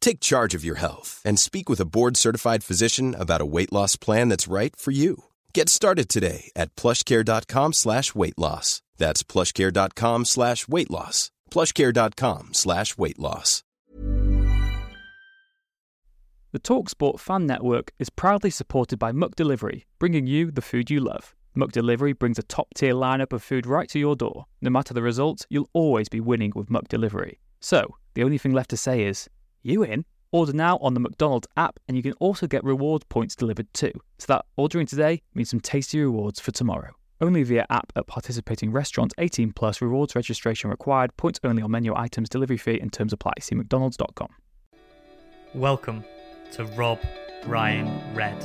Take 0.00 0.20
charge 0.20 0.54
of 0.54 0.64
your 0.64 0.76
health 0.76 1.22
and 1.24 1.38
speak 1.38 1.68
with 1.68 1.80
a 1.80 1.84
board-certified 1.84 2.64
physician 2.64 3.14
about 3.18 3.40
a 3.40 3.46
weight 3.46 3.72
loss 3.72 3.96
plan 3.96 4.28
that's 4.28 4.48
right 4.48 4.74
for 4.76 4.90
you. 4.90 5.24
Get 5.54 5.68
started 5.68 6.08
today 6.08 6.50
at 6.56 6.74
plushcare.com 6.76 7.72
slash 7.72 8.14
weight 8.14 8.38
loss. 8.38 8.82
That's 8.98 9.22
plushcare.com 9.22 10.24
slash 10.24 10.68
weight 10.68 10.90
loss. 10.90 11.30
plushcare.com 11.50 12.54
slash 12.54 12.98
weight 12.98 13.18
loss. 13.18 13.62
The 16.52 16.58
TalkSport 16.58 17.20
Fan 17.20 17.46
Network 17.46 17.92
is 18.00 18.10
proudly 18.10 18.50
supported 18.50 18.98
by 18.98 19.12
McDelivery, 19.12 19.84
bringing 20.00 20.26
you 20.26 20.50
the 20.50 20.62
food 20.62 20.90
you 20.90 20.98
love. 20.98 21.36
McDelivery 21.56 22.18
brings 22.18 22.40
a 22.40 22.42
top-tier 22.42 22.92
lineup 22.92 23.32
of 23.32 23.42
food 23.42 23.66
right 23.66 23.88
to 23.90 24.00
your 24.00 24.16
door. 24.16 24.46
No 24.60 24.70
matter 24.70 24.92
the 24.92 25.02
result, 25.02 25.46
you'll 25.48 25.70
always 25.72 26.08
be 26.08 26.20
winning 26.20 26.52
with 26.56 26.68
McDelivery. 26.68 27.38
So, 27.60 27.94
the 28.14 28.24
only 28.24 28.38
thing 28.38 28.52
left 28.52 28.70
to 28.70 28.76
say 28.76 29.04
is 29.04 29.28
you 29.62 29.82
in? 29.82 30.04
Order 30.32 30.52
now 30.52 30.78
on 30.78 30.94
the 30.94 31.00
McDonald's 31.00 31.48
app, 31.56 31.80
and 31.88 31.96
you 31.96 32.02
can 32.02 32.12
also 32.14 32.46
get 32.46 32.62
reward 32.62 33.08
points 33.08 33.34
delivered 33.34 33.72
too. 33.74 33.92
So 34.18 34.26
that 34.28 34.44
ordering 34.56 34.86
today 34.86 35.22
means 35.34 35.50
some 35.50 35.60
tasty 35.60 36.00
rewards 36.00 36.38
for 36.40 36.52
tomorrow. 36.52 36.92
Only 37.20 37.42
via 37.42 37.66
app 37.68 37.92
at 37.96 38.06
participating 38.06 38.72
restaurants. 38.72 39.14
18 39.18 39.52
plus. 39.52 39.82
Rewards 39.82 40.14
registration 40.14 40.70
required. 40.70 41.14
Points 41.16 41.38
only 41.44 41.62
on 41.62 41.70
menu 41.70 41.94
items. 41.94 42.28
Delivery 42.28 42.56
fee 42.56 42.78
and 42.80 42.92
terms 42.92 43.12
apply. 43.12 43.32
See 43.40 43.54
McDonald's.com. 43.54 44.28
Welcome 45.52 46.04
to 46.52 46.64
Rob 46.64 46.98
Ryan 47.44 48.14
Red, 48.14 48.42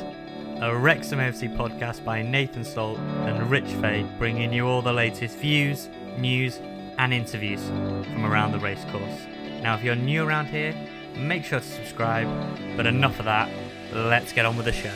a 0.62 0.76
Wrexham 0.76 1.20
FC 1.20 1.56
podcast 1.56 2.04
by 2.04 2.22
Nathan 2.22 2.66
Salt 2.66 2.98
and 2.98 3.50
Rich 3.50 3.70
Fay, 3.80 4.06
bringing 4.18 4.52
you 4.52 4.68
all 4.68 4.82
the 4.82 4.92
latest 4.92 5.38
views, 5.38 5.88
news, 6.18 6.60
and 6.98 7.14
interviews 7.14 7.64
from 7.64 8.26
around 8.26 8.52
the 8.52 8.60
racecourse. 8.60 9.22
Now, 9.62 9.76
if 9.76 9.84
you're 9.84 9.96
new 9.96 10.28
around 10.28 10.48
here, 10.48 10.74
make 11.18 11.44
sure 11.44 11.60
to 11.60 11.66
subscribe. 11.66 12.28
But 12.76 12.86
enough 12.86 13.20
of 13.20 13.26
that, 13.26 13.50
let's 13.94 14.34
get 14.34 14.46
on 14.46 14.58
with 14.58 14.66
the 14.66 14.74
show. 14.74 14.94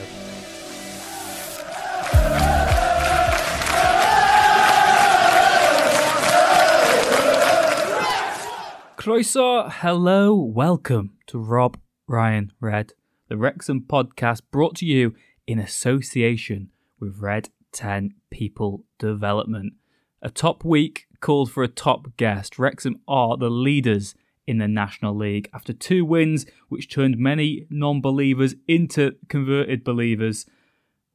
Croeso, 8.97 9.71
hello, 9.71 10.35
welcome 10.35 11.13
to 11.27 11.39
Rob 11.39 11.79
Ryan 12.05 12.51
Red, 12.59 12.93
the 13.29 13.37
Wrexham 13.37 13.81
podcast 13.81 14.41
brought 14.51 14.75
to 14.75 14.85
you 14.85 15.15
in 15.47 15.57
association 15.57 16.69
with 16.99 17.19
Red 17.19 17.49
10 17.71 18.13
People 18.29 18.83
Development. 18.97 19.73
A 20.21 20.29
top 20.29 20.65
week 20.65 21.07
called 21.21 21.49
for 21.49 21.63
a 21.63 21.69
top 21.69 22.17
guest. 22.17 22.59
Wrexham 22.59 22.99
are 23.07 23.37
the 23.37 23.49
leaders 23.49 24.15
in 24.49 24.57
the 24.57 24.67
National 24.67 25.15
League 25.15 25.47
after 25.53 25.71
two 25.71 26.03
wins, 26.03 26.47
which 26.69 26.89
turned 26.89 27.19
many 27.19 27.67
non 27.69 28.01
believers 28.01 28.55
into 28.67 29.15
converted 29.27 29.83
believers. 29.83 30.47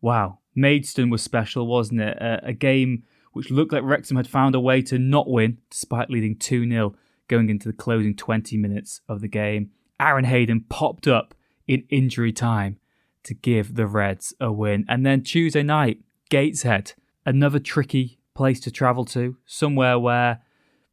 Wow, 0.01 0.39
Maidstone 0.55 1.11
was 1.11 1.21
special, 1.21 1.67
wasn't 1.67 2.01
it? 2.01 2.17
A, 2.21 2.53
game 2.53 3.03
which 3.33 3.51
looked 3.51 3.73
like 3.73 3.83
Wrexham 3.83 4.17
had 4.17 4.29
found 4.29 4.55
a 4.55 4.61
way 4.61 4.81
to 4.83 4.99
not 4.99 5.29
win, 5.29 5.59
despite 5.69 6.11
leading 6.11 6.37
2 6.37 6.69
0 6.71 6.95
going 7.27 7.51
into 7.51 7.69
the 7.69 7.75
closing 7.75 8.15
20 8.15 8.57
minutes 8.57 9.01
of 9.09 9.21
the 9.21 9.29
game. 9.29 9.71
Aaron 9.99 10.27
Hayden 10.27 10.65
popped 10.69 11.09
up 11.09 11.35
in 11.67 11.85
injury 11.89 12.33
time 12.33 12.79
to 13.25 13.35
give 13.35 13.75
the 13.75 13.87
Reds 13.89 14.33
a 14.39 14.53
win. 14.53 14.85
And 14.89 15.05
then 15.05 15.23
Tuesday 15.23 15.63
night, 15.65 15.99
Gateshead, 16.31 16.93
another 17.27 17.59
tricky 17.59 18.21
place 18.35 18.61
to 18.61 18.71
travel 18.71 19.05
to, 19.07 19.39
somewhere 19.45 19.99
where 19.99 20.43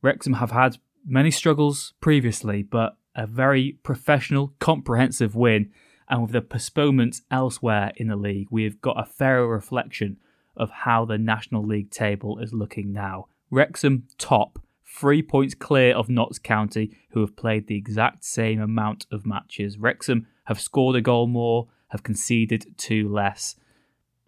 Wrexham 0.02 0.34
have 0.34 0.52
had 0.52 0.78
many 1.06 1.32
struggles 1.32 1.94
previously, 2.02 2.64
but 2.64 2.98
a 3.16 3.28
very 3.28 3.78
professional, 3.84 4.54
comprehensive 4.60 5.36
win. 5.36 5.72
And 6.10 6.24
with 6.24 6.32
the 6.32 6.42
postponements 6.42 7.22
elsewhere 7.32 7.92
in 7.96 8.08
the 8.08 8.16
league, 8.16 8.48
we've 8.52 8.82
got 8.82 9.00
a 9.00 9.06
fairer 9.06 9.48
reflection 9.48 10.18
of 10.58 10.70
how 10.70 11.06
the 11.06 11.18
National 11.18 11.66
League 11.66 11.90
table 11.90 12.40
is 12.40 12.54
looking 12.54 12.92
now. 12.92 13.28
Wrexham 13.50 14.08
top, 14.18 14.60
three 14.86 15.22
points 15.22 15.54
clear 15.54 15.96
of 15.96 16.10
Notts 16.10 16.40
County, 16.40 16.98
who 17.12 17.22
have 17.22 17.36
played 17.36 17.68
the 17.68 17.78
exact 17.78 18.26
same 18.26 18.62
amount 18.62 19.06
of 19.12 19.26
matches. 19.26 19.78
Wrexham 19.78 20.28
have 20.46 20.60
scored 20.60 20.96
a 20.96 21.02
goal 21.02 21.28
more, 21.28 21.68
have 21.90 22.04
conceded 22.04 22.78
two 22.78 23.08
less. 23.08 23.56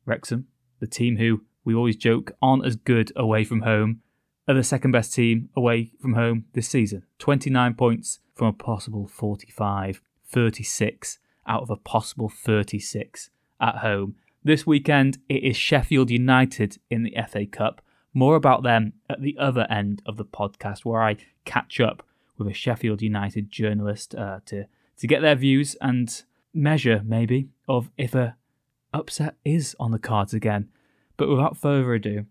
Wrexham, 0.05 0.47
the 0.79 0.88
team 0.88 1.17
who 1.17 1.44
we 1.66 1.73
always 1.73 1.95
joke 1.95 2.31
aren't 2.41 2.66
as 2.66 2.75
good 2.75 3.11
away 3.16 3.44
from 3.44 3.61
home, 3.61 4.01
are 4.48 4.54
the 4.54 4.64
second 4.64 4.92
best 4.92 5.14
team 5.14 5.50
away 5.56 5.92
from 6.02 6.14
home 6.14 6.46
this 6.54 6.68
season. 6.68 7.04
29 7.20 7.74
points 7.76 8.20
from 8.36 8.48
a 8.48 8.54
possible 8.54 9.08
45, 9.08 10.02
36 10.26 11.20
out 11.48 11.62
of 11.62 11.70
a 11.70 11.78
possible 11.78 12.30
36 12.30 13.30
at 13.59 13.78
home. 13.78 14.16
This 14.44 14.68
weekend, 14.68 15.20
it 15.30 15.44
is 15.44 15.56
Sheffield 15.56 16.09
United 16.09 16.78
in 16.90 17.03
the 17.03 17.16
FA 17.30 17.46
Cup. 17.46 17.82
More 18.14 18.36
about 18.36 18.64
them 18.64 18.94
at 19.09 19.22
the 19.22 19.38
other 19.40 19.66
end 19.70 20.02
of 20.06 20.18
the 20.18 20.26
podcast, 20.26 20.80
where 20.84 21.02
I 21.02 21.18
catch 21.46 21.80
up 21.80 22.06
with 22.38 22.48
a 22.48 22.53
Sheffield 22.53 23.02
United 23.02 23.50
journalist 23.50 24.14
uh, 24.16 24.40
to 24.48 24.66
to 24.98 25.08
get 25.08 25.22
their 25.22 25.36
views 25.36 25.76
and 25.82 26.24
measure 26.53 27.02
maybe 27.03 27.50
of 27.68 27.90
if 27.98 28.14
a 28.14 28.36
upset 28.94 29.36
is 29.44 29.76
on 29.80 29.92
the 29.92 30.00
cards 30.00 30.34
again. 30.34 30.70
But 31.18 31.30
without 31.30 31.58
further 31.58 31.94
ado, 31.94 32.26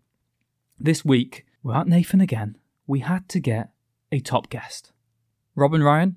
this 0.78 1.04
week 1.04 1.44
Without 1.62 1.88
Nathan 1.88 2.20
again, 2.20 2.56
we 2.86 3.00
had 3.00 3.28
to 3.28 3.40
get 3.40 3.70
a 4.10 4.20
top 4.20 4.50
guest. 4.50 4.92
Rob 5.54 5.74
and 5.74 5.84
Ryan 5.84 6.16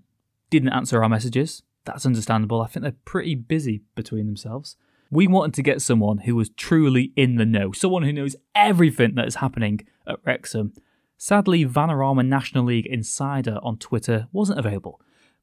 didn't 0.50 0.70
answer 0.70 1.04
our 1.04 1.10
messages. 1.10 1.62
That's 1.86 2.06
understandable. 2.06 2.62
I 2.62 2.68
think 2.68 2.82
they're 2.82 2.96
pretty 3.06 3.36
busy 3.36 3.84
between 3.94 4.26
themselves. 4.26 4.76
We 5.12 5.28
wanted 5.28 5.54
to 5.56 5.62
get 5.62 5.82
someone 5.82 6.20
who 6.20 6.36
was 6.36 6.50
truly 6.50 7.14
in 7.16 7.36
the 7.36 7.46
know, 7.46 7.72
someone 7.72 8.04
who 8.04 8.12
knows 8.12 8.36
everything 8.56 9.16
that 9.16 9.28
is 9.28 9.36
happening 9.36 9.82
at 10.08 10.20
Wrexham. 10.26 10.74
Sadly, 11.18 11.64
Vanarama 11.64 12.26
National 12.26 12.66
League 12.66 12.88
Insider 12.88 13.60
on 13.62 13.78
Twitter 13.78 14.28
wasn't 14.32 14.60
available, 14.60 15.00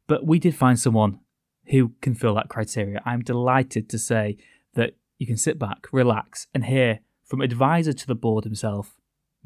but 0.08 0.26
we 0.26 0.38
did 0.38 0.56
find 0.56 0.78
someone 0.78 1.20
who 1.66 1.92
can 2.00 2.14
fill 2.14 2.34
that 2.34 2.48
criteria. 2.48 3.00
I'm 3.06 3.22
delighted 3.22 3.88
to 3.90 3.98
say 3.98 4.36
that 4.74 4.96
you 5.18 5.26
can 5.26 5.36
sit 5.36 5.58
back, 5.60 5.86
relax, 5.92 6.48
and 6.52 6.64
hear 6.64 6.98
from 7.24 7.40
advisor 7.40 7.92
to 7.92 8.06
the 8.06 8.16
board 8.16 8.44
himself, 8.44 8.96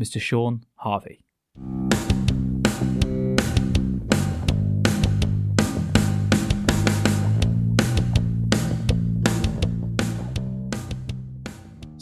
Mr. 0.01 0.21
Shaun 0.21 0.65
Harvey. 0.77 1.25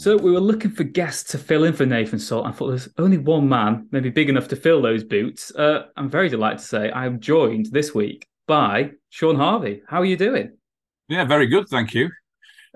So 0.05 0.15
we 0.17 0.31
were 0.31 0.39
looking 0.39 0.69
for 0.69 0.83
guests 0.83 1.31
to 1.31 1.39
fill 1.39 1.63
in 1.63 1.73
for 1.73 1.83
Nathan 1.83 2.19
Salt. 2.19 2.45
I 2.45 2.51
thought 2.51 2.67
there's 2.67 2.89
only 2.99 3.17
one 3.17 3.49
man, 3.49 3.87
maybe 3.89 4.11
big 4.11 4.29
enough 4.29 4.47
to 4.49 4.55
fill 4.55 4.79
those 4.79 5.03
boots. 5.03 5.49
Uh, 5.55 5.87
I'm 5.97 6.11
very 6.11 6.29
delighted 6.29 6.59
to 6.59 6.65
say 6.65 6.91
I'm 6.91 7.19
joined 7.19 7.71
this 7.71 7.95
week 7.95 8.27
by 8.45 8.91
Shaun 9.09 9.35
Harvey. 9.35 9.81
How 9.87 10.01
are 10.01 10.05
you 10.05 10.15
doing? 10.15 10.57
Yeah, 11.07 11.25
very 11.25 11.47
good, 11.47 11.67
thank 11.69 11.95
you. 11.95 12.11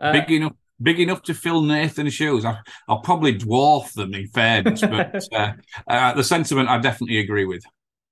Uh, 0.01 0.13
big 0.13 0.31
enough 0.31 0.53
big 0.81 0.99
enough 0.99 1.21
to 1.23 1.33
fill 1.33 1.61
Nathan's 1.61 2.13
shoes. 2.13 2.45
I, 2.45 2.59
will 2.87 2.99
probably 2.99 3.37
dwarf 3.37 3.93
them 3.93 4.13
in 4.13 4.27
fairness, 4.27 4.81
but 4.81 5.23
uh, 5.33 5.53
uh, 5.87 6.13
the 6.13 6.23
sentiment 6.23 6.69
I 6.69 6.77
definitely 6.79 7.19
agree 7.19 7.45
with. 7.45 7.63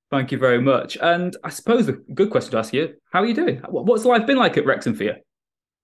Thank 0.09 0.31
you 0.31 0.37
very 0.37 0.61
much. 0.61 0.97
And 1.01 1.35
I 1.43 1.49
suppose 1.49 1.87
a 1.89 1.93
good 1.93 2.29
question 2.29 2.51
to 2.51 2.57
ask 2.59 2.73
you: 2.73 2.95
How 3.11 3.21
are 3.21 3.25
you 3.25 3.33
doing? 3.33 3.57
What's 3.67 4.05
life 4.05 4.25
been 4.25 4.37
like 4.37 4.57
at 4.57 4.65
Wrexham 4.65 4.95
for 4.95 5.03
you? 5.03 5.15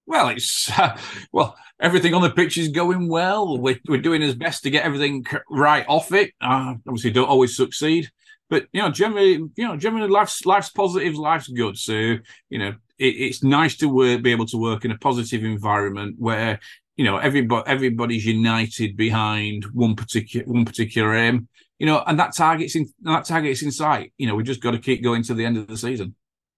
Well, 0.06 0.30
it's 0.30 0.70
uh, 0.78 0.98
well, 1.32 1.56
everything 1.80 2.14
on 2.14 2.22
the 2.22 2.30
pitch 2.30 2.58
is 2.58 2.70
going 2.70 3.10
well. 3.10 3.58
We're, 3.58 3.80
we're 3.88 4.02
doing 4.02 4.22
his 4.22 4.36
best 4.36 4.64
to 4.64 4.70
get 4.70 4.86
everything 4.86 5.26
right 5.50 5.86
off 5.88 6.12
it. 6.14 6.32
Uh, 6.42 6.76
obviously, 6.88 7.12
don't 7.12 7.30
always 7.30 7.56
succeed, 7.56 8.10
but 8.50 8.68
you 8.72 8.82
know, 8.82 8.90
generally, 8.90 9.34
you 9.34 9.68
know, 9.68 9.78
generally, 9.78 10.10
life's 10.10 10.46
life's 10.46 10.70
positive, 10.70 11.16
life's 11.16 11.48
good. 11.48 11.78
So 11.78 11.94
you 12.50 12.60
know, 12.60 12.76
it, 12.98 13.16
it's 13.16 13.44
nice 13.44 13.76
to 13.78 13.88
work, 13.88 14.22
be 14.22 14.32
able 14.32 14.46
to 14.48 14.58
work 14.58 14.86
in 14.86 14.92
a 14.92 14.98
positive 14.98 15.44
environment 15.44 16.16
where 16.18 16.60
you 16.96 17.06
know 17.06 17.18
everybody 17.18 17.64
everybody's 17.68 18.26
united 18.26 18.96
behind 18.96 19.66
one 19.74 19.96
particular 19.96 20.46
one 20.46 20.66
particular 20.66 21.16
aim. 21.16 21.48
You 21.80 21.88
know, 21.88 22.04
and 22.06 22.18
that 22.20 22.36
target's 22.36 22.76
in 22.76 22.88
that 23.02 23.26
target's 23.26 23.62
in 23.62 23.72
sight. 23.72 24.14
You 24.18 24.28
know, 24.28 24.36
we 24.36 24.44
just 24.44 24.62
got 24.62 24.72
to 24.72 24.80
keep 24.80 25.04
going 25.04 25.24
to 25.24 25.34
the 25.34 25.44
end 25.44 25.58
of 25.58 25.68
the 25.68 25.78
season. 25.78 26.16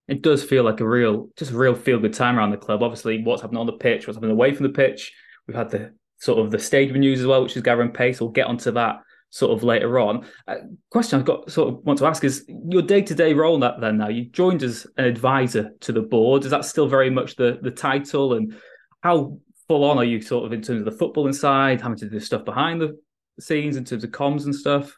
it 0.07 0.21
does 0.21 0.43
feel 0.43 0.63
like 0.63 0.79
a 0.79 0.87
real, 0.87 1.29
just 1.35 1.51
a 1.51 1.57
real 1.57 1.73
feel 1.73 1.99
good 1.99 2.13
time 2.13 2.37
around 2.37 2.51
the 2.51 2.57
club. 2.57 2.83
Obviously, 2.83 3.23
what's 3.23 3.41
happening 3.41 3.59
on 3.59 3.65
the 3.65 3.73
pitch, 3.73 4.05
what's 4.05 4.17
happening 4.17 4.31
away 4.31 4.53
from 4.53 4.63
the 4.63 4.73
pitch. 4.73 5.11
We've 5.47 5.57
had 5.57 5.71
the 5.71 5.93
sort 6.19 6.39
of 6.39 6.51
the 6.51 6.59
stadium 6.59 6.99
news 6.99 7.19
as 7.21 7.25
well, 7.27 7.41
which 7.43 7.55
is 7.55 7.63
gathering 7.63 7.91
pace. 7.91 8.19
We'll 8.19 8.29
get 8.29 8.47
onto 8.47 8.71
that 8.71 9.01
sort 9.31 9.51
of 9.57 9.63
later 9.63 9.99
on. 9.99 10.25
Uh, 10.47 10.55
question 10.91 11.19
I've 11.19 11.25
got 11.25 11.51
sort 11.51 11.69
of 11.69 11.83
want 11.83 11.99
to 11.99 12.05
ask 12.05 12.23
is 12.23 12.45
your 12.69 12.81
day 12.81 13.01
to 13.01 13.15
day 13.15 13.33
role 13.33 13.59
that 13.59 13.81
then 13.81 13.97
now 13.97 14.09
you 14.09 14.25
joined 14.25 14.63
as 14.63 14.85
an 14.97 15.05
advisor 15.05 15.71
to 15.81 15.91
the 15.91 16.01
board. 16.01 16.45
Is 16.45 16.51
that 16.51 16.65
still 16.65 16.87
very 16.87 17.09
much 17.09 17.35
the 17.35 17.57
the 17.61 17.71
title 17.71 18.33
and 18.33 18.55
how 19.01 19.39
full 19.67 19.83
on 19.83 19.97
are 19.97 20.03
you 20.03 20.21
sort 20.21 20.45
of 20.45 20.53
in 20.53 20.61
terms 20.61 20.79
of 20.79 20.85
the 20.85 20.91
football 20.91 21.27
inside, 21.27 21.81
having 21.81 21.97
to 21.97 22.09
do 22.09 22.19
stuff 22.19 22.45
behind 22.45 22.81
the 22.81 22.97
scenes 23.39 23.75
in 23.75 23.85
terms 23.85 24.03
of 24.03 24.11
comms 24.11 24.45
and 24.45 24.55
stuff? 24.55 24.97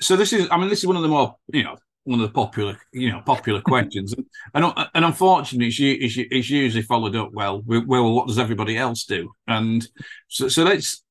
So 0.00 0.16
this 0.16 0.32
is, 0.32 0.48
I 0.50 0.58
mean, 0.58 0.68
this 0.68 0.80
is 0.80 0.86
one 0.86 0.96
of 0.96 1.02
the 1.02 1.08
more 1.08 1.36
you 1.52 1.64
know 1.64 1.76
one 2.06 2.20
of 2.20 2.26
the 2.28 2.32
popular, 2.32 2.78
you 2.92 3.10
know, 3.10 3.20
popular 3.26 3.60
questions, 3.60 4.14
and 4.54 4.64
and 4.94 5.04
unfortunately, 5.04 5.66
it's, 5.66 5.78
it's, 5.80 6.28
it's 6.30 6.50
usually 6.50 6.82
followed 6.82 7.16
up 7.16 7.32
well. 7.32 7.62
Well, 7.66 8.12
what 8.12 8.28
does 8.28 8.38
everybody 8.38 8.76
else 8.78 9.04
do? 9.04 9.32
And 9.46 9.86
so, 10.28 10.48
so 10.48 10.62
let's 10.62 11.02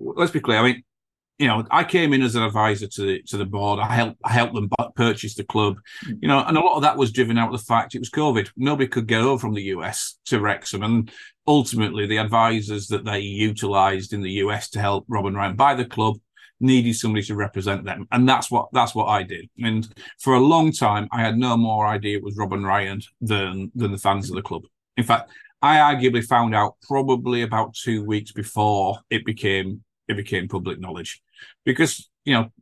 let's 0.00 0.32
be 0.32 0.40
clear. 0.40 0.58
I 0.58 0.62
mean, 0.62 0.82
you 1.40 1.46
know, 1.46 1.64
I 1.70 1.84
came 1.84 2.12
in 2.12 2.20
as 2.20 2.34
an 2.34 2.42
advisor 2.42 2.86
to 2.86 3.02
the 3.02 3.22
to 3.22 3.38
the 3.38 3.46
board. 3.46 3.80
I 3.80 3.94
helped 3.94 4.20
I 4.22 4.30
helped 4.30 4.54
them 4.54 4.68
purchase 4.94 5.34
the 5.34 5.44
club, 5.44 5.78
you 6.20 6.28
know, 6.28 6.44
and 6.46 6.58
a 6.58 6.60
lot 6.60 6.76
of 6.76 6.82
that 6.82 6.98
was 6.98 7.12
driven 7.12 7.38
out 7.38 7.52
of 7.52 7.58
the 7.58 7.64
fact 7.64 7.94
it 7.94 7.98
was 7.98 8.10
COVID. 8.10 8.50
Nobody 8.58 8.86
could 8.86 9.06
get 9.06 9.22
over 9.22 9.40
from 9.40 9.54
the 9.54 9.62
US 9.74 10.18
to 10.26 10.38
Wrexham, 10.38 10.82
and 10.82 11.10
ultimately, 11.46 12.06
the 12.06 12.18
advisors 12.18 12.88
that 12.88 13.06
they 13.06 13.20
utilised 13.20 14.12
in 14.12 14.20
the 14.20 14.32
US 14.32 14.68
to 14.70 14.80
help 14.80 15.06
Rob 15.08 15.24
and 15.24 15.34
Ryan 15.34 15.56
buy 15.56 15.74
the 15.74 15.86
club 15.86 16.18
needed 16.60 16.94
somebody 16.94 17.24
to 17.24 17.34
represent 17.34 17.84
them, 17.86 18.06
and 18.12 18.28
that's 18.28 18.50
what 18.50 18.68
that's 18.74 18.94
what 18.94 19.06
I 19.06 19.22
did. 19.22 19.48
And 19.62 19.88
for 20.18 20.34
a 20.34 20.40
long 20.40 20.72
time, 20.72 21.08
I 21.10 21.22
had 21.22 21.38
no 21.38 21.56
more 21.56 21.86
idea 21.86 22.18
it 22.18 22.22
was 22.22 22.36
Rob 22.36 22.52
and 22.52 22.66
Ryan 22.66 23.00
than 23.22 23.72
than 23.74 23.92
the 23.92 23.98
fans 23.98 24.28
of 24.28 24.36
the 24.36 24.42
club. 24.42 24.64
In 24.98 25.04
fact, 25.04 25.30
I 25.62 25.76
arguably 25.76 26.22
found 26.22 26.54
out 26.54 26.76
probably 26.82 27.40
about 27.40 27.72
two 27.72 28.04
weeks 28.04 28.30
before 28.30 28.98
it 29.08 29.24
became 29.24 29.82
it 30.10 30.16
became 30.16 30.48
public 30.48 30.80
knowledge, 30.80 31.22
because 31.64 32.10
you 32.24 32.34
know 32.34 32.52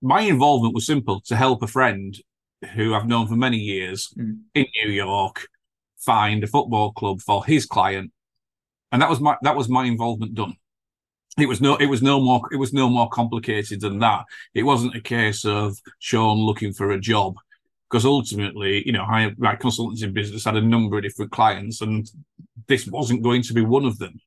my 0.00 0.22
involvement 0.22 0.74
was 0.74 0.86
simple 0.86 1.20
to 1.26 1.36
help 1.36 1.62
a 1.62 1.66
friend 1.66 2.16
who 2.74 2.94
I've 2.94 3.06
known 3.06 3.26
for 3.26 3.36
many 3.36 3.58
years 3.58 4.12
mm. 4.16 4.38
in 4.54 4.66
New 4.82 4.90
York 4.90 5.48
find 5.98 6.42
a 6.42 6.46
football 6.46 6.92
club 6.92 7.20
for 7.20 7.44
his 7.44 7.66
client, 7.66 8.12
and 8.92 9.02
that 9.02 9.10
was 9.10 9.20
my 9.20 9.36
that 9.42 9.56
was 9.56 9.68
my 9.68 9.84
involvement 9.84 10.34
done. 10.34 10.54
It 11.38 11.48
was 11.48 11.60
no 11.60 11.76
it 11.76 11.86
was 11.86 12.02
no 12.02 12.20
more 12.20 12.42
it 12.52 12.56
was 12.56 12.72
no 12.72 12.88
more 12.88 13.08
complicated 13.08 13.80
than 13.80 13.98
that. 14.00 14.24
It 14.54 14.64
wasn't 14.64 14.96
a 14.96 15.00
case 15.00 15.44
of 15.44 15.78
Shaun 15.98 16.38
looking 16.38 16.72
for 16.72 16.90
a 16.90 17.00
job. 17.00 17.36
Because 17.90 18.04
ultimately 18.04 18.82
you 18.84 18.92
know 18.92 19.04
I, 19.04 19.32
my 19.38 19.56
consultancy 19.56 20.12
business 20.12 20.44
had 20.44 20.56
a 20.56 20.60
number 20.60 20.98
of 20.98 21.04
different 21.04 21.32
clients 21.32 21.80
and 21.80 22.06
this 22.66 22.86
wasn't 22.86 23.22
going 23.22 23.42
to 23.44 23.54
be 23.54 23.62
one 23.62 23.86
of 23.86 23.98
them 23.98 24.20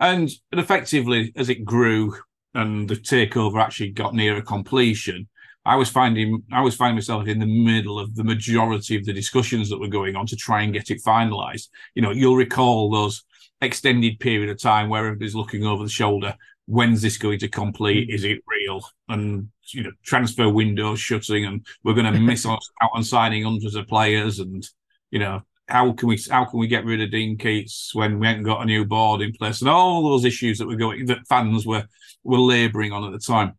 and, 0.00 0.30
effectively 0.52 1.32
as 1.36 1.48
it 1.48 1.64
grew 1.64 2.14
and 2.54 2.88
the 2.88 2.96
takeover 2.96 3.60
actually 3.60 3.90
got 3.90 4.14
nearer 4.14 4.40
completion 4.40 5.28
I 5.66 5.76
was 5.76 5.88
finding 5.88 6.42
I 6.52 6.60
was 6.60 6.76
finding 6.76 6.96
myself 6.96 7.26
in 7.26 7.38
the 7.38 7.46
middle 7.46 7.98
of 7.98 8.14
the 8.14 8.24
majority 8.24 8.96
of 8.96 9.04
the 9.04 9.12
discussions 9.12 9.70
that 9.70 9.80
were 9.80 9.88
going 9.88 10.14
on 10.14 10.26
to 10.26 10.36
try 10.36 10.62
and 10.62 10.72
get 10.72 10.90
it 10.90 11.02
finalised. 11.02 11.68
You 11.94 12.02
know, 12.02 12.10
you'll 12.10 12.36
recall 12.36 12.90
those 12.90 13.24
extended 13.60 14.20
period 14.20 14.50
of 14.50 14.60
time 14.60 14.88
where 14.88 15.06
everybody's 15.06 15.34
looking 15.34 15.64
over 15.64 15.82
the 15.82 15.88
shoulder. 15.88 16.36
When's 16.66 17.00
this 17.00 17.16
going 17.16 17.38
to 17.38 17.48
complete? 17.48 18.08
Mm. 18.08 18.14
Is 18.14 18.24
it 18.24 18.40
real? 18.46 18.82
And 19.08 19.48
you 19.72 19.84
know, 19.84 19.92
transfer 20.04 20.48
windows 20.50 21.00
shutting, 21.00 21.46
and 21.46 21.66
we're 21.82 21.94
going 21.94 22.12
to 22.12 22.20
miss 22.20 22.44
out 22.44 22.60
on 22.92 23.02
signing 23.02 23.44
hundreds 23.44 23.74
of 23.74 23.88
players. 23.88 24.40
And 24.40 24.66
you 25.10 25.18
know, 25.18 25.42
how 25.68 25.92
can 25.92 26.08
we 26.08 26.18
how 26.30 26.44
can 26.44 26.58
we 26.58 26.66
get 26.66 26.84
rid 26.84 27.00
of 27.00 27.10
Dean 27.10 27.38
Keates 27.38 27.94
when 27.94 28.18
we 28.18 28.26
haven't 28.26 28.44
got 28.44 28.62
a 28.62 28.66
new 28.66 28.84
board 28.84 29.22
in 29.22 29.32
place? 29.32 29.60
And 29.60 29.70
all 29.70 30.02
those 30.02 30.24
issues 30.24 30.58
that 30.58 30.66
were 30.66 30.76
going 30.76 31.06
that 31.06 31.26
fans 31.28 31.66
were 31.66 31.84
were 32.22 32.38
labouring 32.38 32.92
on 32.92 33.04
at 33.04 33.12
the 33.12 33.18
time. 33.18 33.54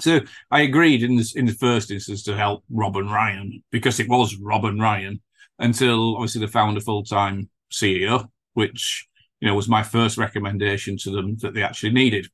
So 0.00 0.20
I 0.50 0.60
agreed 0.60 1.02
in 1.02 1.16
this 1.16 1.34
in 1.34 1.46
the 1.46 1.52
first 1.52 1.90
instance 1.90 2.22
to 2.24 2.36
help 2.36 2.64
Rob 2.70 2.96
and 2.96 3.10
Ryan 3.10 3.62
because 3.70 4.00
it 4.00 4.08
was 4.08 4.36
Rob 4.36 4.64
and 4.64 4.80
Ryan 4.80 5.20
until 5.58 6.16
obviously 6.16 6.42
they 6.42 6.46
found 6.46 6.76
a 6.76 6.80
full 6.80 7.02
time 7.02 7.48
CEO, 7.70 8.28
which 8.54 9.06
you 9.40 9.48
know, 9.48 9.54
was 9.54 9.68
my 9.68 9.82
first 9.82 10.18
recommendation 10.18 10.96
to 10.98 11.10
them 11.10 11.36
that 11.38 11.54
they 11.54 11.62
actually 11.62 11.92
needed. 11.92 12.28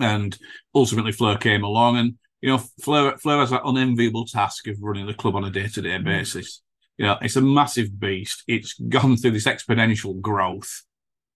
And 0.00 0.36
ultimately, 0.74 1.12
Fleur 1.12 1.36
came 1.36 1.64
along, 1.64 1.96
and 1.96 2.14
you 2.40 2.50
know, 2.50 2.58
Fleur 2.82 3.16
Fleur 3.18 3.40
has 3.40 3.50
that 3.50 3.64
unenviable 3.64 4.26
task 4.26 4.66
of 4.68 4.76
running 4.80 5.06
the 5.06 5.14
club 5.14 5.34
on 5.34 5.44
a 5.44 5.50
day 5.50 5.66
to 5.68 5.82
day 5.82 5.98
basis. 5.98 6.62
You 7.00 7.06
know, 7.06 7.16
it's 7.22 7.36
a 7.36 7.40
massive 7.40 7.98
beast. 7.98 8.44
It's 8.46 8.74
gone 8.74 9.16
through 9.16 9.30
this 9.30 9.46
exponential 9.46 10.20
growth, 10.20 10.82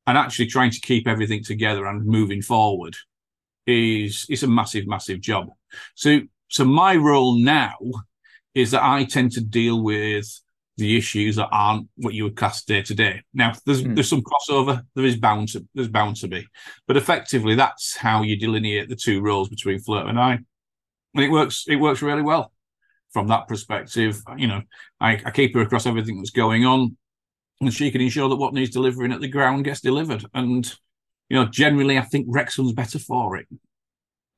and 0.07 0.19
actually 0.19 0.45
trying 0.45 0.71
to 0.73 0.81
keep 0.81 1.09
everything 1.09 1.43
together 1.43 1.87
and 1.87 2.05
moving 2.05 2.43
forward 2.43 2.95
is 3.67 4.27
is 4.29 4.43
a 4.43 4.47
massive, 4.47 4.87
massive 4.87 5.23
job. 5.23 5.49
So, 5.95 6.21
so 6.49 6.67
my 6.67 6.97
role 6.97 7.39
now 7.39 7.79
is 8.55 8.73
that 8.73 8.83
I 8.83 9.05
tend 9.05 9.33
to 9.33 9.41
deal 9.41 9.83
with 9.83 10.29
the 10.77 10.99
issues 10.99 11.37
that 11.37 11.49
aren't 11.51 11.89
what 11.97 12.13
you 12.13 12.25
would 12.25 12.37
class 12.37 12.63
day 12.63 12.83
to 12.83 12.95
day. 12.95 13.23
Now, 13.33 13.55
there's 13.65 13.83
mm. 13.83 13.95
there's 13.95 14.11
some 14.11 14.23
crossover. 14.23 14.83
There 14.95 15.07
is 15.07 15.17
bound 15.17 15.49
to 15.53 15.67
there's 15.75 15.89
bound 15.89 16.17
to 16.17 16.29
be, 16.29 16.47
but 16.87 16.99
effectively, 16.99 17.55
that's 17.55 17.97
how 17.97 18.21
you 18.21 18.39
delineate 18.39 18.91
the 18.91 18.97
two 18.97 19.23
roles 19.23 19.49
between 19.49 19.79
Fleur 19.79 20.09
and 20.09 20.21
I, 20.21 20.41
and 21.15 21.25
it 21.25 21.31
works. 21.31 21.65
It 21.67 21.77
works 21.77 22.03
really 22.03 22.21
well 22.21 22.53
from 23.15 23.29
that 23.29 23.49
perspective. 23.49 24.21
You 24.37 24.49
know, 24.49 24.63
I, 25.01 25.23
I 25.25 25.31
keep 25.31 25.55
her 25.55 25.63
across 25.63 25.87
everything 25.87 26.19
that's 26.19 26.31
going 26.31 26.67
on, 26.67 26.95
and 27.63 27.73
she 27.73 27.91
can 27.91 28.03
ensure 28.03 28.29
that 28.29 28.37
what 28.37 28.53
needs 28.53 28.71
delivering 28.71 29.13
at 29.13 29.23
the 29.23 29.29
ground 29.29 29.65
gets 29.65 29.81
delivered. 29.81 30.27
And 30.35 30.71
you 31.31 31.37
know, 31.37 31.47
generally, 31.47 31.97
I 31.97 32.03
think 32.03 32.27
Wrexham's 32.29 32.75
better 32.75 32.99
for 32.99 33.37
it. 33.37 33.47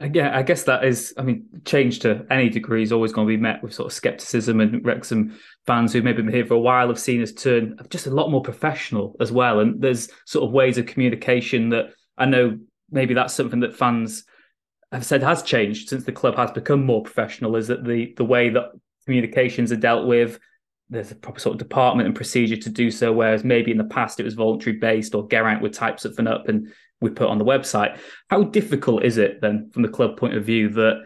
Uh, 0.01 0.09
yeah, 0.13 0.37
I 0.37 0.43
guess 0.43 0.65
that 0.65 0.85
is. 0.85 1.15
I 1.17 1.23
mean, 1.23 1.47
change 1.65 2.01
to 2.01 2.25
any 2.31 2.51
degree 2.51 2.83
is 2.83 2.93
always 2.93 3.13
going 3.13 3.27
to 3.27 3.35
be 3.35 3.41
met 3.41 3.63
with 3.63 3.75
sort 3.75 3.87
of 3.87 3.93
skepticism, 3.95 4.61
and 4.61 4.85
Wrexham 4.85 5.37
fans 5.67 5.93
who 5.93 6.03
maybe 6.03 6.23
been 6.23 6.33
here 6.33 6.47
for 6.47 6.55
a 6.55 6.61
while 6.61 6.89
have 6.89 7.01
seen 7.01 7.23
us 7.23 7.33
turn 7.33 7.77
just 7.89 8.07
a 8.07 8.11
lot 8.11 8.31
more 8.31 8.43
professional 8.43 9.17
as 9.19 9.33
well. 9.33 9.61
And 9.61 9.81
there's 9.81 10.11
sort 10.27 10.45
of 10.45 10.53
ways 10.53 10.79
of 10.79 10.87
communication 10.87 11.71
that 11.71 11.87
I 12.19 12.27
know 12.27 12.59
maybe 12.91 13.15
that's 13.15 13.35
something 13.35 13.61
that 13.61 13.75
fans 13.75 14.25
have 14.93 15.05
said 15.05 15.23
has 15.23 15.43
changed 15.43 15.89
since 15.89 16.05
the 16.05 16.13
club 16.13 16.37
has 16.37 16.51
become 16.51 16.85
more 16.85 17.03
professional. 17.03 17.57
Is 17.57 17.69
that 17.69 17.85
the 17.85 18.15
the 18.17 18.25
way 18.25 18.51
that 18.51 18.71
communications 19.05 19.73
are 19.73 19.77
dealt 19.77 20.07
with? 20.07 20.39
There's 20.89 21.11
a 21.11 21.17
proper 21.17 21.41
sort 21.41 21.55
of 21.55 21.59
department 21.59 22.07
and 22.07 22.15
procedure 22.15 22.57
to 22.57 22.71
do 22.71 22.91
so, 22.91 23.13
whereas 23.13 23.43
maybe 23.43 23.73
in 23.73 23.79
the 23.79 23.85
past 23.85 24.21
it 24.21 24.25
was 24.25 24.35
voluntary 24.35 24.77
based 24.77 25.15
or 25.15 25.27
Geraint 25.27 25.61
would 25.61 25.73
type 25.73 25.99
something 25.99 26.29
up 26.29 26.49
and 26.49 26.73
we 27.01 27.11
put 27.11 27.29
on 27.29 27.39
the 27.39 27.45
website. 27.45 27.99
How 28.29 28.45
difficult 28.45 29.05
is 29.05 29.19
it 29.19 29.41
then, 29.41 29.71
from 29.73 29.83
the 29.83 29.89
club 29.89 30.17
point 30.17 30.35
of 30.35 30.45
view, 30.45 30.69
that 30.71 31.05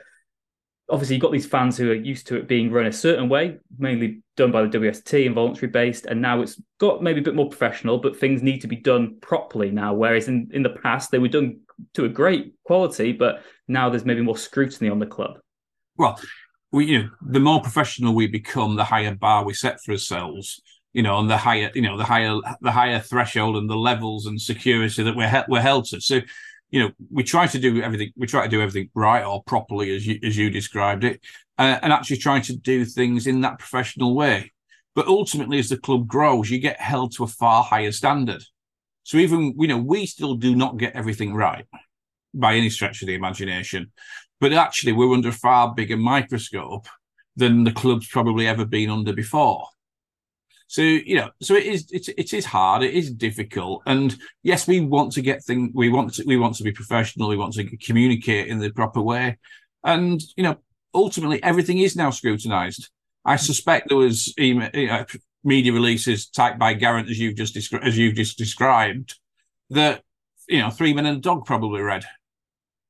obviously 0.89 1.17
you've 1.17 1.23
got 1.23 1.33
these 1.33 1.47
fans 1.47 1.77
who 1.77 1.91
are 1.91 1.95
used 1.95 2.27
to 2.27 2.37
it 2.37 2.49
being 2.49 2.71
run 2.71 2.87
a 2.87 2.93
certain 2.93 3.29
way, 3.29 3.59
mainly 3.79 4.23
done 4.37 4.53
by 4.53 4.63
the 4.63 4.79
WST 4.79 5.27
and 5.27 5.35
voluntary 5.35 5.71
based, 5.71 6.07
and 6.07 6.21
now 6.21 6.43
it's 6.43 6.61
got 6.79 7.03
maybe 7.03 7.21
a 7.21 7.25
bit 7.25 7.35
more 7.35 7.49
professional, 7.49 7.99
but 7.99 8.17
things 8.17 8.43
need 8.43 8.61
to 8.61 8.69
be 8.69 8.77
done 8.77 9.19
properly 9.21 9.71
now. 9.71 9.95
Whereas 9.95 10.29
in, 10.29 10.49
in 10.53 10.63
the 10.63 10.71
past 10.71 11.11
they 11.11 11.19
were 11.19 11.29
done 11.29 11.61
to 11.95 12.05
a 12.05 12.09
great 12.09 12.55
quality, 12.65 13.13
but 13.13 13.43
now 13.69 13.89
there's 13.89 14.05
maybe 14.05 14.23
more 14.23 14.37
scrutiny 14.37 14.91
on 14.91 14.99
the 14.99 15.07
club. 15.07 15.39
Well, 15.97 16.21
we 16.73 16.87
you 16.87 17.03
know, 17.03 17.11
the 17.23 17.41
more 17.41 17.61
professional 17.61 18.15
we 18.15 18.27
become, 18.27 18.77
the 18.77 18.85
higher 18.85 19.15
bar 19.15 19.45
we 19.45 19.55
set 19.55 19.81
for 19.83 19.93
ourselves 19.93 20.61
you 20.93 21.03
know, 21.03 21.19
and 21.19 21.31
the 21.31 21.37
higher, 21.37 21.71
you 21.75 21.83
know, 21.83 21.97
the 21.97 22.05
higher, 22.05 22.37
the 22.61 22.73
higher 22.73 23.01
threshold 23.01 23.57
and 23.57 23.71
the 23.71 23.77
levels 23.77 24.27
and 24.27 24.41
security 24.41 25.03
that 25.03 25.17
we're 25.17 25.29
he- 25.29 25.45
we're 25.49 25.61
held 25.61 25.85
to. 25.87 26.01
So, 26.01 26.21
you 26.71 26.81
know, 26.81 26.91
we 27.11 27.23
try 27.23 27.47
to 27.47 27.59
do 27.59 27.83
everything. 27.83 28.13
We 28.17 28.27
try 28.27 28.45
to 28.45 28.49
do 28.49 28.61
everything 28.61 28.91
right 28.95 29.25
or 29.25 29.43
properly, 29.45 29.95
as 29.95 30.07
you 30.07 30.19
as 30.25 30.37
you 30.37 30.51
described 30.51 31.05
it, 31.05 31.21
uh, 31.59 31.79
and 31.83 31.93
actually 31.93 32.17
trying 32.19 32.43
to 32.43 32.57
do 32.57 32.85
things 32.85 33.27
in 33.27 33.41
that 33.43 33.59
professional 33.59 34.15
way. 34.15 34.53
But 34.95 35.07
ultimately, 35.07 35.59
as 35.61 35.69
the 35.69 35.79
club 35.79 36.09
grows, 36.09 36.51
you 36.51 36.59
get 36.59 36.81
held 36.81 37.13
to 37.17 37.25
a 37.25 37.29
far 37.29 37.63
higher 37.63 37.93
standard. 37.93 38.43
So 39.03 39.19
even 39.19 39.55
you 39.59 39.69
know, 39.69 39.79
we 39.79 40.07
still 40.07 40.35
do 40.35 40.55
not 40.55 40.77
get 40.77 40.95
everything 40.95 41.35
right 41.35 41.67
by 42.35 42.55
any 42.55 42.71
stretch 42.71 43.03
of 43.03 43.09
the 43.09 43.15
imagination, 43.15 43.93
but 44.41 44.53
actually, 44.53 44.93
we're 44.93 45.13
under 45.13 45.29
a 45.29 45.33
far 45.33 45.75
bigger 45.75 45.97
microscope 45.97 46.87
than 47.37 47.65
the 47.65 47.73
club's 47.73 48.09
probably 48.09 48.47
ever 48.47 48.65
been 48.65 48.91
under 48.91 49.13
before. 49.13 49.67
So 50.71 50.83
you 50.83 51.17
know, 51.17 51.31
so 51.43 51.55
it 51.57 51.65
is 51.65 51.91
it, 51.91 52.09
it 52.17 52.33
is 52.33 52.45
hard, 52.45 52.85
it 52.85 52.95
is 52.95 53.11
difficult, 53.11 53.83
and 53.87 54.17
yes, 54.45 54.69
we 54.69 54.81
want 54.81 55.13
to 55.15 55.21
get 55.21 55.43
things, 55.43 55.73
we 55.75 55.89
want 55.89 56.15
to 56.15 56.25
we 56.25 56.37
want 56.37 56.55
to 56.57 56.63
be 56.63 56.71
professional, 56.71 57.29
we 57.29 57.37
want 57.37 57.55
to 57.55 57.77
communicate 57.79 58.47
in 58.47 58.61
the 58.61 58.71
proper 58.71 59.01
way, 59.01 59.37
and 59.83 60.21
you 60.37 60.45
know, 60.45 60.59
ultimately 60.95 61.43
everything 61.43 61.79
is 61.79 61.97
now 61.97 62.11
scrutinised. 62.11 62.89
I 63.25 63.35
suspect 63.35 63.89
there 63.89 63.99
was 63.99 64.33
you 64.39 64.55
know, 64.55 65.05
media 65.45 65.73
releases 65.73 66.29
typed 66.29 66.59
by 66.59 66.75
Geraint 66.75 67.11
as 67.11 67.19
you've 67.19 67.37
just 67.37 67.55
descri- 67.55 67.85
as 67.87 67.97
you've 67.97 68.15
just 68.15 68.39
described 68.39 69.19
that 69.71 70.03
you 70.49 70.59
know 70.59 70.71
three 70.71 70.93
men 70.93 71.07
and 71.07 71.19
a 71.19 71.21
dog 71.21 71.47
probably 71.47 71.81
read. 71.81 72.05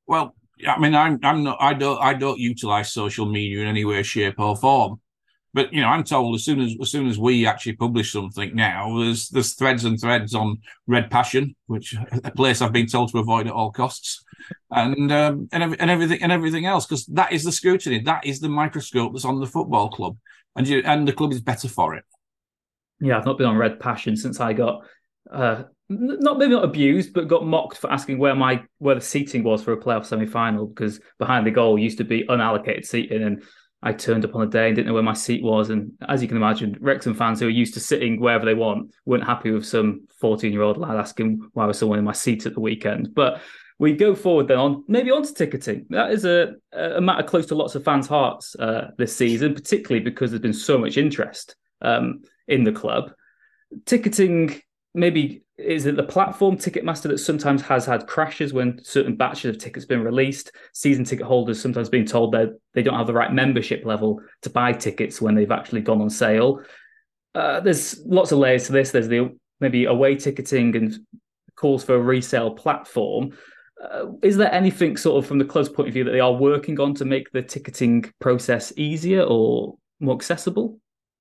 Well, 0.06 0.34
I 0.66 0.78
mean, 0.78 0.94
I'm 0.94 1.18
I'm 1.22 1.42
not 1.42 1.58
I 1.60 1.74
don't 1.74 2.00
I 2.00 2.14
don't 2.14 2.38
utilize 2.38 2.92
social 2.92 3.26
media 3.26 3.60
in 3.60 3.68
any 3.68 3.84
way, 3.84 4.02
shape, 4.02 4.38
or 4.38 4.56
form. 4.56 5.00
But 5.52 5.72
you 5.72 5.80
know, 5.80 5.88
I'm 5.88 6.04
told 6.04 6.34
as 6.34 6.44
soon 6.44 6.60
as 6.60 6.74
as 6.80 6.90
soon 6.90 7.08
as 7.08 7.18
we 7.18 7.46
actually 7.46 7.74
publish 7.74 8.12
something 8.12 8.54
now, 8.54 8.98
there's 8.98 9.28
there's 9.28 9.54
threads 9.54 9.84
and 9.84 10.00
threads 10.00 10.34
on 10.34 10.58
Red 10.86 11.10
Passion, 11.10 11.56
which 11.66 11.94
a 12.24 12.30
place 12.30 12.62
I've 12.62 12.72
been 12.72 12.86
told 12.86 13.10
to 13.10 13.18
avoid 13.18 13.46
at 13.46 13.52
all 13.52 13.72
costs, 13.72 14.24
and 14.70 15.10
um, 15.10 15.48
and 15.52 15.76
and 15.80 15.90
everything 15.90 16.22
and 16.22 16.30
everything 16.30 16.66
else 16.66 16.86
because 16.86 17.06
that 17.06 17.32
is 17.32 17.44
the 17.44 17.52
scrutiny, 17.52 18.00
that 18.00 18.24
is 18.26 18.40
the 18.40 18.48
microscope 18.48 19.12
that's 19.12 19.24
on 19.24 19.40
the 19.40 19.46
football 19.46 19.90
club, 19.90 20.16
and 20.56 20.68
you 20.68 20.82
and 20.84 21.06
the 21.06 21.12
club 21.12 21.32
is 21.32 21.40
better 21.40 21.68
for 21.68 21.94
it. 21.94 22.04
Yeah, 23.00 23.18
I've 23.18 23.26
not 23.26 23.38
been 23.38 23.46
on 23.46 23.56
Red 23.56 23.80
Passion 23.80 24.16
since 24.16 24.40
I 24.40 24.52
got 24.52 24.84
uh, 25.30 25.64
not 25.88 26.38
maybe 26.38 26.52
not 26.52 26.64
abused, 26.64 27.12
but 27.12 27.28
got 27.28 27.44
mocked 27.44 27.78
for 27.78 27.92
asking 27.92 28.18
where 28.18 28.34
my 28.34 28.62
where 28.78 28.94
the 28.94 29.00
seating 29.00 29.42
was 29.42 29.62
for 29.62 29.72
a 29.72 29.80
playoff 29.80 30.06
semi 30.06 30.26
final 30.26 30.66
because 30.66 31.00
behind 31.18 31.46
the 31.46 31.50
goal 31.50 31.78
used 31.78 31.98
to 31.98 32.04
be 32.04 32.24
unallocated 32.24 32.84
seating 32.86 33.22
and 33.22 33.42
I 33.82 33.92
turned 33.92 34.24
up 34.24 34.34
on 34.34 34.42
the 34.42 34.46
day 34.46 34.66
and 34.66 34.76
didn't 34.76 34.88
know 34.88 34.94
where 34.94 35.02
my 35.02 35.14
seat 35.14 35.42
was. 35.42 35.70
And 35.70 35.92
as 36.06 36.20
you 36.20 36.28
can 36.28 36.36
imagine, 36.36 36.76
Wrexham 36.80 37.14
fans 37.14 37.40
who 37.40 37.46
are 37.46 37.50
used 37.50 37.74
to 37.74 37.80
sitting 37.80 38.20
wherever 38.20 38.44
they 38.44 38.54
want 38.54 38.92
weren't 39.06 39.24
happy 39.24 39.50
with 39.50 39.66
some 39.66 40.06
14 40.20 40.52
year 40.52 40.62
old 40.62 40.76
lad 40.76 40.96
asking 40.96 41.48
why 41.54 41.64
was 41.64 41.78
someone 41.78 41.98
in 41.98 42.04
my 42.04 42.12
seat 42.12 42.46
at 42.46 42.54
the 42.54 42.60
weekend. 42.60 43.14
But 43.14 43.40
we 43.78 43.94
go 43.94 44.14
forward 44.14 44.48
then 44.48 44.58
on 44.58 44.84
maybe 44.86 45.10
onto 45.10 45.32
ticketing. 45.32 45.86
That 45.88 46.12
is 46.12 46.26
a, 46.26 46.54
a 46.72 47.00
matter 47.00 47.22
close 47.22 47.46
to 47.46 47.54
lots 47.54 47.74
of 47.74 47.82
fans' 47.82 48.06
hearts 48.06 48.54
uh, 48.56 48.90
this 48.98 49.16
season, 49.16 49.54
particularly 49.54 50.04
because 50.04 50.30
there's 50.30 50.42
been 50.42 50.52
so 50.52 50.76
much 50.76 50.98
interest 50.98 51.56
um, 51.80 52.20
in 52.48 52.64
the 52.64 52.72
club. 52.72 53.12
Ticketing 53.86 54.60
maybe 54.94 55.42
is 55.56 55.86
it 55.86 55.96
the 55.96 56.02
platform 56.02 56.56
Ticketmaster 56.56 57.04
that 57.04 57.18
sometimes 57.18 57.62
has 57.62 57.84
had 57.84 58.06
crashes 58.06 58.52
when 58.52 58.82
certain 58.82 59.14
batches 59.14 59.54
of 59.54 59.62
tickets 59.62 59.84
been 59.84 60.02
released? 60.02 60.52
Season 60.72 61.04
ticket 61.04 61.26
holders 61.26 61.60
sometimes 61.60 61.88
being 61.88 62.06
told 62.06 62.32
that 62.32 62.58
they 62.72 62.82
don't 62.82 62.96
have 62.96 63.06
the 63.06 63.12
right 63.12 63.32
membership 63.32 63.84
level 63.84 64.20
to 64.42 64.50
buy 64.50 64.72
tickets 64.72 65.20
when 65.20 65.34
they've 65.34 65.50
actually 65.50 65.82
gone 65.82 66.00
on 66.00 66.10
sale. 66.10 66.62
Uh, 67.34 67.60
there's 67.60 68.00
lots 68.06 68.32
of 68.32 68.38
layers 68.38 68.66
to 68.66 68.72
this. 68.72 68.90
There's 68.90 69.08
the 69.08 69.36
maybe 69.60 69.84
away 69.84 70.16
ticketing 70.16 70.74
and 70.76 70.98
calls 71.56 71.84
for 71.84 71.94
a 71.94 72.00
resale 72.00 72.52
platform. 72.52 73.36
Uh, 73.82 74.06
is 74.22 74.36
there 74.36 74.52
anything 74.52 74.96
sort 74.96 75.22
of 75.22 75.28
from 75.28 75.38
the 75.38 75.44
club's 75.44 75.68
point 75.68 75.88
of 75.88 75.94
view 75.94 76.04
that 76.04 76.10
they 76.10 76.20
are 76.20 76.32
working 76.32 76.80
on 76.80 76.94
to 76.94 77.04
make 77.04 77.30
the 77.32 77.42
ticketing 77.42 78.04
process 78.18 78.72
easier 78.76 79.22
or 79.22 79.76
more 80.00 80.14
accessible? 80.14 80.78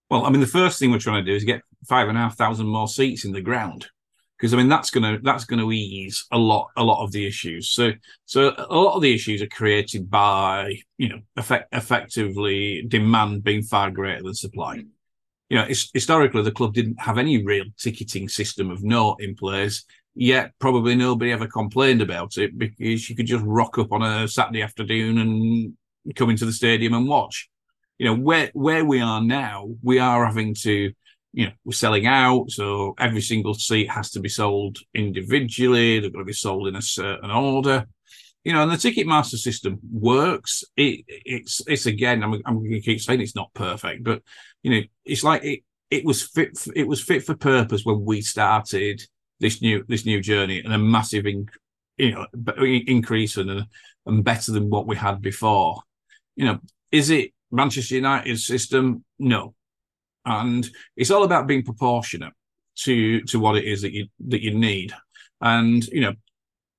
Well, 0.10 0.26
I 0.26 0.30
mean, 0.30 0.42
the 0.42 0.48
first 0.48 0.80
thing 0.80 0.92
we're 0.92 1.00
trying 1.00 1.24
to 1.24 1.32
do 1.32 1.36
is 1.36 1.44
get 1.44 1.62
five 1.88 2.10
and 2.10 2.18
a 2.18 2.22
half 2.22 2.38
thousand 2.38 2.68
more 2.68 2.88
seats 2.88 3.26
in 3.26 3.32
the 3.32 3.42
ground 3.42 3.88
because 4.40 4.54
I 4.54 4.58
mean 4.58 4.70
that's 4.70 4.90
gonna 4.90 5.20
that's 5.22 5.46
gonna 5.46 5.70
ease 5.70 6.26
a 6.32 6.38
lot 6.38 6.70
a 6.78 6.84
lot 6.84 7.04
of 7.04 7.12
the 7.12 7.28
issues. 7.28 7.70
So 7.70 7.92
so 8.26 8.54
a 8.58 8.76
lot 8.76 8.96
of 8.96 9.02
the 9.02 9.14
issues 9.14 9.42
are 9.42 9.48
created 9.48 10.10
by 10.10 10.76
you 10.98 11.10
know 11.10 11.20
effect, 11.36 11.68
effectively 11.74 12.84
demand 12.88 13.44
being 13.44 13.64
far 13.64 13.92
greater 13.92 14.24
than 14.24 14.34
supply. 14.34 14.84
You 15.50 15.58
know, 15.58 15.66
historically 15.66 16.44
the 16.44 16.52
club 16.52 16.74
didn't 16.74 17.02
have 17.02 17.18
any 17.18 17.44
real 17.44 17.66
ticketing 17.78 18.30
system 18.30 18.70
of 18.70 18.84
note 18.84 19.18
in 19.20 19.36
place. 19.36 19.84
Yet 20.16 20.52
probably 20.60 20.96
nobody 20.96 21.32
ever 21.32 21.48
complained 21.48 22.02
about 22.02 22.38
it 22.38 22.58
because 22.58 23.10
you 23.10 23.16
could 23.16 23.26
just 23.26 23.44
rock 23.46 23.78
up 23.78 23.92
on 23.92 24.02
a 24.02 24.28
Saturday 24.28 24.62
afternoon 24.62 25.18
and 25.18 26.16
come 26.16 26.30
into 26.30 26.46
the 26.46 26.52
stadium 26.52 26.94
and 26.94 27.08
watch. 27.08 27.50
You 28.00 28.08
know 28.08 28.16
where 28.16 28.50
where 28.54 28.84
we 28.84 29.02
are 29.02 29.22
now, 29.22 29.70
we 29.84 30.00
are 30.00 30.26
having 30.26 30.56
to 30.62 30.92
you 31.34 31.46
know, 31.46 31.52
we're 31.64 31.74
selling 31.74 32.08
out. 32.08 32.50
So 32.50 32.96
every 32.98 33.22
single 33.22 33.54
seat 33.54 33.90
has 33.90 34.12
to 34.12 34.20
be 34.20 34.30
sold 34.30 34.78
individually. 34.94 36.00
They've 36.00 36.12
got 36.12 36.20
to 36.20 36.26
be 36.26 36.34
sold 36.34 36.68
in 36.68 36.76
a 36.76 36.82
certain 36.82 37.32
order. 37.32 37.86
You 38.44 38.54
know, 38.54 38.64
and 38.64 38.72
the 38.72 38.78
Ticketmaster 38.78 39.38
system 39.38 39.80
works. 39.92 40.64
It, 40.76 41.06
it's 41.08 41.62
it's 41.68 41.86
again. 41.86 42.24
I'm, 42.24 42.34
I'm 42.46 42.60
going 42.60 42.72
to 42.72 42.82
keep 42.82 43.02
saying 43.02 43.22
it's 43.22 43.36
not 43.36 43.54
perfect, 43.54 44.04
but 44.04 44.24
you 44.64 44.72
know, 44.72 44.82
it's 45.06 45.24
like 45.24 45.44
it 45.44 45.60
it 45.92 46.06
was 46.06 46.24
fit. 46.24 46.58
For, 46.58 46.72
it 46.76 46.88
was 46.88 47.04
fit 47.04 47.24
for 47.24 47.36
purpose 47.36 47.84
when 47.84 48.06
we 48.06 48.22
started 48.22 49.02
this 49.40 49.62
new 49.62 49.84
this 49.88 50.06
new 50.06 50.22
journey, 50.22 50.62
and 50.62 50.74
a 50.74 50.78
massive, 50.78 51.26
you 51.26 51.48
know, 51.98 52.26
increase 52.64 53.36
and 53.38 53.66
and 54.06 54.24
better 54.24 54.54
than 54.54 54.70
what 54.70 54.88
we 54.88 54.96
had 54.96 55.22
before. 55.22 55.82
You 56.36 56.46
know, 56.46 56.60
is 56.92 57.10
it 57.10 57.34
Manchester 57.52 57.96
United 57.96 58.40
system? 58.40 59.04
No, 59.18 59.54
and 60.26 60.70
it's 60.96 61.12
all 61.12 61.24
about 61.24 61.48
being 61.48 61.64
proportionate 61.64 62.34
to 62.84 63.22
to 63.22 63.40
what 63.40 63.58
it 63.58 63.66
is 63.66 63.82
that 63.82 63.94
you 63.94 64.08
that 64.28 64.44
you 64.44 64.54
need. 64.54 64.94
And 65.42 65.86
you 65.88 66.02
know, 66.02 66.14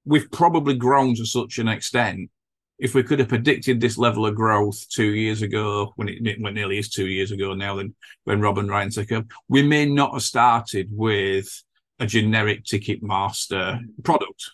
we've 0.05 0.31
probably 0.31 0.75
grown 0.75 1.15
to 1.17 1.27
such 1.27 1.59
an 1.59 1.69
extent. 1.69 2.31
If 2.79 2.95
we 2.95 3.03
could 3.03 3.19
have 3.19 3.29
predicted 3.29 3.79
this 3.79 3.99
level 3.99 4.25
of 4.25 4.35
growth 4.35 4.89
two 4.89 5.13
years 5.13 5.43
ago, 5.43 5.93
when 5.97 6.09
it 6.09 6.41
went 6.41 6.57
nearly 6.57 6.79
is 6.79 6.89
two 6.89 7.09
years 7.09 7.31
ago 7.31 7.55
now, 7.55 7.77
then 7.77 7.95
when 8.25 8.41
Rob 8.41 8.57
and 8.57 8.71
Ryan 8.71 8.91
took 8.91 9.13
up, 9.13 9.27
we 9.49 9.63
may 9.63 9.85
not 9.85 10.15
have 10.15 10.23
started 10.23 10.89
with 10.91 11.63
a 11.99 12.07
generic 12.07 12.65
Ticketmaster 12.65 13.81
product 14.03 14.51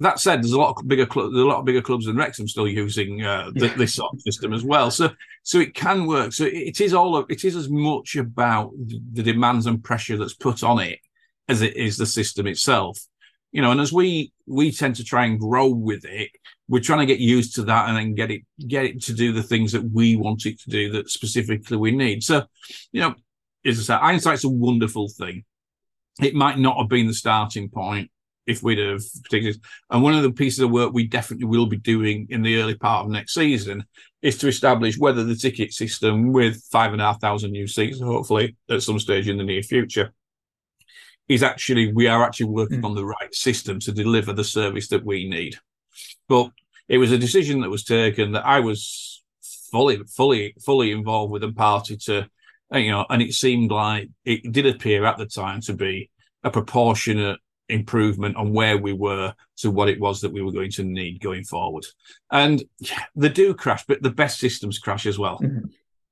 that 0.00 0.20
said, 0.20 0.42
there's 0.42 0.52
a 0.52 0.58
lot 0.58 0.76
of 0.76 0.86
bigger 0.86 1.06
there's 1.06 1.32
a 1.32 1.46
lot 1.46 1.58
of 1.58 1.64
bigger 1.64 1.82
clubs 1.82 2.06
than 2.06 2.16
Wrexham 2.16 2.46
still 2.46 2.68
using 2.68 3.24
uh, 3.24 3.50
yeah. 3.54 3.74
this 3.76 3.94
sort 3.94 4.12
of 4.14 4.20
system 4.20 4.52
as 4.52 4.62
well. 4.62 4.90
So 4.90 5.10
so 5.42 5.58
it 5.58 5.74
can 5.74 6.06
work. 6.06 6.32
So 6.32 6.44
it 6.44 6.80
is 6.80 6.94
all 6.94 7.18
it 7.18 7.44
is 7.44 7.56
as 7.56 7.68
much 7.68 8.14
about 8.16 8.72
the 8.76 9.22
demands 9.22 9.66
and 9.66 9.82
pressure 9.82 10.16
that's 10.16 10.34
put 10.34 10.62
on 10.62 10.80
it 10.80 11.00
as 11.48 11.62
it 11.62 11.76
is 11.76 11.96
the 11.96 12.06
system 12.06 12.46
itself. 12.46 12.98
You 13.50 13.62
know, 13.62 13.72
and 13.72 13.80
as 13.80 13.92
we 13.92 14.32
we 14.46 14.70
tend 14.70 14.96
to 14.96 15.04
try 15.04 15.24
and 15.24 15.40
grow 15.40 15.68
with 15.68 16.04
it, 16.04 16.30
we're 16.68 16.80
trying 16.80 17.00
to 17.00 17.06
get 17.06 17.18
used 17.18 17.56
to 17.56 17.64
that 17.64 17.88
and 17.88 17.96
then 17.96 18.14
get 18.14 18.30
it 18.30 18.42
get 18.68 18.84
it 18.84 19.02
to 19.04 19.12
do 19.12 19.32
the 19.32 19.42
things 19.42 19.72
that 19.72 19.90
we 19.90 20.14
want 20.14 20.46
it 20.46 20.60
to 20.60 20.70
do 20.70 20.92
that 20.92 21.10
specifically 21.10 21.76
we 21.76 21.90
need. 21.90 22.22
So, 22.22 22.44
you 22.92 23.00
know, 23.00 23.14
as 23.64 23.80
I 23.80 23.82
said, 23.82 23.98
hindsight's 23.98 24.44
a 24.44 24.48
wonderful 24.48 25.08
thing. 25.08 25.44
It 26.22 26.36
might 26.36 26.58
not 26.58 26.76
have 26.78 26.88
been 26.88 27.08
the 27.08 27.14
starting 27.14 27.68
point 27.68 28.10
if 28.48 28.62
we'd 28.62 28.78
have 28.78 29.02
predicted. 29.24 29.62
And 29.90 30.02
one 30.02 30.14
of 30.14 30.22
the 30.22 30.32
pieces 30.32 30.60
of 30.60 30.70
work 30.70 30.92
we 30.92 31.06
definitely 31.06 31.46
will 31.46 31.66
be 31.66 31.76
doing 31.76 32.26
in 32.30 32.42
the 32.42 32.60
early 32.60 32.74
part 32.74 33.04
of 33.04 33.12
next 33.12 33.34
season 33.34 33.84
is 34.22 34.38
to 34.38 34.48
establish 34.48 34.98
whether 34.98 35.22
the 35.22 35.36
ticket 35.36 35.72
system 35.72 36.32
with 36.32 36.64
five 36.72 36.92
and 36.92 37.02
a 37.02 37.04
half 37.04 37.20
thousand 37.20 37.52
new 37.52 37.66
seats, 37.66 38.00
hopefully 38.00 38.56
at 38.70 38.82
some 38.82 38.98
stage 38.98 39.28
in 39.28 39.36
the 39.36 39.44
near 39.44 39.62
future, 39.62 40.12
is 41.28 41.42
actually 41.42 41.92
we 41.92 42.08
are 42.08 42.24
actually 42.24 42.46
working 42.46 42.80
mm. 42.80 42.86
on 42.86 42.94
the 42.94 43.04
right 43.04 43.34
system 43.34 43.78
to 43.80 43.92
deliver 43.92 44.32
the 44.32 44.42
service 44.42 44.88
that 44.88 45.04
we 45.04 45.28
need. 45.28 45.56
But 46.26 46.50
it 46.88 46.96
was 46.96 47.12
a 47.12 47.18
decision 47.18 47.60
that 47.60 47.70
was 47.70 47.84
taken 47.84 48.32
that 48.32 48.46
I 48.46 48.60
was 48.60 49.22
fully, 49.70 49.98
fully, 50.16 50.54
fully 50.64 50.90
involved 50.90 51.32
with 51.32 51.44
and 51.44 51.54
party 51.54 51.98
to, 51.98 52.26
you 52.72 52.90
know, 52.90 53.04
and 53.10 53.20
it 53.20 53.34
seemed 53.34 53.70
like 53.70 54.08
it 54.24 54.50
did 54.50 54.64
appear 54.64 55.04
at 55.04 55.18
the 55.18 55.26
time 55.26 55.60
to 55.62 55.74
be 55.74 56.10
a 56.42 56.50
proportionate 56.50 57.38
improvement 57.68 58.36
on 58.36 58.52
where 58.52 58.78
we 58.78 58.92
were 58.92 59.34
to 59.58 59.70
what 59.70 59.88
it 59.88 60.00
was 60.00 60.20
that 60.20 60.32
we 60.32 60.42
were 60.42 60.52
going 60.52 60.70
to 60.72 60.84
need 60.84 61.20
going 61.20 61.44
forward. 61.44 61.84
And 62.30 62.62
yeah, 62.78 63.04
they 63.14 63.28
do 63.28 63.54
crash, 63.54 63.84
but 63.86 64.02
the 64.02 64.10
best 64.10 64.38
systems 64.38 64.78
crash 64.78 65.06
as 65.06 65.18
well. 65.18 65.38
Mm-hmm. 65.38 65.66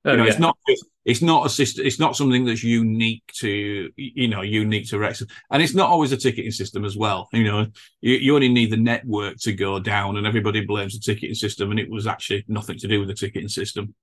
Oh, 0.05 0.11
you 0.11 0.17
know, 0.17 0.23
yeah. 0.23 0.29
it's 0.29 0.39
not 0.39 0.57
it's 1.03 1.21
not 1.21 1.45
a 1.45 1.49
system. 1.49 1.85
It's 1.85 1.99
not 1.99 2.15
something 2.15 2.45
that's 2.45 2.63
unique 2.63 3.23
to 3.39 3.89
you 3.97 4.27
know 4.29 4.41
unique 4.41 4.87
to 4.89 4.99
Wrexham, 4.99 5.27
and 5.51 5.61
it's 5.61 5.73
not 5.73 5.89
always 5.89 6.13
a 6.13 6.17
ticketing 6.17 6.51
system 6.51 6.85
as 6.85 6.95
well. 6.95 7.27
You 7.33 7.43
know, 7.43 7.65
you, 7.99 8.13
you 8.15 8.35
only 8.35 8.47
need 8.47 8.71
the 8.71 8.77
network 8.77 9.37
to 9.39 9.51
go 9.51 9.79
down, 9.79 10.15
and 10.15 10.25
everybody 10.25 10.65
blames 10.65 10.93
the 10.93 10.99
ticketing 10.99 11.35
system, 11.35 11.71
and 11.71 11.79
it 11.79 11.89
was 11.89 12.07
actually 12.07 12.45
nothing 12.47 12.77
to 12.77 12.87
do 12.87 12.99
with 12.99 13.09
the 13.09 13.15
ticketing 13.15 13.49
system. 13.49 13.95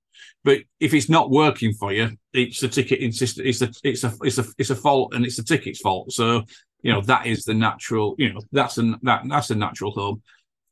But 0.43 0.59
if 0.79 0.93
it's 0.93 1.09
not 1.09 1.31
working 1.31 1.73
for 1.73 1.91
you, 1.91 2.11
it's 2.33 2.59
the 2.59 2.67
ticketing 2.67 3.11
system. 3.11 3.47
It's 3.47 3.63
a 3.63 3.71
it's 3.83 4.03
a 4.03 4.13
it's 4.21 4.37
a 4.37 4.45
it's 4.59 4.69
a 4.69 4.75
fault, 4.75 5.15
and 5.15 5.25
it's 5.25 5.37
the 5.37 5.43
ticket's 5.43 5.79
fault. 5.79 6.11
So 6.11 6.43
you 6.85 6.91
know 6.91 7.01
that 7.01 7.25
is 7.25 7.45
the 7.45 7.53
natural 7.55 8.13
you 8.19 8.31
know 8.31 8.39
that's 8.51 8.77
a 8.77 8.93
that 9.01 9.23
that's 9.27 9.49
a 9.49 9.55
natural 9.55 9.91
home. 9.91 10.21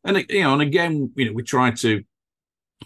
And 0.04 0.24
you 0.30 0.44
know 0.44 0.54
and 0.54 0.62
again 0.62 1.12
you 1.16 1.26
know 1.26 1.34
we 1.34 1.42
try 1.42 1.72
to 1.72 2.04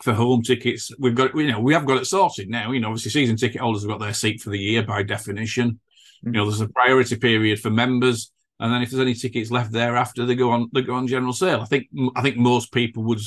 for 0.01 0.13
home 0.13 0.43
tickets 0.43 0.91
we've 0.97 1.15
got 1.15 1.35
you 1.35 1.51
know 1.51 1.59
we 1.59 1.73
have 1.73 1.85
got 1.85 2.01
it 2.01 2.05
sorted 2.05 2.49
now. 2.49 2.71
You 2.71 2.79
know 2.79 2.87
obviously 2.87 3.11
season 3.11 3.35
ticket 3.35 3.59
holders 3.59 3.83
have 3.83 3.89
got 3.89 3.99
their 3.99 4.13
seat 4.13 4.39
for 4.39 4.49
the 4.49 4.57
year 4.57 4.81
by 4.81 5.03
definition. 5.03 5.71
Mm-hmm. 5.71 6.27
you 6.27 6.39
know 6.39 6.45
there's 6.45 6.61
a 6.61 6.69
priority 6.69 7.17
period 7.17 7.59
for 7.59 7.69
members 7.69 8.31
and 8.61 8.71
then 8.71 8.81
if 8.81 8.91
there's 8.91 9.01
any 9.01 9.13
tickets 9.13 9.51
left 9.51 9.73
thereafter 9.73 10.25
they 10.25 10.33
go 10.33 10.49
on 10.51 10.69
they 10.73 10.81
go 10.81 10.93
on 10.95 11.05
general 11.05 11.33
sale. 11.33 11.59
I 11.59 11.65
think 11.65 11.87
i 12.15 12.21
think 12.21 12.37
most 12.37 12.71
people 12.71 13.03
would 13.03 13.19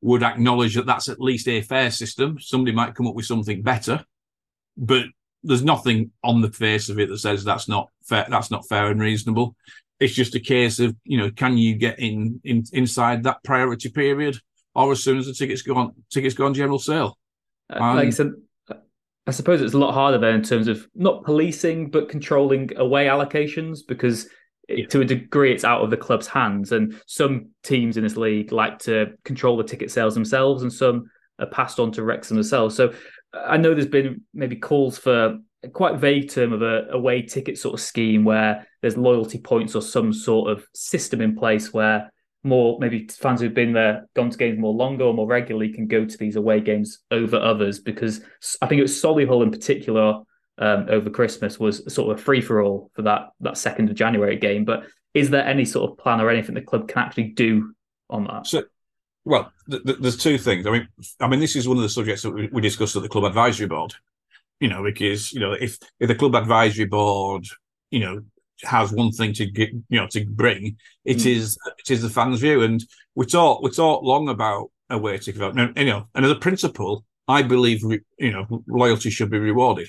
would 0.00 0.24
acknowledge 0.24 0.74
that 0.74 0.86
that's 0.86 1.08
at 1.08 1.20
least 1.20 1.46
a 1.46 1.62
fair 1.62 1.92
system. 1.92 2.40
Somebody 2.40 2.74
might 2.74 2.96
come 2.96 3.06
up 3.06 3.14
with 3.14 3.26
something 3.26 3.62
better 3.62 4.04
but 4.76 5.04
there's 5.44 5.62
nothing 5.62 6.10
on 6.22 6.40
the 6.40 6.50
face 6.50 6.88
of 6.88 6.98
it 6.98 7.08
that 7.08 7.18
says 7.18 7.44
that's 7.44 7.68
not 7.68 7.88
fair. 8.02 8.26
That's 8.28 8.50
not 8.50 8.66
fair 8.68 8.90
and 8.90 9.00
reasonable. 9.00 9.54
It's 10.00 10.14
just 10.14 10.34
a 10.34 10.40
case 10.40 10.80
of 10.80 10.96
you 11.04 11.18
know, 11.18 11.30
can 11.30 11.56
you 11.56 11.76
get 11.76 12.00
in, 12.00 12.40
in 12.44 12.64
inside 12.72 13.22
that 13.24 13.44
priority 13.44 13.90
period, 13.90 14.38
or 14.74 14.92
as 14.92 15.04
soon 15.04 15.18
as 15.18 15.26
the 15.26 15.34
tickets 15.34 15.62
go 15.62 15.76
on, 15.76 15.92
tickets 16.10 16.34
go 16.34 16.46
on 16.46 16.54
general 16.54 16.78
sale. 16.78 17.18
Um, 17.70 17.96
like 17.96 18.08
I 18.08 18.10
said, 18.10 18.32
I 19.26 19.30
suppose 19.30 19.62
it's 19.62 19.74
a 19.74 19.78
lot 19.78 19.94
harder 19.94 20.18
there 20.18 20.34
in 20.34 20.42
terms 20.42 20.68
of 20.68 20.88
not 20.94 21.24
policing 21.24 21.90
but 21.90 22.08
controlling 22.08 22.76
away 22.76 23.06
allocations 23.06 23.80
because 23.86 24.28
yeah. 24.68 24.86
to 24.86 25.00
a 25.00 25.04
degree 25.04 25.52
it's 25.52 25.64
out 25.64 25.82
of 25.82 25.90
the 25.90 25.96
club's 25.96 26.26
hands 26.26 26.72
and 26.72 27.00
some 27.06 27.50
teams 27.62 27.96
in 27.96 28.02
this 28.02 28.16
league 28.16 28.52
like 28.52 28.78
to 28.80 29.12
control 29.24 29.56
the 29.56 29.64
ticket 29.64 29.90
sales 29.90 30.14
themselves 30.14 30.62
and 30.62 30.72
some 30.72 31.10
are 31.38 31.46
passed 31.46 31.80
on 31.80 31.90
to 31.92 32.02
Wrexham 32.02 32.36
themselves. 32.36 32.76
So 32.76 32.92
I 33.46 33.56
know 33.56 33.74
there's 33.74 33.86
been 33.86 34.22
maybe 34.32 34.56
calls 34.56 34.98
for 34.98 35.38
a 35.62 35.68
quite 35.68 35.98
vague 35.98 36.30
term 36.30 36.52
of 36.52 36.62
a 36.62 36.86
away 36.90 37.22
ticket 37.22 37.58
sort 37.58 37.74
of 37.74 37.80
scheme 37.80 38.24
where 38.24 38.66
there's 38.82 38.96
loyalty 38.96 39.38
points 39.38 39.74
or 39.74 39.82
some 39.82 40.12
sort 40.12 40.50
of 40.50 40.66
system 40.74 41.20
in 41.20 41.36
place 41.36 41.72
where 41.72 42.10
more 42.42 42.78
maybe 42.78 43.08
fans 43.08 43.40
who've 43.40 43.54
been 43.54 43.72
there, 43.72 44.06
gone 44.14 44.30
to 44.30 44.36
games 44.36 44.58
more 44.58 44.74
longer 44.74 45.04
or 45.04 45.14
more 45.14 45.26
regularly 45.26 45.72
can 45.72 45.86
go 45.86 46.04
to 46.04 46.18
these 46.18 46.36
away 46.36 46.60
games 46.60 46.98
over 47.10 47.36
others 47.36 47.78
because 47.78 48.20
I 48.60 48.66
think 48.66 48.78
it 48.78 48.82
was 48.82 49.00
Solihull 49.00 49.42
in 49.42 49.50
particular 49.50 50.20
um, 50.58 50.86
over 50.88 51.10
Christmas 51.10 51.58
was 51.58 51.92
sort 51.92 52.12
of 52.12 52.18
a 52.18 52.22
free 52.22 52.40
for 52.40 52.62
all 52.62 52.90
for 52.94 53.02
that 53.02 53.30
that 53.40 53.56
second 53.56 53.90
of 53.90 53.96
January 53.96 54.36
game. 54.36 54.64
But 54.64 54.84
is 55.14 55.30
there 55.30 55.44
any 55.44 55.64
sort 55.64 55.90
of 55.90 55.98
plan 55.98 56.20
or 56.20 56.30
anything 56.30 56.54
the 56.54 56.60
club 56.60 56.88
can 56.88 57.02
actually 57.02 57.30
do 57.30 57.74
on 58.10 58.24
that? 58.24 58.46
So, 58.46 58.64
well, 59.24 59.52
th- 59.70 59.82
th- 59.84 59.98
there's 60.00 60.16
two 60.16 60.38
things. 60.38 60.66
I 60.66 60.70
mean, 60.70 60.88
I 61.20 61.26
mean, 61.26 61.40
this 61.40 61.56
is 61.56 61.66
one 61.66 61.76
of 61.76 61.82
the 61.82 61.88
subjects 61.88 62.22
that 62.22 62.30
we, 62.30 62.48
we 62.52 62.60
discussed 62.60 62.96
at 62.96 63.02
the 63.02 63.08
club 63.08 63.24
advisory 63.24 63.66
board. 63.66 63.94
You 64.60 64.68
know, 64.68 64.82
because 64.82 65.32
you 65.32 65.40
know, 65.40 65.52
if 65.52 65.78
if 66.00 66.08
the 66.08 66.14
club 66.14 66.34
advisory 66.34 66.84
board, 66.84 67.46
you 67.90 68.00
know, 68.00 68.20
has 68.62 68.92
one 68.92 69.10
thing 69.10 69.32
to 69.34 69.46
get, 69.46 69.70
you 69.72 70.00
know, 70.00 70.06
to 70.08 70.24
bring, 70.24 70.76
it 71.04 71.18
mm. 71.18 71.26
is 71.26 71.58
it 71.78 71.90
is 71.90 72.02
the 72.02 72.10
fans' 72.10 72.40
view, 72.40 72.62
and 72.62 72.84
we 73.14 73.26
talk 73.26 73.62
we 73.62 73.70
talk 73.70 74.02
long 74.02 74.28
about 74.28 74.70
away 74.90 75.18
ticket, 75.18 75.42
and, 75.42 75.76
you 75.76 75.86
know, 75.86 76.08
and 76.14 76.24
as 76.24 76.30
a 76.30 76.36
principle, 76.36 77.04
I 77.26 77.42
believe 77.42 77.82
you 77.82 78.32
know 78.32 78.62
loyalty 78.66 79.10
should 79.10 79.30
be 79.30 79.38
rewarded. 79.38 79.88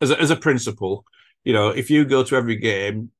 As 0.00 0.10
a, 0.10 0.20
as 0.20 0.30
a 0.30 0.36
principle, 0.36 1.04
you 1.44 1.52
know, 1.52 1.68
if 1.68 1.90
you 1.90 2.04
go 2.04 2.22
to 2.22 2.36
every 2.36 2.56
game, 2.56 3.10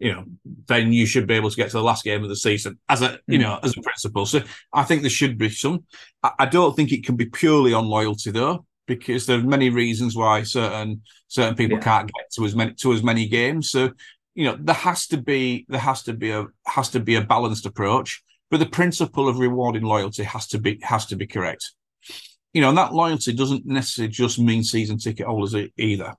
you 0.00 0.12
know, 0.12 0.24
then 0.66 0.92
you 0.92 1.04
should 1.04 1.26
be 1.26 1.34
able 1.34 1.50
to 1.50 1.56
get 1.56 1.70
to 1.70 1.76
the 1.76 1.82
last 1.82 2.04
game 2.04 2.22
of 2.22 2.30
the 2.30 2.36
season 2.36 2.78
as 2.88 3.02
a, 3.02 3.20
you 3.28 3.36
hmm. 3.36 3.42
know, 3.42 3.60
as 3.62 3.76
a 3.76 3.82
principle. 3.82 4.26
So 4.26 4.40
I 4.72 4.82
think 4.82 5.02
there 5.02 5.10
should 5.10 5.38
be 5.38 5.50
some. 5.50 5.84
I, 6.22 6.32
I 6.40 6.46
don't 6.46 6.74
think 6.74 6.90
it 6.90 7.04
can 7.04 7.16
be 7.16 7.26
purely 7.26 7.74
on 7.74 7.86
loyalty 7.86 8.30
though, 8.30 8.64
because 8.86 9.26
there 9.26 9.38
are 9.38 9.42
many 9.42 9.68
reasons 9.70 10.16
why 10.16 10.42
certain 10.42 11.02
certain 11.28 11.54
people 11.54 11.76
yeah. 11.78 11.84
can't 11.84 12.10
get 12.12 12.30
to 12.32 12.44
as 12.44 12.56
many 12.56 12.74
to 12.74 12.92
as 12.92 13.02
many 13.02 13.28
games. 13.28 13.70
So 13.70 13.92
you 14.34 14.46
know, 14.46 14.56
there 14.58 14.74
has 14.74 15.06
to 15.08 15.18
be 15.18 15.66
there 15.68 15.80
has 15.80 16.02
to 16.04 16.14
be 16.14 16.30
a 16.30 16.46
has 16.66 16.88
to 16.90 17.00
be 17.00 17.16
a 17.16 17.20
balanced 17.20 17.66
approach. 17.66 18.22
But 18.50 18.58
the 18.58 18.66
principle 18.66 19.28
of 19.28 19.38
rewarding 19.38 19.84
loyalty 19.84 20.24
has 20.24 20.48
to 20.48 20.58
be 20.58 20.80
has 20.82 21.06
to 21.06 21.16
be 21.16 21.26
correct. 21.26 21.72
You 22.54 22.62
know, 22.62 22.70
and 22.70 22.78
that 22.78 22.94
loyalty 22.94 23.34
doesn't 23.34 23.66
necessarily 23.66 24.10
just 24.10 24.38
mean 24.38 24.64
season 24.64 24.98
ticket 24.98 25.26
holders 25.26 25.54
either. 25.76 26.14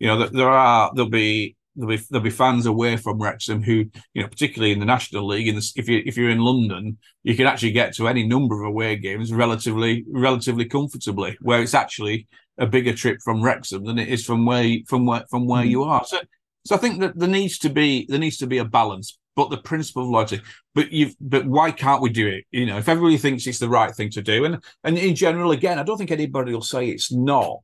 You 0.00 0.08
know, 0.08 0.26
there 0.26 0.50
are 0.50 0.90
there'll 0.94 1.10
be 1.10 1.56
there'll 1.78 1.96
be 1.96 2.02
there'll 2.10 2.24
be 2.24 2.30
fans 2.30 2.66
away 2.66 2.96
from 2.96 3.20
Wrexham 3.20 3.62
who, 3.62 3.84
you 4.12 4.22
know, 4.22 4.28
particularly 4.28 4.72
in 4.72 4.80
the 4.80 4.86
National 4.86 5.26
League, 5.26 5.48
in 5.48 5.54
the, 5.54 5.72
if 5.76 5.88
you 5.88 6.02
if 6.04 6.16
you're 6.16 6.30
in 6.30 6.40
London, 6.40 6.98
you 7.22 7.36
can 7.36 7.46
actually 7.46 7.72
get 7.72 7.94
to 7.94 8.08
any 8.08 8.26
number 8.26 8.60
of 8.60 8.68
away 8.68 8.96
games 8.96 9.32
relatively 9.32 10.04
relatively 10.08 10.64
comfortably, 10.64 11.38
where 11.40 11.62
it's 11.62 11.74
actually 11.74 12.26
a 12.58 12.66
bigger 12.66 12.92
trip 12.92 13.20
from 13.22 13.42
Wrexham 13.42 13.84
than 13.84 13.98
it 13.98 14.08
is 14.08 14.24
from 14.24 14.44
where 14.44 14.78
from 14.86 15.06
where 15.06 15.24
from 15.30 15.46
where 15.46 15.64
mm. 15.64 15.70
you 15.70 15.84
are. 15.84 16.04
So, 16.04 16.18
so 16.64 16.74
I 16.74 16.78
think 16.78 17.00
that 17.00 17.18
there 17.18 17.28
needs 17.28 17.58
to 17.58 17.70
be 17.70 18.06
there 18.08 18.18
needs 18.18 18.38
to 18.38 18.46
be 18.46 18.58
a 18.58 18.64
balance, 18.64 19.18
but 19.36 19.50
the 19.50 19.58
principle 19.58 20.02
of 20.02 20.08
loyalty. 20.08 20.40
But 20.74 20.92
you 20.92 21.12
but 21.20 21.46
why 21.46 21.70
can't 21.70 22.02
we 22.02 22.10
do 22.10 22.26
it? 22.26 22.44
You 22.50 22.66
know, 22.66 22.78
if 22.78 22.88
everybody 22.88 23.16
thinks 23.16 23.46
it's 23.46 23.60
the 23.60 23.68
right 23.68 23.94
thing 23.94 24.10
to 24.10 24.22
do, 24.22 24.44
and 24.44 24.62
and 24.82 24.98
in 24.98 25.14
general, 25.14 25.52
again, 25.52 25.78
I 25.78 25.84
don't 25.84 25.96
think 25.96 26.10
anybody 26.10 26.52
will 26.52 26.62
say 26.62 26.88
it's 26.88 27.12
not. 27.12 27.60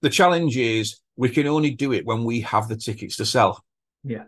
The 0.00 0.10
challenge 0.10 0.56
is 0.56 0.98
we 1.16 1.28
can 1.28 1.46
only 1.46 1.70
do 1.70 1.92
it 1.92 2.06
when 2.06 2.24
we 2.24 2.40
have 2.42 2.68
the 2.68 2.76
tickets 2.76 3.16
to 3.16 3.26
sell. 3.26 3.62
Yeah. 4.04 4.24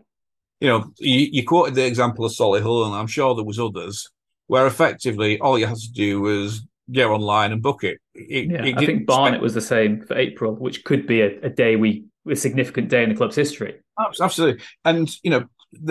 You 0.61 0.69
know, 0.69 0.93
you, 0.99 1.29
you 1.31 1.45
quoted 1.45 1.75
the 1.75 1.87
example 1.87 2.25
of 2.25 2.33
Solihull, 2.33 2.87
and 2.87 2.95
I'm 2.95 3.07
sure 3.07 3.35
there 3.35 3.45
was 3.45 3.59
others 3.59 4.11
where 4.47 4.67
effectively 4.67 5.39
all 5.41 5.59
you 5.59 5.67
had 5.67 5.77
to 5.77 5.93
do 5.93 6.21
was 6.21 6.63
go 6.93 7.15
online 7.15 7.53
and 7.53 7.63
book 7.63 7.83
it. 7.83 7.99
it 8.15 8.51
yeah, 8.51 8.65
it 8.65 8.79
I 8.79 8.87
think 8.87 9.07
Barnet 9.07 9.35
spend... 9.35 9.43
was 9.43 9.55
the 9.55 9.61
same 9.61 10.03
for 10.03 10.17
April, 10.17 10.55
which 10.55 10.85
could 10.85 11.07
be 11.07 11.23
a, 11.23 11.41
a 11.41 11.49
day 11.49 11.77
we 11.77 12.05
a 12.31 12.37
significant 12.37 12.89
day 12.89 13.03
in 13.03 13.11
the 13.11 13.15
club's 13.15 13.37
history. 13.37 13.81
Absolutely, 14.21 14.63
and 14.85 15.11
you 15.23 15.31
know, 15.31 15.45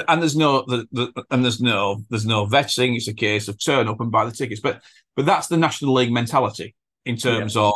and 0.07 0.21
there's 0.21 0.35
no 0.35 0.63
the, 0.67 0.87
the, 0.91 1.25
and 1.31 1.43
there's 1.43 1.61
no 1.61 2.03
there's 2.09 2.25
no 2.25 2.45
vetting. 2.45 2.95
It's 2.95 3.07
a 3.07 3.13
case 3.13 3.47
of 3.47 3.63
turn 3.63 3.87
up 3.87 4.01
and 4.01 4.11
buy 4.11 4.25
the 4.25 4.31
tickets, 4.31 4.61
but 4.61 4.81
but 5.15 5.25
that's 5.25 5.47
the 5.47 5.57
National 5.57 5.93
League 5.93 6.11
mentality 6.11 6.75
in 7.05 7.17
terms 7.17 7.55
yeah. 7.55 7.63
of 7.63 7.73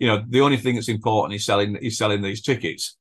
you 0.00 0.06
know, 0.06 0.24
the 0.26 0.40
only 0.40 0.56
thing 0.56 0.74
that's 0.74 0.88
important 0.88 1.34
is 1.34 1.44
selling 1.44 1.76
is 1.76 1.96
selling 1.96 2.22
these 2.22 2.42
tickets. 2.42 2.96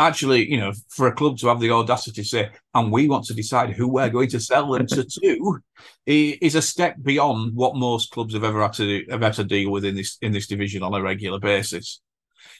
Actually, 0.00 0.50
you 0.50 0.58
know, 0.58 0.72
for 0.88 1.08
a 1.08 1.14
club 1.14 1.36
to 1.36 1.48
have 1.48 1.60
the 1.60 1.70
audacity 1.70 2.22
to 2.22 2.28
say, 2.28 2.50
and 2.74 2.90
we 2.90 3.08
want 3.08 3.24
to 3.26 3.34
decide 3.34 3.70
who 3.70 3.88
we're 3.88 4.08
going 4.08 4.28
to 4.30 4.40
sell 4.40 4.72
them 4.72 4.86
to, 4.86 5.04
to 5.22 5.60
is 6.06 6.54
a 6.54 6.62
step 6.62 6.96
beyond 7.02 7.54
what 7.54 7.76
most 7.76 8.10
clubs 8.10 8.32
have 8.32 8.44
ever 8.44 8.62
had 8.62 8.72
to 8.72 9.04
have 9.10 9.20
had 9.20 9.34
to 9.34 9.44
deal 9.44 9.70
with 9.70 9.84
in 9.84 9.94
this 9.94 10.16
in 10.22 10.32
this 10.32 10.46
division 10.46 10.82
on 10.82 10.94
a 10.94 11.02
regular 11.02 11.38
basis. 11.38 12.00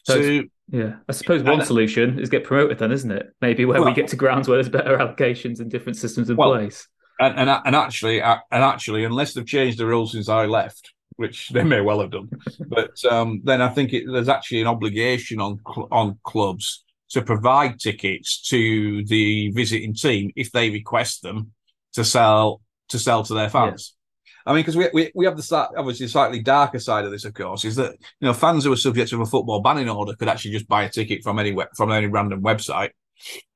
So, 0.04 0.20
so 0.20 0.42
yeah, 0.70 0.96
I 1.08 1.12
suppose 1.12 1.42
one 1.42 1.64
solution 1.64 2.18
is 2.18 2.28
get 2.28 2.44
promoted 2.44 2.78
then, 2.78 2.92
isn't 2.92 3.10
it? 3.10 3.28
Maybe 3.40 3.64
where 3.64 3.80
well, 3.80 3.88
we 3.88 3.94
get 3.94 4.08
to 4.08 4.16
grounds 4.16 4.48
where 4.48 4.56
there's 4.56 4.68
better 4.68 4.98
allocations 4.98 5.60
and 5.60 5.70
different 5.70 5.96
systems 5.96 6.28
in 6.28 6.36
well, 6.36 6.52
place. 6.52 6.86
And, 7.20 7.38
and 7.38 7.48
and 7.64 7.74
actually, 7.74 8.20
and 8.20 8.42
actually, 8.50 9.04
unless 9.04 9.32
they've 9.32 9.46
changed 9.46 9.78
the 9.78 9.86
rules 9.86 10.12
since 10.12 10.28
I 10.28 10.44
left, 10.44 10.92
which 11.18 11.48
they 11.48 11.64
may 11.64 11.80
well 11.80 12.00
have 12.00 12.12
done. 12.12 12.30
But 12.68 13.04
um, 13.04 13.42
then 13.44 13.60
I 13.60 13.68
think 13.68 13.92
it, 13.92 14.04
there's 14.10 14.28
actually 14.28 14.60
an 14.62 14.68
obligation 14.68 15.40
on 15.40 15.60
on 15.90 16.18
clubs 16.22 16.84
to 17.10 17.22
provide 17.22 17.80
tickets 17.80 18.40
to 18.50 19.04
the 19.04 19.50
visiting 19.50 19.94
team 19.94 20.30
if 20.36 20.52
they 20.52 20.70
request 20.70 21.22
them 21.22 21.52
to 21.94 22.04
sell 22.04 22.60
to 22.88 22.98
sell 22.98 23.24
to 23.24 23.34
their 23.34 23.50
fans. 23.50 23.94
Yeah. 23.94 23.94
I 24.46 24.54
mean, 24.54 24.60
because 24.60 24.76
we, 24.76 24.88
we 24.94 25.10
we 25.14 25.24
have 25.26 25.36
the 25.36 25.68
obviously 25.76 26.06
slightly 26.06 26.40
darker 26.40 26.78
side 26.78 27.04
of 27.04 27.10
this, 27.10 27.24
of 27.24 27.34
course, 27.34 27.64
is 27.64 27.76
that 27.76 27.92
you 28.20 28.26
know 28.26 28.32
fans 28.32 28.64
who 28.64 28.72
are 28.72 28.76
subject 28.76 29.10
to 29.10 29.20
a 29.20 29.26
football 29.26 29.60
banning 29.60 29.90
order 29.90 30.14
could 30.14 30.28
actually 30.28 30.52
just 30.52 30.68
buy 30.68 30.84
a 30.84 30.88
ticket 30.88 31.24
from 31.24 31.38
any 31.40 31.56
from 31.76 31.90
any 31.90 32.06
random 32.06 32.42
website, 32.42 32.90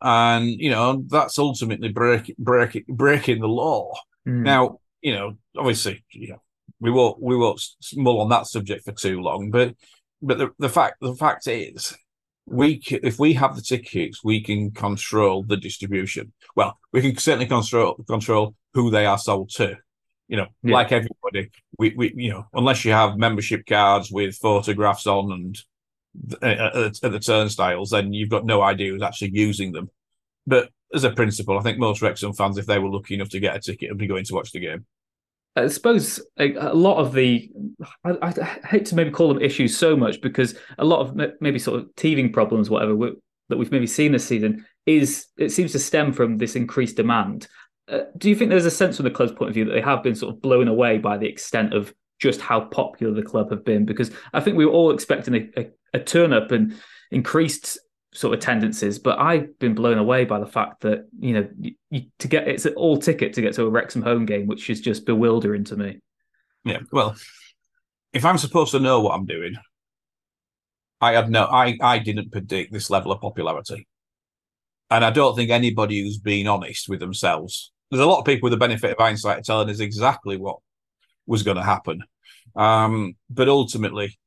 and 0.00 0.46
you 0.48 0.70
know 0.70 1.04
that's 1.06 1.38
ultimately 1.38 1.90
break, 1.90 2.36
break, 2.38 2.84
breaking 2.88 3.40
the 3.40 3.48
law. 3.48 3.94
Mm. 4.26 4.42
Now, 4.42 4.80
you 5.00 5.14
know, 5.14 5.36
obviously, 5.56 6.04
you 6.10 6.30
know, 6.30 6.42
we 6.82 6.90
won't 6.90 7.22
we 7.22 7.36
won't 7.36 7.62
mull 7.94 8.20
on 8.20 8.28
that 8.30 8.46
subject 8.48 8.84
for 8.84 8.92
too 8.92 9.20
long. 9.20 9.50
But 9.50 9.74
but 10.20 10.38
the, 10.38 10.50
the 10.58 10.68
fact 10.68 10.96
the 11.00 11.14
fact 11.14 11.46
is, 11.46 11.96
we 12.44 12.78
can, 12.78 12.98
if 13.04 13.20
we 13.20 13.34
have 13.34 13.54
the 13.54 13.62
tickets, 13.62 14.24
we 14.24 14.42
can 14.42 14.72
control 14.72 15.44
the 15.44 15.56
distribution. 15.56 16.32
Well, 16.56 16.76
we 16.92 17.00
can 17.00 17.16
certainly 17.16 17.46
control 17.46 17.94
control 18.08 18.56
who 18.74 18.90
they 18.90 19.06
are 19.06 19.18
sold 19.18 19.50
to. 19.50 19.76
You 20.26 20.38
know, 20.38 20.46
yeah. 20.62 20.74
like 20.74 20.92
everybody, 20.92 21.50
we, 21.78 21.94
we 21.96 22.14
you 22.16 22.30
know, 22.30 22.46
unless 22.52 22.84
you 22.84 22.92
have 22.92 23.16
membership 23.16 23.64
cards 23.66 24.10
with 24.10 24.34
photographs 24.36 25.06
on 25.06 25.30
and 25.30 25.58
at, 26.42 27.04
at 27.04 27.12
the 27.12 27.20
turnstiles, 27.20 27.90
then 27.90 28.12
you've 28.12 28.30
got 28.30 28.44
no 28.44 28.60
idea 28.60 28.90
who's 28.90 29.02
actually 29.02 29.32
using 29.34 29.72
them. 29.72 29.88
But 30.46 30.70
as 30.92 31.04
a 31.04 31.10
principle, 31.10 31.58
I 31.58 31.62
think 31.62 31.78
most 31.78 32.02
Wrexham 32.02 32.32
fans, 32.32 32.58
if 32.58 32.66
they 32.66 32.78
were 32.78 32.90
lucky 32.90 33.14
enough 33.14 33.28
to 33.30 33.40
get 33.40 33.54
a 33.54 33.60
ticket, 33.60 33.90
would 33.90 33.98
be 33.98 34.08
going 34.08 34.24
to 34.24 34.34
watch 34.34 34.50
the 34.50 34.60
game. 34.60 34.84
I 35.54 35.66
suppose 35.68 36.20
a, 36.38 36.54
a 36.54 36.74
lot 36.74 36.96
of 36.96 37.12
the, 37.12 37.50
I, 38.04 38.16
I, 38.22 38.30
hate 38.66 38.86
to 38.86 38.94
maybe 38.94 39.10
call 39.10 39.28
them 39.28 39.42
issues 39.42 39.76
so 39.76 39.94
much 39.96 40.20
because 40.22 40.54
a 40.78 40.84
lot 40.84 41.00
of 41.00 41.14
maybe 41.40 41.58
sort 41.58 41.80
of 41.80 41.94
teething 41.96 42.32
problems, 42.32 42.70
whatever 42.70 42.94
that 43.48 43.58
we've 43.58 43.70
maybe 43.70 43.86
seen 43.86 44.12
this 44.12 44.26
season, 44.26 44.64
is 44.86 45.26
it 45.36 45.50
seems 45.50 45.72
to 45.72 45.78
stem 45.78 46.12
from 46.12 46.38
this 46.38 46.56
increased 46.56 46.96
demand. 46.96 47.48
Uh, 47.86 48.00
do 48.16 48.30
you 48.30 48.36
think 48.36 48.48
there's 48.48 48.64
a 48.64 48.70
sense 48.70 48.96
from 48.96 49.04
the 49.04 49.10
club's 49.10 49.32
point 49.32 49.50
of 49.50 49.54
view 49.54 49.66
that 49.66 49.72
they 49.72 49.80
have 49.80 50.02
been 50.02 50.14
sort 50.14 50.34
of 50.34 50.40
blown 50.40 50.68
away 50.68 50.96
by 50.98 51.18
the 51.18 51.28
extent 51.28 51.74
of 51.74 51.92
just 52.18 52.40
how 52.40 52.60
popular 52.60 53.12
the 53.12 53.22
club 53.22 53.50
have 53.50 53.64
been? 53.64 53.84
Because 53.84 54.10
I 54.32 54.40
think 54.40 54.56
we 54.56 54.64
were 54.64 54.72
all 54.72 54.92
expecting 54.92 55.34
a, 55.34 55.60
a, 55.60 55.70
a 55.94 56.00
turn 56.00 56.32
up 56.32 56.50
and 56.50 56.74
increased 57.10 57.78
sort 58.12 58.34
of 58.34 58.40
tendencies, 58.40 58.98
but 58.98 59.18
I've 59.18 59.58
been 59.58 59.74
blown 59.74 59.98
away 59.98 60.24
by 60.24 60.38
the 60.38 60.46
fact 60.46 60.82
that 60.82 61.06
you 61.18 61.32
know 61.34 61.48
you, 61.90 62.04
to 62.18 62.28
get 62.28 62.46
it's 62.46 62.66
an 62.66 62.74
all 62.74 62.98
ticket 62.98 63.32
to 63.34 63.42
get 63.42 63.54
to 63.54 63.64
a 63.64 63.70
Wrexham 63.70 64.02
home 64.02 64.26
game, 64.26 64.46
which 64.46 64.68
is 64.68 64.80
just 64.80 65.06
bewildering 65.06 65.64
to 65.64 65.76
me. 65.76 65.98
Yeah, 66.64 66.80
well, 66.92 67.16
if 68.12 68.24
I'm 68.24 68.38
supposed 68.38 68.72
to 68.72 68.80
know 68.80 69.00
what 69.00 69.14
I'm 69.14 69.26
doing, 69.26 69.56
I 71.00 71.12
had 71.12 71.30
no, 71.30 71.44
I 71.44 71.78
I 71.80 71.98
didn't 71.98 72.30
predict 72.30 72.72
this 72.72 72.90
level 72.90 73.12
of 73.12 73.20
popularity, 73.20 73.88
and 74.90 75.04
I 75.04 75.10
don't 75.10 75.34
think 75.34 75.50
anybody 75.50 76.02
who's 76.02 76.18
been 76.18 76.46
honest 76.46 76.88
with 76.88 77.00
themselves. 77.00 77.72
There's 77.90 78.02
a 78.02 78.06
lot 78.06 78.20
of 78.20 78.26
people 78.26 78.46
with 78.46 78.52
the 78.52 78.58
benefit 78.58 78.92
of 78.92 78.98
hindsight 78.98 79.44
telling 79.44 79.68
us 79.68 79.80
exactly 79.80 80.36
what 80.36 80.58
was 81.26 81.42
going 81.42 81.56
to 81.56 81.62
happen, 81.62 82.02
um, 82.56 83.16
but 83.30 83.48
ultimately 83.48 84.18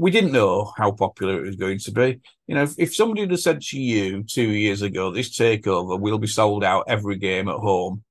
we 0.00 0.10
didn't 0.10 0.32
know 0.32 0.72
how 0.78 0.90
popular 0.90 1.44
it 1.44 1.46
was 1.46 1.56
going 1.56 1.78
to 1.78 1.92
be. 1.92 2.20
You 2.46 2.54
know, 2.54 2.62
if, 2.62 2.74
if 2.78 2.94
somebody 2.94 3.20
had 3.20 3.38
said 3.38 3.60
to 3.60 3.78
you 3.78 4.22
two 4.22 4.48
years 4.48 4.80
ago, 4.80 5.10
this 5.10 5.36
takeover 5.38 6.00
will 6.00 6.16
be 6.18 6.26
sold 6.26 6.64
out 6.64 6.84
every 6.88 7.16
game 7.16 7.48
at 7.48 7.56
home 7.56 8.02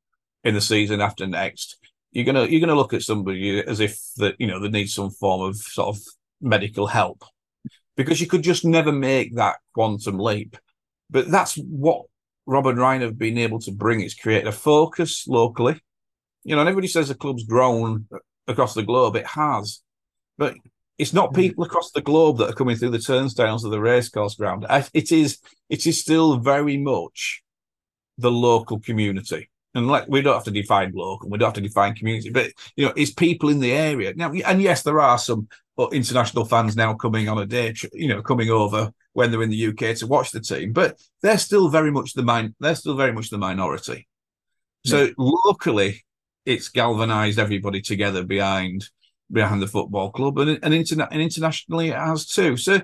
in 0.43 0.54
the 0.54 0.62
season 0.62 1.02
after 1.02 1.25
next, 1.25 1.78
you're 2.12 2.25
gonna 2.25 2.45
you're 2.45 2.60
gonna 2.60 2.75
look 2.75 2.93
at 2.93 3.02
somebody 3.02 3.60
as 3.65 3.80
if 3.80 3.99
that 4.17 4.36
you 4.38 4.45
know 4.45 4.60
they 4.60 4.69
need 4.69 4.89
some 4.89 5.10
form 5.10 5.41
of 5.41 5.58
sort 5.58 5.95
of 5.95 6.02
medical 6.39 6.86
help 6.86 7.23
because 7.97 8.21
you 8.21 8.28
could 8.28 8.43
just 8.43 8.63
never 8.63 8.91
make 8.91 9.36
that 9.36 9.58
quantum 9.73 10.19
leap. 10.19 10.58
But 11.10 11.32
that's 11.32 11.56
what 11.56 12.06
Rob 12.45 12.67
and 12.67 12.78
Ryan 12.78 13.02
have 13.02 13.17
been 13.17 13.39
able 13.39 13.60
to 13.62 13.71
bring 13.71 14.02
is 14.02 14.13
create 14.13 14.45
a 14.45 14.52
focus 14.52 15.28
locally. 15.28 15.82
You 16.43 16.54
know, 16.54 16.62
and 16.62 16.69
everybody 16.69 16.88
says 16.88 17.08
the 17.08 17.15
club's 17.15 17.45
grown 17.45 18.08
across 18.47 18.75
the 18.75 18.84
globe. 18.84 19.15
It 19.15 19.25
has, 19.25 19.82
but 20.38 20.54
it's 20.99 21.13
not 21.13 21.29
hmm. 21.29 21.35
people 21.35 21.63
across 21.63 21.91
the 21.91 22.01
globe 22.01 22.38
that 22.38 22.49
are 22.49 22.53
coming 22.53 22.75
through 22.75 22.91
the 22.91 22.99
turnstiles 22.99 23.63
of 23.63 23.71
the 23.71 23.79
racecourse 23.79 24.35
ground. 24.35 24.65
It 24.93 25.12
is 25.12 25.39
it 25.69 25.88
is 25.88 25.99
still 25.99 26.38
very 26.38 26.77
much 26.77 27.41
the 28.17 28.29
local 28.29 28.79
community. 28.79 29.49
And 29.73 29.88
like 29.88 30.07
we 30.07 30.21
don't 30.21 30.33
have 30.33 30.43
to 30.43 30.51
define 30.51 30.91
local, 30.93 31.29
we 31.29 31.38
don't 31.38 31.47
have 31.47 31.53
to 31.55 31.62
define 31.62 31.95
community, 31.95 32.31
but 32.31 32.51
you 32.75 32.85
know, 32.85 32.93
it's 32.95 33.13
people 33.13 33.49
in 33.49 33.59
the 33.59 33.71
area 33.71 34.13
now. 34.15 34.31
And 34.31 34.62
yes, 34.62 34.83
there 34.83 34.99
are 34.99 35.17
some 35.17 35.47
uh, 35.77 35.88
international 35.89 36.45
fans 36.45 36.75
now 36.75 36.93
coming 36.95 37.29
on 37.29 37.38
a 37.38 37.45
day, 37.45 37.73
you 37.93 38.09
know, 38.09 38.21
coming 38.21 38.49
over 38.49 38.91
when 39.13 39.31
they're 39.31 39.43
in 39.43 39.51
the 39.51 39.67
UK 39.67 39.95
to 39.97 40.07
watch 40.07 40.31
the 40.31 40.41
team, 40.41 40.73
but 40.73 40.99
they're 41.21 41.38
still 41.38 41.69
very 41.69 41.91
much 41.91 42.13
the 42.13 42.23
min- 42.23 42.55
they're 42.59 42.75
still 42.75 42.95
very 42.95 43.13
much 43.13 43.29
the 43.29 43.38
minority. 43.38 44.07
So 44.85 45.03
yeah. 45.03 45.12
locally, 45.17 46.03
it's 46.45 46.69
galvanised 46.69 47.38
everybody 47.38 47.81
together 47.81 48.23
behind 48.23 48.89
behind 49.31 49.61
the 49.61 49.67
football 49.67 50.11
club, 50.11 50.37
and 50.39 50.59
and, 50.63 50.73
interna- 50.73 51.07
and 51.11 51.21
internationally 51.21 51.89
it 51.89 51.95
has 51.95 52.25
too. 52.25 52.57
So 52.57 52.81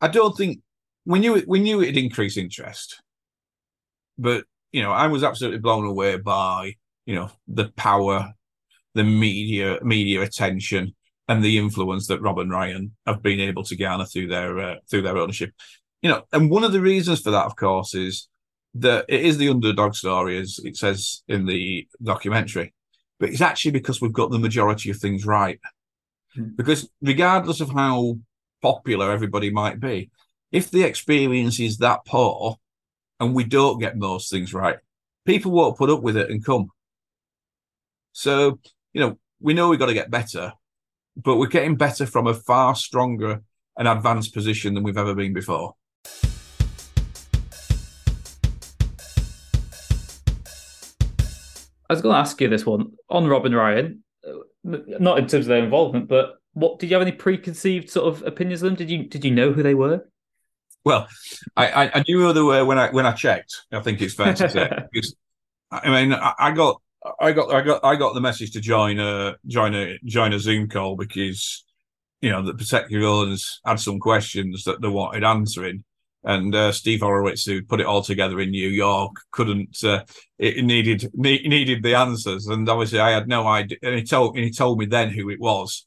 I 0.00 0.08
don't 0.08 0.36
think 0.36 0.60
we 1.04 1.18
knew 1.18 1.36
it. 1.36 1.48
We 1.48 1.60
knew 1.60 1.82
it'd 1.82 1.96
increase 1.96 2.36
interest, 2.36 3.00
but 4.18 4.44
you 4.72 4.82
know, 4.82 4.92
I 4.92 5.06
was 5.06 5.24
absolutely 5.24 5.60
blown 5.60 5.86
away 5.86 6.16
by 6.16 6.74
you 7.06 7.14
know 7.14 7.30
the 7.46 7.70
power, 7.76 8.32
the 8.94 9.04
media 9.04 9.78
media 9.82 10.22
attention, 10.22 10.94
and 11.28 11.42
the 11.42 11.58
influence 11.58 12.06
that 12.08 12.22
Rob 12.22 12.38
and 12.38 12.50
Ryan 12.50 12.94
have 13.06 13.22
been 13.22 13.40
able 13.40 13.64
to 13.64 13.76
garner 13.76 14.04
through 14.04 14.28
their 14.28 14.58
uh, 14.58 14.74
through 14.90 15.02
their 15.02 15.16
ownership. 15.16 15.52
You 16.02 16.10
know, 16.10 16.22
and 16.32 16.50
one 16.50 16.64
of 16.64 16.72
the 16.72 16.80
reasons 16.80 17.20
for 17.20 17.30
that, 17.32 17.46
of 17.46 17.56
course, 17.56 17.94
is 17.94 18.28
that 18.74 19.04
it 19.08 19.22
is 19.22 19.38
the 19.38 19.48
underdog 19.48 19.94
story, 19.94 20.38
as 20.38 20.60
it 20.64 20.76
says 20.76 21.22
in 21.28 21.46
the 21.46 21.88
documentary, 22.02 22.74
but 23.18 23.30
it's 23.30 23.40
actually 23.40 23.72
because 23.72 24.00
we've 24.00 24.12
got 24.12 24.30
the 24.30 24.38
majority 24.38 24.90
of 24.90 24.96
things 24.96 25.26
right. 25.26 25.58
Because 26.38 26.88
regardless 27.02 27.60
of 27.60 27.70
how 27.70 28.18
popular 28.62 29.10
everybody 29.10 29.50
might 29.50 29.80
be, 29.80 30.10
if 30.52 30.70
the 30.70 30.82
experience 30.82 31.60
is 31.60 31.78
that 31.78 32.04
poor 32.06 32.56
and 33.20 33.34
we 33.34 33.44
don't 33.44 33.80
get 33.80 33.96
most 33.96 34.30
things 34.30 34.54
right, 34.54 34.78
people 35.26 35.52
won't 35.52 35.76
put 35.76 35.90
up 35.90 36.02
with 36.02 36.16
it 36.16 36.30
and 36.30 36.44
come. 36.44 36.70
So, 38.12 38.58
you 38.92 39.00
know, 39.00 39.18
we 39.40 39.54
know 39.54 39.68
we've 39.68 39.78
got 39.78 39.86
to 39.86 39.94
get 39.94 40.10
better, 40.10 40.52
but 41.16 41.36
we're 41.36 41.48
getting 41.48 41.76
better 41.76 42.06
from 42.06 42.26
a 42.26 42.34
far 42.34 42.74
stronger 42.74 43.42
and 43.76 43.88
advanced 43.88 44.34
position 44.34 44.74
than 44.74 44.82
we've 44.82 44.96
ever 44.96 45.14
been 45.14 45.32
before. 45.32 45.74
I 51.90 51.94
was 51.94 52.02
going 52.02 52.14
to 52.14 52.18
ask 52.18 52.38
you 52.40 52.48
this 52.48 52.66
one 52.66 52.92
on 53.08 53.26
Rob 53.26 53.46
and 53.46 53.56
Ryan, 53.56 54.04
Uh, 54.28 54.78
not 55.00 55.18
in 55.18 55.26
terms 55.26 55.46
of 55.46 55.46
their 55.46 55.64
involvement, 55.64 56.08
but 56.08 56.36
what 56.52 56.78
did 56.78 56.90
you 56.90 56.94
have 56.94 57.02
any 57.02 57.12
preconceived 57.12 57.90
sort 57.90 58.12
of 58.12 58.26
opinions 58.26 58.62
of 58.62 58.66
them? 58.66 58.76
Did 58.76 58.90
you 58.90 59.04
did 59.04 59.24
you 59.24 59.30
know 59.30 59.52
who 59.52 59.62
they 59.62 59.74
were? 59.74 60.08
Well, 60.84 61.08
I, 61.56 61.90
I 61.94 62.04
knew 62.06 62.20
who 62.20 62.32
they 62.32 62.40
were 62.40 62.64
when 62.64 62.78
I 62.78 62.90
when 62.90 63.06
I 63.06 63.12
checked. 63.12 63.66
I 63.72 63.80
think 63.80 64.00
it's 64.00 64.14
fair 64.14 64.34
to 64.34 64.48
say. 64.48 64.70
because, 64.92 65.14
I 65.70 65.90
mean, 65.90 66.12
I 66.12 66.52
got 66.52 66.80
I 67.20 67.32
got 67.32 67.52
I 67.52 67.60
got 67.60 67.84
I 67.84 67.96
got 67.96 68.14
the 68.14 68.20
message 68.20 68.52
to 68.52 68.60
join 68.60 68.98
a 68.98 69.36
join 69.46 69.74
a 69.74 69.98
join 70.04 70.32
a 70.32 70.38
Zoom 70.38 70.68
call 70.68 70.96
because 70.96 71.64
you 72.20 72.30
know 72.30 72.42
the 72.42 72.54
particular 72.54 73.06
owners 73.06 73.60
had 73.64 73.80
some 73.80 74.00
questions 74.00 74.64
that 74.64 74.80
they 74.80 74.88
wanted 74.88 75.24
answering, 75.24 75.84
and 76.24 76.54
uh, 76.54 76.72
Steve 76.72 77.00
Horowitz, 77.00 77.44
who 77.44 77.62
put 77.62 77.80
it 77.80 77.86
all 77.86 78.02
together 78.02 78.40
in 78.40 78.50
New 78.50 78.68
York, 78.68 79.16
couldn't. 79.30 79.82
Uh, 79.82 80.04
it 80.38 80.64
needed 80.64 81.10
needed 81.14 81.82
the 81.82 81.94
answers, 81.94 82.46
and 82.46 82.68
obviously 82.68 83.00
I 83.00 83.10
had 83.10 83.28
no 83.28 83.46
idea. 83.46 83.78
And 83.82 83.94
he 83.94 84.04
told 84.04 84.36
and 84.36 84.44
he 84.44 84.50
told 84.50 84.78
me 84.78 84.86
then 84.86 85.10
who 85.10 85.30
it 85.30 85.40
was, 85.40 85.86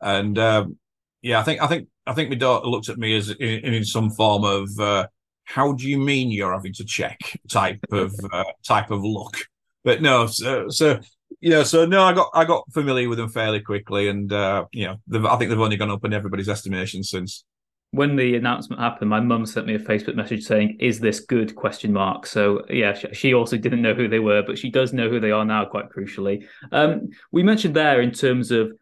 and 0.00 0.38
um, 0.38 0.78
yeah, 1.22 1.40
I 1.40 1.42
think 1.42 1.62
I 1.62 1.66
think 1.66 1.88
I 2.06 2.14
think 2.14 2.30
my 2.30 2.36
daughter 2.36 2.66
looked 2.66 2.88
at 2.88 2.98
me 2.98 3.16
as 3.16 3.30
in, 3.30 3.74
in 3.74 3.84
some 3.84 4.10
form 4.10 4.44
of 4.44 4.68
uh, 4.78 5.06
how 5.44 5.72
do 5.72 5.88
you 5.88 5.98
mean 5.98 6.30
you're 6.30 6.54
having 6.54 6.74
to 6.74 6.84
check 6.84 7.18
type 7.48 7.80
of 7.90 8.14
uh, 8.32 8.44
type 8.66 8.90
of 8.90 9.02
look. 9.02 9.36
But 9.84 10.02
no, 10.02 10.26
so, 10.26 10.68
so 10.68 11.00
you 11.40 11.50
know, 11.50 11.62
so 11.62 11.86
no, 11.86 12.02
I 12.02 12.12
got 12.12 12.30
I 12.34 12.44
got 12.44 12.70
familiar 12.72 13.08
with 13.08 13.18
them 13.18 13.28
fairly 13.28 13.60
quickly, 13.60 14.08
and 14.08 14.32
uh, 14.32 14.66
you 14.72 14.86
know, 14.86 15.28
I 15.28 15.36
think 15.36 15.50
they've 15.50 15.60
only 15.60 15.76
gone 15.76 15.90
up 15.90 16.04
in 16.04 16.12
everybody's 16.12 16.48
estimation 16.48 17.02
since 17.02 17.44
when 17.90 18.16
the 18.16 18.36
announcement 18.36 18.80
happened, 18.80 19.08
my 19.08 19.20
mum 19.20 19.46
sent 19.46 19.66
me 19.66 19.74
a 19.74 19.78
Facebook 19.78 20.14
message 20.14 20.44
saying, 20.44 20.76
"Is 20.80 21.00
this 21.00 21.20
good?" 21.20 21.54
Question 21.54 21.92
mark. 21.92 22.26
So 22.26 22.64
yeah, 22.68 22.94
she 23.12 23.34
also 23.34 23.56
didn't 23.56 23.82
know 23.82 23.94
who 23.94 24.08
they 24.08 24.18
were, 24.18 24.42
but 24.42 24.58
she 24.58 24.70
does 24.70 24.92
know 24.92 25.08
who 25.08 25.20
they 25.20 25.30
are 25.30 25.44
now. 25.44 25.64
Quite 25.64 25.88
crucially, 25.88 26.46
um, 26.72 27.08
we 27.32 27.42
mentioned 27.42 27.74
there 27.74 28.00
in 28.00 28.12
terms 28.12 28.50
of 28.50 28.72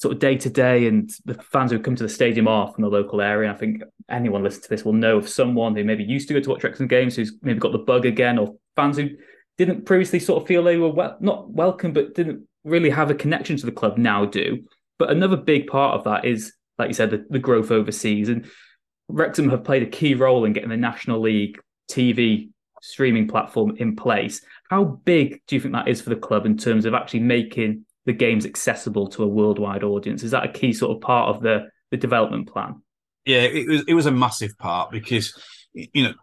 sort 0.00 0.14
of 0.14 0.18
day 0.18 0.34
to 0.34 0.48
day 0.48 0.86
and 0.86 1.10
the 1.26 1.34
fans 1.34 1.70
who 1.70 1.78
come 1.78 1.94
to 1.94 2.02
the 2.02 2.08
stadium 2.08 2.48
are 2.48 2.72
from 2.72 2.80
the 2.82 2.88
local 2.88 3.20
area. 3.20 3.52
I 3.52 3.54
think 3.54 3.82
anyone 4.08 4.42
listening 4.42 4.62
to 4.62 4.68
this 4.70 4.82
will 4.82 4.94
know 4.94 5.18
of 5.18 5.28
someone 5.28 5.76
who 5.76 5.84
maybe 5.84 6.04
used 6.04 6.26
to 6.28 6.34
go 6.34 6.40
to 6.40 6.50
watch 6.50 6.64
Wrexham 6.64 6.88
games 6.88 7.16
who's 7.16 7.34
maybe 7.42 7.58
got 7.58 7.72
the 7.72 7.78
bug 7.78 8.06
again, 8.06 8.38
or 8.38 8.56
fans 8.76 8.96
who 8.96 9.10
didn't 9.58 9.84
previously 9.84 10.18
sort 10.18 10.40
of 10.42 10.48
feel 10.48 10.62
they 10.62 10.78
were 10.78 10.88
well, 10.88 11.18
not 11.20 11.50
welcome, 11.50 11.92
but 11.92 12.14
didn't 12.14 12.48
really 12.64 12.88
have 12.88 13.10
a 13.10 13.14
connection 13.14 13.58
to 13.58 13.66
the 13.66 13.72
club 13.72 13.98
now 13.98 14.24
do. 14.24 14.64
But 14.98 15.10
another 15.10 15.36
big 15.36 15.66
part 15.66 15.98
of 15.98 16.04
that 16.04 16.24
is 16.24 16.54
like 16.80 16.88
you 16.88 16.94
said, 16.94 17.10
the, 17.10 17.24
the 17.30 17.38
growth 17.38 17.70
overseas. 17.70 18.28
And 18.28 18.50
Wrexham 19.08 19.50
have 19.50 19.64
played 19.64 19.82
a 19.82 19.86
key 19.86 20.14
role 20.14 20.44
in 20.44 20.52
getting 20.52 20.70
the 20.70 20.76
National 20.76 21.20
League 21.20 21.60
TV 21.90 22.50
streaming 22.82 23.28
platform 23.28 23.76
in 23.76 23.94
place. 23.94 24.40
How 24.70 24.84
big 24.84 25.42
do 25.46 25.54
you 25.54 25.60
think 25.60 25.74
that 25.74 25.88
is 25.88 26.00
for 26.00 26.10
the 26.10 26.16
club 26.16 26.46
in 26.46 26.56
terms 26.56 26.86
of 26.86 26.94
actually 26.94 27.20
making 27.20 27.84
the 28.06 28.12
games 28.12 28.46
accessible 28.46 29.08
to 29.08 29.22
a 29.22 29.28
worldwide 29.28 29.84
audience? 29.84 30.22
Is 30.22 30.30
that 30.30 30.44
a 30.44 30.48
key 30.48 30.72
sort 30.72 30.96
of 30.96 31.02
part 31.02 31.34
of 31.34 31.42
the, 31.42 31.68
the 31.90 31.96
development 31.96 32.48
plan? 32.48 32.82
Yeah, 33.26 33.42
it 33.42 33.68
was 33.68 33.84
it 33.86 33.94
was 33.94 34.06
a 34.06 34.10
massive 34.10 34.56
part 34.56 34.90
because 34.90 35.38
you 35.74 36.04
know 36.04 36.14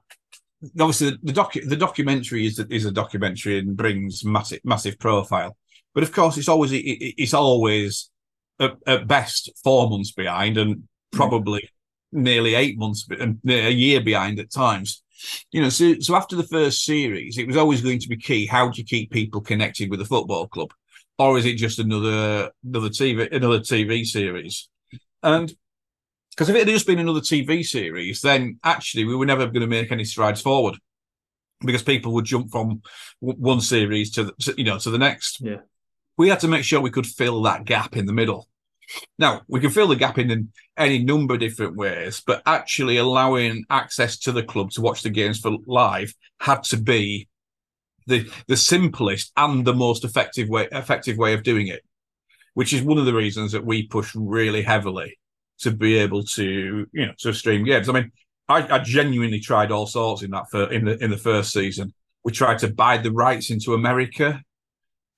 obviously 0.79 1.11
the 1.21 1.31
docu- 1.31 1.69
the 1.69 1.75
documentary 1.75 2.47
is 2.47 2.57
a, 2.57 2.65
is 2.73 2.85
a 2.85 2.91
documentary 2.91 3.59
and 3.59 3.77
brings 3.77 4.25
massive 4.25 4.59
massive 4.63 4.97
profile, 4.97 5.55
but 5.93 6.01
of 6.01 6.11
course 6.11 6.37
it's 6.37 6.49
always 6.49 6.71
it, 6.71 6.79
it's 6.79 7.35
always 7.35 8.09
at, 8.59 8.75
at 8.85 9.07
best 9.07 9.51
four 9.63 9.89
months 9.89 10.11
behind 10.11 10.57
and 10.57 10.87
probably 11.11 11.69
nearly 12.11 12.55
eight 12.55 12.77
months 12.77 13.07
and 13.09 13.21
um, 13.21 13.39
a 13.45 13.69
year 13.69 14.01
behind 14.01 14.39
at 14.39 14.51
times. 14.51 15.03
You 15.51 15.63
know, 15.63 15.69
so 15.69 15.99
so 15.99 16.15
after 16.15 16.35
the 16.35 16.43
first 16.43 16.85
series, 16.85 17.37
it 17.37 17.47
was 17.47 17.57
always 17.57 17.81
going 17.81 17.99
to 17.99 18.07
be 18.07 18.17
key. 18.17 18.45
How 18.45 18.69
do 18.69 18.79
you 18.79 18.85
keep 18.85 19.11
people 19.11 19.41
connected 19.41 19.89
with 19.89 19.99
the 19.99 20.05
football 20.05 20.47
club, 20.47 20.71
or 21.17 21.37
is 21.39 21.45
it 21.45 21.55
just 21.55 21.79
another 21.79 22.51
another 22.63 22.89
TV 22.89 23.31
another 23.31 23.59
TV 23.59 24.05
series? 24.05 24.69
And 25.23 25.51
because 26.29 26.49
if 26.49 26.55
it 26.55 26.67
had 26.67 26.67
just 26.67 26.85
been 26.85 26.99
another 26.99 27.19
TV 27.19 27.65
series, 27.65 28.21
then 28.21 28.59
actually 28.63 29.05
we 29.05 29.15
were 29.15 29.25
never 29.25 29.47
going 29.47 29.61
to 29.61 29.67
make 29.67 29.91
any 29.91 30.05
strides 30.05 30.41
forward 30.41 30.77
because 31.61 31.81
people 31.81 32.13
would 32.13 32.25
jump 32.25 32.51
from 32.51 32.83
one 33.19 33.59
series 33.59 34.11
to, 34.11 34.25
the, 34.25 34.33
to 34.41 34.53
you 34.55 34.65
know 34.65 34.77
to 34.77 34.91
the 34.91 34.99
next. 34.99 35.41
Yeah 35.41 35.61
we 36.17 36.29
had 36.29 36.39
to 36.41 36.47
make 36.47 36.63
sure 36.63 36.81
we 36.81 36.89
could 36.89 37.05
fill 37.05 37.41
that 37.43 37.65
gap 37.65 37.95
in 37.95 38.05
the 38.05 38.13
middle. 38.13 38.47
Now, 39.19 39.41
we 39.47 39.59
can 39.59 39.69
fill 39.69 39.87
the 39.87 39.95
gap 39.95 40.17
in 40.17 40.49
any 40.77 41.03
number 41.03 41.33
of 41.33 41.39
different 41.39 41.75
ways, 41.75 42.23
but 42.25 42.41
actually 42.45 42.97
allowing 42.97 43.65
access 43.69 44.17
to 44.19 44.31
the 44.31 44.43
club 44.43 44.71
to 44.71 44.81
watch 44.81 45.03
the 45.03 45.09
games 45.09 45.39
for 45.39 45.57
live 45.65 46.13
had 46.39 46.63
to 46.65 46.77
be 46.77 47.27
the 48.07 48.29
the 48.47 48.55
simplest 48.55 49.33
and 49.35 49.65
the 49.65 49.73
most 49.73 50.05
effective 50.05 50.47
way 50.47 50.69
effective 50.71 51.17
way 51.17 51.33
of 51.33 51.43
doing 51.43 51.67
it, 51.67 51.83
which 52.53 52.73
is 52.73 52.81
one 52.81 52.97
of 52.97 53.05
the 53.05 53.13
reasons 53.13 53.51
that 53.51 53.65
we 53.65 53.85
push 53.87 54.15
really 54.15 54.61
heavily 54.61 55.19
to 55.59 55.71
be 55.71 55.97
able 55.97 56.23
to 56.23 56.87
you 56.91 57.05
know 57.05 57.13
to 57.19 57.33
stream 57.33 57.65
games. 57.65 57.89
I 57.89 57.91
mean, 57.91 58.11
I, 58.47 58.75
I 58.75 58.79
genuinely 58.79 59.41
tried 59.41 59.71
all 59.71 59.87
sorts 59.87 60.23
in 60.23 60.31
that 60.31 60.49
for, 60.49 60.71
in 60.71 60.85
the 60.85 61.03
in 61.03 61.11
the 61.11 61.17
first 61.17 61.51
season. 61.51 61.93
We 62.23 62.31
tried 62.31 62.59
to 62.59 62.73
buy 62.73 62.97
the 62.97 63.11
rights 63.11 63.51
into 63.51 63.73
America 63.73 64.41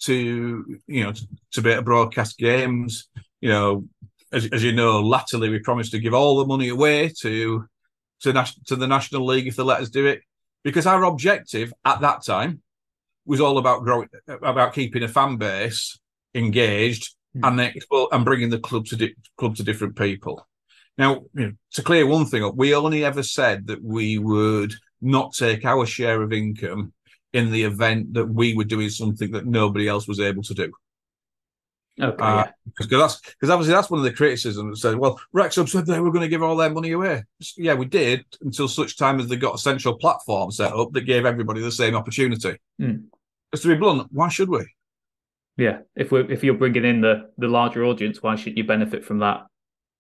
to 0.04 0.80
you 0.88 1.04
know 1.04 1.12
to, 1.12 1.28
to 1.54 1.62
be 1.62 1.70
able 1.70 1.82
to 1.82 1.86
broadcast 1.86 2.38
games. 2.38 3.08
You 3.42 3.50
know, 3.50 3.86
as, 4.32 4.48
as 4.48 4.64
you 4.64 4.72
know, 4.72 5.02
latterly 5.02 5.50
we 5.50 5.60
promised 5.60 5.92
to 5.92 6.00
give 6.00 6.14
all 6.14 6.38
the 6.38 6.46
money 6.46 6.70
away 6.70 7.14
to 7.22 7.66
to, 8.22 8.46
to 8.66 8.76
the 8.76 8.88
National 8.88 9.26
League 9.26 9.48
if 9.48 9.56
they 9.56 9.64
let 9.64 9.82
us 9.82 9.90
do 9.90 10.06
it, 10.06 10.22
because 10.64 10.86
our 10.86 11.04
objective 11.04 11.74
at 11.86 12.02
that 12.02 12.26
time 12.26 12.62
was 13.26 13.40
all 13.40 13.58
about 13.58 13.84
growing, 13.84 14.10
about 14.28 14.74
keeping 14.74 15.04
a 15.04 15.08
fan 15.08 15.38
base 15.38 16.00
engaged 16.34 17.16
mm. 17.36 17.48
and 17.48 18.12
and 18.12 18.26
bringing 18.26 18.50
the 18.50 18.60
club 18.60 18.86
to 18.86 18.96
di- 18.96 19.16
club 19.38 19.56
to 19.56 19.64
different 19.64 19.96
people. 19.96 20.46
Now, 20.98 21.24
you 21.34 21.46
know, 21.46 21.52
to 21.74 21.82
clear 21.82 22.06
one 22.06 22.26
thing 22.26 22.44
up, 22.44 22.56
we 22.56 22.76
only 22.76 23.06
ever 23.06 23.24
said 23.24 23.68
that 23.68 23.82
we 23.82 24.18
would 24.18 24.74
not 25.02 25.34
take 25.34 25.64
our 25.64 25.86
share 25.86 26.22
of 26.22 26.34
income 26.34 26.92
in 27.34 27.52
the 27.52 27.64
event 27.64 28.14
that 28.14 28.26
we 28.26 28.56
were 28.56 28.64
doing 28.64 28.90
something 28.90 29.32
that 29.32 29.46
nobody 29.46 29.88
else 29.88 30.08
was 30.08 30.20
able 30.20 30.44
to 30.44 30.54
do. 30.54 30.72
Okay. 32.02 32.24
Uh, 32.24 32.46
because 32.66 32.88
that's 32.88 33.22
because 33.22 33.50
obviously 33.50 33.74
that's 33.74 33.90
one 33.90 34.00
of 34.00 34.06
the 34.06 34.14
criticisms 34.14 34.82
that 34.82 34.90
said, 34.90 34.98
well, 34.98 35.20
Wrexham 35.34 35.68
said 35.68 35.86
they 35.86 36.00
were 36.00 36.12
going 36.12 36.22
to 36.22 36.30
give 36.30 36.42
all 36.42 36.56
their 36.56 36.70
money 36.70 36.92
away. 36.92 37.24
Yeah, 37.58 37.74
we 37.74 37.86
did 37.86 38.26
until 38.42 38.70
such 38.70 38.98
time 38.98 39.20
as 39.20 39.28
they 39.28 39.36
got 39.36 39.56
a 39.56 39.60
central 39.60 39.96
platform 39.96 40.50
set 40.52 40.72
up 40.72 40.94
that 40.94 41.02
gave 41.02 41.26
everybody 41.26 41.62
the 41.62 41.72
same 41.72 41.96
opportunity. 41.96 42.58
Mm. 42.82 43.06
To 43.54 43.68
be 43.68 43.76
blunt, 43.76 44.08
why 44.12 44.30
should 44.30 44.50
we? 44.50 44.66
Yeah, 45.58 45.80
if 45.96 46.12
we 46.12 46.22
if 46.22 46.42
you're 46.44 46.54
bringing 46.54 46.86
in 46.86 47.02
the 47.02 47.32
the 47.38 47.50
larger 47.50 47.84
audience, 47.84 48.24
why 48.24 48.36
should 48.36 48.58
you 48.58 48.64
benefit 48.64 49.04
from 49.04 49.20
that? 49.20 49.46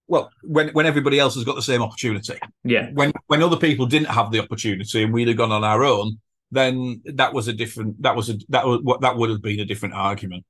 well, 0.09 0.31
when 0.41 0.69
when 0.69 0.85
everybody 0.85 1.19
else 1.19 1.35
has 1.35 1.43
got 1.43 1.55
the 1.55 1.61
same 1.61 1.81
opportunity. 1.81 2.37
Yeah. 2.63 2.89
When 2.93 3.13
when 3.27 3.43
other 3.43 3.55
people 3.55 3.85
didn't 3.85 4.09
have 4.09 4.31
the 4.31 4.39
opportunity 4.39 5.03
and 5.03 5.13
we'd 5.13 5.27
have 5.27 5.37
gone 5.37 5.51
on 5.51 5.63
our 5.63 5.83
own, 5.83 6.19
then 6.51 7.01
that 7.05 7.33
was 7.33 7.47
a 7.47 7.53
different. 7.53 8.01
That 8.01 8.15
was 8.15 8.29
a 8.29 8.37
that 8.49 8.65
was 8.65 8.81
what 8.83 9.01
that 9.01 9.15
would 9.17 9.29
have 9.29 9.41
been 9.41 9.59
a 9.59 9.65
different 9.65 9.95
argument. 9.95 10.45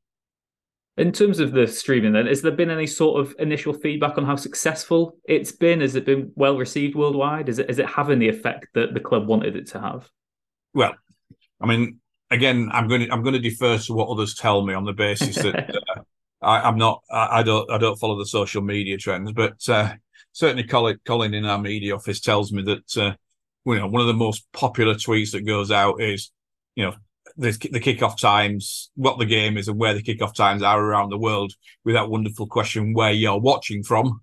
In 0.97 1.13
terms 1.13 1.39
of 1.39 1.53
the 1.53 1.65
streaming, 1.65 2.11
then, 2.11 2.27
has 2.27 2.41
there 2.41 2.51
been 2.51 2.69
any 2.69 2.87
sort 2.87 3.21
of 3.21 3.33
initial 3.39 3.73
feedback 3.73 4.17
on 4.17 4.25
how 4.25 4.35
successful 4.35 5.17
it's 5.23 5.51
been? 5.51 5.79
Has 5.81 5.95
it 5.95 6.05
been 6.05 6.31
well 6.35 6.57
received 6.57 6.95
worldwide? 6.95 7.47
Is 7.49 7.59
it 7.59 7.69
is 7.69 7.79
it 7.79 7.87
having 7.87 8.19
the 8.19 8.29
effect 8.29 8.67
that 8.73 8.93
the 8.93 8.99
club 8.99 9.27
wanted 9.27 9.55
it 9.55 9.67
to 9.67 9.79
have? 9.79 10.09
Well, 10.73 10.95
I 11.61 11.67
mean, 11.67 11.99
again, 12.31 12.69
I'm 12.71 12.87
going 12.87 13.01
to 13.01 13.13
I'm 13.13 13.23
going 13.23 13.33
to 13.33 13.39
defer 13.39 13.77
to 13.77 13.93
what 13.93 14.09
others 14.09 14.35
tell 14.35 14.65
me 14.65 14.73
on 14.73 14.85
the 14.85 14.93
basis 14.93 15.35
that 15.37 15.69
uh, 15.97 16.01
I, 16.41 16.67
am 16.67 16.77
not 16.77 17.01
I, 17.09 17.39
I, 17.39 17.43
don't 17.43 17.69
I 17.71 17.77
don't 17.77 17.99
follow 17.99 18.17
the 18.17 18.25
social 18.25 18.61
media 18.61 18.97
trends, 18.97 19.31
but 19.31 19.57
uh, 19.67 19.93
certainly 20.31 20.63
Colin, 20.63 20.99
Colin 21.05 21.33
in 21.33 21.45
our 21.45 21.59
media 21.59 21.95
office 21.95 22.19
tells 22.19 22.51
me 22.51 22.63
that 22.63 22.97
uh, 22.97 23.15
you 23.65 23.75
know 23.75 23.87
one 23.87 24.01
of 24.01 24.07
the 24.07 24.13
most 24.13 24.45
popular 24.53 24.95
tweets 24.95 25.31
that 25.31 25.45
goes 25.45 25.71
out 25.71 26.01
is 26.01 26.31
you 26.75 26.85
know 26.85 26.95
the, 27.37 27.51
the 27.71 27.79
kickoff 27.79 28.19
times, 28.19 28.91
what 28.95 29.19
the 29.19 29.25
game 29.25 29.57
is, 29.57 29.67
and 29.67 29.77
where 29.79 29.93
the 29.93 30.03
kickoff 30.03 30.33
times 30.33 30.63
are 30.63 30.83
around 30.83 31.09
the 31.09 31.17
world. 31.17 31.53
With 31.85 31.95
that 31.95 32.09
wonderful 32.09 32.47
question, 32.47 32.93
where 32.93 33.11
you're 33.11 33.39
watching 33.39 33.83
from, 33.83 34.21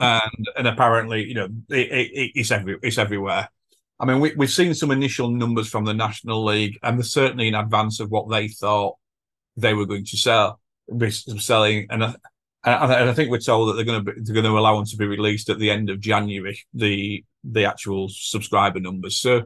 and 0.00 0.48
and 0.56 0.68
apparently 0.68 1.24
you 1.24 1.34
know 1.34 1.48
it, 1.70 1.90
it, 1.90 2.30
it's 2.34 2.50
every 2.50 2.78
it's 2.82 2.98
everywhere. 2.98 3.48
I 4.00 4.06
mean, 4.06 4.20
we, 4.20 4.34
we've 4.34 4.50
seen 4.50 4.74
some 4.74 4.90
initial 4.90 5.30
numbers 5.30 5.68
from 5.68 5.84
the 5.84 5.94
National 5.94 6.44
League, 6.44 6.78
and 6.82 6.98
they're 6.98 7.04
certainly 7.04 7.48
in 7.48 7.54
advance 7.54 8.00
of 8.00 8.10
what 8.10 8.28
they 8.28 8.48
thought 8.48 8.96
they 9.56 9.72
were 9.72 9.86
going 9.86 10.04
to 10.06 10.16
sell, 10.16 10.60
be 10.96 11.10
selling. 11.10 11.86
And 11.90 12.04
I, 12.04 12.14
and 12.64 13.10
I 13.10 13.12
think 13.14 13.30
we're 13.30 13.38
told 13.38 13.68
that 13.68 13.74
they're 13.74 13.84
going 13.84 14.04
to 14.04 14.12
be, 14.12 14.20
they're 14.20 14.34
going 14.34 14.44
to 14.44 14.58
allow 14.58 14.76
them 14.76 14.86
to 14.86 14.96
be 14.96 15.06
released 15.06 15.48
at 15.48 15.58
the 15.58 15.70
end 15.70 15.90
of 15.90 16.00
January. 16.00 16.60
The 16.72 17.24
the 17.44 17.64
actual 17.64 18.08
subscriber 18.08 18.80
numbers. 18.80 19.16
So 19.16 19.44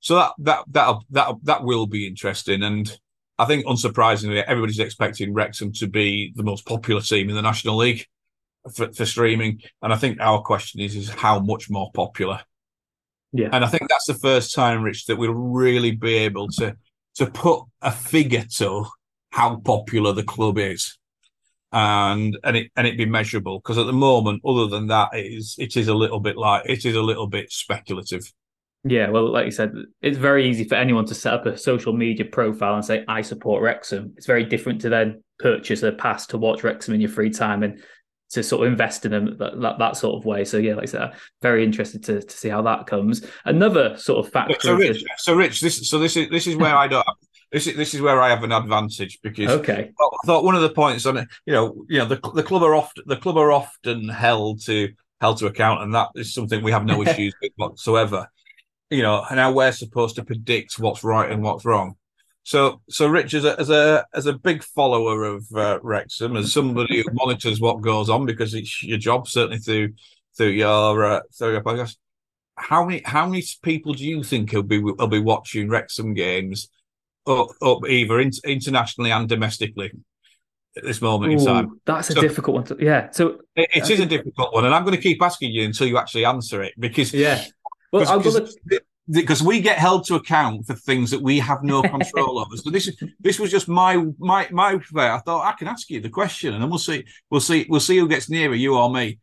so 0.00 0.16
that 0.16 0.32
that 0.38 0.64
that 0.70 0.96
that 1.10 1.34
that 1.44 1.64
will 1.64 1.86
be 1.86 2.06
interesting. 2.06 2.62
And 2.62 2.98
I 3.38 3.44
think, 3.44 3.66
unsurprisingly, 3.66 4.42
everybody's 4.44 4.78
expecting 4.78 5.32
Wrexham 5.32 5.72
to 5.74 5.86
be 5.86 6.32
the 6.36 6.42
most 6.42 6.66
popular 6.66 7.00
team 7.00 7.28
in 7.28 7.34
the 7.34 7.42
National 7.42 7.76
League 7.76 8.06
for, 8.74 8.92
for 8.92 9.06
streaming. 9.06 9.60
And 9.80 9.92
I 9.92 9.96
think 9.96 10.20
our 10.20 10.42
question 10.42 10.80
is 10.80 10.94
is 10.94 11.08
how 11.08 11.40
much 11.40 11.70
more 11.70 11.90
popular. 11.92 12.40
Yeah. 13.32 13.48
And 13.52 13.64
I 13.64 13.68
think 13.68 13.88
that's 13.88 14.06
the 14.06 14.14
first 14.14 14.54
time, 14.54 14.82
Rich, 14.82 15.06
that 15.06 15.16
we'll 15.16 15.32
really 15.32 15.92
be 15.92 16.14
able 16.18 16.48
to 16.48 16.76
to 17.16 17.26
put 17.26 17.64
a 17.80 17.90
figure 17.90 18.44
to 18.56 18.86
how 19.30 19.56
popular 19.56 20.12
the 20.12 20.22
club 20.22 20.58
is. 20.58 20.98
And 21.72 22.38
and 22.44 22.56
it 22.56 22.70
and 22.76 22.86
it 22.86 22.98
be 22.98 23.06
measurable. 23.06 23.58
Because 23.58 23.78
at 23.78 23.86
the 23.86 23.92
moment, 23.92 24.42
other 24.44 24.66
than 24.66 24.88
that, 24.88 25.10
it 25.14 25.26
is 25.26 25.56
it 25.58 25.76
is 25.76 25.88
a 25.88 25.94
little 25.94 26.20
bit 26.20 26.36
like 26.36 26.64
it 26.66 26.84
is 26.84 26.94
a 26.94 27.02
little 27.02 27.26
bit 27.26 27.50
speculative. 27.50 28.30
Yeah, 28.84 29.10
well, 29.10 29.30
like 29.30 29.44
you 29.44 29.52
said, 29.52 29.74
it's 30.00 30.18
very 30.18 30.48
easy 30.48 30.64
for 30.64 30.74
anyone 30.74 31.06
to 31.06 31.14
set 31.14 31.32
up 31.32 31.46
a 31.46 31.56
social 31.56 31.92
media 31.92 32.24
profile 32.24 32.74
and 32.74 32.84
say, 32.84 33.04
I 33.06 33.22
support 33.22 33.62
Wrexham. 33.62 34.12
It's 34.16 34.26
very 34.26 34.44
different 34.44 34.80
to 34.80 34.88
then 34.88 35.22
purchase 35.38 35.84
a 35.84 35.92
pass 35.92 36.26
to 36.28 36.38
watch 36.38 36.64
Wrexham 36.64 36.94
in 36.94 37.00
your 37.00 37.10
free 37.10 37.30
time 37.30 37.62
and 37.62 37.80
to 38.30 38.42
sort 38.42 38.66
of 38.66 38.72
invest 38.72 39.04
in 39.04 39.12
them 39.12 39.36
that, 39.38 39.60
that, 39.60 39.78
that, 39.78 39.96
sort 39.96 40.16
of 40.16 40.24
way. 40.24 40.44
So 40.44 40.56
yeah, 40.56 40.74
like 40.74 40.84
I 40.84 40.86
said, 40.86 41.12
very 41.42 41.64
interested 41.64 42.02
to, 42.04 42.22
to 42.22 42.36
see 42.36 42.48
how 42.48 42.62
that 42.62 42.86
comes. 42.86 43.24
Another 43.44 43.96
sort 43.96 44.26
of 44.26 44.32
factor. 44.32 44.56
So 44.58 44.74
Rich, 44.74 45.04
so 45.18 45.34
Rich, 45.34 45.60
this 45.60 45.88
so 45.88 45.98
this 45.98 46.16
is 46.16 46.28
this 46.30 46.46
is 46.46 46.56
where 46.56 46.74
I 46.74 46.88
don't. 46.88 47.06
This 47.52 47.66
is 47.66 47.76
this 47.76 47.92
is 47.92 48.00
where 48.00 48.20
I 48.20 48.30
have 48.30 48.44
an 48.44 48.52
advantage 48.52 49.20
because 49.22 49.50
okay. 49.50 49.92
I 50.00 50.26
thought 50.26 50.44
one 50.44 50.54
of 50.54 50.62
the 50.62 50.70
points 50.70 51.04
on 51.04 51.18
it, 51.18 51.28
you 51.44 51.52
know, 51.52 51.84
you 51.88 51.98
know, 51.98 52.06
the 52.06 52.18
the 52.34 52.42
club 52.42 52.62
are 52.62 52.74
often 52.74 53.04
the 53.06 53.16
club 53.16 53.36
are 53.36 53.52
often 53.52 54.08
held 54.08 54.64
to 54.64 54.92
held 55.20 55.38
to 55.38 55.46
account, 55.46 55.82
and 55.82 55.94
that 55.94 56.08
is 56.14 56.32
something 56.32 56.62
we 56.62 56.72
have 56.72 56.86
no 56.86 57.02
issues 57.06 57.34
with 57.42 57.52
whatsoever. 57.56 58.28
You 58.88 59.02
know, 59.02 59.24
and 59.30 59.38
how 59.38 59.52
we're 59.52 59.72
supposed 59.72 60.16
to 60.16 60.24
predict 60.24 60.78
what's 60.78 61.04
right 61.04 61.30
and 61.30 61.42
what's 61.42 61.64
wrong. 61.64 61.96
So, 62.44 62.80
so 62.88 63.06
Rich, 63.06 63.34
as 63.34 63.44
a 63.44 63.60
as 63.60 63.68
a 63.68 64.06
as 64.14 64.26
a 64.26 64.32
big 64.32 64.64
follower 64.64 65.24
of 65.24 65.46
uh, 65.54 65.78
Wrexham, 65.82 66.36
as 66.36 66.52
somebody 66.52 67.02
who 67.02 67.12
monitors 67.12 67.60
what 67.60 67.82
goes 67.82 68.08
on 68.08 68.24
because 68.24 68.54
it's 68.54 68.82
your 68.82 68.98
job, 68.98 69.28
certainly 69.28 69.58
through 69.58 69.92
through 70.36 70.48
your 70.48 71.04
uh, 71.04 71.20
through 71.38 71.52
your 71.52 71.62
podcast. 71.62 71.96
How 72.56 72.84
many 72.84 73.02
how 73.04 73.26
many 73.26 73.44
people 73.62 73.92
do 73.92 74.04
you 74.04 74.22
think 74.22 74.52
will 74.52 74.62
be 74.62 74.78
will 74.78 75.06
be 75.06 75.18
watching 75.18 75.68
Wrexham 75.68 76.14
games 76.14 76.68
up, 77.26 77.48
up 77.62 77.78
either 77.88 78.20
in, 78.20 78.30
internationally 78.44 79.10
and 79.10 79.28
domestically 79.28 79.92
at 80.76 80.84
this 80.84 81.00
moment 81.00 81.32
Ooh, 81.32 81.38
in 81.38 81.44
time? 81.44 81.80
That's 81.84 82.10
a 82.10 82.14
difficult 82.14 82.54
one. 82.54 82.64
To, 82.64 82.76
yeah, 82.80 83.10
so 83.10 83.40
it, 83.56 83.68
it 83.74 83.90
is 83.90 84.00
a 84.00 84.06
difficult 84.06 84.52
one, 84.52 84.64
and 84.64 84.74
I'm 84.74 84.84
going 84.84 84.96
to 84.96 85.02
keep 85.02 85.22
asking 85.22 85.52
you 85.52 85.64
until 85.64 85.86
you 85.86 85.98
actually 85.98 86.24
answer 86.24 86.62
it 86.62 86.74
because 86.78 87.12
yeah. 87.12 87.44
Well, 87.92 88.06
going 88.20 88.46
to 88.46 88.80
because 89.10 89.42
we 89.42 89.60
get 89.60 89.78
held 89.78 90.06
to 90.06 90.14
account 90.14 90.66
for 90.66 90.74
things 90.74 91.10
that 91.10 91.20
we 91.20 91.38
have 91.38 91.62
no 91.62 91.82
control 91.82 92.38
over. 92.38 92.56
So 92.56 92.70
this 92.70 92.88
is 92.88 93.02
this 93.20 93.38
was 93.38 93.50
just 93.50 93.68
my 93.68 94.04
my 94.18 94.48
my 94.50 94.80
I 94.96 95.18
thought 95.18 95.46
I 95.46 95.52
can 95.58 95.68
ask 95.68 95.90
you 95.90 96.00
the 96.00 96.08
question, 96.08 96.54
and 96.54 96.62
then 96.62 96.70
we'll 96.70 96.78
see 96.78 97.04
we'll 97.30 97.40
see 97.40 97.66
we'll 97.68 97.80
see 97.80 97.98
who 97.98 98.08
gets 98.08 98.30
nearer, 98.30 98.54
you 98.54 98.76
or 98.76 98.90
me. 98.90 99.18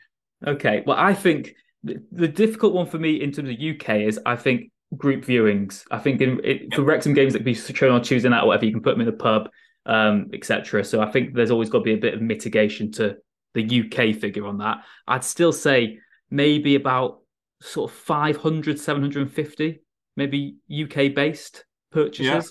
Okay. 0.46 0.84
Well, 0.86 0.98
I 0.98 1.14
think 1.14 1.56
the, 1.84 2.02
the 2.12 2.28
difficult 2.28 2.74
one 2.74 2.88
for 2.88 2.98
me 2.98 3.22
in 3.22 3.32
terms 3.32 3.50
of 3.50 3.56
UK 3.56 4.02
is 4.02 4.20
I 4.26 4.36
think 4.36 4.72
group 4.96 5.26
viewings. 5.26 5.84
I 5.92 6.00
think 6.00 6.22
in 6.22 6.42
it, 6.44 6.74
for 6.74 6.84
Wrexham 6.84 7.14
games 7.14 7.34
that 7.34 7.40
can 7.40 7.46
be 7.46 7.54
shown 7.54 7.92
on 7.92 8.02
Tuesday 8.02 8.30
night 8.30 8.44
or 8.44 8.48
whatever, 8.48 8.66
you 8.66 8.72
can 8.72 8.82
put 8.82 8.92
them 8.92 9.02
in 9.02 9.08
the 9.08 9.14
pub, 9.14 9.50
um, 9.86 10.30
etc. 10.34 10.84
So 10.84 11.02
I 11.02 11.12
think 11.12 11.34
there's 11.34 11.52
always 11.52 11.70
got 11.70 11.80
to 11.80 11.84
be 11.84 11.94
a 11.94 11.98
bit 11.98 12.14
of 12.14 12.22
mitigation 12.22 12.92
to 12.94 13.18
the 13.54 13.64
UK 13.82 14.16
figure 14.16 14.46
on 14.46 14.60
that. 14.60 14.84
I'd 15.08 15.24
still 15.24 15.52
say 15.52 16.00
maybe 16.30 16.76
about 16.76 17.20
sort 17.62 17.92
of 17.92 17.98
500, 17.98 18.80
750, 18.80 19.82
maybe 20.16 20.56
UK 20.72 21.14
based 21.14 21.66
purchases. 21.92 22.28
Yeah. 22.28 22.42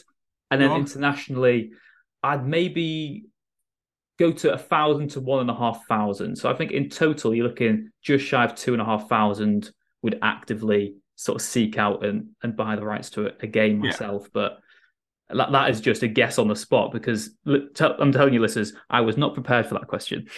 And 0.51 0.63
then 0.63 0.73
internationally, 0.73 1.73
I'd 2.23 2.47
maybe 2.47 3.27
go 4.19 4.33
to 4.33 4.53
a 4.53 4.59
thousand 4.59 5.09
to 5.09 5.21
one 5.21 5.41
and 5.41 5.51
a 5.51 5.55
half 5.55 5.87
thousand. 5.87 6.37
So 6.37 6.51
I 6.51 6.55
think 6.55 6.73
in 6.73 6.89
total, 6.89 7.35
you're 7.35 7.47
looking 7.47 7.91
just 8.03 8.25
shy 8.25 8.45
of 8.45 8.55
two 8.55 8.73
and 8.73 8.83
a 8.83 8.85
half 8.85 9.09
thousand 9.09 9.71
would 10.03 10.19
actively 10.23 10.97
sort 11.19 11.35
of 11.35 11.43
seek 11.43 11.77
out 11.77 12.05
and, 12.05 12.29
and 12.45 12.57
buy 12.57 12.77
the 12.77 12.85
rights 12.85 13.11
to 13.11 13.33
a, 13.43 13.47
game 13.49 13.81
myself. 13.81 14.23
Yeah. 14.23 14.29
But 14.33 14.59
that, 15.31 15.51
that 15.51 15.71
is 15.71 15.81
just 15.81 16.05
a 16.05 16.09
guess 16.09 16.39
on 16.39 16.47
the 16.47 16.55
spot 16.55 16.93
because 16.93 17.31
I'm 17.45 18.13
telling 18.13 18.33
you, 18.33 18.41
listeners, 18.41 18.73
I 18.89 19.01
was 19.01 19.17
not 19.17 19.35
prepared 19.35 19.67
for 19.67 19.75
that 19.75 19.89
question. 19.89 20.29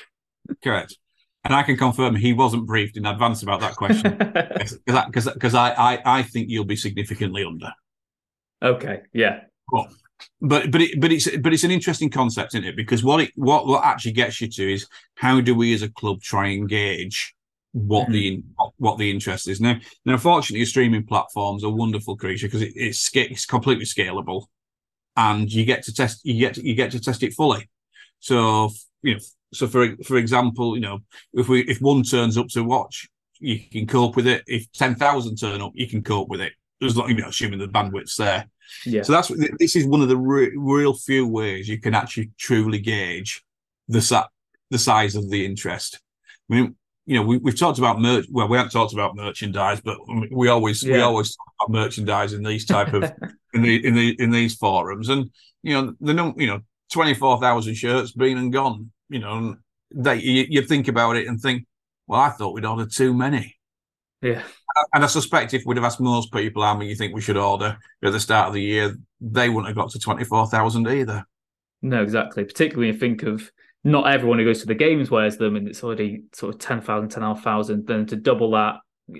Correct. 0.64 0.96
And 1.44 1.54
I 1.54 1.64
can 1.64 1.76
confirm 1.76 2.16
he 2.16 2.32
wasn't 2.32 2.66
briefed 2.66 2.96
in 2.96 3.04
advance 3.04 3.42
about 3.42 3.60
that 3.60 3.76
question 3.76 4.16
because 4.86 5.28
because 5.32 5.54
I, 5.54 5.72
I 5.72 6.18
I 6.18 6.22
think 6.22 6.48
you'll 6.48 6.64
be 6.64 6.76
significantly 6.76 7.44
under. 7.44 7.72
Okay. 8.62 9.02
Yeah. 9.12 9.40
Well, 9.70 9.88
but 10.40 10.70
but 10.70 10.80
it, 10.80 11.00
but 11.00 11.12
it's 11.12 11.34
but 11.38 11.52
it's 11.52 11.64
an 11.64 11.70
interesting 11.70 12.10
concept, 12.10 12.54
isn't 12.54 12.66
it? 12.66 12.76
Because 12.76 13.04
what 13.04 13.20
it 13.20 13.32
what 13.36 13.66
what 13.66 13.84
actually 13.84 14.12
gets 14.12 14.40
you 14.40 14.48
to 14.48 14.72
is 14.74 14.86
how 15.14 15.40
do 15.40 15.54
we 15.54 15.72
as 15.72 15.82
a 15.82 15.90
club 15.90 16.20
try 16.20 16.48
and 16.48 16.68
gauge 16.68 17.34
what 17.72 18.08
mm-hmm. 18.08 18.12
the 18.12 18.44
what 18.78 18.98
the 18.98 19.10
interest 19.10 19.48
is 19.48 19.60
now. 19.60 19.76
Now, 20.04 20.14
unfortunately, 20.14 20.64
streaming 20.66 21.06
platforms 21.06 21.64
are 21.64 21.70
wonderful 21.70 22.16
creature 22.16 22.46
because 22.46 22.62
it, 22.62 22.72
it's 22.74 23.10
it's 23.14 23.46
completely 23.46 23.84
scalable, 23.84 24.46
and 25.16 25.50
you 25.52 25.64
get 25.64 25.82
to 25.84 25.94
test 25.94 26.24
you 26.24 26.38
get 26.38 26.54
to, 26.54 26.66
you 26.66 26.74
get 26.74 26.90
to 26.92 27.00
test 27.00 27.22
it 27.22 27.34
fully. 27.34 27.68
So 28.18 28.70
you 29.02 29.14
know 29.14 29.20
so 29.52 29.66
for 29.66 29.96
for 30.04 30.16
example, 30.16 30.76
you 30.76 30.82
know, 30.82 31.00
if 31.32 31.48
we 31.48 31.62
if 31.62 31.80
one 31.80 32.02
turns 32.02 32.38
up 32.38 32.48
to 32.48 32.62
watch, 32.62 33.08
you 33.38 33.58
can 33.58 33.86
cope 33.86 34.16
with 34.16 34.26
it. 34.26 34.44
If 34.46 34.70
ten 34.72 34.94
thousand 34.94 35.36
turn 35.36 35.60
up, 35.60 35.72
you 35.74 35.88
can 35.88 36.02
cope 36.02 36.28
with 36.28 36.40
it. 36.40 36.52
As 36.82 36.96
long 36.96 37.08
you 37.08 37.16
know, 37.16 37.28
assuming 37.28 37.58
the 37.58 37.68
bandwidth's 37.68 38.16
there. 38.16 38.46
Yeah. 38.86 39.02
So 39.02 39.12
that's 39.12 39.32
this 39.58 39.76
is 39.76 39.86
one 39.86 40.00
of 40.00 40.08
the 40.08 40.16
re- 40.16 40.52
real 40.56 40.94
few 40.94 41.26
ways 41.26 41.68
you 41.68 41.80
can 41.80 41.94
actually 41.94 42.30
truly 42.38 42.78
gauge 42.78 43.42
the 43.88 44.00
sa- 44.00 44.28
the 44.70 44.78
size 44.78 45.16
of 45.16 45.28
the 45.28 45.44
interest. 45.44 46.00
I 46.50 46.54
mean, 46.54 46.76
you 47.10 47.16
know, 47.16 47.22
we, 47.22 47.38
we've 47.38 47.58
talked 47.58 47.78
about 47.78 48.00
merch. 48.00 48.26
Well, 48.30 48.48
we 48.48 48.56
haven't 48.56 48.72
talked 48.72 48.92
about 48.92 49.16
merchandise, 49.16 49.80
but 49.80 49.98
we 50.30 50.48
always 50.48 50.82
yeah. 50.82 50.94
we 50.94 51.00
always 51.00 51.34
talk 51.34 51.52
about 51.58 51.82
merchandise 51.82 52.32
in 52.32 52.42
these 52.42 52.64
type 52.64 52.92
of 52.92 53.02
in 53.54 53.62
the 53.62 53.86
in 53.86 53.94
the 53.94 54.16
in 54.18 54.30
these 54.30 54.54
forums, 54.54 55.08
and 55.08 55.30
you 55.62 55.74
know 55.74 55.94
the 56.00 56.34
you 56.36 56.46
know 56.46 56.60
twenty 56.92 57.14
four 57.14 57.40
thousand 57.40 57.74
shirts 57.74 58.12
been 58.12 58.38
and 58.38 58.52
gone 58.52 58.90
you 59.10 59.18
know, 59.18 59.56
they 59.92 60.16
you, 60.16 60.46
you 60.48 60.62
think 60.62 60.88
about 60.88 61.16
it 61.16 61.26
and 61.26 61.38
think, 61.38 61.66
well, 62.06 62.20
I 62.20 62.30
thought 62.30 62.54
we'd 62.54 62.64
order 62.64 62.86
too 62.86 63.12
many. 63.12 63.56
Yeah. 64.22 64.42
And 64.94 65.02
I 65.02 65.08
suspect 65.08 65.52
if 65.52 65.64
we'd 65.66 65.76
have 65.76 65.84
asked 65.84 66.00
most 66.00 66.32
people 66.32 66.62
how 66.62 66.74
many 66.74 66.90
you 66.90 66.94
think 66.94 67.14
we 67.14 67.20
should 67.20 67.36
order 67.36 67.76
at 68.02 68.12
the 68.12 68.20
start 68.20 68.48
of 68.48 68.54
the 68.54 68.62
year, 68.62 68.96
they 69.20 69.48
wouldn't 69.48 69.66
have 69.66 69.76
got 69.76 69.90
to 69.90 69.98
24,000 69.98 70.86
either. 70.86 71.26
No, 71.82 72.02
exactly. 72.02 72.44
Particularly 72.44 72.88
when 72.88 72.94
you 72.94 73.00
think 73.00 73.22
of 73.24 73.50
not 73.84 74.12
everyone 74.12 74.38
who 74.38 74.44
goes 74.44 74.60
to 74.60 74.66
the 74.66 74.74
games 74.74 75.10
wears 75.10 75.36
them 75.36 75.56
and 75.56 75.66
it's 75.66 75.82
already 75.82 76.24
sort 76.32 76.54
of 76.54 76.60
10,000, 76.60 77.08
10,500. 77.08 77.86
Then 77.86 78.06
to 78.06 78.16
double 78.16 78.50
that, 78.52 78.76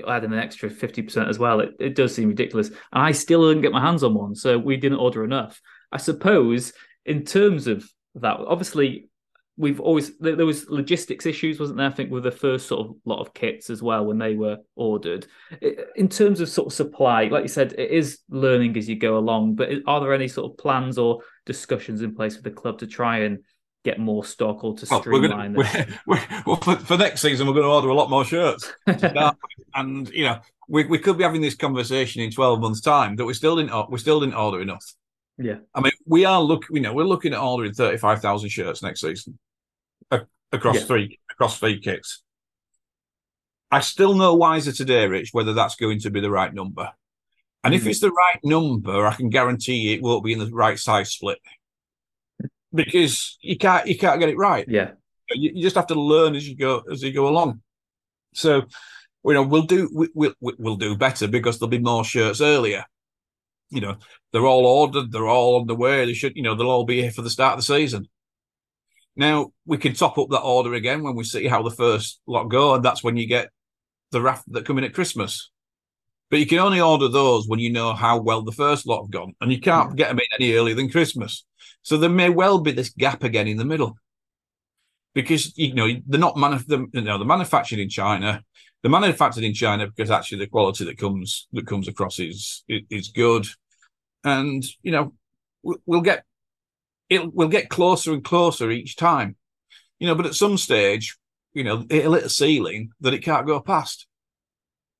adding 0.07 0.33
an 0.33 0.39
extra 0.39 0.69
50% 0.69 1.29
as 1.29 1.39
well, 1.39 1.61
it, 1.61 1.71
it 1.79 1.95
does 1.95 2.15
seem 2.15 2.29
ridiculous. 2.29 2.69
And 2.69 2.79
I 2.93 3.13
still 3.13 3.49
didn't 3.49 3.63
get 3.63 3.73
my 3.73 3.81
hands 3.81 4.05
on 4.05 4.15
one. 4.15 4.35
So 4.35 4.59
we 4.59 4.77
didn't 4.77 4.99
order 4.99 5.25
enough. 5.25 5.61
I 5.91 5.97
suppose 5.97 6.73
in 7.07 7.25
terms 7.25 7.67
of 7.67 7.89
that, 8.17 8.37
obviously 8.37 9.09
we've 9.57 9.81
always 9.81 10.17
there 10.19 10.47
was 10.47 10.69
logistics 10.69 11.27
issues, 11.27 11.61
wasn't 11.61 11.77
there? 11.77 11.89
I 11.89 11.93
think 11.93 12.11
with 12.11 12.25
the 12.25 12.31
first 12.31 12.67
sort 12.67 12.87
of 12.87 12.97
lot 13.05 13.21
of 13.21 13.35
kits 13.35 13.69
as 13.69 13.83
well 13.83 14.07
when 14.07 14.19
they 14.19 14.35
were 14.35 14.59
ordered. 14.75 15.27
In 15.97 16.09
terms 16.09 16.41
of 16.41 16.49
sort 16.49 16.69
of 16.69 16.73
supply, 16.73 17.25
like 17.25 17.43
you 17.43 17.49
said, 17.49 17.75
it 17.77 17.91
is 17.91 18.21
learning 18.31 18.77
as 18.77 18.89
you 18.89 18.97
go 18.97 19.19
along. 19.19 19.57
But 19.57 19.71
are 19.87 20.01
there 20.01 20.15
any 20.15 20.29
sort 20.29 20.51
of 20.51 20.59
plans 20.59 20.99
or 20.99 21.21
discussions 21.45 22.01
in 22.03 22.15
place 22.15 22.37
with 22.37 22.45
the 22.45 22.51
club 22.51 22.79
to 22.79 22.87
try 22.87 23.19
and 23.21 23.41
get 23.85 23.99
more 23.99 24.25
stock 24.25 24.63
or 24.63 24.77
to 24.77 24.87
streamline 24.87 25.55
well, 25.55 25.67
we're 25.67 25.85
gonna, 25.85 26.01
we're, 26.07 26.19
we're, 26.19 26.43
well 26.47 26.57
for, 26.57 26.77
for, 26.77 26.97
next 26.99 27.23
season 27.23 27.47
we're 27.47 27.55
going 27.55 27.65
to 27.65 27.71
order 27.71 27.89
a 27.89 27.95
lot 27.95 28.11
more 28.11 28.25
shirts. 28.25 28.73
And 29.73 30.09
you 30.11 30.25
know 30.25 30.41
we, 30.69 30.85
we 30.85 30.99
could 30.99 31.17
be 31.17 31.23
having 31.23 31.41
this 31.41 31.55
conversation 31.55 32.23
in 32.23 32.33
12 32.33 32.61
months 32.61 32.81
time 32.81 33.15
that 33.17 33.25
we 33.25 33.35
still 33.35 33.55
didn't 33.55 33.91
we 33.91 33.99
still 33.99 34.19
didn't 34.19 34.35
order 34.35 34.61
enough. 34.61 34.85
Yeah. 35.39 35.59
I 35.73 35.81
mean 35.81 35.93
we 36.07 36.25
are 36.25 36.43
looking 36.43 36.75
you 36.75 36.83
know 36.83 36.93
we're 36.93 37.05
looking 37.05 37.33
at 37.33 37.41
ordering 37.41 37.73
35,000 37.73 38.49
shirts 38.49 38.83
next 38.83 39.01
season 39.03 39.39
across 40.51 40.75
yeah. 40.75 40.81
three 40.83 41.21
across 41.31 41.61
three 41.61 41.79
kits. 41.79 42.23
I 43.71 43.79
still 43.79 44.15
know 44.15 44.35
wiser 44.35 44.73
today 44.73 45.07
rich 45.07 45.29
whether 45.31 45.53
that's 45.53 45.77
going 45.77 46.01
to 46.01 46.11
be 46.11 46.21
the 46.21 46.31
right 46.31 46.53
number. 46.53 46.91
And 47.63 47.73
mm-hmm. 47.73 47.83
if 47.83 47.89
it's 47.89 48.01
the 48.01 48.11
right 48.11 48.41
number 48.43 49.07
i 49.07 49.15
can 49.15 49.31
guarantee 49.31 49.95
it 49.95 50.03
won't 50.03 50.25
be 50.25 50.33
in 50.33 50.41
the 50.41 50.51
right 50.51 50.79
size 50.79 51.13
split 51.13 51.39
because 52.73 53.39
you 53.41 53.57
can't 53.57 53.87
you 53.87 53.99
can't 53.99 54.21
get 54.21 54.29
it 54.29 54.37
right. 54.37 54.65
Yeah, 54.69 54.93
you, 55.31 55.53
you 55.55 55.63
just 55.63 55.77
have 55.77 55.89
to 55.89 56.01
learn 56.01 56.35
as 56.35 56.49
you 56.49 56.57
go 56.57 56.83
as 56.91 57.03
you 57.03 57.13
go 57.13 57.29
along. 57.29 57.63
So, 58.35 58.63
you 59.25 59.35
know, 59.35 59.43
we'll 59.43 59.63
do 59.63 59.91
we, 59.95 60.09
we'll 60.15 60.35
we'll 60.41 60.77
do 60.77 60.97
better 60.97 61.29
because 61.29 61.59
there'll 61.59 61.71
be 61.71 61.79
more 61.79 62.05
shirts 62.05 62.41
earlier. 62.41 62.85
You 63.71 63.81
know, 63.81 63.97
they're 64.33 64.47
all 64.47 64.67
ordered, 64.67 65.13
they're 65.13 65.29
all 65.29 65.61
on 65.61 65.67
the 65.67 65.77
way. 65.77 66.05
They 66.05 66.15
should, 66.15 66.37
you 66.37 66.43
know, 66.43 66.55
they'll 66.55 66.71
all 66.71 66.85
be 66.85 67.03
here 67.03 67.13
for 67.13 67.23
the 67.23 67.31
start 67.31 67.55
of 67.55 67.59
the 67.61 67.75
season. 67.79 68.09
Now 69.17 69.53
we 69.67 69.79
can 69.79 69.95
top 69.95 70.19
up 70.19 70.29
that 70.31 70.41
order 70.41 70.75
again 70.75 71.03
when 71.03 71.15
we 71.15 71.25
see 71.25 71.47
how 71.47 71.63
the 71.63 71.71
first 71.71 72.21
lot 72.27 72.45
go, 72.45 72.75
and 72.75 72.85
that's 72.85 73.05
when 73.05 73.17
you 73.17 73.27
get 73.27 73.51
the 74.13 74.21
raft 74.21 74.51
that 74.53 74.65
come 74.65 74.79
in 74.79 74.85
at 74.85 74.95
Christmas. 74.95 75.51
But 76.31 76.39
you 76.39 76.47
can 76.47 76.59
only 76.59 76.81
order 76.81 77.09
those 77.09 77.49
when 77.49 77.59
you 77.59 77.71
know 77.73 77.93
how 77.93 78.21
well 78.21 78.43
the 78.43 78.53
first 78.53 78.87
lot 78.87 79.03
have 79.03 79.11
gone, 79.11 79.35
and 79.41 79.53
you 79.53 79.61
can't 79.61 79.97
get 79.97 80.09
them 80.09 80.19
in 80.19 80.27
any 80.39 80.55
earlier 80.55 80.77
than 80.77 80.89
Christmas. 80.89 81.45
So 81.83 81.97
there 81.97 82.11
may 82.11 82.29
well 82.29 82.61
be 82.61 82.73
this 82.73 82.91
gap 82.91 83.25
again 83.25 83.49
in 83.49 83.57
the 83.57 83.65
middle, 83.65 83.97
because 85.13 85.57
you 85.59 85.75
know 85.75 85.89
they're 86.07 86.21
not 86.21 86.37
manuf- 86.37 86.67
the, 86.67 86.87
you 86.93 87.01
know, 87.01 87.19
they're 87.19 87.27
manufactured 87.27 87.81
in 87.81 87.89
China. 87.89 88.45
They're 88.83 88.91
manufactured 88.91 89.45
in 89.45 89.55
China 89.55 89.89
because 89.89 90.11
actually 90.11 90.39
the 90.39 90.47
quality 90.47 90.85
that 90.85 90.99
comes 90.99 91.49
that 91.53 91.67
comes 91.67 91.89
across 91.89 92.19
is 92.19 92.65
is 92.69 93.09
good, 93.09 93.47
and 94.23 94.65
you 94.83 94.93
know 94.93 95.15
we'll 95.63 96.01
get 96.01 96.25
it. 97.09 97.35
We'll 97.35 97.49
get 97.49 97.69
closer 97.69 98.13
and 98.13 98.23
closer 98.23 98.71
each 98.71 98.97
time, 98.97 99.37
you 99.99 100.07
know. 100.07 100.15
But 100.15 100.27
at 100.27 100.35
some 100.35 100.57
stage, 100.57 101.17
you 101.53 101.65
know, 101.65 101.85
it'll 101.91 102.15
hit 102.15 102.25
a 102.25 102.31
ceiling 102.31 102.93
that 103.01 103.15
it 103.15 103.25
can't 103.25 103.47
go 103.47 103.61
past, 103.61 104.07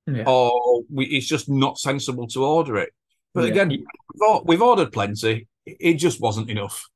yeah. 0.07 0.25
or 0.27 0.83
we, 0.93 1.07
it's 1.07 1.27
just 1.27 1.49
not 1.49 1.79
sensible 1.79 2.27
to 2.29 2.45
order 2.45 2.77
it. 2.77 2.91
But 3.35 3.45
yeah. 3.45 3.51
again, 3.51 3.69
we've, 3.69 4.41
we've 4.45 4.63
ordered 4.63 4.93
plenty 4.93 5.49
it 5.67 5.95
just 5.95 6.21
wasn't 6.21 6.51
enough. 6.51 6.89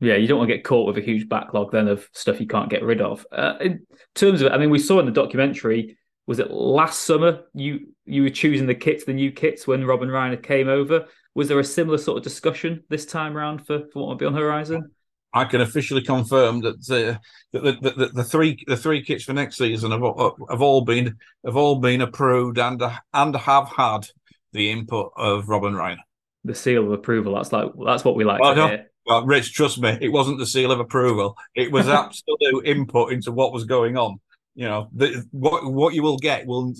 Yeah, 0.00 0.16
you 0.16 0.26
don't 0.26 0.38
want 0.38 0.50
to 0.50 0.56
get 0.56 0.64
caught 0.64 0.86
with 0.86 0.98
a 0.98 1.06
huge 1.06 1.28
backlog 1.28 1.72
then 1.72 1.88
of 1.88 2.06
stuff 2.12 2.40
you 2.40 2.46
can't 2.46 2.68
get 2.68 2.82
rid 2.82 3.00
of. 3.00 3.26
Uh, 3.32 3.54
in 3.60 3.86
terms 4.14 4.42
of, 4.42 4.52
I 4.52 4.58
mean, 4.58 4.70
we 4.70 4.78
saw 4.78 5.00
in 5.00 5.06
the 5.06 5.12
documentary, 5.12 5.96
was 6.26 6.38
it 6.38 6.50
last 6.50 7.04
summer 7.04 7.44
you 7.54 7.94
you 8.04 8.22
were 8.22 8.30
choosing 8.30 8.66
the 8.66 8.74
kits, 8.74 9.04
the 9.04 9.12
new 9.12 9.30
kits 9.32 9.66
when 9.66 9.86
Rob 9.86 10.02
and 10.02 10.12
Ryan 10.12 10.36
came 10.42 10.68
over? 10.68 11.06
Was 11.34 11.48
there 11.48 11.60
a 11.60 11.64
similar 11.64 11.98
sort 11.98 12.18
of 12.18 12.24
discussion 12.24 12.82
this 12.88 13.06
time 13.06 13.36
around 13.36 13.66
for, 13.66 13.84
for 13.92 14.02
what 14.02 14.10
might 14.10 14.18
be 14.18 14.26
on 14.26 14.32
the 14.32 14.40
horizon? 14.40 14.90
I 15.36 15.44
can 15.44 15.60
officially 15.60 16.02
confirm 16.02 16.60
that, 16.60 16.76
uh, 16.90 17.18
that 17.52 17.82
the, 17.82 17.90
the, 17.90 18.06
the, 18.06 18.24
three 18.24 18.62
the 18.66 18.76
three 18.76 19.04
kits 19.04 19.24
for 19.24 19.32
next 19.32 19.58
season 19.58 19.90
have, 19.90 20.02
have 20.50 20.62
all 20.62 20.82
been 20.82 21.16
have 21.44 21.56
all 21.56 21.76
been 21.76 22.00
approved 22.00 22.58
and 22.58 22.82
and 23.12 23.36
have 23.36 23.68
had 23.68 24.08
the 24.52 24.70
input 24.70 25.12
of 25.16 25.48
Rob 25.48 25.64
and 25.64 25.76
Ryan 25.76 25.98
the 26.46 26.54
seal 26.54 26.86
of 26.86 26.92
approval. 26.92 27.34
That's 27.34 27.52
like 27.52 27.70
that's 27.84 28.04
what 28.04 28.16
we 28.16 28.24
like 28.24 28.40
well, 28.40 28.54
to 28.54 28.68
hear. 28.68 28.86
Well, 29.04 29.26
Rich, 29.26 29.52
trust 29.52 29.78
me, 29.80 29.96
it 30.00 30.08
wasn't 30.08 30.38
the 30.38 30.46
seal 30.46 30.72
of 30.72 30.80
approval. 30.80 31.36
It 31.54 31.70
was 31.70 31.88
absolute 31.88 32.64
input 32.64 33.12
into 33.12 33.32
what 33.32 33.52
was 33.52 33.64
going 33.64 33.96
on. 33.96 34.20
You 34.54 34.66
know, 34.66 34.88
the, 34.94 35.24
what 35.32 35.70
what 35.70 35.94
you 35.94 36.02
will 36.02 36.16
get 36.16 36.46
will 36.46 36.72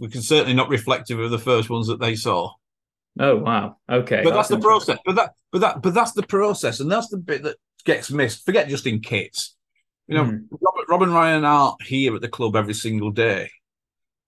we 0.00 0.08
can 0.08 0.22
certainly 0.22 0.54
not 0.54 0.68
reflective 0.68 1.18
of 1.18 1.30
the 1.30 1.38
first 1.38 1.68
ones 1.68 1.88
that 1.88 2.00
they 2.00 2.14
saw. 2.14 2.52
Oh 3.18 3.36
wow, 3.36 3.76
okay, 3.88 4.22
but 4.22 4.34
that's, 4.34 4.48
that's 4.48 4.60
the 4.60 4.66
process. 4.66 4.98
But 5.04 5.16
that, 5.16 5.32
but 5.50 5.60
that, 5.60 5.82
but 5.82 5.94
that's 5.94 6.12
the 6.12 6.22
process, 6.22 6.80
and 6.80 6.90
that's 6.90 7.08
the 7.08 7.16
bit 7.16 7.42
that 7.42 7.56
gets 7.84 8.10
missed. 8.10 8.44
Forget 8.44 8.68
just 8.68 8.86
in 8.86 9.00
kits. 9.00 9.54
You 10.06 10.16
know, 10.16 10.24
mm. 10.24 10.44
Robert, 10.50 10.88
Rob 10.88 11.02
and 11.02 11.14
Ryan 11.14 11.44
aren't 11.44 11.82
here 11.82 12.14
at 12.14 12.20
the 12.20 12.28
club 12.28 12.56
every 12.56 12.74
single 12.74 13.10
day. 13.10 13.50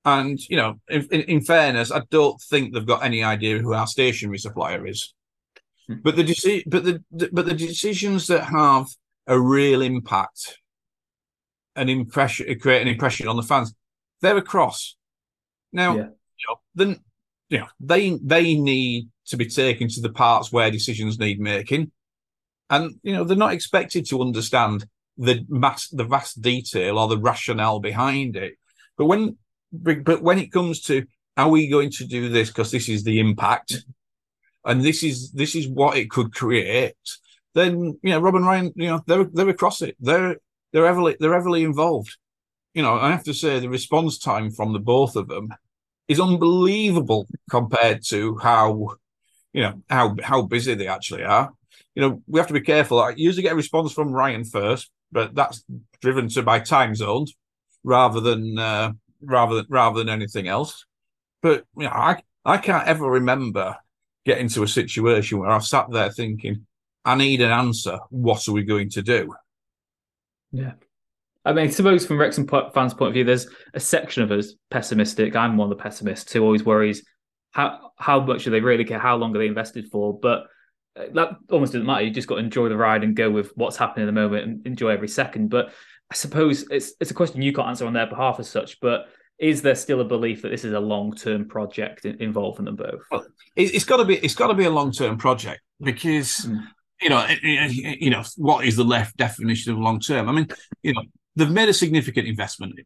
And 0.04 0.38
you 0.48 0.56
know, 0.56 0.80
in, 0.88 1.06
in, 1.10 1.20
in, 1.22 1.40
fairness, 1.40 1.90
I 1.90 2.00
don't 2.10 2.40
think 2.40 2.72
they've 2.72 2.86
got 2.86 3.04
any 3.04 3.24
idea 3.24 3.58
who 3.58 3.74
our 3.74 3.86
stationery 3.86 4.38
supplier 4.38 4.86
is. 4.86 5.12
Hmm. 5.88 5.96
But 6.02 6.16
the 6.16 6.24
deci- 6.24 6.62
but 6.66 6.84
the, 6.84 7.02
the, 7.10 7.28
but 7.32 7.44
the 7.44 7.54
decisions 7.54 8.28
that 8.28 8.44
have 8.44 8.86
a 9.26 9.38
real 9.38 9.82
impact, 9.82 10.58
an 11.74 11.88
impression, 11.88 12.58
create 12.60 12.82
an 12.82 12.88
impression 12.88 13.26
on 13.26 13.36
the 13.36 13.42
fans, 13.42 13.74
they're 14.22 14.36
across. 14.36 14.96
Now, 15.72 15.96
yeah. 15.96 16.02
you 16.04 16.46
know, 16.48 16.56
then 16.74 17.00
you 17.48 17.58
know 17.58 17.66
they 17.80 18.18
they 18.22 18.54
need 18.54 19.08
to 19.26 19.36
be 19.36 19.46
taken 19.46 19.88
to 19.88 20.00
the 20.00 20.12
parts 20.12 20.52
where 20.52 20.70
decisions 20.70 21.18
need 21.18 21.40
making, 21.40 21.90
and 22.70 22.96
you 23.02 23.12
know 23.12 23.24
they're 23.24 23.36
not 23.36 23.52
expected 23.52 24.06
to 24.06 24.20
understand 24.20 24.86
the 25.18 25.44
mass 25.48 25.88
the 25.88 26.04
vast 26.04 26.42
detail 26.42 26.98
or 26.98 27.08
the 27.08 27.18
rationale 27.18 27.80
behind 27.80 28.36
it. 28.36 28.54
But 28.96 29.06
when 29.06 29.36
but 29.72 30.22
when 30.22 30.38
it 30.38 30.52
comes 30.52 30.80
to 30.82 31.06
are 31.36 31.48
we 31.48 31.68
going 31.68 31.90
to 31.90 32.06
do 32.06 32.28
this 32.28 32.48
because 32.48 32.70
this 32.70 32.88
is 32.88 33.04
the 33.04 33.20
impact? 33.20 33.84
And 34.64 34.82
this 34.82 35.02
is 35.02 35.32
this 35.32 35.54
is 35.54 35.68
what 35.68 35.96
it 35.96 36.10
could 36.10 36.34
create? 36.34 36.94
Then 37.54 37.98
you 38.02 38.10
know 38.10 38.20
Rob 38.20 38.34
and 38.36 38.46
Ryan 38.46 38.72
you 38.76 38.88
know 38.88 39.02
they're 39.06 39.24
they're 39.24 39.48
across 39.48 39.82
it. 39.82 39.96
They're 40.00 40.36
they're 40.72 40.86
heavily 40.86 41.16
they're 41.18 41.34
heavily 41.34 41.62
involved. 41.62 42.16
You 42.74 42.82
know 42.82 42.94
I 42.94 43.10
have 43.10 43.24
to 43.24 43.34
say 43.34 43.58
the 43.58 43.68
response 43.68 44.18
time 44.18 44.50
from 44.50 44.72
the 44.72 44.80
both 44.80 45.16
of 45.16 45.28
them 45.28 45.48
is 46.08 46.20
unbelievable 46.20 47.26
compared 47.50 48.04
to 48.08 48.38
how 48.38 48.88
you 49.52 49.62
know 49.62 49.82
how 49.88 50.16
how 50.22 50.42
busy 50.42 50.74
they 50.74 50.88
actually 50.88 51.24
are 51.24 51.52
you 51.96 52.02
know 52.02 52.22
we 52.28 52.38
have 52.38 52.46
to 52.46 52.54
be 52.54 52.60
careful 52.60 53.00
I 53.00 53.14
usually 53.16 53.42
get 53.42 53.52
a 53.52 53.56
response 53.56 53.92
from 53.92 54.12
Ryan 54.12 54.44
first 54.44 54.90
but 55.10 55.34
that's 55.34 55.64
driven 56.00 56.28
to 56.28 56.42
by 56.42 56.60
time 56.60 56.94
zones 56.94 57.34
rather 57.84 58.20
than 58.20 58.58
uh, 58.58 58.92
rather 59.22 59.56
than 59.56 59.66
rather 59.68 59.98
than 59.98 60.08
anything 60.08 60.48
else. 60.48 60.84
But 61.42 61.64
you 61.76 61.84
know, 61.84 61.90
I 61.90 62.22
I 62.44 62.58
can't 62.58 62.86
ever 62.86 63.08
remember 63.08 63.76
getting 64.24 64.48
to 64.50 64.62
a 64.62 64.68
situation 64.68 65.38
where 65.38 65.50
I've 65.50 65.64
sat 65.64 65.90
there 65.90 66.10
thinking, 66.10 66.66
I 67.04 67.14
need 67.14 67.40
an 67.40 67.50
answer. 67.50 67.98
What 68.10 68.46
are 68.48 68.52
we 68.52 68.64
going 68.64 68.90
to 68.90 69.02
do? 69.02 69.34
Yeah. 70.52 70.72
I 71.44 71.52
mean, 71.52 71.70
suppose 71.70 72.04
from 72.04 72.18
Wrexham 72.18 72.48
fans' 72.48 72.92
point 72.92 73.10
of 73.10 73.14
view, 73.14 73.22
there's 73.22 73.46
a 73.72 73.78
section 73.78 74.24
of 74.24 74.32
us 74.32 74.54
pessimistic. 74.68 75.36
I'm 75.36 75.56
one 75.56 75.70
of 75.70 75.78
the 75.78 75.82
pessimists 75.82 76.32
who 76.32 76.42
always 76.42 76.64
worries 76.64 77.04
how 77.52 77.92
how 77.96 78.20
much 78.20 78.44
do 78.44 78.50
they 78.50 78.60
really 78.60 78.84
care? 78.84 78.98
How 78.98 79.16
long 79.16 79.34
are 79.34 79.38
they 79.38 79.46
invested 79.46 79.88
for? 79.90 80.18
But 80.18 80.46
that 81.14 81.36
almost 81.50 81.72
doesn't 81.72 81.86
matter. 81.86 82.02
You 82.02 82.10
just 82.10 82.28
got 82.28 82.36
to 82.36 82.40
enjoy 82.40 82.68
the 82.68 82.76
ride 82.76 83.04
and 83.04 83.14
go 83.14 83.30
with 83.30 83.52
what's 83.56 83.76
happening 83.76 84.04
at 84.04 84.06
the 84.06 84.20
moment 84.20 84.44
and 84.44 84.66
enjoy 84.66 84.90
every 84.90 85.08
second. 85.08 85.48
But 85.48 85.72
I 86.10 86.14
suppose 86.14 86.66
it's 86.70 86.92
it's 87.00 87.10
a 87.10 87.14
question 87.14 87.42
you 87.42 87.52
can't 87.52 87.68
answer 87.68 87.86
on 87.86 87.92
their 87.92 88.06
behalf 88.06 88.40
as 88.40 88.48
such, 88.48 88.80
but 88.80 89.08
is 89.38 89.60
there 89.60 89.74
still 89.74 90.00
a 90.00 90.04
belief 90.04 90.42
that 90.42 90.48
this 90.48 90.64
is 90.64 90.72
a 90.72 90.80
long 90.80 91.14
term 91.14 91.46
project 91.46 92.04
involving 92.04 92.64
them 92.64 92.76
both? 92.76 93.02
Well, 93.10 93.26
it's 93.54 93.84
got 93.84 93.98
to 93.98 94.04
be 94.04 94.16
it's 94.16 94.34
got 94.34 94.48
to 94.48 94.54
be 94.54 94.64
a 94.64 94.70
long 94.70 94.92
term 94.92 95.18
project 95.18 95.60
because 95.80 96.46
mm. 96.46 96.62
you 97.02 97.10
know 97.10 97.26
you 97.42 98.10
know 98.10 98.22
what 98.36 98.64
is 98.64 98.76
the 98.76 98.84
left 98.84 99.16
definition 99.16 99.72
of 99.72 99.78
long 99.78 100.00
term? 100.00 100.28
I 100.28 100.32
mean, 100.32 100.48
you 100.82 100.94
know 100.94 101.02
they've 101.34 101.50
made 101.50 101.68
a 101.68 101.74
significant 101.74 102.26
investment 102.26 102.80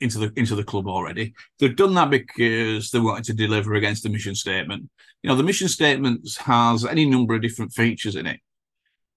into 0.00 0.18
the 0.18 0.32
into 0.36 0.54
the 0.54 0.64
club 0.64 0.86
already. 0.86 1.34
They've 1.58 1.74
done 1.74 1.94
that 1.94 2.10
because 2.10 2.90
they 2.90 3.00
wanted 3.00 3.24
to 3.24 3.34
deliver 3.34 3.74
against 3.74 4.02
the 4.02 4.10
mission 4.10 4.34
statement. 4.34 4.90
You 5.22 5.28
know, 5.28 5.36
the 5.36 5.42
mission 5.42 5.68
statement 5.68 6.28
has 6.40 6.84
any 6.84 7.04
number 7.04 7.34
of 7.34 7.42
different 7.42 7.72
features 7.72 8.16
in 8.16 8.26
it 8.26 8.40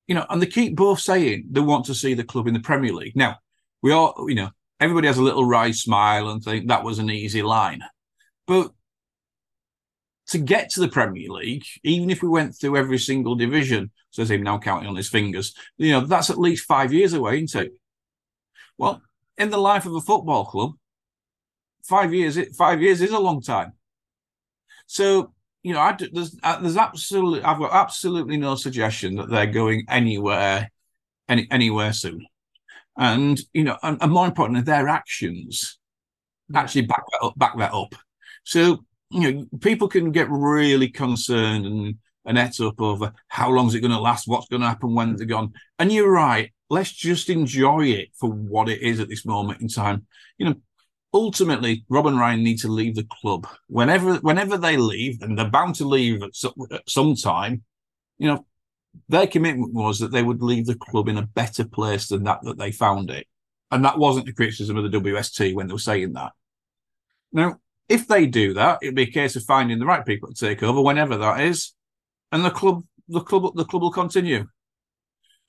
you 0.07 0.15
know, 0.15 0.25
and 0.29 0.41
they 0.41 0.47
keep 0.47 0.75
both 0.75 0.99
saying 0.99 1.47
they 1.49 1.61
want 1.61 1.85
to 1.85 1.95
see 1.95 2.13
the 2.13 2.23
club 2.23 2.47
in 2.47 2.53
the 2.53 2.59
Premier 2.59 2.93
League. 2.93 3.15
Now, 3.15 3.37
we 3.81 3.91
all, 3.91 4.13
you 4.27 4.35
know, 4.35 4.49
everybody 4.79 5.07
has 5.07 5.17
a 5.17 5.23
little 5.23 5.45
wry 5.45 5.71
smile 5.71 6.29
and 6.29 6.43
think 6.43 6.67
that 6.67 6.83
was 6.83 6.99
an 6.99 7.09
easy 7.09 7.41
line. 7.41 7.81
But 8.45 8.71
to 10.27 10.37
get 10.37 10.69
to 10.71 10.79
the 10.79 10.87
Premier 10.87 11.29
League, 11.29 11.65
even 11.83 12.09
if 12.09 12.21
we 12.21 12.29
went 12.29 12.55
through 12.55 12.77
every 12.77 12.99
single 12.99 13.35
division, 13.35 13.91
says 14.11 14.29
him 14.29 14.43
now 14.43 14.59
counting 14.59 14.87
on 14.87 14.95
his 14.95 15.09
fingers, 15.09 15.53
you 15.77 15.91
know, 15.91 16.01
that's 16.01 16.29
at 16.29 16.39
least 16.39 16.65
five 16.65 16.93
years 16.93 17.13
away, 17.13 17.43
isn't 17.43 17.63
it? 17.63 17.73
Well, 18.77 19.01
in 19.37 19.49
the 19.49 19.57
life 19.57 19.85
of 19.85 19.95
a 19.95 20.01
football 20.01 20.45
club, 20.45 20.73
five 21.83 22.13
years, 22.13 22.39
five 22.55 22.81
years 22.81 23.01
is 23.01 23.11
a 23.11 23.19
long 23.19 23.41
time. 23.41 23.73
So 24.87 25.33
you 25.65 25.73
know, 25.73 25.79
I, 25.79 25.97
there's 26.13 26.37
uh, 26.43 26.59
there's 26.59 26.77
absolutely 26.77 27.41
I've 27.41 27.57
got 27.57 27.73
absolutely 27.73 28.37
no 28.37 28.53
suggestion 28.53 29.15
that 29.15 29.31
they're 29.31 29.47
going 29.47 29.83
anywhere 29.89 30.69
any 31.27 31.47
anywhere 31.49 31.91
soon. 31.91 32.23
and 32.99 33.39
you 33.51 33.63
know, 33.63 33.75
and, 33.81 33.97
and 33.99 34.11
more 34.11 34.27
importantly, 34.27 34.61
their 34.61 34.87
actions 34.87 35.79
actually 36.53 36.83
back 36.83 37.01
that 37.11 37.25
up. 37.25 37.39
Back 37.39 37.57
that 37.57 37.73
up. 37.73 37.95
So 38.43 38.85
you 39.09 39.33
know, 39.33 39.45
people 39.59 39.87
can 39.87 40.11
get 40.11 40.29
really 40.29 40.87
concerned 40.87 41.65
and 41.65 41.95
and 42.25 42.37
et 42.37 42.59
up 42.59 42.79
over 42.79 43.11
how 43.27 43.49
long 43.49 43.65
is 43.65 43.73
it 43.73 43.81
going 43.81 43.89
to 43.89 43.99
last, 43.99 44.27
what's 44.27 44.47
going 44.47 44.61
to 44.61 44.67
happen 44.67 44.93
when 44.93 45.15
they're 45.15 45.25
gone. 45.25 45.53
And 45.79 45.91
you're 45.91 46.11
right. 46.11 46.53
Let's 46.69 46.91
just 46.91 47.31
enjoy 47.31 47.87
it 47.87 48.09
for 48.19 48.29
what 48.29 48.69
it 48.69 48.83
is 48.83 48.99
at 48.99 49.09
this 49.09 49.25
moment 49.25 49.61
in 49.61 49.67
time. 49.67 50.05
You 50.37 50.45
know, 50.45 50.55
ultimately, 51.15 51.85
Rob 51.87 52.07
and 52.07 52.19
Ryan 52.19 52.43
need 52.43 52.59
to 52.59 52.67
leave 52.67 52.95
the 52.95 53.07
club 53.09 53.47
whenever 53.67 54.15
whenever 54.17 54.57
they 54.57 54.75
leave, 54.77 55.21
and 55.21 55.39
they're 55.39 55.49
bound 55.49 55.75
to 55.75 55.87
leave 55.87 56.21
at 56.21 56.35
some, 56.35 56.53
at 56.71 56.87
some 56.87 57.15
time. 57.15 57.63
You 58.17 58.27
know, 58.27 58.45
their 59.07 59.25
commitment 59.25 59.73
was 59.73 59.99
that 59.99 60.11
they 60.11 60.21
would 60.21 60.43
leave 60.43 60.65
the 60.65 60.75
club 60.75 61.07
in 61.07 61.17
a 61.17 61.25
better 61.25 61.65
place 61.65 62.09
than 62.09 62.23
that 62.23 62.43
that 62.43 62.57
they 62.57 62.71
found 62.71 63.09
it, 63.09 63.27
and 63.71 63.83
that 63.85 63.97
wasn't 63.97 64.27
a 64.27 64.33
criticism 64.33 64.77
of 64.77 64.91
the 64.91 64.99
WST 64.99 65.55
when 65.55 65.67
they 65.67 65.73
were 65.73 65.79
saying 65.79 66.13
that. 66.13 66.33
Now, 67.31 67.59
if 67.87 68.07
they 68.07 68.25
do 68.25 68.53
that, 68.53 68.79
it'll 68.81 68.93
be 68.93 69.03
a 69.03 69.11
case 69.11 69.37
of 69.37 69.43
finding 69.43 69.79
the 69.79 69.85
right 69.85 70.05
people 70.05 70.29
to 70.29 70.35
take 70.35 70.63
over 70.63 70.81
whenever 70.81 71.17
that 71.17 71.39
is, 71.39 71.73
and 72.33 72.43
the 72.43 72.51
club, 72.51 72.83
the 73.07 73.21
club, 73.21 73.55
the 73.55 73.65
club 73.65 73.83
will 73.83 73.91
continue. 73.91 74.47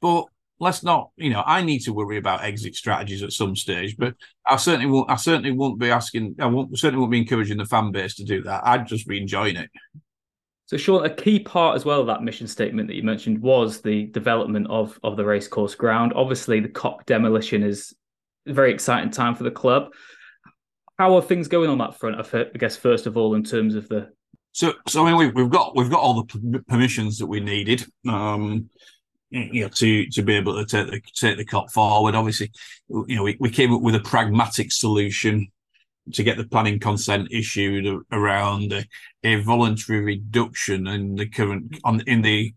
But 0.01 0.27
let's 0.59 0.83
not, 0.83 1.11
you 1.17 1.31
know, 1.31 1.43
I 1.45 1.63
need 1.63 1.81
to 1.81 1.93
worry 1.93 2.17
about 2.17 2.45
exit 2.45 2.75
strategies 2.75 3.23
at 3.23 3.33
some 3.33 3.55
stage, 3.57 3.97
but 3.97 4.15
I 4.47 4.57
certainly 4.57 4.87
won't. 4.87 5.11
I 5.11 5.17
certainly 5.17 5.53
won't 5.53 5.79
be 5.79 5.91
asking. 5.91 6.37
I 6.39 6.47
won't 6.47 6.77
certainly 6.79 7.01
won't 7.01 7.13
be 7.13 7.19
encouraging 7.19 7.59
the 7.59 7.65
fan 7.65 7.93
base 7.93 8.15
to 8.17 8.25
do 8.25 8.43
that. 8.43 8.67
I'd 8.67 8.87
just 8.87 9.07
be 9.07 9.21
enjoying 9.21 9.57
it. 9.57 9.71
So, 10.67 10.77
Shaun, 10.77 11.05
a 11.05 11.15
key 11.15 11.39
part 11.39 11.77
as 11.77 11.85
well 11.85 12.01
of 12.01 12.09
that 12.09 12.23
mission 12.23 12.49
statement 12.49 12.89
that 12.89 12.97
you 12.97 13.03
mentioned 13.03 13.41
was 13.41 13.81
the 13.81 14.07
development 14.07 14.67
of 14.69 14.99
of 15.03 15.17
the 15.17 15.25
racecourse 15.25 15.75
ground. 15.75 16.13
Obviously, 16.15 16.61
the 16.61 16.69
Kop 16.69 17.07
demolition 17.07 17.63
is 17.63 17.95
a 18.47 18.53
very 18.53 18.73
exciting 18.73 19.11
time 19.11 19.35
for 19.35 19.45
the 19.45 19.51
club. 19.51 19.93
How 20.99 21.15
are 21.15 21.23
things 21.23 21.49
going 21.49 21.69
on 21.69 21.79
that 21.79 21.99
front? 21.99 22.17
I 22.35 22.45
guess 22.59 22.77
first 22.77 23.07
of 23.07 23.17
all, 23.17 23.35
in 23.35 23.45
terms 23.45 23.75
of 23.75 23.89
the 23.89 24.11
so, 24.57 24.73
so 24.89 25.05
I 25.05 25.11
mean, 25.11 25.19
we've, 25.19 25.35
we've 25.35 25.51
got 25.51 25.77
we've 25.77 25.91
got 25.91 26.01
all 26.01 26.23
the 26.23 26.65
permissions 26.67 27.19
that 27.19 27.27
we 27.27 27.41
needed. 27.41 27.85
Um, 28.09 28.71
you 29.37 29.62
know, 29.62 29.68
to 29.68 30.07
to 30.11 30.22
be 30.22 30.34
able 30.34 30.55
to 30.55 30.64
take 30.64 30.91
the 30.91 31.01
take 31.14 31.37
the 31.37 31.45
Kop 31.45 31.70
forward. 31.70 32.14
Obviously, 32.14 32.51
you 32.89 33.16
know, 33.16 33.22
we, 33.22 33.37
we 33.39 33.51
came 33.51 33.72
up 33.72 33.82
with 33.82 33.95
a 33.95 34.01
pragmatic 34.01 34.72
solution 34.72 35.49
to 36.12 36.22
get 36.22 36.37
the 36.37 36.45
planning 36.45 36.78
consent 36.78 37.28
issued 37.30 37.87
around 38.12 38.72
a, 38.72 38.84
a 39.24 39.37
voluntary 39.37 40.01
reduction 40.01 40.87
in 40.87 41.16
the 41.16 41.26
current 41.26 41.78
on 41.84 42.01
in 42.07 42.22
the 42.22 42.55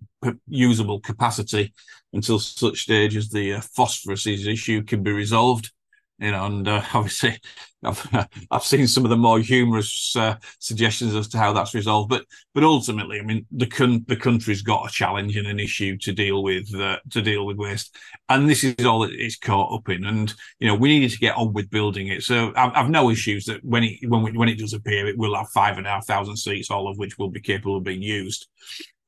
usable 0.47 0.99
capacity 0.99 1.73
until 2.13 2.39
such 2.39 2.81
stage 2.81 3.15
as 3.15 3.29
the 3.29 3.53
uh, 3.53 3.61
phosphorus 3.61 4.27
issue 4.27 4.83
can 4.83 5.03
be 5.03 5.11
resolved 5.11 5.71
you 6.19 6.31
know, 6.31 6.45
and 6.45 6.67
uh, 6.67 6.81
obviously 6.93 7.37
I've, 7.83 8.27
I've 8.51 8.63
seen 8.63 8.87
some 8.87 9.05
of 9.05 9.09
the 9.09 9.17
more 9.17 9.39
humorous 9.39 10.15
uh, 10.15 10.35
suggestions 10.59 11.15
as 11.15 11.27
to 11.29 11.37
how 11.37 11.53
that's 11.53 11.73
resolved, 11.73 12.09
but 12.09 12.25
but 12.53 12.63
ultimately, 12.63 13.19
I 13.19 13.23
mean, 13.23 13.45
the 13.51 13.67
con- 13.67 14.03
the 14.07 14.15
country's 14.15 14.61
got 14.61 14.87
a 14.87 14.91
challenge 14.91 15.37
and 15.37 15.47
an 15.47 15.59
issue 15.59 15.97
to 15.99 16.11
deal 16.11 16.43
with 16.43 16.73
uh, 16.75 16.97
to 17.11 17.21
deal 17.21 17.45
with 17.45 17.57
waste, 17.57 17.95
and 18.27 18.49
this 18.49 18.63
is 18.63 18.85
all 18.85 19.03
it's 19.03 19.37
caught 19.37 19.73
up 19.73 19.89
in. 19.89 20.05
And 20.05 20.33
you 20.59 20.67
know, 20.67 20.75
we 20.75 20.89
needed 20.89 21.11
to 21.11 21.19
get 21.19 21.37
on 21.37 21.53
with 21.53 21.69
building 21.69 22.07
it. 22.07 22.23
So 22.23 22.51
I've, 22.55 22.71
I've 22.75 22.89
no 22.89 23.09
issues 23.09 23.45
that 23.45 23.63
when 23.63 23.83
it 23.83 23.99
when 24.09 24.23
we, 24.23 24.31
when 24.33 24.49
it 24.49 24.59
does 24.59 24.73
appear, 24.73 25.07
it 25.07 25.17
will 25.17 25.35
have 25.35 25.49
five 25.49 25.77
and 25.77 25.87
a 25.87 25.91
half 25.91 26.05
thousand 26.05 26.37
seats, 26.37 26.69
all 26.71 26.87
of 26.87 26.97
which 26.97 27.17
will 27.17 27.29
be 27.29 27.41
capable 27.41 27.77
of 27.77 27.83
being 27.83 28.01
used. 28.01 28.47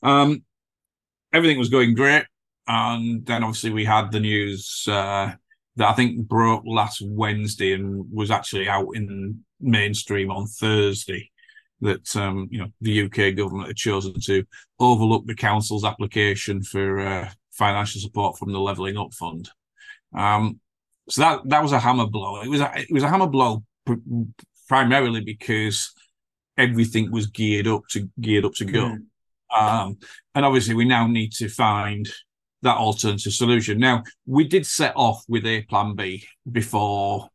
Um, 0.04 0.44
everything 1.34 1.58
was 1.60 1.70
going 1.70 1.96
great, 1.96 2.26
and 2.68 3.26
then 3.26 3.44
obviously 3.44 3.72
we 3.72 3.86
had 3.86 4.12
the 4.12 4.20
news. 4.20 4.86
Uh, 4.88 5.34
that 5.76 5.90
I 5.90 5.94
think 5.94 6.28
broke 6.28 6.64
last 6.66 7.02
Wednesday 7.04 7.74
and 7.74 8.06
was 8.12 8.32
actually 8.32 8.68
out 8.68 8.90
in 8.94 9.44
mainstream 9.60 10.32
on 10.32 10.48
Thursday. 10.48 11.30
That 11.82 12.16
um, 12.16 12.48
you 12.52 12.60
know 12.60 12.68
the 12.82 13.04
UK 13.04 13.36
government 13.36 13.68
had 13.68 13.76
chosen 13.76 14.14
to 14.26 14.44
overlook 14.80 15.26
the 15.26 15.34
council's 15.34 15.84
application 15.84 16.62
for 16.62 17.00
uh, 17.00 17.30
financial 17.52 18.02
support 18.02 18.38
from 18.38 18.52
the 18.52 18.60
Levelling 18.60 18.98
Up 18.98 19.14
Fund. 19.14 19.50
Um, 20.16 20.60
so 21.10 21.22
that 21.22 21.42
that 21.46 21.64
was 21.64 21.72
a 21.72 21.80
hammer 21.80 22.06
blow. 22.06 22.42
It 22.42 22.50
was 22.50 22.62
a, 22.62 22.72
it 22.76 22.92
was 22.92 23.04
a 23.04 23.10
hammer 23.10 23.28
blow 23.28 23.64
pr- 23.86 23.94
primarily 24.68 25.22
because 25.22 25.92
everything 26.58 27.12
was 27.12 27.28
geared 27.28 27.68
up 27.68 27.82
to 27.92 28.10
geared 28.20 28.46
up 28.46 28.54
to 28.56 28.66
go. 28.66 28.96
Mm. 28.96 29.06
Um, 29.54 29.98
and 30.34 30.46
obviously, 30.46 30.76
we 30.76 30.86
now 30.86 31.08
need 31.08 31.32
to 31.34 31.50
find 31.50 32.08
that 32.62 32.78
alternative 32.78 33.34
solution. 33.34 33.80
Now, 33.80 34.04
we 34.26 34.48
did 34.48 34.66
set 34.66 34.94
off 34.96 35.24
with 35.28 35.46
a 35.46 35.64
plan 35.64 35.96
B 35.96 36.26
before 36.52 37.30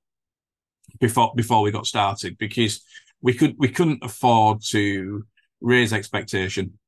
before 0.98 1.32
before 1.36 1.62
we 1.62 1.70
got 1.70 1.86
started 1.86 2.38
because 2.38 2.82
we 3.20 3.34
could 3.34 3.54
we 3.58 3.68
couldn't 3.68 4.02
afford 4.02 4.62
to 4.70 5.24
raise 5.60 5.92
expectation 5.92 6.78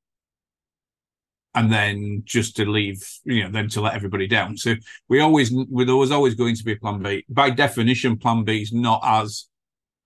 and 1.55 1.72
then 1.72 2.22
just 2.24 2.57
to 2.57 2.70
leave, 2.70 3.03
you 3.24 3.43
know, 3.43 3.51
then 3.51 3.68
to 3.68 3.80
let 3.80 3.95
everybody 3.95 4.26
down. 4.26 4.57
So 4.57 4.74
we 5.09 5.20
always 5.20 5.51
there 5.51 5.97
was 5.97 6.12
always 6.12 6.34
going 6.34 6.55
to 6.55 6.64
be 6.64 6.72
a 6.72 6.76
plan 6.76 7.03
B. 7.03 7.24
By 7.28 7.51
definition, 7.51 8.18
plan 8.18 8.45
B 8.45 8.62
is 8.62 8.72
not 8.72 9.01
as 9.03 9.49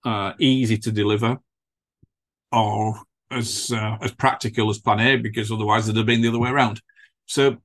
uh, 0.05 0.33
easy 0.39 0.79
to 0.79 0.93
deliver 0.93 1.39
or 2.51 3.01
as 3.31 3.71
uh, 3.71 3.99
as 4.01 4.13
practical 4.13 4.71
as 4.71 4.79
plan 4.79 5.01
A 5.01 5.17
because 5.17 5.51
otherwise 5.51 5.89
it'd 5.89 5.97
have 5.97 6.07
been 6.07 6.23
the 6.23 6.29
other 6.29 6.39
way 6.39 6.51
around. 6.51 6.81
So 7.27 7.59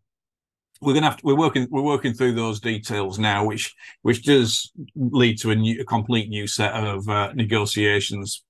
we're 0.81 0.93
to 0.93 1.01
have 1.01 1.17
to, 1.17 1.25
we're 1.25 1.35
working 1.35 1.67
we're 1.69 1.81
working 1.81 2.13
through 2.13 2.33
those 2.33 2.59
details 2.59 3.19
now, 3.19 3.45
which 3.45 3.75
which 4.01 4.23
does 4.23 4.71
lead 4.95 5.39
to 5.39 5.51
a, 5.51 5.55
new, 5.55 5.81
a 5.81 5.85
complete 5.85 6.29
new 6.29 6.47
set 6.47 6.73
of 6.73 7.07
uh, 7.09 7.31
negotiations 7.33 8.43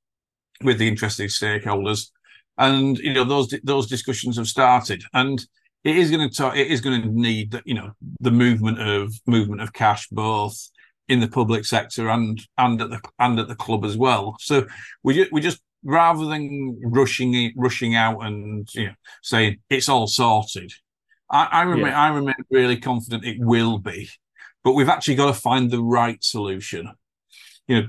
with 0.63 0.79
the 0.79 0.87
interested 0.87 1.29
stakeholders, 1.29 2.09
and 2.57 2.97
you 2.97 3.13
know 3.13 3.23
those 3.23 3.53
those 3.63 3.87
discussions 3.87 4.37
have 4.37 4.47
started, 4.47 5.03
and 5.13 5.45
it 5.83 5.97
is 5.97 6.11
going 6.11 6.29
to 6.29 6.53
it 6.53 6.67
is 6.67 6.81
going 6.81 7.01
to 7.01 7.07
need 7.09 7.61
you 7.65 7.75
know 7.75 7.91
the 8.19 8.31
movement 8.31 8.81
of 8.81 9.13
movement 9.25 9.61
of 9.61 9.73
cash 9.73 10.07
both 10.09 10.69
in 11.07 11.19
the 11.19 11.27
public 11.27 11.65
sector 11.65 12.09
and 12.09 12.41
and 12.57 12.81
at 12.81 12.89
the 12.89 12.99
and 13.19 13.39
at 13.39 13.47
the 13.47 13.55
club 13.55 13.85
as 13.85 13.97
well. 13.97 14.35
So 14.39 14.67
we 15.03 15.27
we 15.31 15.41
just 15.41 15.61
rather 15.83 16.25
than 16.25 16.79
rushing 16.83 17.53
rushing 17.55 17.95
out 17.95 18.19
and 18.19 18.67
you 18.73 18.87
know 18.87 18.93
saying 19.21 19.57
it's 19.69 19.89
all 19.89 20.07
sorted 20.07 20.73
I, 21.29 21.45
I 21.45 21.61
remain 21.63 21.87
yeah. 21.87 22.01
I 22.01 22.09
remain 22.09 22.35
really 22.49 22.77
confident 22.77 23.25
it 23.25 23.39
will 23.39 23.79
be, 23.79 24.09
but 24.63 24.73
we've 24.73 24.89
actually 24.89 25.15
got 25.15 25.27
to 25.27 25.33
find 25.33 25.69
the 25.69 25.81
right 25.81 26.23
solution. 26.23 26.91
You 27.67 27.81
know, 27.81 27.87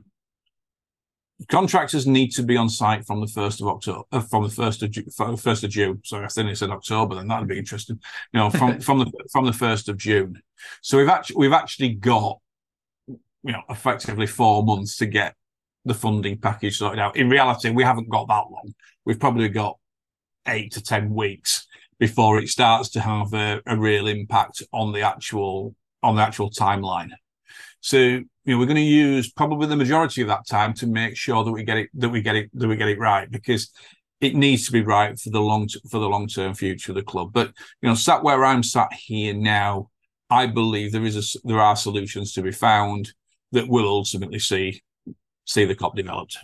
contractors 1.49 2.07
need 2.07 2.31
to 2.33 2.43
be 2.43 2.57
on 2.57 2.69
site 2.69 3.07
from 3.07 3.21
the 3.21 3.29
first 3.29 3.61
of 3.61 3.69
October, 3.69 4.03
uh, 4.11 4.21
from 4.21 4.43
the 4.43 4.51
first 4.51 4.83
of 4.83 5.41
first 5.41 5.65
of 5.65 5.71
June. 5.71 6.01
Sorry, 6.05 6.25
I 6.25 6.29
think 6.29 6.51
it's 6.51 6.63
in 6.63 6.73
October. 6.73 7.15
Then 7.15 7.29
that'd 7.29 7.49
be 7.49 7.59
interesting. 7.59 8.01
You 8.33 8.41
know, 8.41 8.51
from 8.51 8.81
from 8.81 8.99
the 8.99 9.13
from 9.33 9.47
the 9.47 9.53
first 9.53 9.89
of 9.89 9.97
June. 9.97 10.43
So 10.83 10.99
we've 10.99 11.09
actually 11.09 11.37
we've 11.37 11.53
actually 11.53 11.95
got 11.95 12.39
you 13.07 13.19
know 13.53 13.63
effectively 13.71 14.27
four 14.27 14.65
months 14.65 14.97
to 14.97 15.07
get 15.07 15.35
the 15.85 15.95
funding 15.95 16.39
package 16.39 16.79
sorted 16.79 16.99
out. 16.99 17.17
In 17.17 17.31
reality, 17.31 17.71
we 17.71 17.85
haven't 17.85 18.11
got 18.11 18.27
that 18.29 18.51
long. 18.51 18.75
We've 19.05 19.21
probably 19.21 19.49
got 19.49 19.79
eight 20.49 20.73
to 20.73 20.83
ten 20.83 21.15
weeks 21.15 21.68
before 21.99 22.39
it 22.39 22.49
starts 22.49 22.89
to 22.91 23.01
have 23.01 23.33
a, 23.35 23.61
a 23.67 23.77
real 23.77 24.07
impact 24.07 24.63
on 24.73 24.93
the 24.93 25.03
actual 25.03 25.75
on 26.03 26.17
the 26.17 26.23
actual 26.23 26.51
timeline. 26.51 27.11
So 27.81 27.99
you 27.99 28.27
know 28.47 28.59
we're 28.59 28.67
going 28.67 28.77
to 28.77 28.83
use 28.83 29.31
probably 29.31 29.67
the 29.67 29.77
majority 29.77 30.23
of 30.23 30.29
that 30.29 30.47
time 30.47 30.75
to 30.75 30.87
make 30.87 31.17
sure 31.17 31.45
that 31.45 31.53
we 31.53 31.65
get 31.65 31.77
it 31.77 31.91
that 31.95 32.09
we 32.09 32.23
get 32.23 32.37
it 32.37 32.51
that 32.55 32.69
we 32.69 32.77
get 32.77 32.89
it 32.89 32.99
right 32.99 33.31
because 33.31 33.71
it 34.21 34.35
needs 34.35 34.67
to 34.67 34.73
be 34.73 34.83
right 34.83 35.19
for 35.19 35.31
the 35.31 35.41
long 35.41 35.69
for 35.91 36.01
the 36.01 36.09
long 36.09 36.27
term 36.27 36.55
future 36.55 36.93
of 36.93 36.97
the 36.97 37.03
club. 37.03 37.33
But 37.33 37.53
you 37.83 37.89
know, 37.89 37.95
sat 37.95 38.23
where 38.23 38.45
I'm 38.45 38.63
sat 38.63 38.93
here 38.93 39.35
now, 39.35 39.91
I 40.31 40.47
believe 40.47 40.93
there 40.93 41.05
is 41.05 41.37
a, 41.37 41.39
there 41.47 41.61
are 41.61 41.77
solutions 41.77 42.33
to 42.35 42.43
be 42.43 42.53
found 42.53 43.13
that 43.53 43.69
will 43.69 43.89
ultimately 43.89 44.39
see 44.39 44.83
see 45.45 45.65
the 45.65 45.75
Kop 45.75 45.95
developed 45.95 46.39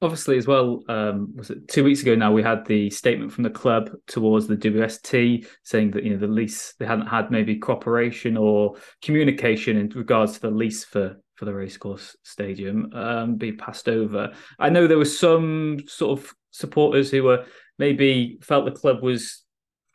obviously 0.00 0.38
as 0.38 0.46
well 0.46 0.82
um, 0.88 1.34
was 1.36 1.50
it 1.50 1.66
two 1.68 1.82
weeks 1.82 2.02
ago 2.02 2.14
now 2.14 2.32
we 2.32 2.42
had 2.42 2.64
the 2.66 2.88
statement 2.90 3.32
from 3.32 3.44
the 3.44 3.50
club 3.50 3.90
towards 4.06 4.46
the 4.46 4.56
WST 4.56 5.46
saying 5.64 5.90
that 5.90 6.04
you 6.04 6.10
know 6.10 6.18
the 6.18 6.26
lease 6.26 6.74
they 6.78 6.86
hadn't 6.86 7.06
had 7.06 7.30
maybe 7.30 7.56
cooperation 7.56 8.36
or 8.36 8.76
communication 9.02 9.76
in 9.76 9.88
regards 9.90 10.34
to 10.34 10.40
the 10.40 10.50
lease 10.50 10.84
for 10.84 11.16
for 11.34 11.44
the 11.44 11.54
racecourse 11.54 12.16
stadium 12.24 12.92
um, 12.94 13.36
be 13.36 13.52
passed 13.52 13.88
over. 13.88 14.32
I 14.58 14.70
know 14.70 14.88
there 14.88 14.98
were 14.98 15.04
some 15.04 15.78
sort 15.86 16.18
of 16.18 16.34
supporters 16.50 17.10
who 17.10 17.22
were 17.22 17.44
maybe 17.78 18.38
felt 18.42 18.64
the 18.64 18.70
club 18.70 19.02
was 19.02 19.44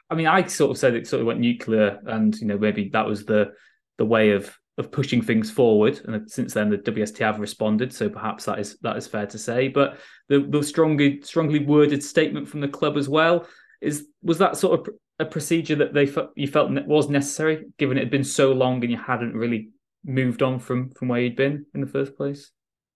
i 0.10 0.16
mean 0.16 0.28
i 0.28 0.46
sort 0.46 0.72
of 0.72 0.78
said 0.78 0.96
it 0.96 1.08
sort 1.08 1.22
of 1.22 1.28
went 1.28 1.40
nuclear 1.40 2.00
and 2.06 2.36
you 2.40 2.48
know 2.48 2.58
maybe 2.58 2.90
that 2.90 3.06
was 3.06 3.26
the 3.26 3.52
the 3.98 4.06
way 4.06 4.32
of 4.32 4.58
of 4.78 4.92
pushing 4.92 5.22
things 5.22 5.52
forward. 5.52 6.02
And 6.06 6.30
since 6.30 6.54
then, 6.54 6.70
the 6.70 6.78
WST 6.78 7.20
have 7.20 7.40
responded, 7.40 7.94
so 7.94 8.10
perhaps 8.10 8.46
that 8.46 8.60
is 8.60 8.78
that 8.82 8.98
is 8.98 9.08
fair 9.08 9.28
to 9.28 9.38
say. 9.38 9.68
But 9.68 10.00
the 10.30 10.42
the 10.42 10.64
strongly 10.64 11.22
strongly 11.22 11.60
worded 11.60 12.04
statement 12.04 12.48
from 12.48 12.62
the 12.62 12.68
club 12.68 12.98
as 12.98 13.08
well 13.08 13.48
is 13.82 14.08
was 14.22 14.38
that 14.40 14.58
sort 14.58 14.80
of 14.80 14.94
a 15.20 15.26
procedure 15.26 15.76
that 15.76 15.94
they 15.94 16.12
you 16.36 16.48
felt 16.48 16.72
was 16.88 17.10
necessary, 17.10 17.66
given 17.78 17.98
it 17.98 18.02
had 18.02 18.12
been 18.12 18.24
so 18.24 18.52
long 18.52 18.82
and 18.82 18.92
you 18.92 18.98
hadn't 18.98 19.34
really 19.34 19.70
moved 20.04 20.42
on 20.42 20.60
from 20.60 20.90
from 20.92 21.08
where 21.08 21.22
you'd 21.22 21.36
been 21.36 21.66
in 21.74 21.82
the 21.82 21.88
first 21.88 22.16
place? 22.18 22.52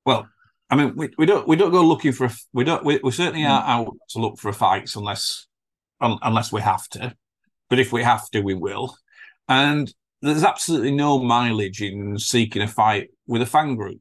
Well, 0.06 0.28
I 0.70 0.76
mean, 0.76 0.96
we, 0.96 1.10
we 1.18 1.26
don't 1.26 1.48
we 1.48 1.56
don't 1.56 1.72
go 1.72 1.86
looking 1.86 2.12
for 2.12 2.26
a, 2.26 2.32
we 2.54 2.64
don't 2.64 2.84
we, 2.84 3.00
we 3.04 3.12
certainly 3.12 3.44
hmm. 3.44 3.52
aren't 3.52 3.68
out 3.68 3.98
to 4.10 4.20
look 4.20 4.40
for 4.40 4.50
a 4.50 4.54
fight 4.54 4.96
unless 4.96 5.48
un, 6.02 6.18
unless 6.22 6.52
we 6.52 6.62
have 6.62 6.88
to. 6.90 7.16
But 7.70 7.80
if 7.80 7.92
we 7.92 8.04
have 8.04 8.30
to, 8.32 8.42
we 8.42 8.54
will. 8.54 8.96
And 9.48 9.94
there's 10.22 10.44
absolutely 10.44 10.92
no 10.92 11.20
mileage 11.20 11.82
in 11.82 12.18
seeking 12.18 12.62
a 12.62 12.68
fight 12.68 13.10
with 13.28 13.42
a 13.42 13.46
fan 13.46 13.76
group, 13.76 14.00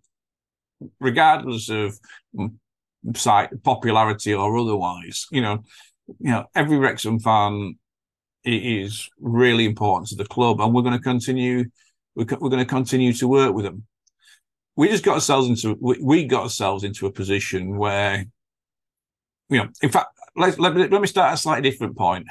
regardless 1.00 1.68
of 1.68 1.98
site 3.14 3.50
popularity 3.62 4.32
or 4.34 4.56
otherwise. 4.56 5.26
You 5.30 5.42
know, 5.42 5.64
you 6.06 6.30
know, 6.30 6.46
every 6.54 6.78
Wrexham 6.78 7.18
fan 7.18 7.78
is 8.44 9.08
really 9.18 9.66
important 9.66 10.08
to 10.08 10.16
the 10.16 10.24
club, 10.24 10.60
and 10.60 10.74
we're 10.74 10.82
going 10.82 10.96
to 10.96 11.02
continue. 11.02 11.66
We're, 12.14 12.24
going 12.24 12.58
to 12.58 12.64
continue 12.64 13.12
to 13.14 13.28
work 13.28 13.52
with 13.52 13.66
them. 13.66 13.84
We 14.74 14.88
just 14.88 15.04
got 15.04 15.14
ourselves 15.14 15.48
into 15.48 15.76
we, 15.78 15.98
we 16.00 16.24
got 16.24 16.44
ourselves 16.44 16.82
into 16.82 17.06
a 17.06 17.12
position 17.12 17.76
where, 17.76 18.24
you 19.50 19.58
know, 19.58 19.68
in 19.82 19.90
fact, 19.90 20.08
let, 20.34 20.58
let, 20.58 20.74
let 20.74 21.00
me 21.00 21.06
start 21.06 21.28
at 21.28 21.34
a 21.34 21.36
slightly 21.36 21.68
different 21.70 21.94
point. 21.94 22.26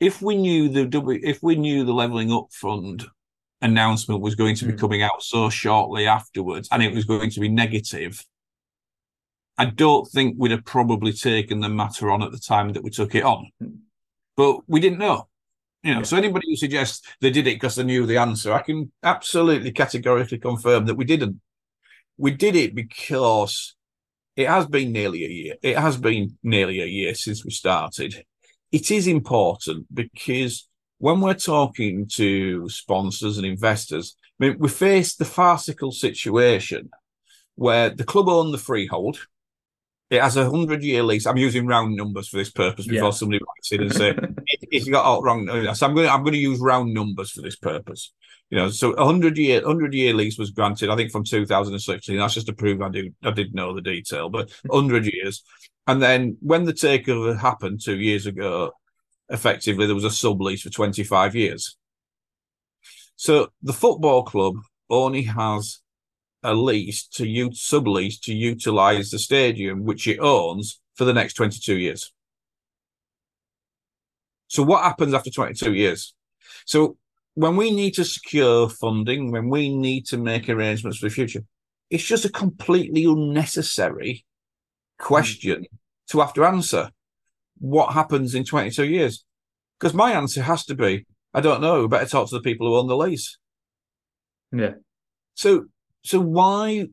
If 0.00 0.20
we 0.20 0.36
knew 0.36 0.68
the 0.68 1.20
if 1.22 1.42
we 1.42 1.56
knew 1.56 1.84
the 1.84 1.94
levelling 1.94 2.30
up 2.30 2.48
fund 2.52 3.06
announcement 3.62 4.20
was 4.20 4.34
going 4.34 4.56
to 4.56 4.66
be 4.66 4.72
Mm. 4.72 4.78
coming 4.78 5.02
out 5.02 5.22
so 5.22 5.48
shortly 5.48 6.06
afterwards, 6.06 6.68
and 6.70 6.82
it 6.82 6.92
was 6.92 7.04
going 7.04 7.30
to 7.30 7.40
be 7.40 7.48
negative, 7.48 8.24
I 9.58 9.66
don't 9.66 10.06
think 10.10 10.36
we'd 10.38 10.50
have 10.50 10.64
probably 10.64 11.12
taken 11.12 11.60
the 11.60 11.68
matter 11.68 12.10
on 12.10 12.22
at 12.22 12.32
the 12.32 12.38
time 12.38 12.72
that 12.72 12.82
we 12.82 12.90
took 12.90 13.14
it 13.14 13.22
on. 13.24 13.50
But 14.36 14.60
we 14.68 14.80
didn't 14.80 14.98
know. 14.98 15.28
You 15.82 15.92
know, 15.92 15.98
Yeah. 16.00 16.04
so 16.04 16.16
anybody 16.16 16.46
who 16.48 16.56
suggests 16.56 17.06
they 17.20 17.30
did 17.30 17.46
it 17.46 17.54
because 17.56 17.76
they 17.76 17.84
knew 17.84 18.06
the 18.06 18.16
answer, 18.16 18.52
I 18.52 18.62
can 18.62 18.92
absolutely 19.02 19.72
categorically 19.72 20.38
confirm 20.38 20.86
that 20.86 20.94
we 20.94 21.04
didn't. 21.04 21.40
We 22.16 22.30
did 22.32 22.56
it 22.56 22.74
because 22.74 23.74
it 24.36 24.48
has 24.48 24.66
been 24.66 24.92
nearly 24.92 25.24
a 25.24 25.28
year. 25.28 25.56
It 25.62 25.76
has 25.78 25.96
been 25.96 26.38
nearly 26.42 26.80
a 26.80 26.86
year 26.86 27.14
since 27.14 27.44
we 27.44 27.50
started. 27.50 28.24
It 28.70 28.90
is 28.90 29.06
important 29.06 29.86
because 29.92 30.66
when 31.02 31.20
we're 31.20 31.34
talking 31.34 32.06
to 32.14 32.68
sponsors 32.68 33.36
and 33.36 33.44
investors, 33.44 34.16
I 34.40 34.46
mean, 34.46 34.56
we 34.60 34.68
face 34.68 35.16
the 35.16 35.24
farcical 35.24 35.90
situation 35.90 36.90
where 37.56 37.90
the 37.90 38.04
club 38.04 38.28
own 38.28 38.52
the 38.52 38.58
freehold. 38.58 39.18
It 40.10 40.22
has 40.22 40.36
a 40.36 40.48
hundred 40.48 40.84
year 40.84 41.02
lease. 41.02 41.26
I'm 41.26 41.38
using 41.38 41.66
round 41.66 41.96
numbers 41.96 42.28
for 42.28 42.36
this 42.36 42.52
purpose 42.52 42.86
before 42.86 43.06
Yeah. 43.08 43.10
somebody 43.10 43.40
writes 43.44 43.72
in 43.72 43.82
and 43.82 43.92
say 43.92 44.10
it, 44.10 44.68
it's 44.70 44.88
got 44.88 45.04
all 45.04 45.22
wrong. 45.24 45.48
So 45.74 45.86
I'm 45.88 45.94
going. 45.96 46.06
To, 46.06 46.12
I'm 46.12 46.22
going 46.22 46.34
to 46.34 46.38
use 46.38 46.60
round 46.60 46.94
numbers 46.94 47.32
for 47.32 47.42
this 47.42 47.56
purpose. 47.56 48.12
You 48.50 48.58
know, 48.58 48.68
so 48.68 48.92
a 48.92 49.04
hundred 49.04 49.36
year 49.38 49.60
hundred 49.64 49.94
year 49.94 50.14
lease 50.14 50.38
was 50.38 50.50
granted. 50.52 50.88
I 50.88 50.94
think 50.94 51.10
from 51.10 51.24
2016. 51.24 52.16
That's 52.16 52.34
just 52.34 52.46
to 52.46 52.52
prove 52.52 52.80
I 52.80 52.90
do. 52.90 53.10
I 53.24 53.32
did 53.32 53.56
know 53.56 53.74
the 53.74 53.80
detail, 53.80 54.28
but 54.30 54.52
hundred 54.70 55.06
years. 55.12 55.42
And 55.88 56.00
then 56.00 56.36
when 56.40 56.62
the 56.64 56.74
takeover 56.74 57.36
happened 57.36 57.80
two 57.82 57.98
years 57.98 58.26
ago, 58.26 58.70
effectively 59.32 59.86
there 59.86 59.94
was 59.94 60.04
a 60.04 60.08
sublease 60.08 60.60
for 60.60 60.70
25 60.70 61.34
years. 61.34 61.76
So 63.16 63.48
the 63.62 63.72
football 63.72 64.22
club 64.22 64.54
only 64.90 65.22
has 65.22 65.80
a 66.42 66.54
lease 66.54 67.06
to 67.06 67.26
use 67.26 67.60
sublease 67.60 68.20
to 68.22 68.34
utilize 68.34 69.10
the 69.10 69.18
stadium 69.18 69.84
which 69.84 70.06
it 70.06 70.18
owns 70.18 70.80
for 70.94 71.04
the 71.04 71.12
next 71.12 71.34
22 71.34 71.76
years. 71.78 72.12
So 74.48 74.62
what 74.62 74.82
happens 74.82 75.14
after 75.14 75.30
22 75.30 75.72
years? 75.72 76.14
So 76.66 76.96
when 77.34 77.56
we 77.56 77.70
need 77.70 77.94
to 77.94 78.04
secure 78.04 78.68
funding, 78.68 79.30
when 79.30 79.48
we 79.48 79.74
need 79.74 80.04
to 80.06 80.18
make 80.18 80.48
arrangements 80.48 80.98
for 80.98 81.06
the 81.06 81.14
future, 81.14 81.44
it's 81.90 82.04
just 82.04 82.24
a 82.24 82.30
completely 82.30 83.04
unnecessary 83.04 84.26
hmm. 84.98 85.04
question 85.04 85.66
to 86.08 86.20
have 86.20 86.34
to 86.34 86.44
answer. 86.44 86.90
What 87.62 87.92
happens 87.92 88.34
in 88.34 88.42
22 88.42 88.84
years? 88.86 89.24
Because 89.78 89.94
my 89.94 90.12
answer 90.12 90.42
has 90.42 90.64
to 90.64 90.74
be, 90.74 91.06
I 91.32 91.40
don't 91.40 91.60
know. 91.60 91.86
Better 91.86 92.06
talk 92.06 92.28
to 92.28 92.34
the 92.34 92.42
people 92.42 92.66
who 92.66 92.76
own 92.76 92.88
the 92.88 92.96
lease. 92.96 93.38
Yeah. 94.50 94.72
So, 95.34 95.66
so 96.04 96.18
why, 96.18 96.88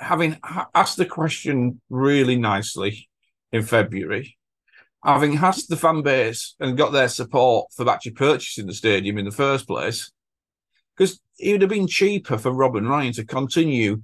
having 0.00 0.38
asked 0.74 0.96
the 0.96 1.06
question 1.06 1.80
really 1.88 2.34
nicely 2.34 3.08
in 3.52 3.62
February, 3.62 4.36
having 5.04 5.36
asked 5.36 5.68
the 5.68 5.76
fan 5.76 6.02
base 6.02 6.56
and 6.58 6.76
got 6.76 6.90
their 6.90 7.08
support 7.08 7.68
for 7.72 7.88
actually 7.88 8.12
purchasing 8.12 8.66
the 8.66 8.74
stadium 8.74 9.18
in 9.18 9.24
the 9.24 9.30
first 9.30 9.68
place, 9.68 10.10
because 10.96 11.20
it 11.38 11.52
would 11.52 11.62
have 11.62 11.70
been 11.70 11.86
cheaper 11.86 12.38
for 12.38 12.50
Rob 12.50 12.74
and 12.74 12.90
Ryan 12.90 13.12
to 13.12 13.24
continue 13.24 14.02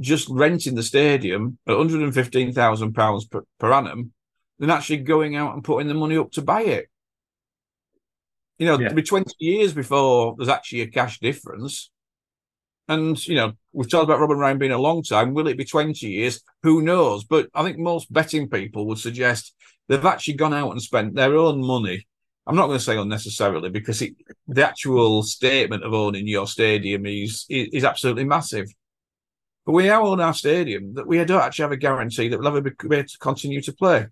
just 0.00 0.28
renting 0.28 0.74
the 0.74 0.82
stadium 0.82 1.58
at 1.68 1.76
£115,000 1.76 3.30
per, 3.30 3.42
per 3.60 3.72
annum 3.72 4.12
than 4.58 4.70
actually 4.70 4.98
going 4.98 5.36
out 5.36 5.54
and 5.54 5.64
putting 5.64 5.88
the 5.88 5.94
money 5.94 6.16
up 6.16 6.32
to 6.32 6.42
buy 6.42 6.62
it. 6.62 6.88
You 8.58 8.66
know, 8.66 8.78
Yeah. 8.78 8.86
it'll 8.86 8.96
be 8.96 9.02
20 9.02 9.32
years 9.38 9.72
before 9.72 10.34
there's 10.36 10.48
actually 10.48 10.80
a 10.80 10.88
cash 10.88 11.20
difference. 11.20 11.90
And, 12.88 13.24
you 13.28 13.34
know, 13.34 13.52
we've 13.72 13.88
talked 13.88 14.04
about 14.04 14.18
Rob 14.18 14.30
and 14.30 14.40
Ryan 14.40 14.58
being 14.58 14.72
a 14.72 14.78
long 14.78 15.02
time. 15.02 15.34
Will 15.34 15.46
it 15.46 15.58
be 15.58 15.64
20 15.64 16.06
years? 16.08 16.42
Who 16.62 16.82
knows? 16.82 17.24
But 17.24 17.48
I 17.54 17.62
think 17.62 17.78
most 17.78 18.12
betting 18.12 18.48
people 18.48 18.86
would 18.86 18.98
suggest 18.98 19.54
they've 19.88 20.04
actually 20.04 20.34
gone 20.34 20.54
out 20.54 20.72
and 20.72 20.82
spent 20.82 21.14
their 21.14 21.36
own 21.36 21.64
money. 21.64 22.06
I'm 22.46 22.56
not 22.56 22.66
going 22.66 22.78
to 22.78 22.84
say 22.84 22.96
unnecessarily 22.96 23.68
because 23.68 24.00
it, 24.00 24.14
the 24.46 24.66
actual 24.66 25.22
statement 25.22 25.84
of 25.84 25.92
owning 25.92 26.26
your 26.26 26.46
stadium 26.46 27.04
is, 27.04 27.44
is, 27.50 27.68
is 27.74 27.84
absolutely 27.84 28.24
massive. 28.24 28.66
But 29.66 29.72
we 29.72 29.86
now 29.86 30.06
own 30.06 30.20
our 30.20 30.32
stadium 30.32 30.94
that 30.94 31.06
we 31.06 31.22
don't 31.26 31.42
actually 31.42 31.64
have 31.64 31.72
a 31.72 31.76
guarantee 31.76 32.28
that 32.28 32.38
we'll 32.38 32.48
ever 32.48 32.62
be 32.62 32.70
able 32.70 33.04
to 33.06 33.18
continue 33.18 33.60
to 33.60 33.72
play. 33.74 34.06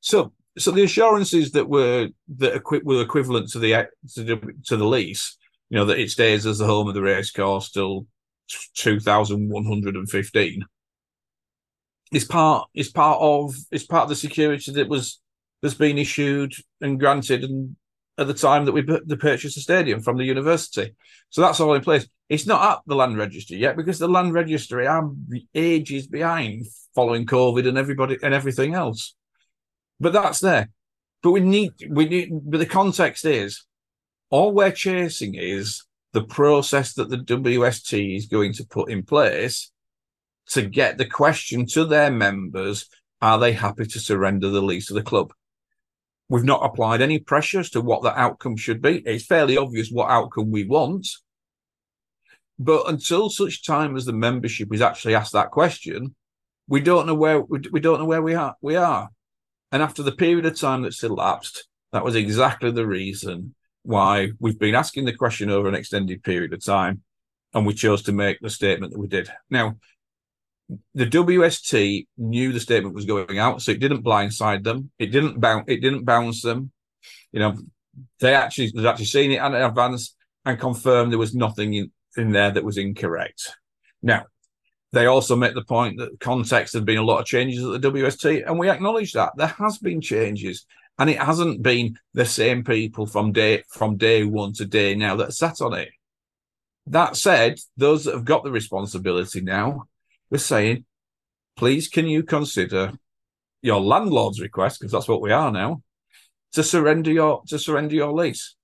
So, 0.00 0.32
so 0.58 0.70
the 0.70 0.84
assurances 0.84 1.52
that 1.52 1.68
were 1.68 2.08
that 2.36 2.54
equi- 2.54 2.82
were 2.84 3.02
equivalent 3.02 3.50
to 3.50 3.58
the 3.58 3.88
to 4.14 4.22
the 4.22 4.54
to 4.66 4.76
the 4.76 4.86
lease, 4.86 5.36
you 5.70 5.76
know, 5.76 5.84
that 5.86 5.98
it 5.98 6.10
stays 6.10 6.46
as 6.46 6.58
the 6.58 6.66
home 6.66 6.88
of 6.88 6.94
the 6.94 7.02
race 7.02 7.30
course 7.30 7.70
till 7.70 8.06
2115 8.76 10.64
is 12.12 12.24
part 12.24 12.68
is 12.74 12.88
part 12.88 13.18
of 13.20 13.54
is 13.72 13.84
part 13.84 14.04
of 14.04 14.08
the 14.08 14.16
security 14.16 14.72
that 14.72 14.88
was 14.88 15.20
that's 15.62 15.74
been 15.74 15.98
issued 15.98 16.54
and 16.80 17.00
granted 17.00 17.42
and 17.42 17.76
at 18.18 18.26
the 18.26 18.34
time 18.34 18.64
that 18.64 18.72
we 18.72 18.82
the 18.82 19.16
purchased 19.18 19.56
the 19.56 19.60
stadium 19.60 20.00
from 20.00 20.16
the 20.16 20.24
university. 20.24 20.94
So 21.30 21.42
that's 21.42 21.60
all 21.60 21.74
in 21.74 21.82
place. 21.82 22.06
It's 22.28 22.46
not 22.46 22.72
at 22.72 22.78
the 22.86 22.94
land 22.94 23.18
registry 23.18 23.58
yet 23.58 23.76
because 23.76 23.98
the 23.98 24.08
land 24.08 24.32
registry 24.32 24.86
are 24.86 25.10
ages 25.54 26.06
behind 26.06 26.66
following 26.94 27.26
COVID 27.26 27.68
and 27.68 27.76
everybody 27.76 28.16
and 28.22 28.32
everything 28.32 28.74
else. 28.74 29.14
But 29.98 30.12
that's 30.12 30.40
there. 30.40 30.68
But 31.22 31.30
we 31.32 31.40
need 31.40 31.72
we 31.88 32.08
need 32.08 32.30
but 32.44 32.58
the 32.58 32.66
context 32.66 33.24
is 33.24 33.64
all 34.30 34.52
we're 34.52 34.72
chasing 34.72 35.34
is 35.34 35.84
the 36.12 36.22
process 36.22 36.94
that 36.94 37.10
the 37.10 37.18
WST 37.18 38.16
is 38.16 38.26
going 38.26 38.52
to 38.54 38.66
put 38.66 38.90
in 38.90 39.02
place 39.02 39.70
to 40.48 40.62
get 40.62 40.98
the 40.98 41.06
question 41.06 41.66
to 41.66 41.84
their 41.84 42.10
members 42.10 42.88
are 43.20 43.38
they 43.38 43.52
happy 43.52 43.86
to 43.86 43.98
surrender 43.98 44.50
the 44.50 44.62
lease 44.62 44.90
of 44.90 44.94
the 44.94 45.02
club? 45.02 45.32
We've 46.28 46.44
not 46.44 46.64
applied 46.64 47.00
any 47.00 47.18
pressure 47.18 47.60
as 47.60 47.70
to 47.70 47.80
what 47.80 48.02
the 48.02 48.18
outcome 48.18 48.56
should 48.56 48.82
be. 48.82 48.98
It's 49.06 49.24
fairly 49.24 49.56
obvious 49.56 49.90
what 49.90 50.10
outcome 50.10 50.50
we 50.50 50.64
want. 50.64 51.08
But 52.58 52.88
until 52.88 53.30
such 53.30 53.64
time 53.64 53.96
as 53.96 54.04
the 54.04 54.12
membership 54.12 54.72
is 54.72 54.82
actually 54.82 55.14
asked 55.14 55.32
that 55.32 55.50
question, 55.50 56.14
we 56.68 56.80
don't 56.80 57.06
know 57.06 57.14
where 57.14 57.40
we, 57.40 57.60
we 57.70 57.80
don't 57.80 58.00
know 58.00 58.06
where 58.06 58.22
we 58.22 58.34
are. 58.34 58.56
We 58.60 58.76
are, 58.76 59.10
and 59.76 59.82
after 59.82 60.02
the 60.02 60.12
period 60.12 60.46
of 60.46 60.58
time 60.58 60.80
that's 60.80 61.02
elapsed, 61.02 61.68
that 61.92 62.02
was 62.02 62.14
exactly 62.14 62.70
the 62.70 62.86
reason 62.86 63.54
why 63.82 64.30
we've 64.40 64.58
been 64.58 64.74
asking 64.74 65.04
the 65.04 65.12
question 65.12 65.50
over 65.50 65.68
an 65.68 65.74
extended 65.74 66.22
period 66.22 66.54
of 66.54 66.64
time, 66.64 67.02
and 67.52 67.66
we 67.66 67.74
chose 67.74 68.00
to 68.04 68.12
make 68.12 68.40
the 68.40 68.48
statement 68.48 68.94
that 68.94 68.98
we 68.98 69.06
did. 69.06 69.28
Now, 69.50 69.76
the 70.94 71.04
WST 71.04 72.06
knew 72.16 72.52
the 72.54 72.58
statement 72.58 72.94
was 72.94 73.04
going 73.04 73.38
out, 73.38 73.60
so 73.60 73.70
it 73.70 73.80
didn't 73.80 74.02
blindside 74.02 74.64
them. 74.64 74.90
It 74.98 75.08
didn't 75.08 75.40
bounce. 75.40 75.66
It 75.68 75.82
didn't 75.82 76.06
bounce 76.06 76.40
them. 76.40 76.72
You 77.32 77.40
know, 77.40 77.58
they 78.20 78.34
actually 78.34 78.72
they'd 78.74 78.86
actually 78.86 79.04
seen 79.04 79.30
it 79.30 79.42
in 79.42 79.54
advance 79.54 80.16
and 80.46 80.58
confirmed 80.58 81.12
there 81.12 81.18
was 81.18 81.34
nothing 81.34 81.74
in, 81.74 81.92
in 82.16 82.32
there 82.32 82.50
that 82.50 82.64
was 82.64 82.78
incorrect. 82.78 83.52
Now, 84.02 84.24
they 84.92 85.06
also 85.06 85.36
make 85.36 85.54
the 85.54 85.64
point 85.64 85.98
that 85.98 86.20
context 86.20 86.74
had 86.74 86.84
been 86.84 86.98
a 86.98 87.04
lot 87.04 87.20
of 87.20 87.26
changes 87.26 87.64
at 87.64 87.80
the 87.82 87.90
WST, 87.90 88.46
and 88.46 88.58
we 88.58 88.70
acknowledge 88.70 89.12
that 89.12 89.32
there 89.36 89.46
has 89.46 89.78
been 89.78 90.00
changes, 90.00 90.66
and 90.98 91.10
it 91.10 91.18
hasn't 91.18 91.62
been 91.62 91.98
the 92.14 92.24
same 92.24 92.64
people 92.64 93.06
from 93.06 93.32
day 93.32 93.62
from 93.68 93.96
day 93.96 94.24
one 94.24 94.52
to 94.54 94.64
day 94.64 94.94
now 94.94 95.16
that 95.16 95.34
sat 95.34 95.60
on 95.60 95.74
it. 95.74 95.90
That 96.86 97.16
said, 97.16 97.58
those 97.76 98.04
that 98.04 98.14
have 98.14 98.24
got 98.24 98.44
the 98.44 98.50
responsibility 98.50 99.40
now, 99.40 99.84
we're 100.30 100.38
saying, 100.38 100.84
please 101.56 101.88
can 101.88 102.06
you 102.06 102.22
consider 102.22 102.92
your 103.62 103.80
landlord's 103.80 104.40
request, 104.40 104.80
because 104.80 104.92
that's 104.92 105.08
what 105.08 105.20
we 105.20 105.32
are 105.32 105.50
now, 105.50 105.82
to 106.52 106.62
surrender 106.62 107.10
your 107.10 107.42
to 107.48 107.58
surrender 107.58 107.94
your 107.94 108.12
lease. 108.12 108.55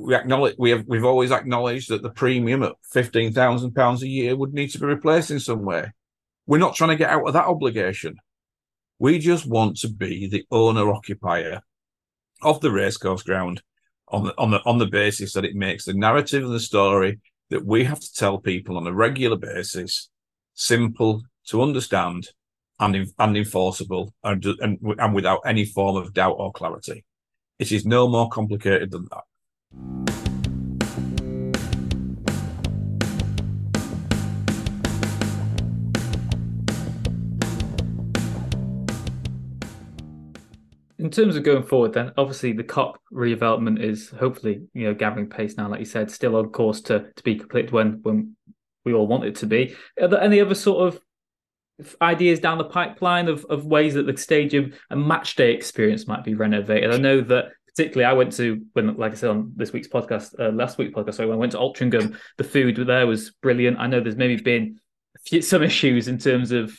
We 0.00 0.14
acknowledge 0.14 0.54
we 0.58 0.70
have 0.70 0.84
we've 0.86 1.04
always 1.04 1.30
acknowledged 1.30 1.90
that 1.90 2.02
the 2.02 2.10
premium 2.10 2.62
at 2.62 2.72
fifteen 2.82 3.32
thousand 3.32 3.72
pounds 3.74 4.02
a 4.02 4.08
year 4.08 4.36
would 4.36 4.54
need 4.54 4.68
to 4.68 4.78
be 4.78 4.86
replaced 4.86 5.30
in 5.30 5.40
some 5.40 5.62
way. 5.62 5.92
We're 6.46 6.58
not 6.58 6.74
trying 6.74 6.90
to 6.90 6.96
get 6.96 7.10
out 7.10 7.26
of 7.26 7.34
that 7.34 7.46
obligation. 7.46 8.16
We 8.98 9.18
just 9.18 9.46
want 9.46 9.76
to 9.78 9.88
be 9.88 10.26
the 10.26 10.44
owner 10.50 10.90
occupier 10.90 11.62
of 12.42 12.60
the 12.60 12.70
racecourse 12.70 13.22
ground 13.22 13.62
on 14.08 14.24
the 14.24 14.34
on 14.38 14.50
the 14.50 14.60
on 14.64 14.78
the 14.78 14.86
basis 14.86 15.32
that 15.34 15.44
it 15.44 15.54
makes 15.54 15.84
the 15.84 15.94
narrative 15.94 16.44
and 16.44 16.52
the 16.52 16.60
story 16.60 17.20
that 17.50 17.64
we 17.64 17.84
have 17.84 18.00
to 18.00 18.14
tell 18.14 18.38
people 18.38 18.76
on 18.76 18.86
a 18.86 18.92
regular 18.92 19.36
basis 19.36 20.08
simple 20.54 21.22
to 21.46 21.62
understand 21.62 22.28
and 22.78 23.06
and 23.18 23.36
enforceable 23.36 24.14
and, 24.24 24.44
and 24.60 24.78
and 24.98 25.14
without 25.14 25.40
any 25.44 25.64
form 25.64 25.96
of 25.96 26.14
doubt 26.14 26.36
or 26.38 26.52
clarity. 26.52 27.04
It 27.58 27.72
is 27.72 27.84
no 27.84 28.08
more 28.08 28.30
complicated 28.30 28.90
than 28.90 29.06
that. 29.10 29.24
In 41.00 41.10
terms 41.10 41.34
of 41.34 41.44
going 41.44 41.62
forward, 41.62 41.94
then 41.94 42.12
obviously 42.18 42.52
the 42.52 42.62
Kop 42.62 42.96
redevelopment 43.10 43.82
is 43.82 44.10
hopefully 44.10 44.62
you 44.74 44.84
know 44.84 44.94
gathering 44.94 45.30
pace 45.30 45.56
now, 45.56 45.66
like 45.68 45.80
you 45.80 45.86
said, 45.86 46.10
still 46.10 46.36
on 46.36 46.50
course 46.50 46.82
to 46.82 47.10
to 47.16 47.22
be 47.22 47.36
complete 47.36 47.72
when 47.72 48.00
when 48.02 48.36
we 48.84 48.92
all 48.92 49.06
want 49.06 49.24
it 49.24 49.34
to 49.36 49.46
be. 49.46 49.74
Are 50.00 50.08
there 50.08 50.20
any 50.20 50.40
other 50.40 50.54
sort 50.54 50.86
of 50.86 51.00
ideas 52.02 52.38
down 52.38 52.58
the 52.58 52.64
pipeline 52.64 53.28
of, 53.28 53.46
of 53.46 53.64
ways 53.64 53.94
that 53.94 54.04
the 54.04 54.16
stadium 54.16 54.74
and 54.90 55.06
match 55.06 55.36
day 55.36 55.54
experience 55.54 56.06
might 56.06 56.22
be 56.22 56.34
renovated? 56.34 56.92
I 56.92 56.98
know 56.98 57.22
that 57.22 57.52
particularly 57.74 58.04
I 58.04 58.12
went 58.12 58.32
to 58.34 58.64
when, 58.72 58.96
like 58.96 59.12
I 59.12 59.14
said 59.14 59.30
on 59.30 59.52
this 59.56 59.72
week's 59.72 59.88
podcast, 59.88 60.38
uh, 60.38 60.52
last 60.52 60.78
week's 60.78 60.94
podcast, 60.94 61.14
sorry, 61.14 61.28
when 61.28 61.36
I 61.36 61.40
went 61.40 61.52
to 61.52 61.58
Altrincham, 61.58 62.16
the 62.36 62.44
food 62.44 62.76
there 62.76 63.06
was 63.06 63.30
brilliant. 63.42 63.78
I 63.78 63.86
know 63.86 64.00
there's 64.00 64.16
maybe 64.16 64.36
been 64.36 64.80
few, 65.24 65.42
some 65.42 65.62
issues 65.62 66.08
in 66.08 66.18
terms 66.18 66.52
of 66.52 66.76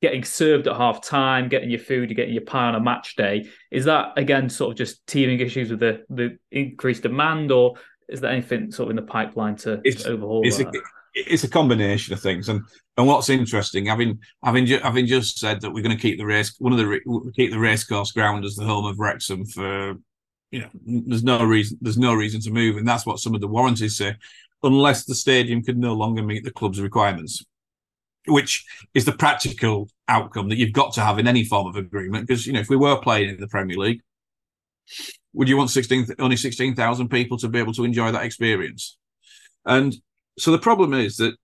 getting 0.00 0.24
served 0.24 0.66
at 0.66 0.76
half 0.76 1.00
time, 1.00 1.48
getting 1.48 1.70
your 1.70 1.78
food, 1.78 2.10
you're 2.10 2.16
getting 2.16 2.34
your 2.34 2.44
pie 2.44 2.66
on 2.66 2.74
a 2.74 2.80
match 2.80 3.16
day. 3.16 3.48
Is 3.70 3.84
that 3.84 4.12
again 4.16 4.48
sort 4.48 4.72
of 4.72 4.78
just 4.78 5.06
teething 5.06 5.40
issues 5.40 5.70
with 5.70 5.80
the 5.80 6.04
the 6.10 6.38
increased 6.50 7.02
demand, 7.02 7.52
or 7.52 7.74
is 8.08 8.20
there 8.20 8.30
anything 8.30 8.70
sort 8.72 8.86
of 8.86 8.90
in 8.90 8.96
the 8.96 9.10
pipeline 9.10 9.56
to, 9.56 9.80
to 9.80 10.08
overhaul? 10.08 10.42
It's 10.44 10.60
a, 10.60 10.70
it's 11.14 11.44
a 11.44 11.48
combination 11.48 12.12
of 12.12 12.20
things, 12.20 12.48
and 12.48 12.62
and 12.96 13.06
what's 13.06 13.28
interesting, 13.28 13.86
having 13.86 14.18
having 14.42 14.66
ju- 14.66 14.80
having 14.82 15.06
just 15.06 15.38
said 15.38 15.60
that 15.60 15.70
we're 15.70 15.82
going 15.82 15.96
to 15.96 16.02
keep 16.02 16.18
the 16.18 16.26
race 16.26 16.54
one 16.58 16.72
of 16.72 16.78
the 16.78 17.32
keep 17.34 17.50
the 17.50 17.58
racecourse 17.58 18.12
ground 18.12 18.44
as 18.44 18.56
the 18.56 18.64
home 18.64 18.86
of 18.86 18.98
Wrexham 18.98 19.46
for 19.46 19.94
you 20.52 20.60
know 20.60 20.70
there's 21.08 21.24
no 21.24 21.42
reason 21.42 21.78
there's 21.80 21.98
no 21.98 22.14
reason 22.14 22.40
to 22.42 22.52
move, 22.52 22.76
and 22.76 22.86
that's 22.86 23.04
what 23.04 23.18
some 23.18 23.34
of 23.34 23.40
the 23.40 23.48
warranties 23.48 23.96
say, 23.96 24.14
unless 24.62 25.04
the 25.04 25.14
stadium 25.16 25.62
could 25.64 25.78
no 25.78 25.94
longer 25.94 26.22
meet 26.22 26.44
the 26.44 26.52
club's 26.52 26.80
requirements 26.80 27.44
which 28.26 28.64
is 28.94 29.04
the 29.04 29.12
practical 29.12 29.88
outcome 30.08 30.48
that 30.48 30.56
you've 30.56 30.72
got 30.72 30.92
to 30.94 31.00
have 31.00 31.18
in 31.18 31.26
any 31.26 31.44
form 31.44 31.66
of 31.66 31.76
agreement. 31.76 32.26
Because 32.26 32.46
you 32.46 32.52
know, 32.52 32.60
if 32.60 32.68
we 32.68 32.76
were 32.76 33.00
playing 33.00 33.30
in 33.30 33.40
the 33.40 33.48
Premier 33.48 33.76
League, 33.76 34.00
would 35.32 35.48
you 35.48 35.56
want 35.56 35.70
sixteen 35.70 36.06
only 36.18 36.36
sixteen 36.36 36.74
thousand 36.74 37.08
people 37.08 37.38
to 37.38 37.48
be 37.48 37.58
able 37.58 37.72
to 37.74 37.84
enjoy 37.84 38.12
that 38.12 38.24
experience? 38.24 38.96
And 39.64 39.94
so 40.38 40.50
the 40.50 40.58
problem 40.58 40.94
is 40.94 41.16
that 41.16 41.34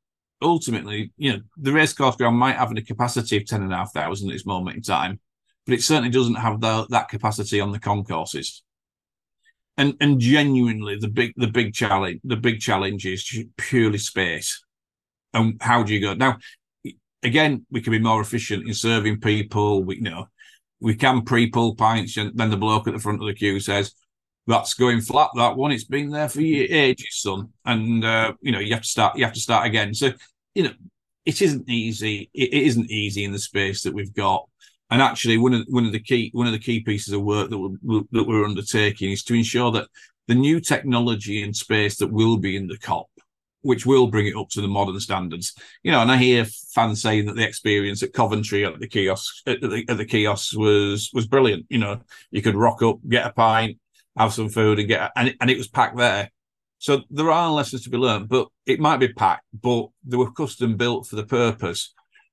ultimately, 0.42 1.12
you 1.16 1.32
know, 1.32 1.40
the 1.56 1.72
racecourse 1.72 2.16
ground 2.16 2.36
might 2.36 2.56
have 2.56 2.70
a 2.70 2.82
capacity 2.82 3.36
of 3.36 3.46
ten 3.46 3.62
and 3.62 3.72
a 3.72 3.76
half 3.76 3.92
thousand 3.92 4.28
at 4.28 4.32
this 4.32 4.46
moment 4.46 4.76
in 4.76 4.82
time, 4.82 5.20
but 5.66 5.74
it 5.74 5.82
certainly 5.82 6.10
doesn't 6.10 6.34
have 6.34 6.60
the, 6.60 6.86
that 6.90 7.08
capacity 7.08 7.60
on 7.60 7.72
the 7.72 7.80
concourses. 7.80 8.62
And 9.78 9.94
and 10.00 10.20
genuinely, 10.20 10.98
the 10.98 11.08
big 11.08 11.32
the 11.36 11.46
big 11.46 11.72
challenge 11.72 12.20
the 12.24 12.36
big 12.36 12.60
challenge 12.60 13.06
is 13.06 13.46
purely 13.56 13.98
space. 13.98 14.62
And 15.32 15.56
how 15.62 15.82
do 15.82 15.94
you 15.94 16.00
go 16.00 16.14
now? 16.14 16.38
again, 17.22 17.66
we 17.70 17.80
can 17.80 17.90
be 17.90 17.98
more 17.98 18.20
efficient 18.20 18.66
in 18.66 18.74
serving 18.74 19.20
people. 19.20 19.82
We 19.82 19.96
you 19.96 20.02
know 20.02 20.28
we 20.80 20.94
can 20.94 21.22
pre-pull 21.22 21.74
pints, 21.74 22.16
and 22.16 22.36
then 22.36 22.50
the 22.50 22.56
bloke 22.56 22.86
at 22.86 22.94
the 22.94 23.00
front 23.00 23.20
of 23.20 23.26
the 23.26 23.34
queue 23.34 23.60
says, 23.60 23.92
"That's 24.46 24.74
going 24.74 25.00
flat. 25.00 25.30
That 25.34 25.56
one. 25.56 25.72
It's 25.72 25.84
been 25.84 26.10
there 26.10 26.28
for 26.28 26.40
ages, 26.40 27.20
son." 27.20 27.52
And 27.64 28.04
uh, 28.04 28.34
you 28.40 28.52
know 28.52 28.60
you 28.60 28.72
have 28.74 28.82
to 28.82 28.88
start. 28.88 29.16
You 29.16 29.24
have 29.24 29.34
to 29.34 29.40
start 29.40 29.66
again. 29.66 29.94
So 29.94 30.12
you 30.54 30.64
know 30.64 30.72
it 31.24 31.42
isn't 31.42 31.68
easy. 31.68 32.30
It, 32.34 32.54
it 32.54 32.62
isn't 32.64 32.90
easy 32.90 33.24
in 33.24 33.32
the 33.32 33.38
space 33.38 33.82
that 33.82 33.94
we've 33.94 34.14
got. 34.14 34.48
And 34.90 35.02
actually, 35.02 35.36
one 35.36 35.54
of 35.54 35.66
one 35.68 35.84
of 35.84 35.92
the 35.92 36.00
key 36.00 36.30
one 36.32 36.46
of 36.46 36.52
the 36.52 36.58
key 36.58 36.80
pieces 36.80 37.12
of 37.12 37.22
work 37.22 37.50
that 37.50 37.58
we're, 37.58 38.02
that 38.12 38.26
we're 38.26 38.44
undertaking 38.44 39.12
is 39.12 39.22
to 39.24 39.34
ensure 39.34 39.70
that 39.72 39.88
the 40.28 40.34
new 40.34 40.60
technology 40.60 41.42
and 41.42 41.56
space 41.56 41.96
that 41.98 42.12
will 42.12 42.36
be 42.36 42.56
in 42.56 42.68
the 42.68 42.78
Kop, 42.78 43.06
which 43.62 43.84
will 43.84 44.06
bring 44.06 44.26
it 44.26 44.36
up 44.36 44.48
to 44.50 44.60
the 44.60 44.68
modern 44.68 44.98
standards. 45.00 45.54
You 45.82 45.92
know, 45.92 46.00
and 46.00 46.10
I 46.10 46.16
hear 46.16 46.44
fans 46.44 47.02
saying 47.02 47.26
that 47.26 47.36
the 47.36 47.46
experience 47.46 48.02
at 48.02 48.12
Coventry 48.12 48.64
at 48.64 48.78
the 48.78 48.88
kiosk 48.88 49.46
at 49.46 49.60
the, 49.60 49.84
at 49.88 49.96
the 49.96 50.06
kiosks 50.06 50.56
was 50.56 51.10
was 51.12 51.26
brilliant. 51.26 51.66
You 51.68 51.78
know, 51.78 52.00
you 52.30 52.42
could 52.42 52.54
rock 52.54 52.82
up, 52.82 52.98
get 53.08 53.26
a 53.26 53.32
pint, 53.32 53.78
have 54.16 54.32
some 54.32 54.48
food, 54.48 54.78
and 54.78 54.88
get 54.88 55.12
and 55.16 55.34
and 55.40 55.50
it 55.50 55.58
was 55.58 55.68
packed 55.68 55.96
there. 55.96 56.30
So 56.78 57.02
there 57.10 57.30
are 57.30 57.50
lessons 57.50 57.82
to 57.82 57.90
be 57.90 57.98
learned, 57.98 58.28
but 58.28 58.48
it 58.64 58.78
might 58.78 58.98
be 58.98 59.12
packed, 59.12 59.44
but 59.52 59.88
they 60.04 60.16
were 60.16 60.30
custom 60.30 60.76
built 60.76 61.08
for 61.08 61.16
the 61.16 61.26
purpose, 61.26 61.92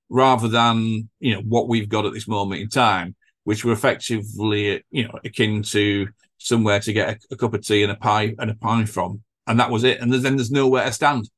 rather 0.09 0.47
than 0.47 1.09
you 1.19 1.33
know 1.33 1.41
what 1.41 1.67
we've 1.67 1.89
got 1.89 2.05
at 2.05 2.13
this 2.13 2.27
moment 2.27 2.61
in 2.61 2.69
time, 2.69 3.15
which 3.43 3.65
were 3.65 3.73
effectively 3.73 4.83
you 4.91 5.03
know 5.03 5.19
akin 5.23 5.63
to 5.63 6.07
somewhere 6.37 6.79
to 6.79 6.93
get 6.93 7.09
a, 7.09 7.33
a 7.33 7.37
cup 7.37 7.53
of 7.53 7.65
tea 7.65 7.83
and 7.83 7.91
a 7.91 7.95
pie 7.95 8.35
and 8.39 8.51
a 8.51 8.55
pie 8.55 8.85
from 8.85 9.21
and 9.47 9.59
that 9.59 9.69
was 9.69 9.83
it. 9.83 9.99
And 9.99 10.11
then 10.11 10.35
there's 10.35 10.51
nowhere 10.51 10.85
to 10.85 10.91
stand. 10.91 11.29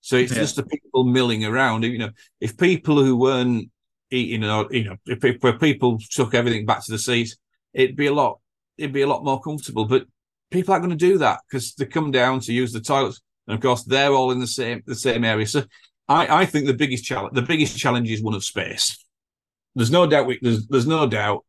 So 0.00 0.16
it's 0.16 0.32
yeah. 0.32 0.38
just 0.40 0.56
the 0.56 0.64
people 0.64 1.04
milling 1.04 1.44
around. 1.44 1.84
You 1.84 1.98
know, 1.98 2.10
if 2.40 2.56
people 2.56 3.02
who 3.02 3.16
weren't 3.16 3.70
eating, 4.10 4.44
or 4.44 4.66
you 4.70 4.84
know, 4.84 4.96
if, 5.06 5.24
if 5.24 5.60
people 5.60 5.98
took 6.10 6.34
everything 6.34 6.66
back 6.66 6.84
to 6.84 6.92
the 6.92 6.98
seat, 6.98 7.36
it'd 7.72 7.96
be 7.96 8.06
a 8.06 8.14
lot. 8.14 8.40
It'd 8.78 8.92
be 8.92 9.02
a 9.02 9.06
lot 9.06 9.24
more 9.24 9.40
comfortable. 9.40 9.84
But 9.84 10.06
people 10.50 10.72
aren't 10.72 10.84
going 10.84 10.96
to 10.98 11.06
do 11.06 11.18
that 11.18 11.40
because 11.48 11.74
they 11.74 11.84
come 11.84 12.10
down 12.10 12.40
to 12.40 12.52
use 12.52 12.72
the 12.72 12.80
toilets, 12.80 13.20
and 13.46 13.54
of 13.54 13.60
course 13.60 13.84
they're 13.84 14.12
all 14.12 14.30
in 14.30 14.40
the 14.40 14.46
same 14.46 14.82
the 14.86 14.94
same 14.94 15.24
area. 15.24 15.46
So 15.46 15.64
I, 16.10 16.42
I 16.42 16.46
think 16.46 16.66
the 16.66 16.74
biggest 16.74 17.04
challenge 17.04 17.34
the 17.34 17.42
biggest 17.42 17.78
challenge 17.78 18.10
is 18.10 18.22
one 18.22 18.34
of 18.34 18.44
space. 18.44 19.02
There's 19.74 19.90
no 19.90 20.06
doubt. 20.06 20.26
We, 20.26 20.38
there's 20.42 20.66
there's 20.66 20.86
no 20.86 21.06
doubt 21.06 21.44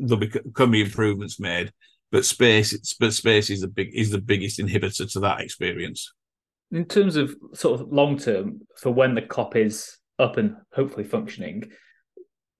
there'll 0.00 0.18
be 0.18 0.32
can 0.54 0.70
be 0.70 0.80
improvements 0.80 1.38
made 1.38 1.72
but 2.10 2.24
space 2.24 2.96
but 2.98 3.12
space 3.12 3.50
is 3.50 3.60
the 3.60 3.68
big 3.68 3.90
is 3.94 4.10
the 4.10 4.20
biggest 4.20 4.58
inhibitor 4.58 5.10
to 5.12 5.20
that 5.20 5.40
experience 5.40 6.12
in 6.72 6.84
terms 6.84 7.16
of 7.16 7.34
sort 7.52 7.80
of 7.80 7.92
long 7.92 8.16
term 8.16 8.60
for 8.76 8.90
when 8.90 9.14
the 9.14 9.22
Kop 9.22 9.56
is 9.56 9.98
up 10.18 10.36
and 10.36 10.56
hopefully 10.74 11.04
functioning 11.04 11.70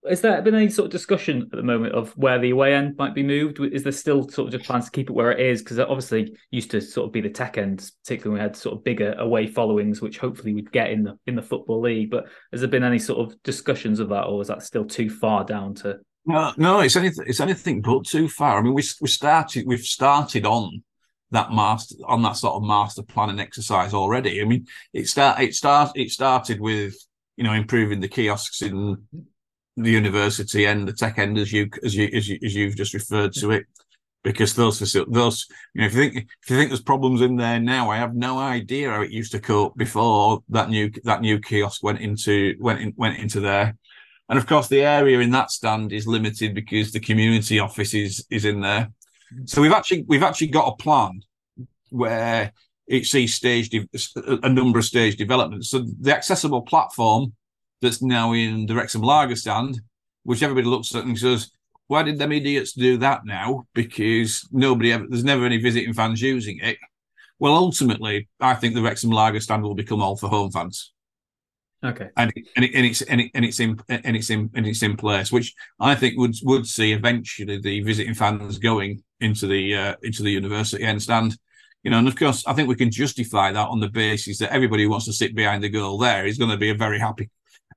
has 0.07 0.21
there 0.21 0.41
been 0.41 0.55
any 0.55 0.69
sort 0.69 0.85
of 0.85 0.91
discussion 0.91 1.43
at 1.43 1.51
the 1.51 1.63
moment 1.63 1.93
of 1.93 2.11
where 2.17 2.39
the 2.39 2.49
away 2.49 2.73
end 2.73 2.97
might 2.97 3.13
be 3.13 3.23
moved? 3.23 3.59
Is 3.59 3.83
there 3.83 3.91
still 3.91 4.27
sort 4.27 4.47
of 4.47 4.53
just 4.53 4.65
plans 4.65 4.85
to 4.85 4.91
keep 4.91 5.09
it 5.09 5.13
where 5.13 5.31
it 5.31 5.39
is? 5.39 5.61
Because 5.61 5.77
it 5.77 5.87
obviously 5.87 6.35
used 6.49 6.71
to 6.71 6.81
sort 6.81 7.05
of 7.05 7.13
be 7.13 7.21
the 7.21 7.29
tech 7.29 7.57
end, 7.57 7.91
particularly 8.03 8.31
when 8.31 8.39
we 8.39 8.49
had 8.49 8.55
sort 8.55 8.75
of 8.75 8.83
bigger 8.83 9.13
away 9.19 9.45
followings, 9.45 10.01
which 10.01 10.17
hopefully 10.17 10.53
we'd 10.53 10.71
get 10.71 10.89
in 10.89 11.03
the 11.03 11.17
in 11.27 11.35
the 11.35 11.41
football 11.41 11.81
league. 11.81 12.09
But 12.09 12.25
has 12.51 12.61
there 12.61 12.69
been 12.69 12.83
any 12.83 12.99
sort 12.99 13.19
of 13.19 13.41
discussions 13.43 13.99
of 13.99 14.09
that, 14.09 14.23
or 14.23 14.41
is 14.41 14.47
that 14.47 14.63
still 14.63 14.85
too 14.85 15.09
far 15.09 15.43
down 15.43 15.75
to 15.75 15.99
no, 16.25 16.53
no, 16.57 16.79
it's 16.81 16.95
anything. 16.95 17.25
It's 17.27 17.39
anything 17.39 17.81
but 17.81 18.05
too 18.05 18.27
far. 18.29 18.59
I 18.59 18.61
mean, 18.61 18.73
we 18.73 18.83
we 19.01 19.07
started. 19.07 19.65
We've 19.65 19.79
started 19.79 20.45
on 20.45 20.83
that 21.31 21.51
master 21.51 21.95
on 22.05 22.21
that 22.23 22.37
sort 22.37 22.55
of 22.55 22.63
master 22.63 23.03
planning 23.03 23.39
exercise 23.39 23.93
already. 23.93 24.41
I 24.41 24.45
mean, 24.45 24.67
it 24.93 25.07
start 25.07 25.39
it 25.39 25.55
start 25.55 25.91
it 25.95 26.11
started 26.11 26.59
with 26.59 26.95
you 27.37 27.43
know 27.43 27.53
improving 27.53 28.01
the 28.01 28.07
kiosks 28.07 28.61
in 28.61 28.97
the 29.77 29.91
university 29.91 30.65
and 30.65 30.87
the 30.87 30.93
tech 30.93 31.17
end 31.17 31.37
as 31.37 31.51
you 31.51 31.69
as 31.83 31.95
you 31.95 32.09
as, 32.13 32.27
you, 32.27 32.39
as 32.43 32.55
you've 32.55 32.75
just 32.75 32.93
referred 32.93 33.33
to 33.33 33.51
it. 33.51 33.65
Because 34.23 34.53
those 34.53 34.79
those 34.79 35.47
you 35.73 35.81
know 35.81 35.87
if 35.87 35.95
you 35.95 35.99
think 35.99 36.15
if 36.15 36.49
you 36.49 36.55
think 36.55 36.69
there's 36.69 36.81
problems 36.81 37.21
in 37.21 37.37
there 37.37 37.59
now, 37.59 37.89
I 37.89 37.97
have 37.97 38.15
no 38.15 38.37
idea 38.37 38.91
how 38.91 39.01
it 39.01 39.09
used 39.11 39.31
to 39.31 39.39
cope 39.39 39.75
before 39.75 40.43
that 40.49 40.69
new 40.69 40.91
that 41.03 41.21
new 41.21 41.39
kiosk 41.39 41.81
went 41.83 41.99
into 41.99 42.55
went 42.59 42.81
in, 42.81 42.93
went 42.97 43.17
into 43.17 43.39
there. 43.39 43.75
And 44.29 44.37
of 44.37 44.45
course, 44.45 44.67
the 44.67 44.83
area 44.83 45.19
in 45.19 45.31
that 45.31 45.51
stand 45.51 45.91
is 45.91 46.07
limited 46.07 46.53
because 46.53 46.91
the 46.91 46.99
community 46.99 47.59
office 47.59 47.93
is 47.93 48.25
is 48.29 48.45
in 48.45 48.61
there. 48.61 48.91
So 49.45 49.61
we've 49.61 49.71
actually 49.71 50.05
we've 50.07 50.23
actually 50.23 50.47
got 50.47 50.71
a 50.71 50.81
plan 50.83 51.21
where 51.89 52.53
it 52.87 53.05
sees 53.05 53.33
stage 53.33 53.69
de- 53.69 53.87
a 54.43 54.49
number 54.49 54.79
of 54.79 54.85
stage 54.85 55.15
developments. 55.15 55.69
So 55.69 55.85
the 55.99 56.15
accessible 56.15 56.61
platform 56.61 57.33
that's 57.81 58.01
now 58.01 58.33
in 58.33 58.65
the 58.65 58.75
Wrexham 58.75 59.01
Lager 59.01 59.35
stand, 59.35 59.81
which 60.23 60.43
everybody 60.43 60.67
looks 60.67 60.93
at 60.95 61.05
and 61.05 61.17
says, 61.17 61.51
"Why 61.87 62.03
did 62.03 62.17
them 62.19 62.31
idiots 62.31 62.73
do 62.73 62.97
that 62.97 63.25
now?" 63.25 63.65
Because 63.73 64.47
nobody 64.51 64.93
ever, 64.93 65.05
there's 65.07 65.23
never 65.23 65.45
any 65.45 65.57
visiting 65.57 65.93
fans 65.93 66.21
using 66.21 66.59
it. 66.59 66.77
Well, 67.39 67.53
ultimately, 67.53 68.29
I 68.39 68.53
think 68.53 68.75
the 68.75 68.81
Wrexham 68.83 69.11
Lager 69.11 69.39
stand 69.39 69.63
will 69.63 69.75
become 69.75 70.01
all 70.01 70.15
for 70.15 70.29
home 70.29 70.51
fans. 70.51 70.93
Okay. 71.83 72.09
And 72.15 72.31
and, 72.55 72.65
it, 72.65 72.71
and 72.75 72.85
it's 72.85 73.01
and, 73.01 73.21
it, 73.21 73.31
and 73.33 73.43
it's 73.43 73.59
in 73.59 73.79
and 73.89 74.15
it's 74.15 74.29
in 74.29 74.51
and 74.53 74.67
it's 74.67 74.83
in 74.83 74.95
place, 74.95 75.31
which 75.31 75.53
I 75.79 75.95
think 75.95 76.17
would 76.17 76.35
would 76.43 76.67
see 76.67 76.93
eventually 76.93 77.57
the 77.59 77.81
visiting 77.81 78.13
fans 78.13 78.59
going 78.59 79.03
into 79.19 79.47
the 79.47 79.75
uh, 79.75 79.95
into 80.03 80.21
the 80.21 80.31
university 80.31 80.83
end 80.83 81.01
stand 81.01 81.35
You 81.83 81.89
know, 81.89 81.97
and 81.97 82.07
of 82.07 82.15
course, 82.15 82.45
I 82.45 82.53
think 82.53 82.69
we 82.69 82.75
can 82.75 82.91
justify 82.91 83.51
that 83.51 83.67
on 83.67 83.79
the 83.79 83.89
basis 83.89 84.37
that 84.37 84.53
everybody 84.53 84.83
who 84.83 84.89
wants 84.89 85.05
to 85.05 85.13
sit 85.13 85.33
behind 85.35 85.63
the 85.63 85.69
goal 85.69 85.97
there 85.97 86.25
is 86.27 86.37
going 86.37 86.51
to 86.51 86.57
be 86.57 86.69
a 86.69 86.75
very 86.75 86.99
happy, 86.99 87.29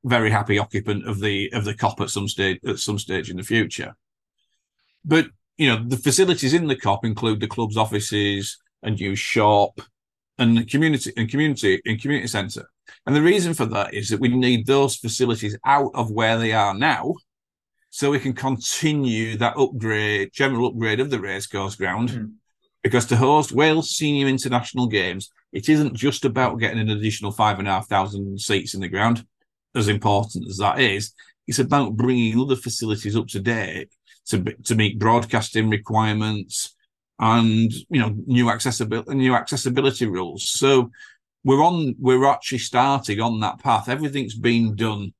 very 0.04 0.30
happy 0.30 0.58
occupant 0.58 1.06
of 1.08 1.20
the 1.20 1.52
of 1.52 1.64
the 1.64 1.74
Kop 1.74 2.00
at 2.00 2.10
some 2.10 2.28
stage 2.28 2.60
at 2.66 2.78
some 2.78 2.98
stage 2.98 3.30
in 3.30 3.36
the 3.36 3.42
future. 3.42 3.96
But 5.04 5.26
you 5.56 5.68
know, 5.68 5.82
the 5.86 5.96
facilities 5.96 6.54
in 6.54 6.66
the 6.66 6.76
Kop 6.76 7.04
include 7.04 7.40
the 7.40 7.46
club's 7.46 7.76
offices, 7.76 8.58
a 8.82 8.90
new 8.90 9.16
shop, 9.16 9.80
and 10.38 10.58
the 10.58 10.64
community 10.64 11.12
and 11.16 11.28
community 11.28 11.80
and 11.86 12.00
community 12.00 12.28
centre. 12.28 12.68
And 13.06 13.16
the 13.16 13.22
reason 13.22 13.54
for 13.54 13.66
that 13.66 13.94
is 13.94 14.08
that 14.10 14.20
we 14.20 14.28
need 14.28 14.66
those 14.66 14.96
facilities 14.96 15.56
out 15.64 15.90
of 15.94 16.10
where 16.10 16.38
they 16.38 16.52
are 16.52 16.74
now, 16.74 17.14
so 17.90 18.10
we 18.10 18.20
can 18.20 18.32
continue 18.32 19.36
that 19.38 19.56
upgrade, 19.56 20.32
general 20.32 20.66
upgrade 20.66 21.00
of 21.00 21.10
the 21.10 21.20
racecourse 21.20 21.76
ground. 21.76 22.10
Mm. 22.10 22.32
Because 22.82 23.06
to 23.06 23.16
host 23.16 23.52
Wales 23.52 23.96
senior 23.96 24.26
international 24.26 24.86
games, 24.86 25.30
it 25.52 25.70
isn't 25.70 25.94
just 25.94 26.26
about 26.26 26.58
getting 26.58 26.80
an 26.80 26.90
additional 26.90 27.32
five 27.32 27.58
and 27.58 27.66
a 27.66 27.70
half 27.70 27.88
thousand 27.88 28.38
seats 28.38 28.74
in 28.74 28.80
the 28.82 28.88
ground, 28.88 29.24
as 29.74 29.88
important 29.88 30.48
as 30.48 30.58
that 30.58 30.80
is. 30.80 31.12
It's 31.46 31.58
about 31.58 31.96
bringing 31.96 32.40
other 32.40 32.56
facilities 32.56 33.16
up 33.16 33.28
to 33.28 33.40
date 33.40 33.90
to 34.26 34.42
to 34.64 34.74
meet 34.74 34.98
broadcasting 34.98 35.68
requirements 35.68 36.74
and 37.18 37.72
you 37.90 38.00
know 38.00 38.14
new 38.26 38.50
accessibility 38.50 39.14
new 39.14 39.34
accessibility 39.34 40.06
rules. 40.06 40.48
So 40.50 40.90
we're 41.44 41.62
on 41.62 41.94
we're 41.98 42.26
actually 42.26 42.58
starting 42.58 43.20
on 43.20 43.40
that 43.40 43.58
path. 43.58 43.88
Everything's 43.88 44.34
been 44.34 44.74
done 44.74 45.12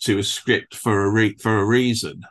to 0.00 0.18
a 0.18 0.22
script 0.22 0.74
for 0.74 1.04
a 1.04 1.10
re- 1.10 1.36
for 1.36 1.58
a 1.58 1.64
reason. 1.64 2.22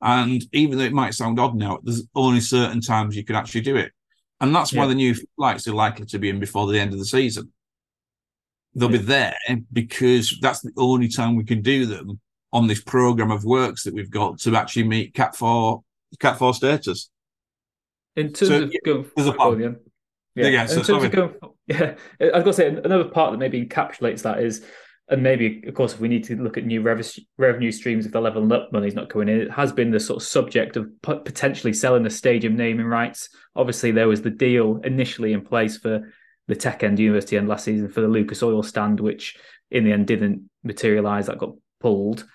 And 0.00 0.44
even 0.52 0.76
though 0.76 0.84
it 0.84 0.92
might 0.92 1.14
sound 1.14 1.40
odd 1.40 1.56
now, 1.56 1.78
there's 1.82 2.06
only 2.14 2.40
certain 2.40 2.82
times 2.82 3.16
you 3.16 3.24
can 3.24 3.36
actually 3.36 3.62
do 3.62 3.76
it. 3.76 3.92
And 4.40 4.54
that's 4.54 4.72
why 4.74 4.86
the 4.86 4.94
new 4.94 5.14
flights 5.36 5.66
are 5.66 5.72
likely 5.72 6.04
to 6.06 6.18
be 6.18 6.28
in 6.28 6.38
before 6.38 6.66
the 6.66 6.78
end 6.78 6.92
of 6.92 6.98
the 6.98 7.06
season. 7.06 7.53
They'll 8.74 8.88
be 8.88 8.98
there 8.98 9.36
because 9.72 10.36
that's 10.40 10.60
the 10.60 10.72
only 10.76 11.08
time 11.08 11.36
we 11.36 11.44
can 11.44 11.62
do 11.62 11.86
them 11.86 12.20
on 12.52 12.66
this 12.66 12.82
program 12.82 13.30
of 13.30 13.44
works 13.44 13.84
that 13.84 13.94
we've 13.94 14.10
got 14.10 14.38
to 14.40 14.56
actually 14.56 14.84
meet 14.84 15.14
Cat 15.14 15.36
4 15.36 15.82
Cat 16.20 16.38
4 16.38 16.54
status. 16.54 17.10
In 18.16 18.32
terms 18.32 18.48
So, 18.48 18.62
of 18.62 18.72
yeah, 18.72 18.78
going 18.84 19.04
forward, 19.04 19.60
yeah. 19.60 20.48
Yeah, 20.48 20.62
in 20.62 20.68
so 20.68 20.74
terms 20.76 20.86
sorry. 20.86 21.06
of 21.06 21.12
going, 21.12 21.34
yeah, 21.66 21.94
I 22.20 22.24
was 22.24 22.32
going 22.32 22.44
to 22.44 22.52
say 22.52 22.66
another 22.68 23.04
part 23.04 23.32
that 23.32 23.38
maybe 23.38 23.64
encapsulates 23.64 24.22
that 24.22 24.40
is, 24.40 24.64
and 25.08 25.22
maybe 25.22 25.62
of 25.66 25.74
course, 25.74 25.94
if 25.94 26.00
we 26.00 26.08
need 26.08 26.24
to 26.24 26.36
look 26.36 26.56
at 26.56 26.64
new 26.64 26.80
rev- 26.80 27.16
revenue 27.38 27.70
streams, 27.70 28.06
if 28.06 28.12
the 28.12 28.20
level 28.20 28.50
up 28.52 28.72
money's 28.72 28.94
not 28.94 29.10
coming 29.10 29.28
in, 29.28 29.40
it 29.42 29.50
has 29.50 29.72
been 29.72 29.90
the 29.90 30.00
sort 30.00 30.22
of 30.22 30.26
subject 30.26 30.76
of 30.76 30.90
potentially 31.02 31.72
selling 31.72 32.02
the 32.02 32.10
stadium 32.10 32.56
naming 32.56 32.86
rights. 32.86 33.28
Obviously, 33.54 33.90
there 33.90 34.08
was 34.08 34.22
the 34.22 34.30
deal 34.30 34.80
initially 34.84 35.32
in 35.32 35.42
place 35.42 35.76
for 35.76 36.12
the 36.46 36.56
Tech 36.56 36.82
End 36.82 36.98
University 36.98 37.36
end 37.36 37.48
last 37.48 37.64
season 37.64 37.88
for 37.88 38.00
the 38.00 38.08
Lucas 38.08 38.42
Oil 38.42 38.62
stand, 38.62 39.00
which 39.00 39.36
in 39.70 39.84
the 39.84 39.92
end 39.92 40.06
didn't 40.06 40.48
materialise. 40.62 41.26
That 41.26 41.38
got 41.38 41.54
pulled. 41.80 42.26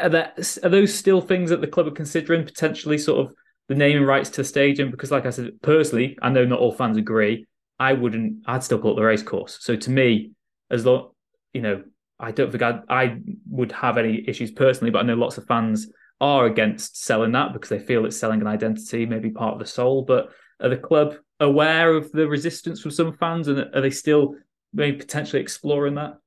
Are 0.00 0.08
that 0.08 0.58
are 0.62 0.68
those 0.68 0.94
still 0.94 1.20
things 1.20 1.50
that 1.50 1.60
the 1.60 1.66
club 1.66 1.86
are 1.86 1.92
considering 1.92 2.44
potentially 2.44 2.98
sort 2.98 3.26
of 3.26 3.34
the 3.68 3.74
naming 3.74 4.04
rights 4.04 4.30
to 4.30 4.36
the 4.38 4.44
stadium? 4.44 4.90
Because, 4.90 5.10
like 5.10 5.26
I 5.26 5.30
said, 5.30 5.50
personally, 5.62 6.18
I 6.22 6.30
know 6.30 6.44
not 6.44 6.60
all 6.60 6.72
fans 6.72 6.96
agree. 6.96 7.46
I 7.78 7.92
wouldn't. 7.92 8.44
I'd 8.46 8.64
still 8.64 8.78
call 8.78 8.92
it 8.92 8.96
the 8.96 9.02
race 9.02 9.22
course. 9.22 9.58
So 9.60 9.76
to 9.76 9.90
me, 9.90 10.32
as 10.70 10.84
long 10.84 11.10
you 11.52 11.62
know, 11.62 11.82
I 12.18 12.32
don't 12.32 12.50
think 12.50 12.62
I'd, 12.62 12.80
I 12.88 13.18
would 13.48 13.72
have 13.72 13.96
any 13.96 14.24
issues 14.28 14.50
personally, 14.50 14.90
but 14.90 14.98
I 14.98 15.02
know 15.02 15.14
lots 15.14 15.38
of 15.38 15.46
fans 15.46 15.88
are 16.20 16.46
against 16.46 17.02
selling 17.02 17.32
that 17.32 17.52
because 17.52 17.70
they 17.70 17.78
feel 17.78 18.04
it's 18.04 18.18
selling 18.18 18.40
an 18.40 18.46
identity, 18.46 19.06
maybe 19.06 19.30
part 19.30 19.54
of 19.54 19.60
the 19.60 19.66
soul. 19.66 20.02
But 20.02 20.28
are 20.60 20.68
the 20.68 20.76
club 20.76 21.16
aware 21.40 21.94
of 21.94 22.12
the 22.12 22.28
resistance 22.28 22.80
from 22.80 22.90
some 22.90 23.12
fans, 23.12 23.48
and 23.48 23.58
are 23.74 23.80
they 23.80 23.90
still 23.90 24.36
maybe 24.72 24.96
potentially 24.96 25.42
exploring 25.42 25.94
that? 25.96 26.18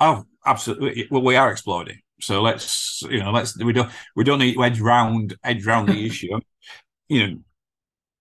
Oh, 0.00 0.24
absolutely. 0.44 1.06
Well, 1.10 1.22
we 1.22 1.36
are 1.36 1.50
exploring. 1.50 2.00
So 2.20 2.42
let's, 2.42 3.02
you 3.02 3.20
know, 3.20 3.32
let's 3.32 3.56
we 3.62 3.72
don't 3.72 3.90
we 4.16 4.24
don't 4.24 4.38
need 4.38 4.54
to 4.54 4.64
edge 4.64 4.80
round 4.80 5.36
edge 5.44 5.64
round 5.66 5.88
the 5.88 6.06
issue. 6.06 6.38
You 7.08 7.26
know, 7.26 7.38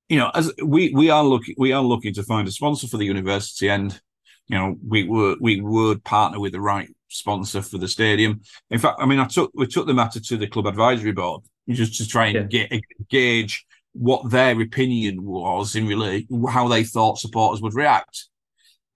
you 0.10 0.18
know, 0.18 0.32
as 0.34 0.51
we 0.64 0.93
we 0.93 1.10
are 1.10 1.24
looking 1.24 1.56
we 1.58 1.72
are 1.72 1.82
looking 1.82 2.14
to 2.16 2.24
find 2.24 2.47
a 2.47 2.51
sponsor 2.51 2.88
for 2.88 2.97
the 2.97 3.06
university, 3.06 3.70
and 3.70 3.99
you 4.47 4.58
know, 4.58 4.78
we 4.86 5.04
were 5.08 5.36
we 5.39 5.62
would 5.62 6.04
partner 6.04 6.39
with 6.39 6.51
the 6.51 6.62
right 6.62 6.89
sponsor 7.08 7.62
for 7.62 7.78
the 7.78 7.88
stadium. 7.88 8.41
In 8.70 8.80
fact, 8.80 8.99
I 8.99 9.06
mean, 9.06 9.20
I 9.20 9.26
took 9.26 9.51
we 9.54 9.68
took 9.68 9.88
the 9.88 9.93
matter 9.93 10.20
to 10.20 10.38
the 10.38 10.47
club 10.47 10.68
advisory 10.68 11.12
board 11.12 11.43
just 11.70 11.95
to 11.97 12.08
try 12.08 12.28
and 12.28 12.51
Yeah. 12.51 12.68
get 12.68 12.82
gauge 13.10 13.66
what 13.94 14.30
their 14.30 14.60
opinion 14.60 15.24
was 15.24 15.76
in 15.76 15.88
relation 15.88 16.28
how 16.50 16.68
they 16.68 16.84
thought 16.84 17.20
supporters 17.20 17.62
would 17.62 17.76
react. 17.76 18.28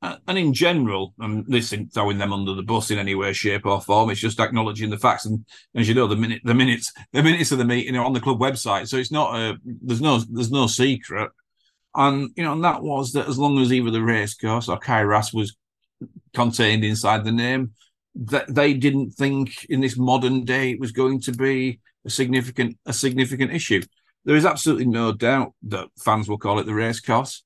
Uh, 0.01 0.17
and 0.27 0.37
in 0.37 0.53
general, 0.53 1.15
and 1.19 1.43
this 1.47 1.73
isn't 1.73 1.91
throwing 1.91 2.19
them 2.19 2.31
under 2.31 2.53
the 2.53 2.61
bus 2.61 2.91
in 2.91 2.99
any 2.99 3.15
way, 3.15 3.33
shape, 3.33 3.65
or 3.65 3.81
form. 3.81 4.11
It's 4.11 4.19
just 4.19 4.39
acknowledging 4.39 4.91
the 4.91 4.97
facts. 4.97 5.25
And 5.25 5.43
as 5.75 5.87
you 5.87 5.95
know, 5.95 6.05
the 6.05 6.15
minute, 6.15 6.41
the 6.43 6.53
minutes, 6.53 6.93
the 7.13 7.23
minutes 7.23 7.51
of 7.51 7.57
the 7.57 7.65
meeting 7.65 7.95
are 7.95 8.05
on 8.05 8.13
the 8.13 8.19
club 8.19 8.39
website, 8.39 8.87
so 8.87 8.97
it's 8.97 9.11
not 9.11 9.35
a 9.35 9.57
there's 9.63 10.01
no 10.01 10.19
there's 10.29 10.51
no 10.51 10.67
secret. 10.67 11.31
And 11.95 12.29
you 12.35 12.43
know, 12.43 12.53
and 12.53 12.63
that 12.63 12.83
was 12.83 13.13
that 13.13 13.27
as 13.27 13.39
long 13.39 13.57
as 13.59 13.73
either 13.73 13.89
the 13.89 14.03
race 14.03 14.35
course 14.35 14.69
or 14.69 14.77
Cae 14.77 15.01
Ras 15.01 15.33
was 15.33 15.57
contained 16.35 16.83
inside 16.83 17.23
the 17.23 17.31
name, 17.31 17.71
that 18.15 18.53
they 18.53 18.75
didn't 18.75 19.11
think 19.11 19.65
in 19.65 19.81
this 19.81 19.97
modern 19.97 20.45
day 20.45 20.71
it 20.71 20.79
was 20.79 20.91
going 20.91 21.21
to 21.21 21.31
be 21.31 21.79
a 22.05 22.09
significant 22.11 22.77
a 22.85 22.93
significant 22.93 23.51
issue. 23.51 23.81
There 24.27 24.35
is 24.35 24.45
absolutely 24.45 24.85
no 24.85 25.11
doubt 25.13 25.53
that 25.63 25.87
fans 25.97 26.29
will 26.29 26.37
call 26.37 26.59
it 26.59 26.67
the 26.67 26.75
race 26.75 26.99
course 26.99 27.43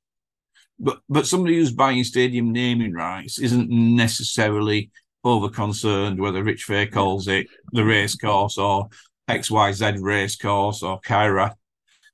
but 0.81 0.99
but 1.07 1.27
somebody 1.27 1.55
who's 1.55 1.71
buying 1.71 2.03
stadium 2.03 2.51
naming 2.51 2.93
rights 2.93 3.39
isn't 3.39 3.69
necessarily 3.69 4.89
over 5.23 5.47
concerned 5.47 6.19
whether 6.19 6.43
Rich 6.43 6.63
Fay 6.63 6.87
calls 6.87 7.27
it 7.27 7.47
the 7.71 7.85
race 7.85 8.15
course 8.15 8.57
or 8.57 8.89
XYZ 9.29 10.01
race 10.01 10.35
course 10.35 10.81
or 10.81 10.99
Cae 11.01 11.29
Ras. 11.29 11.53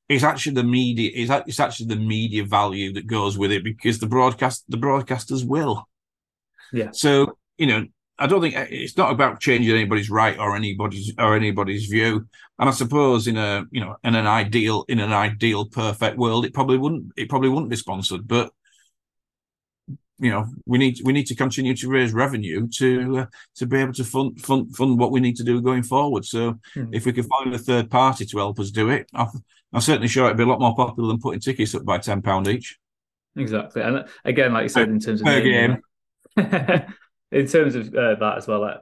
It's 0.10 0.24
actually 0.24 0.56
the 0.56 0.64
media. 0.64 1.12
It's, 1.14 1.32
it's 1.48 1.60
actually 1.60 1.88
the 1.88 2.02
media 2.02 2.44
value 2.44 2.94
that 2.94 3.08
goes 3.08 3.38
with 3.38 3.52
it 3.52 3.64
because 3.64 4.00
the 4.00 4.08
broadcast 4.08 4.66
the 4.68 4.78
broadcasters 4.78 5.46
will. 5.46 5.88
Yeah. 6.74 6.92
So 6.92 7.38
you 7.58 7.68
know, 7.68 7.86
I 8.20 8.28
don't 8.28 8.42
think 8.42 8.56
it's 8.56 8.98
not 8.98 9.12
about 9.12 9.40
changing 9.40 9.76
anybody's 9.76 10.10
right 10.10 10.38
or 10.40 10.56
anybody's 10.56 11.14
or 11.18 11.36
anybody's 11.36 11.86
view. 11.86 12.28
And 12.60 12.70
I 12.70 12.72
suppose 12.72 13.28
in 13.28 13.38
a 13.38 13.66
you 13.72 13.82
know 13.82 13.96
in 14.04 14.16
an 14.16 14.28
ideal 14.28 14.86
in 14.88 15.00
an 15.00 15.14
ideal 15.14 15.66
perfect 15.66 16.18
world, 16.18 16.46
it 16.46 16.54
probably 16.54 16.78
wouldn't 16.78 17.12
it 17.16 17.30
probably 17.30 17.50
wouldn't 17.50 17.70
be 17.70 17.76
sponsored. 17.76 18.28
But 18.28 18.52
you 20.20 20.32
know, 20.32 20.48
we 20.66 20.80
need 20.80 21.00
we 21.04 21.14
need 21.14 21.28
to 21.28 21.36
continue 21.36 21.76
to 21.76 21.88
raise 21.90 22.12
revenue 22.12 22.68
to 22.78 23.20
uh, 23.20 23.26
to 23.58 23.68
be 23.68 23.78
able 23.78 23.94
to 23.94 24.04
fund 24.04 24.42
fund 24.42 24.76
fund 24.76 24.98
what 24.98 25.12
we 25.12 25.20
need 25.20 25.36
to 25.36 25.44
do 25.44 25.62
going 25.62 25.84
forward. 25.84 26.26
So 26.26 26.60
Hmm. 26.74 26.92
if 26.92 27.06
we 27.06 27.14
could 27.14 27.28
find 27.28 27.54
a 27.54 27.60
third 27.60 27.92
party 27.92 28.26
to 28.26 28.38
help 28.38 28.60
us 28.60 28.72
do 28.72 28.90
it, 28.90 29.08
I, 29.14 29.28
I'm 29.74 29.82
certainly 29.82 30.08
sure 30.08 30.26
it'd 30.26 30.38
be 30.38 30.44
a 30.44 30.48
lot 30.48 30.60
more 30.60 30.76
popular 30.76 31.10
than 31.10 31.20
putting 31.22 31.40
tickets 31.40 31.76
up 31.76 31.86
by 31.86 32.00
ten 32.00 32.24
pound 32.24 32.48
each. 32.48 32.80
Exactly, 33.36 33.84
and 33.84 33.98
uh, 33.98 34.04
again, 34.26 34.54
like 34.54 34.64
you 34.64 34.70
said, 34.70 34.90
in 34.90 35.00
terms 35.00 35.22
of 35.22 35.28
Per 35.28 35.40
naming, 35.44 35.82
in 37.32 37.48
terms 37.48 37.76
of 37.76 37.94
uh, 37.94 38.16
that 38.16 38.38
as 38.38 38.48
well, 38.48 38.62
to 38.62 38.82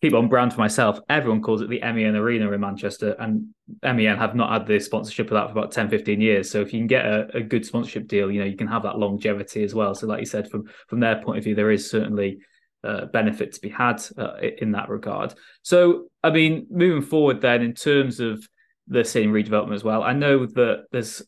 keep 0.00 0.14
on 0.14 0.28
brand 0.28 0.52
for 0.52 0.60
myself, 0.60 1.00
everyone 1.08 1.42
calls 1.42 1.60
it 1.60 1.68
the 1.68 1.80
MEN 1.80 2.16
Arena 2.16 2.50
in 2.50 2.60
Manchester, 2.60 3.16
and 3.18 3.48
MEN 3.82 4.16
have 4.16 4.34
not 4.34 4.52
had 4.52 4.66
the 4.66 4.78
sponsorship 4.80 5.26
of 5.26 5.34
that 5.34 5.46
for 5.46 5.58
about 5.58 5.72
10, 5.72 5.88
15 5.88 6.20
years. 6.20 6.50
So 6.50 6.60
if 6.60 6.72
you 6.72 6.80
can 6.80 6.86
get 6.86 7.04
a, 7.04 7.36
a 7.36 7.40
good 7.40 7.64
sponsorship 7.64 8.06
deal, 8.06 8.30
you 8.30 8.40
know, 8.40 8.46
you 8.46 8.56
can 8.56 8.68
have 8.68 8.82
that 8.84 8.98
longevity 8.98 9.64
as 9.64 9.74
well. 9.74 9.94
So, 9.94 10.06
like 10.06 10.20
you 10.20 10.26
said, 10.26 10.50
from 10.50 10.64
from 10.88 11.00
their 11.00 11.22
point 11.22 11.38
of 11.38 11.44
view, 11.44 11.54
there 11.54 11.70
is 11.70 11.90
certainly 11.90 12.38
uh, 12.84 13.06
benefit 13.06 13.52
to 13.54 13.60
be 13.60 13.68
had 13.68 14.02
uh, 14.16 14.36
in 14.58 14.72
that 14.72 14.88
regard. 14.88 15.34
So, 15.62 16.08
I 16.22 16.30
mean, 16.30 16.66
moving 16.70 17.02
forward, 17.02 17.40
then 17.40 17.62
in 17.62 17.74
terms 17.74 18.20
of 18.20 18.46
the 18.86 19.04
stadium 19.04 19.32
redevelopment 19.32 19.74
as 19.74 19.84
well, 19.84 20.02
I 20.02 20.12
know 20.12 20.46
that 20.46 20.84
there's 20.92 21.22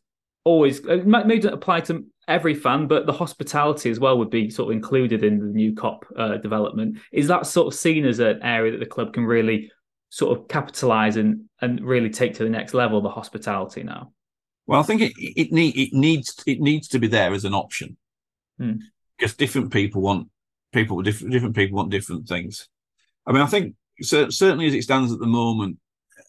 always 0.44 0.78
it 0.80 1.06
maybe 1.06 1.38
doesn't 1.38 1.54
apply 1.54 1.80
to 1.80 2.04
every 2.30 2.54
fan, 2.54 2.86
but 2.86 3.06
the 3.06 3.12
hospitality 3.12 3.90
as 3.90 4.00
well 4.00 4.16
would 4.18 4.30
be 4.30 4.48
sort 4.48 4.70
of 4.70 4.76
included 4.76 5.22
in 5.24 5.38
the 5.38 5.52
new 5.52 5.72
Kop 5.74 6.04
uh, 6.16 6.36
development. 6.38 6.98
Is 7.12 7.28
that 7.28 7.46
sort 7.46 7.66
of 7.66 7.78
seen 7.78 8.06
as 8.06 8.20
an 8.20 8.40
area 8.42 8.72
that 8.72 8.78
the 8.78 8.86
club 8.86 9.12
can 9.12 9.24
really 9.24 9.70
sort 10.08 10.38
of 10.38 10.48
capitalize 10.48 11.16
and 11.16 11.42
and 11.60 11.80
really 11.84 12.10
take 12.10 12.34
to 12.34 12.44
the 12.44 12.50
next 12.50 12.72
level? 12.72 13.00
The 13.00 13.10
hospitality 13.10 13.82
now. 13.82 14.12
Well, 14.66 14.80
I 14.80 14.84
think 14.84 15.02
it 15.02 15.12
it 15.18 15.52
need 15.52 15.76
it 15.76 15.92
needs 15.92 16.42
it 16.46 16.60
needs 16.60 16.88
to 16.88 16.98
be 17.00 17.08
there 17.08 17.32
as 17.32 17.44
an 17.44 17.54
option 17.54 17.96
Hmm. 18.58 18.76
because 19.18 19.34
different 19.34 19.72
people 19.72 20.00
want 20.00 20.28
people 20.72 21.02
different 21.02 21.32
different 21.32 21.56
people 21.56 21.76
want 21.76 21.90
different 21.90 22.28
things. 22.28 22.68
I 23.26 23.32
mean, 23.32 23.42
I 23.42 23.46
think 23.46 23.74
cer- 24.00 24.30
certainly 24.30 24.66
as 24.66 24.74
it 24.74 24.84
stands 24.84 25.12
at 25.12 25.18
the 25.18 25.26
moment 25.26 25.78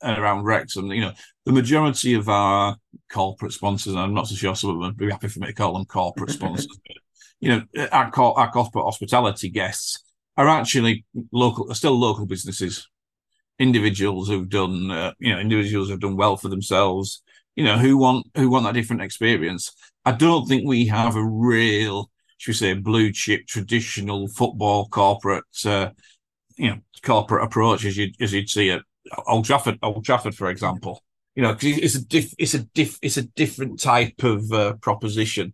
around 0.04 0.44
Wrexham, 0.44 0.92
you 0.92 1.02
know, 1.02 1.14
the 1.46 1.52
majority 1.52 2.14
of 2.14 2.30
our 2.30 2.76
corporate 3.12 3.54
sponsors, 3.54 3.94
and 3.94 4.02
I'm 4.02 4.14
not 4.14 4.28
so 4.28 4.36
sure 4.36 4.56
some 4.56 4.72
of 4.72 4.76
them 4.76 4.84
would 4.84 4.98
be 4.98 5.10
happy 5.10 5.28
for 5.28 5.40
me 5.40 5.48
to 5.48 5.54
call 5.54 5.74
them 5.74 5.86
corporate 5.86 6.32
sponsors, 6.32 6.80
but, 6.88 6.98
you 7.40 7.50
know, 7.50 7.88
our, 7.92 8.12
cor- 8.12 8.38
our 8.40 8.52
corporate 8.52 8.86
hospitality 8.86 9.50
guests 9.50 10.04
are 10.38 10.48
actually 10.48 11.06
local, 11.32 11.72
are 11.72 11.76
still 11.76 11.98
local 11.98 12.26
businesses, 12.26 12.88
individuals 13.60 14.28
who've 14.28 14.50
done, 14.50 14.90
uh, 14.90 15.14
you 15.20 15.34
know, 15.34 15.40
individuals 15.40 15.90
who've 15.90 16.00
done 16.00 16.18
well 16.18 16.38
for 16.38 16.50
themselves, 16.50 17.22
you 17.56 17.64
know, 17.64 17.78
who 17.78 17.98
want 17.98 18.26
who 18.36 18.50
want 18.50 18.66
that 18.66 18.74
different 18.74 19.02
experience. 19.02 19.72
I 20.06 20.14
don't 20.14 20.48
think 20.48 20.68
we 20.68 20.88
have 20.88 21.16
a 21.16 21.24
real, 21.24 22.10
should 22.38 22.52
we 22.52 22.56
say, 22.56 22.74
blue 22.74 23.12
chip 23.12 23.46
traditional 23.48 24.28
football 24.28 24.88
corporate, 24.88 25.44
uh, 25.66 25.90
you 26.58 26.70
know, 26.72 26.78
corporate 27.04 27.44
approach 27.44 27.86
as 27.86 27.98
you 27.98 28.12
as 28.20 28.34
you'd 28.34 28.50
see 28.50 28.72
at 28.72 28.82
Old 29.28 29.46
Trafford, 29.46 29.80
Old 29.82 30.06
Trafford, 30.06 30.36
for 30.36 30.50
example. 30.50 31.04
You 31.36 31.44
know, 31.44 31.54
because 31.54 31.78
it's 31.78 31.96
a 31.96 32.06
diff, 32.06 32.34
it's 32.38 32.54
a 32.54 32.60
diff, 32.60 33.00
it's 33.02 33.18
a 33.18 33.24
different 33.24 33.80
type 33.80 34.22
of 34.24 34.52
uh, 34.52 34.74
proposition. 34.82 35.54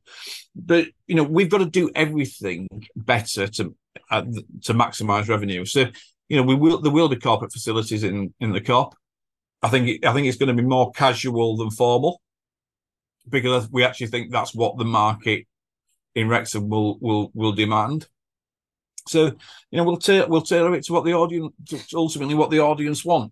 But 0.56 0.88
you 1.06 1.16
know, 1.16 1.24
we've 1.24 1.50
got 1.50 1.60
to 1.60 1.66
do 1.66 1.92
everything 1.94 2.68
better 2.96 3.48
to 3.48 3.76
uh, 4.10 4.24
to 4.64 4.74
maximise 4.74 5.30
revenue. 5.30 5.66
So 5.66 5.86
you 6.30 6.38
know, 6.38 6.44
we 6.44 6.56
will 6.56 6.82
there 6.82 6.92
will 6.92 7.10
be 7.10 7.16
corporate 7.16 7.54
facilities 7.54 8.04
in 8.04 8.34
in 8.40 8.54
the 8.54 8.62
Kop. 8.62 8.94
I 9.62 9.70
think 9.70 10.06
I 10.06 10.14
think 10.14 10.28
it's 10.28 10.38
going 10.38 10.56
to 10.56 10.62
be 10.62 10.68
more 10.68 10.92
casual 10.92 11.58
than 11.58 11.70
formal 11.70 12.22
because 13.30 13.70
we 13.70 13.84
actually 13.84 14.08
think 14.08 14.32
that's 14.32 14.56
what 14.56 14.78
the 14.78 14.86
market 14.86 15.46
in 16.16 16.28
Wrexham 16.28 16.70
will 16.70 16.98
will 17.00 17.32
will 17.34 17.52
demand. 17.54 18.08
So 19.08 19.26
you 19.26 19.78
know 19.78 19.84
we'll 19.84 19.98
ta- 19.98 20.28
we'll 20.28 20.42
tailor 20.42 20.74
it 20.76 20.84
to 20.86 20.94
what 20.94 21.06
the 21.06 21.14
audience 21.14 21.54
ultimately 21.94 22.36
what 22.36 22.50
the 22.50 22.60
audience 22.60 23.06
want. 23.06 23.32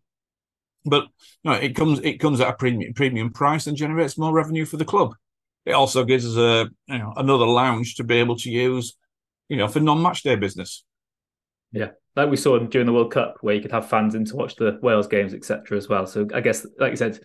But 0.85 1.05
you 1.43 1.51
know, 1.51 1.53
it 1.53 1.75
comes 1.75 1.99
it 1.99 2.19
comes 2.19 2.39
at 2.39 2.49
a 2.49 2.53
premium 2.53 2.93
premium 2.93 3.31
price 3.31 3.67
and 3.67 3.75
generates 3.75 4.17
more 4.17 4.33
revenue 4.33 4.65
for 4.65 4.77
the 4.77 4.85
club. 4.85 5.15
It 5.65 5.71
also 5.71 6.03
gives 6.03 6.25
us 6.25 6.37
a 6.37 6.69
you 6.91 6.99
know 6.99 7.13
another 7.15 7.45
lounge 7.45 7.95
to 7.95 8.03
be 8.03 8.15
able 8.15 8.37
to 8.37 8.49
use, 8.49 8.95
you 9.49 9.57
know, 9.57 9.67
for 9.67 9.79
non-match 9.79 10.23
day 10.23 10.35
business. 10.35 10.83
Yeah, 11.71 11.91
like 12.15 12.29
we 12.29 12.37
saw 12.37 12.57
during 12.59 12.85
the 12.85 12.93
World 12.93 13.11
Cup, 13.11 13.37
where 13.41 13.55
you 13.55 13.61
could 13.61 13.71
have 13.71 13.89
fans 13.89 14.15
in 14.15 14.25
to 14.25 14.35
watch 14.35 14.55
the 14.55 14.79
Wales 14.81 15.07
games, 15.07 15.33
etc. 15.33 15.77
As 15.77 15.89
well. 15.89 16.05
So 16.05 16.27
I 16.33 16.41
guess, 16.41 16.65
like 16.79 16.91
you 16.91 16.97
said, 16.97 17.19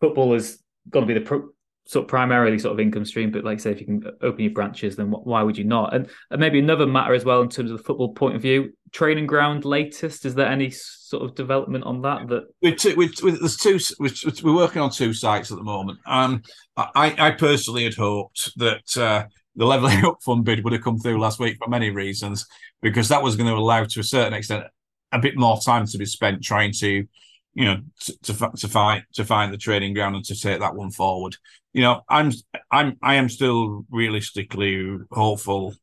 football 0.00 0.34
is 0.34 0.62
going 0.88 1.06
to 1.06 1.12
be 1.12 1.18
the 1.18 1.26
pro- 1.26 1.50
sort 1.84 2.04
of 2.04 2.08
primarily 2.08 2.58
sort 2.58 2.72
of 2.72 2.80
income 2.80 3.04
stream. 3.04 3.30
But 3.30 3.44
like 3.44 3.60
say, 3.60 3.72
if 3.72 3.80
you 3.80 3.86
can 3.86 4.02
open 4.22 4.40
your 4.40 4.52
branches, 4.52 4.96
then 4.96 5.10
why 5.10 5.42
would 5.42 5.58
you 5.58 5.64
not? 5.64 5.94
And, 5.94 6.08
and 6.30 6.40
maybe 6.40 6.58
another 6.58 6.86
matter 6.86 7.14
as 7.14 7.24
well 7.24 7.42
in 7.42 7.48
terms 7.48 7.70
of 7.70 7.78
the 7.78 7.84
football 7.84 8.14
point 8.14 8.36
of 8.36 8.42
view, 8.42 8.72
training 8.92 9.26
ground 9.26 9.64
latest. 9.64 10.24
Is 10.24 10.34
there 10.34 10.46
any 10.46 10.70
sort 10.70 11.22
of 11.22 11.34
development 11.34 11.84
on 11.84 12.02
that? 12.02 12.28
That 12.28 12.44
we 12.62 12.74
two, 12.74 12.94
we, 12.96 13.10
we, 13.22 13.32
there's 13.32 13.56
two. 13.56 13.78
We're 13.98 14.54
working 14.54 14.82
on 14.82 14.90
two 14.90 15.12
sites 15.12 15.50
at 15.50 15.58
the 15.58 15.64
moment. 15.64 15.98
Um, 16.06 16.42
I, 16.76 17.14
I 17.18 17.30
personally 17.32 17.84
had 17.84 17.94
hoped 17.94 18.52
that. 18.56 18.96
Uh, 18.96 19.26
the 19.54 19.66
levelling 19.66 20.02
up 20.06 20.16
fund 20.24 20.46
bid 20.46 20.64
would 20.64 20.72
have 20.72 20.82
come 20.82 20.98
through 20.98 21.20
last 21.20 21.38
week 21.38 21.58
for 21.62 21.68
many 21.68 21.90
reasons, 21.90 22.46
because 22.80 23.08
that 23.08 23.22
was 23.22 23.36
going 23.36 23.50
to 23.50 23.54
allow, 23.54 23.84
to 23.84 24.00
a 24.00 24.02
certain 24.02 24.32
extent, 24.32 24.64
a 25.12 25.18
bit 25.18 25.36
more 25.36 25.60
time 25.60 25.86
to 25.86 25.98
be 25.98 26.06
spent 26.06 26.42
trying 26.42 26.72
to 26.72 27.06
you 27.54 27.64
know, 27.64 27.80
to, 28.00 28.18
to, 28.22 28.50
to 28.56 28.68
find 28.68 29.04
to 29.14 29.24
find 29.24 29.52
the 29.52 29.58
training 29.58 29.94
ground 29.94 30.16
and 30.16 30.24
to 30.24 30.38
take 30.38 30.60
that 30.60 30.74
one 30.74 30.90
forward. 30.90 31.36
You 31.72 31.82
know, 31.82 32.02
I'm 32.08 32.32
I'm 32.70 32.98
I 33.02 33.14
am 33.14 33.28
still 33.28 33.86
realistically 33.90 34.98
hopeful, 35.10 35.74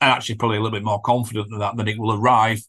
and 0.00 0.10
actually 0.10 0.34
probably 0.36 0.58
a 0.58 0.60
little 0.60 0.76
bit 0.76 0.84
more 0.84 1.00
confident 1.00 1.48
than 1.50 1.60
that 1.60 1.76
that 1.76 1.88
it 1.88 1.98
will 1.98 2.12
arrive. 2.12 2.60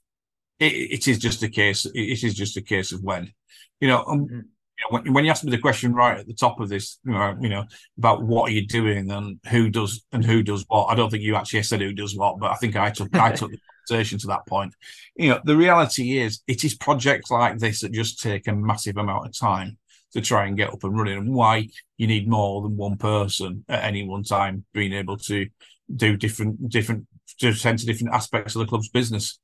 It, 0.60 0.74
it 0.74 1.08
is 1.08 1.20
just 1.20 1.43
a 1.43 1.49
case. 1.49 1.86
It 1.86 2.24
is 2.24 2.34
just 2.34 2.56
a 2.56 2.62
case 2.62 2.93
of 2.93 3.03
when. 3.03 3.34
You 3.82 3.89
know, 3.89 4.06
um, 4.06 4.26
mm-hmm. 4.26 4.36
you 4.36 4.41
know 4.41 4.88
when, 4.89 5.14
when 5.14 5.26
you 5.26 5.32
asked 5.32 5.43
me 5.43 5.51
the 5.51 5.58
question 5.58 5.93
right 5.93 6.18
at 6.18 6.28
the 6.28 6.34
top 6.34 6.62
of 6.62 6.70
this, 6.70 6.97
you 7.03 7.12
know, 7.12 7.38
you 7.41 7.49
know 7.49 7.66
about 7.97 8.24
what 8.24 8.49
are 8.49 8.53
you 8.53 8.66
doing 8.66 9.12
and 9.12 9.38
who 9.49 9.70
does 9.70 10.06
and 10.14 10.24
who 10.24 10.41
does 10.41 10.64
what. 10.70 10.86
I 10.86 10.95
don't 10.95 11.10
think 11.10 11.24
you 11.24 11.36
actually 11.36 11.64
said 11.64 11.82
who 11.82 11.91
does 11.91 12.16
what, 12.16 12.39
but 12.39 12.51
I 12.51 12.56
think 12.56 12.78
I 12.78 12.89
took 12.89 13.14
I 13.16 13.34
took 13.34 13.51
the 13.51 13.60
conversation 13.88 14.18
to 14.20 14.28
that 14.28 14.47
point. 14.47 14.74
You 15.18 15.32
know, 15.32 15.41
the 15.43 15.58
reality 15.58 16.20
is 16.20 16.41
it 16.47 16.64
is 16.64 16.74
projects 16.74 17.32
like 17.32 17.58
this 17.58 17.82
that 17.82 17.91
just 17.91 18.22
take 18.22 18.47
a 18.47 18.56
massive 18.56 18.95
amount 18.95 19.26
of 19.26 19.38
time 19.38 19.78
to 20.16 20.22
try 20.22 20.45
and 20.45 20.57
get 20.57 20.74
up 20.74 20.84
and 20.84 20.97
running, 20.97 21.18
and 21.18 21.34
why 21.34 21.68
you 21.97 22.07
need 22.07 22.28
more 22.28 22.61
than 22.61 22.76
one 22.76 22.97
person 22.97 23.63
at 23.70 23.84
any 23.84 24.07
one 24.07 24.24
time 24.24 24.66
being 24.74 24.93
able 24.93 25.18
to 25.18 25.47
do 25.95 26.18
different 26.18 26.70
different 26.70 27.05
to 27.39 27.49
attend 27.49 27.80
to 27.80 27.86
different 27.86 28.13
aspects 28.13 28.55
of 28.55 28.59
the 28.59 28.66
club's 28.66 28.89
business. 28.89 29.39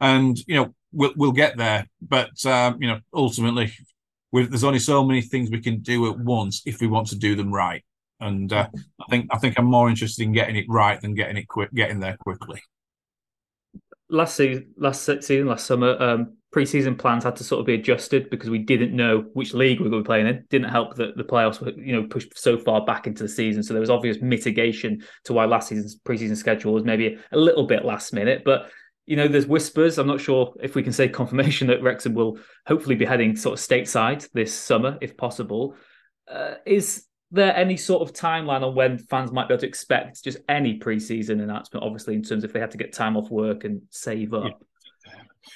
And 0.00 0.36
you 0.46 0.56
know, 0.56 0.74
we'll 0.92 1.12
we'll 1.16 1.32
get 1.32 1.56
there, 1.56 1.86
but 2.02 2.44
um, 2.44 2.82
you 2.82 2.88
know, 2.88 3.00
ultimately, 3.14 3.72
there's 4.32 4.64
only 4.64 4.78
so 4.78 5.04
many 5.04 5.22
things 5.22 5.50
we 5.50 5.62
can 5.62 5.80
do 5.80 6.10
at 6.10 6.18
once 6.18 6.62
if 6.66 6.80
we 6.80 6.86
want 6.86 7.08
to 7.08 7.16
do 7.16 7.34
them 7.34 7.52
right. 7.52 7.82
And 8.20 8.52
uh, 8.52 8.68
I 9.00 9.04
think 9.08 9.28
I 9.32 9.38
think 9.38 9.58
I'm 9.58 9.66
more 9.66 9.88
interested 9.88 10.24
in 10.24 10.32
getting 10.32 10.56
it 10.56 10.66
right 10.68 11.00
than 11.00 11.14
getting 11.14 11.36
it 11.36 11.48
quick, 11.48 11.72
getting 11.72 12.00
there 12.00 12.16
quickly 12.18 12.60
last 14.08 14.36
season, 14.36 14.72
last 14.76 15.04
season, 15.04 15.46
last 15.46 15.66
summer, 15.66 16.00
um, 16.00 16.36
preseason 16.56 16.96
plans 16.96 17.22
had 17.22 17.36
to 17.36 17.44
sort 17.44 17.60
of 17.60 17.66
be 17.66 17.74
adjusted 17.74 18.30
because 18.30 18.48
we 18.48 18.58
didn't 18.58 18.96
know 18.96 19.26
which 19.34 19.52
league 19.52 19.78
we 19.78 19.84
were 19.84 19.90
going 19.90 20.02
to 20.02 20.06
be 20.06 20.08
playing 20.08 20.26
in. 20.26 20.44
Didn't 20.48 20.70
help 20.70 20.96
that 20.96 21.14
the 21.14 21.24
playoffs 21.24 21.60
were, 21.60 21.72
you 21.72 21.92
know, 21.92 22.06
pushed 22.06 22.36
so 22.38 22.56
far 22.56 22.82
back 22.82 23.06
into 23.06 23.22
the 23.22 23.28
season. 23.28 23.62
So 23.62 23.74
there 23.74 23.80
was 23.80 23.90
obvious 23.90 24.22
mitigation 24.22 25.04
to 25.24 25.34
why 25.34 25.44
last 25.44 25.68
season's 25.68 25.98
preseason 25.98 26.36
schedule 26.36 26.72
was 26.72 26.84
maybe 26.84 27.18
a 27.30 27.36
little 27.36 27.66
bit 27.66 27.84
last 27.84 28.14
minute. 28.14 28.42
But 28.42 28.70
you 29.04 29.16
know, 29.16 29.28
there's 29.28 29.46
whispers. 29.46 29.98
I'm 29.98 30.06
not 30.06 30.20
sure 30.20 30.54
if 30.62 30.74
we 30.74 30.82
can 30.82 30.94
say 30.94 31.08
confirmation 31.08 31.66
that 31.68 31.82
Wrexham 31.82 32.14
will 32.14 32.38
hopefully 32.66 32.96
be 32.96 33.04
heading 33.04 33.36
sort 33.36 33.58
of 33.58 33.64
stateside 33.64 34.26
this 34.32 34.54
summer, 34.54 34.96
if 35.02 35.16
possible. 35.16 35.74
Uh, 36.26 36.54
is 36.64 37.04
there 37.30 37.54
any 37.54 37.76
sort 37.76 38.08
of 38.08 38.14
timeline 38.14 38.62
on 38.62 38.74
when 38.74 38.98
fans 38.98 39.30
might 39.30 39.46
be 39.46 39.54
able 39.54 39.60
to 39.60 39.68
expect 39.68 40.24
just 40.24 40.38
any 40.48 40.78
preseason 40.78 41.42
announcement? 41.42 41.84
Obviously, 41.84 42.14
in 42.14 42.22
terms 42.22 42.44
of 42.44 42.48
if 42.48 42.54
they 42.54 42.60
had 42.60 42.70
to 42.70 42.78
get 42.78 42.94
time 42.94 43.16
off 43.16 43.30
work 43.30 43.64
and 43.64 43.82
save 43.90 44.32
up. 44.32 44.44
Yeah. 44.44 44.66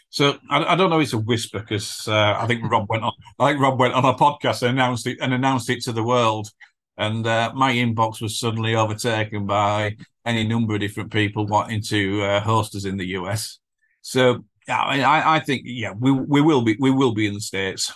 So 0.09 0.39
I, 0.49 0.65
I, 0.65 0.77
don't 0.77 0.91
know. 0.91 0.99
If 0.99 1.05
it's 1.05 1.13
a 1.13 1.19
whisper 1.19 1.61
because 1.61 2.07
uh, 2.09 2.37
I 2.39 2.47
think 2.47 2.71
Rob 2.71 2.89
went 2.89 3.05
on. 3.05 3.13
I 3.39 3.51
think 3.51 3.61
Rob 3.61 3.79
went 3.79 3.95
on 3.95 4.05
a 4.05 4.15
podcast 4.15 4.63
and 4.63 4.73
announced 4.73 5.07
it 5.07 5.19
and 5.21 5.33
announced 5.33 5.71
it 5.71 5.83
to 5.83 5.93
the 5.93 6.03
world, 6.03 6.51
and 6.97 7.27
uh, 7.27 7.53
my 7.55 7.73
inbox 7.73 8.21
was 8.21 8.39
suddenly 8.39 8.75
overtaken 8.75 9.47
by 9.47 9.97
any 10.25 10.47
number 10.47 10.75
of 10.75 10.81
different 10.81 11.13
people 11.13 11.47
wanting 11.47 11.83
to 11.83 12.23
uh, 12.23 12.41
host 12.41 12.75
us 12.75 12.85
in 12.85 12.97
the 12.97 13.07
US. 13.09 13.59
So 14.03 14.45
I, 14.69 15.37
I 15.37 15.41
think 15.41 15.63
yeah, 15.65 15.93
we 15.93 16.13
we 16.13 16.41
will 16.41 16.63
be 16.63 16.77
we 16.79 16.91
will 16.91 17.13
be 17.13 17.27
in 17.27 17.35
the 17.35 17.41
states 17.41 17.93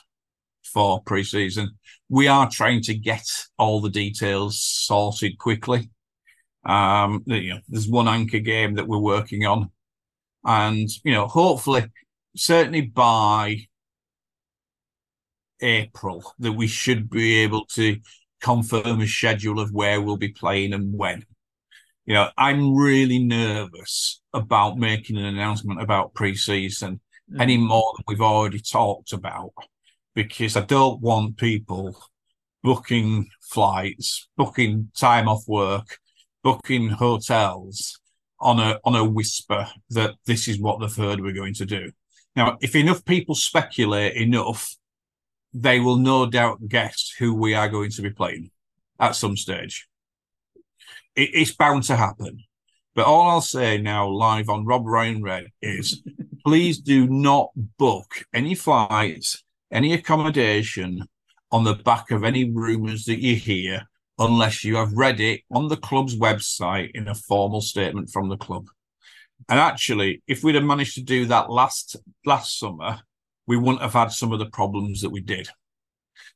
for 0.63 1.03
preseason 1.05 1.69
we 2.09 2.29
are 2.29 2.49
trying 2.49 2.83
to 2.83 2.95
get 2.95 3.27
all 3.59 3.81
the 3.81 3.91
details 3.91 4.61
sorted 4.61 5.39
quickly. 5.39 5.91
Um, 6.65 7.23
you 7.27 7.55
know, 7.55 7.61
there's 7.69 7.89
one 7.89 8.09
anchor 8.09 8.39
game 8.39 8.75
that 8.75 8.87
we're 8.87 8.99
working 8.99 9.45
on, 9.47 9.71
and 10.45 10.89
you 11.05 11.13
know, 11.13 11.27
hopefully, 11.27 11.87
certainly 12.37 12.83
by 12.83 13.67
April, 15.61 16.35
that 16.39 16.53
we 16.53 16.67
should 16.67 17.09
be 17.09 17.39
able 17.39 17.65
to 17.67 17.99
confirm 18.41 19.01
a 19.01 19.07
schedule 19.07 19.59
of 19.59 19.73
where 19.73 20.01
we'll 20.01 20.17
be 20.17 20.29
playing 20.29 20.73
and 20.73 20.97
when. 20.97 21.25
You 22.05 22.15
know, 22.15 22.29
I'm 22.37 22.75
really 22.75 23.19
nervous 23.19 24.21
about 24.35 24.77
making 24.77 25.17
an 25.17 25.25
announcement 25.25 25.81
about 25.81 26.13
preseason 26.13 27.01
mm. 27.33 27.41
any 27.41 27.57
more 27.57 27.95
than 27.97 28.05
we've 28.07 28.21
already 28.21 28.61
talked 28.61 29.15
about 29.15 29.53
because 30.15 30.57
I 30.57 30.61
don't 30.61 31.01
want 31.01 31.39
people 31.39 31.97
booking 32.63 33.29
flights, 33.41 34.29
booking 34.37 34.91
time 34.97 35.29
off 35.29 35.45
work, 35.49 35.99
booking 36.43 36.91
hotels 36.91 37.99
on 38.41 38.59
a 38.61 38.79
on 38.85 38.95
a 38.95 39.05
whisper 39.05 39.69
that 39.91 40.15
this 40.27 40.49
is 40.49 40.59
what 40.61 40.81
they've 40.81 40.95
heard 40.95 41.21
we're 41.21 41.33
going 41.33 41.55
to 41.55 41.67
do. 41.67 41.93
Now, 42.37 42.59
if 42.61 42.75
enough 42.75 43.05
people 43.05 43.35
speculate 43.35 44.17
enough, 44.17 44.77
they 45.53 45.81
will 45.81 45.97
no 45.97 46.27
doubt 46.27 46.69
guess 46.69 47.13
who 47.19 47.35
we 47.35 47.55
are 47.55 47.69
going 47.69 47.91
to 47.91 48.03
be 48.03 48.11
playing 48.11 48.51
at 48.99 49.17
some 49.17 49.37
stage. 49.37 49.87
It, 51.15 51.31
it's 51.33 51.55
bound 51.55 51.85
to 51.85 51.97
happen. 51.97 52.45
But 52.95 53.07
all 53.07 53.29
I'll 53.29 53.41
say 53.41 53.79
now, 53.79 54.09
live 54.09 54.49
on 54.49 54.67
Rob 54.67 54.87
Ryan 54.87 55.23
Red, 55.23 55.47
is 55.63 56.03
please 56.45 56.79
do 56.79 57.07
not 57.09 57.51
book 57.79 58.25
any 58.33 58.55
flights 58.55 59.45
any 59.75 59.93
accommodation 59.93 61.07
on 61.51 61.65
the 61.65 61.75
back 61.75 62.11
of 62.13 62.25
any 62.25 62.51
rumours 62.51 63.05
that 63.05 63.21
you 63.21 63.35
hear 63.35 63.83
unless 64.19 64.65
you 64.65 64.77
have 64.77 64.93
read 64.93 65.21
it 65.21 65.43
on 65.51 65.69
the 65.69 65.77
club's 65.77 66.17
website 66.17 66.91
in 66.95 67.09
a 67.09 67.15
formal 67.15 67.61
statement 67.61 68.11
from 68.11 68.29
the 68.29 68.37
club. 68.37 68.67
And 69.49 69.59
actually, 69.59 70.23
if 70.27 70.43
we'd 70.43 70.55
have 70.55 70.65
managed 70.65 70.95
to 70.95 71.03
do 71.03 71.27
that 71.27 71.51
last 71.51 71.97
last 72.25 72.59
summer, 72.59 73.01
we 73.47 73.57
wouldn't 73.57 73.83
have 73.83 73.93
had 73.93 74.13
some 74.13 74.33
of 74.33 74.39
the 74.39 74.47
problems 74.47 75.03
that 75.03 75.11
we 75.11 75.21
did. 75.21 75.49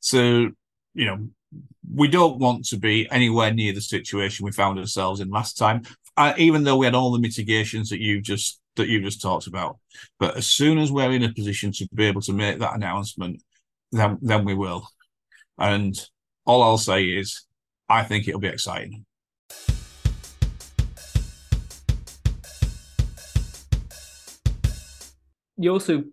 So, 0.01 0.51
you 0.95 1.05
know, 1.07 1.29
we 1.95 2.09
don't 2.09 2.39
want 2.39 2.67
to 2.67 2.77
be 2.77 3.09
anywhere 3.11 3.53
near 3.53 3.73
the 3.73 3.81
situation 3.81 4.45
we 4.45 4.53
found 4.53 4.79
ourselves 4.79 5.21
in 5.21 5.31
last 5.31 5.57
time, 5.57 5.83
uh, 6.17 6.35
even 6.37 6.65
though 6.65 6.77
we 6.77 6.87
had 6.87 6.95
all 6.95 7.13
the 7.13 7.19
mitigations 7.19 7.89
that 7.91 8.01
you 8.01 8.21
just 8.21 8.61
that 8.77 8.89
you 8.89 9.01
just 9.01 9.23
talked 9.23 9.47
about. 9.47 9.79
But 10.19 10.37
as 10.37 10.47
soon 10.47 10.79
as 10.79 10.93
we're 10.93 11.13
in 11.13 11.23
a 11.23 11.33
position 11.33 11.73
to 11.73 11.89
be 11.95 12.05
able 12.05 12.21
to 12.23 12.33
make 12.33 12.59
that 12.59 12.75
announcement, 12.75 13.43
then 13.93 14.19
then 14.21 14.45
we 14.45 14.55
will. 14.55 14.89
And 15.57 15.99
all 16.45 16.63
I'll 16.63 16.79
say 16.79 17.05
is, 17.05 17.47
I 17.89 18.03
think 18.03 18.29
it'll 18.29 18.41
be 18.41 18.49
exciting. 18.49 19.05
You 25.57 25.73
also 25.73 26.05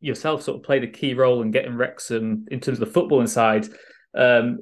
yourself 0.00 0.42
sort 0.42 0.58
of 0.58 0.62
played 0.62 0.84
a 0.84 0.88
key 0.88 1.14
role 1.14 1.42
in 1.42 1.50
getting 1.50 1.76
Wrexham 1.76 2.46
in 2.50 2.60
terms 2.60 2.80
of 2.80 2.92
the 2.92 3.00
footballing 3.00 3.28
side 3.28 3.68
um, 4.14 4.60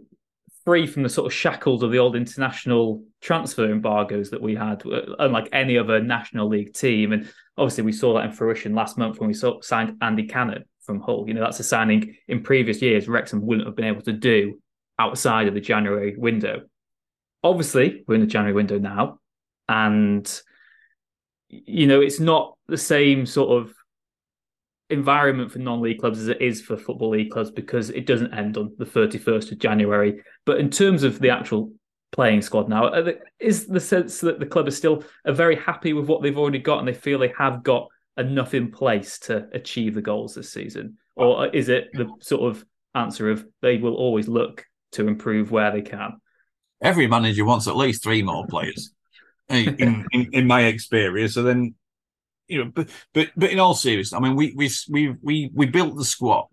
free 0.65 0.87
from 0.87 1.03
the 1.03 1.09
sort 1.09 1.27
of 1.27 1.33
shackles 1.33 1.83
of 1.83 1.93
the 1.93 1.99
old 1.99 2.17
international 2.17 3.05
transfer 3.21 3.71
embargoes 3.71 4.31
that 4.31 4.41
we 4.41 4.55
had, 4.55 4.85
uh, 4.87 5.15
unlike 5.19 5.49
any 5.53 5.79
other 5.79 6.01
National 6.01 6.49
League 6.49 6.75
team. 6.75 7.13
And 7.13 7.31
obviously, 7.57 7.85
we 7.85 7.93
saw 7.93 8.15
that 8.15 8.25
in 8.25 8.33
fruition 8.33 8.75
last 8.75 8.99
month 8.99 9.21
when 9.21 9.29
we 9.29 9.35
saw, 9.35 9.61
signed 9.61 9.97
Andy 10.01 10.25
Cannon 10.25 10.65
from 10.81 11.01
Hull. 11.01 11.25
You 11.29 11.35
know, 11.35 11.41
that's 11.41 11.61
a 11.61 11.65
signing 11.65 12.17
in 12.27 12.43
previous 12.43 12.83
years 12.83 13.09
Wrexham 13.09 13.45
wouldn't 13.47 13.67
have 13.67 13.77
been 13.77 13.85
able 13.85 14.03
to 14.03 14.13
do 14.13 14.61
outside 14.99 15.49
of 15.49 15.55
the 15.55 15.61
January 15.61 16.17
window. 16.17 16.63
Obviously, 17.43 18.05
we're 18.07 18.15
in 18.15 18.21
the 18.21 18.27
January 18.27 18.55
window 18.55 18.79
now, 18.79 19.19
and 19.69 20.43
you 21.49 21.87
know, 21.87 22.01
it's 22.01 22.21
not 22.21 22.57
the 22.67 22.79
same 22.79 23.27
sort 23.27 23.63
of 23.63 23.75
environment 24.91 25.51
for 25.51 25.59
non-league 25.59 25.99
clubs 25.99 26.19
as 26.19 26.29
it 26.29 26.41
is 26.41 26.63
for 26.63 26.77
football 26.77 27.11
league 27.11 27.31
clubs 27.31 27.51
because 27.51 27.91
it 27.91 28.07
doesn't 28.07 28.35
end 28.35 28.57
on 28.57 28.73
the 28.79 28.85
31st 28.85 29.53
of 29.53 29.59
January. 29.59 30.23
But 30.45 30.59
in 30.59 30.71
terms 30.71 31.03
of 31.03 31.19
the 31.19 31.31
actual 31.31 31.73
playing 32.11 32.43
squad 32.43 32.69
now, 32.69 32.91
is 33.39 33.67
the 33.67 33.81
sense 33.81 34.21
that 34.21 34.39
the 34.39 34.47
club 34.47 34.69
is 34.69 34.77
still 34.77 35.05
are 35.27 35.33
very 35.33 35.57
happy 35.57 35.93
with 35.93 36.07
what 36.07 36.23
they've 36.23 36.39
already 36.39 36.59
got 36.59 36.79
and 36.79 36.89
they 36.89 36.95
feel 36.95 37.19
they 37.19 37.33
have 37.39 37.63
got 37.63 37.89
enough 38.19 38.55
in 38.55 38.71
place 38.71 39.19
to 39.21 39.49
achieve 39.53 39.95
the 39.95 40.03
goals 40.03 40.35
this 40.35 40.53
season? 40.53 40.99
Or 41.17 41.49
is 41.49 41.69
it 41.69 41.89
the 41.93 42.11
sort 42.21 42.51
of 42.51 42.65
answer 42.95 43.31
of 43.31 43.47
they 43.63 43.79
will 43.79 43.95
always 43.95 44.29
look 44.29 44.67
to 44.93 45.09
improve 45.09 45.51
where 45.51 45.71
they 45.71 45.83
can? 45.83 46.21
Every 46.83 47.07
manager 47.07 47.45
wants 47.45 47.69
at 47.69 47.77
least 47.77 48.03
three 48.03 48.23
more 48.23 48.47
players. 48.47 48.93
in, 49.53 50.07
in, 50.13 50.29
in 50.33 50.47
my 50.47 50.63
experience. 50.63 51.35
So 51.35 51.43
then 51.43 51.75
you 52.49 52.65
know, 52.65 52.71
but 52.75 52.89
but 53.15 53.31
but 53.37 53.51
in 53.51 53.59
all 53.59 53.75
seriousness, 53.75 54.19
I 54.19 54.23
mean, 54.23 54.37
we 54.37 54.53
we 54.57 54.71
we 54.91 55.15
we 55.23 55.51
we 55.55 55.67
built 55.67 55.97
the 55.97 56.05
squad 56.05 56.49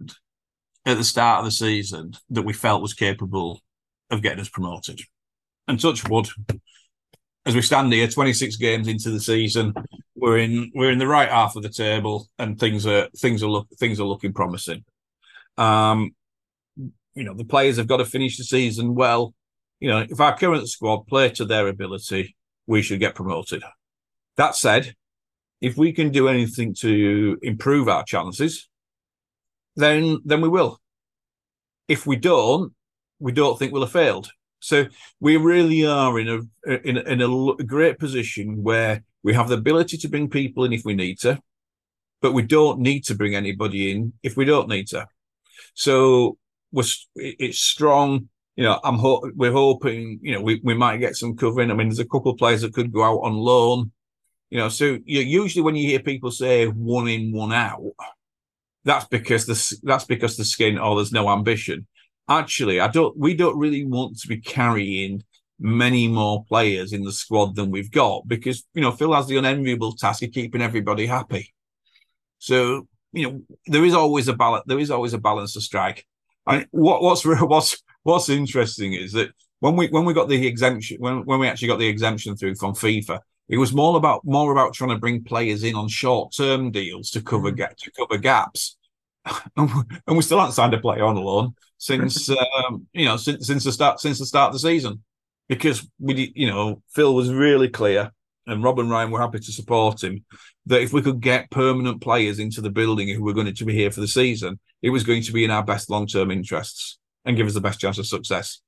at 0.86 0.98
the 0.98 1.04
start 1.04 1.40
of 1.40 1.46
the 1.46 1.52
season 1.52 2.14
that 2.30 2.44
we 2.44 2.54
felt 2.54 2.82
was 2.82 2.94
capable 2.94 3.62
of 4.10 4.22
getting 4.22 4.40
us 4.40 4.50
promoted. 4.50 5.02
And 5.68 5.80
touch 5.80 6.08
wood, 6.08 6.30
as 7.46 7.54
we 7.54 7.62
stand 7.62 7.92
here, 7.94 8.08
26 8.08 8.56
games 8.56 8.88
into 8.88 9.12
the 9.12 9.20
season, 9.20 9.74
we're 10.16 10.40
in 10.40 10.72
we're 10.74 10.92
in 10.92 11.00
the 11.00 11.08
right 11.08 11.30
half 11.30 11.56
of 11.56 11.64
the 11.64 11.70
table, 11.70 12.28
and 12.38 12.60
things 12.60 12.86
are 12.86 13.08
things 13.18 13.44
are 13.44 13.50
look 13.50 13.68
things 13.78 14.00
are 14.00 14.06
looking 14.06 14.34
promising. 14.34 14.84
Um, 15.58 16.12
you 17.20 17.26
know, 17.26 17.34
the 17.34 17.44
players 17.44 17.76
have 17.76 17.88
got 17.88 17.98
to 17.98 18.06
finish 18.06 18.38
the 18.38 18.46
season 18.46 18.96
well. 18.96 19.34
You 19.82 19.90
know, 19.90 20.06
if 20.10 20.22
our 20.22 20.38
current 20.38 20.70
squad 20.70 21.06
play 21.08 21.30
to 21.32 21.44
their 21.44 21.68
ability, 21.68 22.36
we 22.66 22.82
should 22.82 23.02
get 23.02 23.14
promoted. 23.14 23.62
That 24.38 24.56
said, 24.56 24.96
if 25.60 25.76
we 25.76 25.92
can 25.92 26.12
do 26.12 26.30
anything 26.30 26.74
to 26.76 27.38
improve 27.42 27.90
our 27.90 28.06
chances, 28.06 28.70
then 29.76 30.20
then 30.24 30.40
we 30.40 30.48
will. 30.48 30.80
If 31.90 32.08
we 32.08 32.16
don't, 32.16 32.72
we 33.20 33.34
don't 33.34 33.60
think 33.60 33.74
we'll 33.74 33.82
have 33.82 33.92
failed. 33.92 34.32
So 34.62 34.86
we 35.20 35.36
really 35.36 35.86
are 35.86 36.18
in 36.20 36.30
a 36.30 36.72
in 36.88 36.98
a, 36.98 37.02
in 37.02 37.22
a 37.22 37.64
great 37.66 38.00
position 38.00 38.64
where 38.64 39.04
we 39.24 39.34
have 39.34 39.50
the 39.50 39.56
ability 39.56 39.98
to 39.98 40.08
bring 40.08 40.30
people 40.30 40.64
in 40.64 40.72
if 40.72 40.86
we 40.86 40.94
need 40.94 41.20
to, 41.20 41.42
but 42.22 42.32
we 42.32 42.44
don't 42.44 42.80
need 42.80 43.04
to 43.06 43.16
bring 43.16 43.36
anybody 43.36 43.92
in 43.92 44.14
if 44.24 44.38
we 44.38 44.46
don't 44.46 44.70
need 44.70 44.88
to. 44.88 45.06
So 45.74 46.38
we're, 46.72 46.84
it's 47.16 47.60
strong. 47.60 48.30
You 48.56 48.66
know, 48.66 48.80
I'm 48.84 48.98
ho- 48.98 49.32
we're 49.36 49.52
hoping. 49.52 50.20
You 50.22 50.34
know, 50.34 50.42
we, 50.42 50.60
we 50.64 50.74
might 50.74 50.98
get 50.98 51.16
some 51.16 51.36
covering. 51.36 51.72
I 51.72 51.74
mean, 51.74 51.88
there's 51.88 52.00
a 52.00 52.06
couple 52.06 52.32
of 52.32 52.38
players 52.38 52.62
that 52.62 52.74
could 52.74 52.92
go 52.92 53.04
out 53.04 53.20
on 53.20 53.34
loan. 53.34 53.92
You 54.50 54.58
know, 54.58 54.70
so 54.70 54.98
you, 55.06 55.22
usually 55.22 55.62
when 55.62 55.76
you 55.76 55.88
hear 55.88 56.00
people 56.00 56.32
say 56.32 56.68
one 56.68 57.08
in, 57.08 57.32
one 57.32 57.54
out, 57.54 57.82
that's 58.84 59.06
because 59.06 59.46
the 59.46 59.80
that's 59.84 60.06
because 60.06 60.38
the 60.38 60.46
skin 60.46 60.78
or 60.78 60.96
there's 60.96 61.12
no 61.12 61.30
ambition. 61.30 61.88
Actually, 62.28 62.80
I 62.80 62.88
don't. 62.88 63.18
We 63.18 63.34
don't 63.34 63.58
really 63.58 63.86
want 63.86 64.20
to 64.20 64.28
be 64.28 64.40
carrying 64.40 65.24
many 65.60 66.08
more 66.08 66.46
players 66.46 66.94
in 66.94 67.04
the 67.04 67.12
squad 67.12 67.56
than 67.56 67.70
we've 67.70 67.92
got 67.92 68.28
because 68.28 68.66
you 68.74 68.82
know 68.82 68.92
Phil 68.92 69.14
has 69.14 69.28
the 69.28 69.38
unenviable 69.38 69.94
task 69.94 70.24
of 70.24 70.32
keeping 70.32 70.62
everybody 70.62 71.06
happy. 71.06 71.54
So 72.40 72.88
you 73.12 73.30
know 73.30 73.42
there 73.68 73.86
is 73.86 73.94
always 73.94 74.28
a 74.28 74.34
balance. 74.34 74.64
There 74.68 74.80
is 74.80 74.92
always 74.92 75.14
a 75.14 75.18
balance 75.18 75.54
to 75.54 75.62
strike. 75.62 76.06
What, 76.72 77.02
what's 77.02 77.26
what's 77.26 77.84
what's 78.04 78.30
interesting 78.30 78.94
is 78.94 79.14
that 79.14 79.32
when 79.60 79.76
we 79.76 79.88
when 79.88 80.06
we 80.06 80.14
got 80.14 80.30
the 80.30 80.48
exemption 80.48 80.98
when 81.00 81.26
when 81.26 81.40
we 81.40 81.48
actually 81.48 81.68
got 81.68 81.80
the 81.80 81.88
exemption 81.88 82.36
through 82.36 82.56
from 82.56 82.74
FIFA, 82.74 83.20
it 83.48 83.58
was 83.58 83.74
more 83.74 83.98
about 83.98 84.26
more 84.26 84.52
about 84.52 84.74
trying 84.74 84.92
to 84.92 84.98
bring 84.98 85.24
players 85.24 85.64
in 85.64 85.76
on 85.76 85.88
short 85.88 86.34
term 86.36 86.72
deals 86.72 87.10
to 87.12 87.22
cover 87.22 87.52
mm. 87.52 87.58
get 87.58 87.78
to 87.80 87.92
cover 87.92 88.18
gaps, 88.18 88.78
and 89.58 89.70
we 90.08 90.22
still 90.22 90.40
haven't 90.40 90.54
signed 90.54 90.74
a 90.74 90.80
player 90.80 91.04
on 91.04 91.16
loan 91.16 91.56
since 91.78 92.30
um, 92.68 92.88
you 92.94 93.06
know 93.06 93.18
since 93.18 93.48
since 93.48 93.64
the 93.64 93.72
start 93.72 94.00
since 94.00 94.20
the 94.20 94.26
start 94.26 94.50
of 94.50 94.54
the 94.54 94.60
season, 94.60 95.04
because 95.48 95.88
we 96.00 96.32
you 96.36 96.48
know 96.48 96.82
Phil 96.90 97.14
was 97.14 97.32
really 97.32 97.70
clear 97.70 98.12
and 98.48 98.64
Rob 98.64 98.80
and 98.80 98.90
Ryan 98.90 99.12
were 99.12 99.20
happy 99.20 99.40
to 99.40 99.52
support 99.52 100.04
him 100.04 100.26
that 100.66 100.82
if 100.82 100.92
we 100.92 101.02
could 101.02 101.22
get 101.22 101.52
permanent 101.52 102.02
players 102.02 102.40
into 102.40 102.62
the 102.62 102.70
building 102.70 103.08
who 103.10 103.24
were 103.24 103.34
going 103.34 103.54
to 103.54 103.66
be 103.66 103.74
here 103.74 103.92
for 103.92 104.02
the 104.02 104.08
season, 104.08 104.60
it 104.82 104.90
was 104.90 105.04
going 105.04 105.24
to 105.24 105.32
be 105.32 105.44
in 105.44 105.52
our 105.52 105.64
best 105.64 105.90
long 105.90 106.08
term 106.08 106.32
interests 106.32 107.00
and 107.26 107.38
give 107.38 107.48
us 107.48 107.54
the 107.54 107.62
best 107.62 107.80
chance 107.80 107.98
of 107.98 108.08
success. 108.08 108.62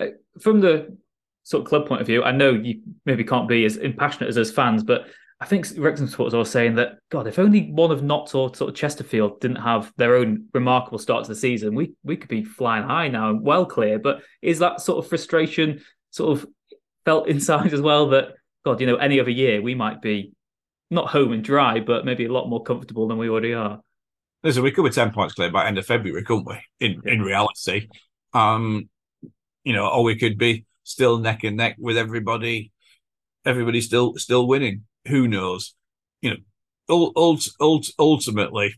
Uh, 0.00 0.06
from 0.40 0.60
the 0.60 0.96
sort 1.44 1.62
of 1.62 1.68
club 1.68 1.86
point 1.86 2.00
of 2.00 2.06
view, 2.06 2.22
I 2.22 2.32
know 2.32 2.50
you 2.50 2.82
maybe 3.06 3.24
can't 3.24 3.48
be 3.48 3.64
as 3.64 3.76
impassionate 3.76 4.28
as 4.28 4.38
us 4.38 4.50
fans, 4.50 4.84
but 4.84 5.06
I 5.40 5.46
think 5.46 5.68
Wrexham 5.76 6.08
supporters 6.08 6.34
are 6.34 6.44
saying 6.44 6.74
that 6.76 6.98
God, 7.10 7.28
if 7.28 7.38
only 7.38 7.70
one 7.70 7.92
of 7.92 8.02
Notts 8.02 8.34
or 8.34 8.54
sort 8.54 8.70
of 8.70 8.76
Chesterfield 8.76 9.40
didn't 9.40 9.62
have 9.62 9.92
their 9.96 10.16
own 10.16 10.46
remarkable 10.52 10.98
start 10.98 11.24
to 11.24 11.28
the 11.30 11.36
season, 11.36 11.74
we 11.74 11.92
we 12.02 12.16
could 12.16 12.28
be 12.28 12.42
flying 12.42 12.84
high 12.84 13.08
now 13.08 13.30
and 13.30 13.42
well 13.42 13.64
clear. 13.64 13.98
But 13.98 14.22
is 14.42 14.58
that 14.58 14.80
sort 14.80 15.02
of 15.02 15.08
frustration 15.08 15.80
sort 16.10 16.38
of 16.38 16.46
felt 17.04 17.28
inside 17.28 17.72
as 17.72 17.80
well? 17.80 18.08
That 18.08 18.34
God, 18.64 18.80
you 18.80 18.86
know, 18.86 18.96
any 18.96 19.20
other 19.20 19.30
year 19.30 19.62
we 19.62 19.76
might 19.76 20.02
be 20.02 20.32
not 20.90 21.08
home 21.08 21.32
and 21.32 21.44
dry, 21.44 21.80
but 21.80 22.04
maybe 22.04 22.24
a 22.24 22.32
lot 22.32 22.48
more 22.48 22.62
comfortable 22.62 23.06
than 23.06 23.18
we 23.18 23.28
already 23.28 23.54
are. 23.54 23.80
Listen, 24.42 24.62
we 24.62 24.70
could 24.70 24.84
be 24.84 24.90
ten 24.90 25.10
points 25.10 25.34
clear 25.34 25.50
by 25.50 25.66
end 25.66 25.78
of 25.78 25.86
February, 25.86 26.22
couldn't 26.24 26.46
we? 26.46 26.58
In 26.80 27.02
in 27.04 27.22
reality, 27.22 27.88
um, 28.32 28.88
you 29.64 29.72
know, 29.72 29.88
or 29.88 30.04
we 30.04 30.16
could 30.16 30.38
be 30.38 30.64
still 30.84 31.18
neck 31.18 31.44
and 31.44 31.56
neck 31.56 31.76
with 31.78 31.98
everybody. 31.98 32.72
Everybody 33.44 33.80
still 33.80 34.14
still 34.16 34.46
winning. 34.46 34.84
Who 35.08 35.26
knows? 35.26 35.74
You 36.22 36.30
know, 36.30 37.12
ult, 37.16 37.48
ult, 37.60 37.88
ultimately, 37.98 38.74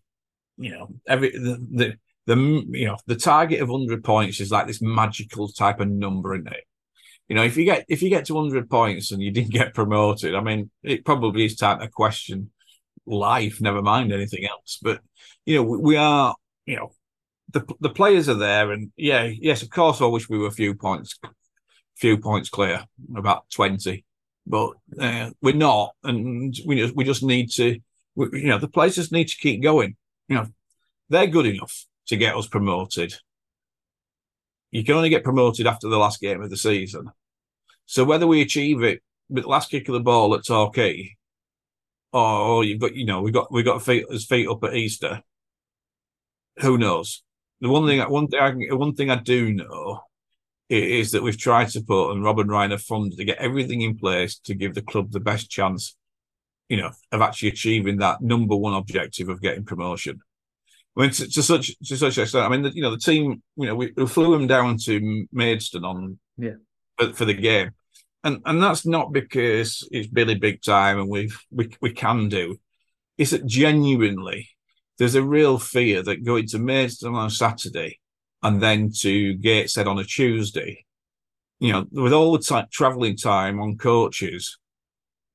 you 0.57 0.71
know, 0.71 0.89
every 1.07 1.31
the, 1.31 1.67
the 1.71 1.99
the 2.27 2.37
you 2.71 2.87
know 2.87 2.97
the 3.07 3.17
target 3.17 3.61
of 3.61 3.69
hundred 3.69 4.03
points 4.03 4.41
is 4.41 4.51
like 4.51 4.67
this 4.67 4.81
magical 4.81 5.49
type 5.49 5.81
of 5.81 5.89
number, 5.89 6.35
isn't 6.35 6.53
it? 6.53 6.65
You 7.29 7.37
know, 7.37 7.45
if 7.45 7.57
you 7.57 7.65
get 7.65 7.85
if 7.89 8.03
you 8.03 8.09
get 8.09 8.25
to 8.27 8.37
hundred 8.37 8.71
points 8.71 9.13
and 9.13 9.23
you 9.23 9.31
didn't 9.31 9.53
get 9.53 9.75
promoted, 9.75 10.35
I 10.35 10.41
mean, 10.41 10.71
it 10.83 11.05
probably 11.05 11.45
is 11.45 11.57
time 11.57 11.81
to 11.81 11.89
question 11.89 12.51
life. 13.07 13.61
Never 13.61 13.83
mind 13.83 14.13
anything 14.13 14.47
else. 14.47 14.79
But 14.83 15.01
you 15.47 15.57
know, 15.57 15.63
we, 15.63 15.79
we 15.79 15.97
are 15.97 16.35
you 16.67 16.77
know 16.77 16.93
the 17.53 17.65
the 17.81 17.91
players 17.91 18.29
are 18.29 18.35
there, 18.35 18.71
and 18.73 18.93
yeah, 18.97 19.25
yes, 19.25 19.63
of 19.63 19.71
course, 19.71 20.01
I 20.01 20.07
wish 20.07 20.29
we 20.29 20.39
were 20.39 20.49
a 20.49 20.53
few 20.53 20.75
points 20.75 21.19
few 22.01 22.17
points 22.17 22.49
clear, 22.49 22.85
about 23.15 23.45
20. 23.51 24.05
But 24.47 24.71
uh, 24.99 25.31
we're 25.43 25.55
not. 25.55 25.93
And 26.03 26.57
we 26.67 26.77
just, 26.77 26.97
we 26.97 27.05
just 27.05 27.23
need 27.23 27.51
to, 27.53 27.79
we, 28.15 28.29
you 28.33 28.49
know, 28.49 28.59
the 28.59 28.69
places 28.69 29.13
need 29.13 29.29
to 29.29 29.37
keep 29.37 29.63
going. 29.63 29.97
You 30.29 30.37
know, 30.37 30.47
they're 31.11 31.27
good 31.27 31.47
enough 31.47 31.85
to 32.07 32.17
get 32.17 32.37
us 32.37 32.49
promoted. 32.49 33.15
You 34.71 34.83
can 34.83 34.95
only 34.95 35.11
get 35.11 35.25
promoted 35.25 35.67
after 35.67 35.89
the 35.89 35.99
last 35.99 36.21
game 36.21 36.43
of 36.43 36.51
the 36.51 36.57
season. 36.57 37.11
So 37.87 38.05
whether 38.05 38.27
we 38.27 38.41
achieve 38.41 38.83
it 38.83 39.03
with 39.29 39.45
the 39.45 39.51
last 39.51 39.71
kick 39.71 39.89
of 39.89 39.95
the 39.95 40.01
ball 40.01 40.35
at 40.35 40.47
Torquay, 40.47 41.17
Oh, 42.13 42.57
or 42.57 42.65
you've 42.65 42.81
got, 42.81 42.95
you 42.95 43.07
know, 43.07 43.23
we 43.23 43.31
got 43.31 43.53
we 43.53 43.63
got 43.63 43.83
feet, 43.83 44.05
his 44.11 44.27
feet 44.27 44.49
up 44.49 44.65
at 44.65 44.75
Easter. 44.75 45.23
Who 46.61 46.77
knows? 46.77 47.23
The 47.61 47.69
one 47.69 47.87
thing, 47.87 48.01
one 48.01 48.29
thing, 48.29 48.41
I, 48.41 48.75
one 48.75 48.95
thing 48.95 49.11
I 49.11 49.17
do 49.17 49.53
know 49.53 50.03
is 50.69 51.13
that 51.13 51.23
we've 51.23 51.39
tried 51.39 51.69
to 51.71 51.83
put, 51.83 52.13
and 52.13 52.23
Rob 52.23 52.39
and 52.39 52.51
Ryan 52.51 52.71
have 52.71 52.83
funded 52.83 53.19
to 53.19 53.25
get 53.25 53.39
everything 53.39 53.81
in 53.81 53.99
place 53.99 54.39
to 54.41 54.55
give 54.55 54.75
the 54.75 54.83
club 54.83 55.11
the 55.11 55.21
best 55.21 55.51
chance, 55.51 55.97
you 56.69 56.77
know, 56.77 56.91
of 57.13 57.21
actually 57.21 57.49
achieving 57.49 57.99
that 57.99 58.21
number 58.21 58.57
one 58.57 58.75
objective 58.75 59.29
of 59.29 59.43
getting 59.43 59.65
promotion. 59.65 60.21
I 60.97 61.03
mean, 61.03 61.11
to, 61.11 61.29
to 61.29 61.43
such 61.43 61.77
to 61.79 61.97
such 61.97 62.19
extent, 62.19 62.45
I 62.45 62.49
mean, 62.49 62.63
the, 62.63 62.75
you 62.75 62.83
know, 62.83 62.91
the 62.91 62.99
team, 62.99 63.43
you 63.57 63.67
know, 63.67 63.75
we, 63.75 63.93
we 63.97 64.07
flew 64.07 64.37
them 64.37 64.47
down 64.47 64.77
to 64.85 65.27
Maidstone 65.33 65.85
on 65.85 66.19
yeah 66.37 66.55
for, 66.99 67.13
for, 67.13 67.25
the 67.25 67.35
game, 67.35 67.73
and 68.25 68.43
and 68.45 68.63
that's 68.63 68.87
not 68.87 69.13
because 69.13 69.87
it's 69.91 70.09
Billy 70.09 70.35
big 70.35 70.63
time 70.63 70.99
and 70.99 71.09
we 71.09 71.31
we 71.51 71.71
we 71.81 71.93
can 71.93 72.29
do. 72.29 72.59
It's 73.19 73.31
that 73.33 73.47
genuinely 73.47 74.49
there's 74.99 75.15
a 75.15 75.23
real 75.23 75.59
fear 75.59 76.03
that 76.03 76.25
going 76.25 76.47
to 76.49 76.59
Maidstone 76.59 77.15
on 77.15 77.29
a 77.29 77.31
Saturday 77.31 77.99
and 78.43 78.61
then 78.61 78.91
to 79.01 79.35
Gateshead 79.35 79.87
on 79.87 79.99
a 79.99 80.05
Tuesday, 80.05 80.85
you 81.59 81.73
know, 81.73 81.87
with 81.91 82.13
all 82.13 82.33
the 82.33 82.39
t- 82.39 82.69
traveling 82.71 83.17
time 83.17 83.61
on 83.61 83.79
coaches, 83.79 84.59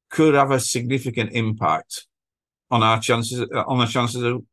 could 0.09 0.36
have 0.36 0.51
a 0.51 0.59
significant 0.59 1.31
impact 1.33 2.05
on 2.71 2.83
our 2.83 2.99
chances 2.99 3.41
uh, 3.41 3.63
on 3.67 3.79
our 3.79 3.88
chances 3.88 4.21
of 4.21 4.43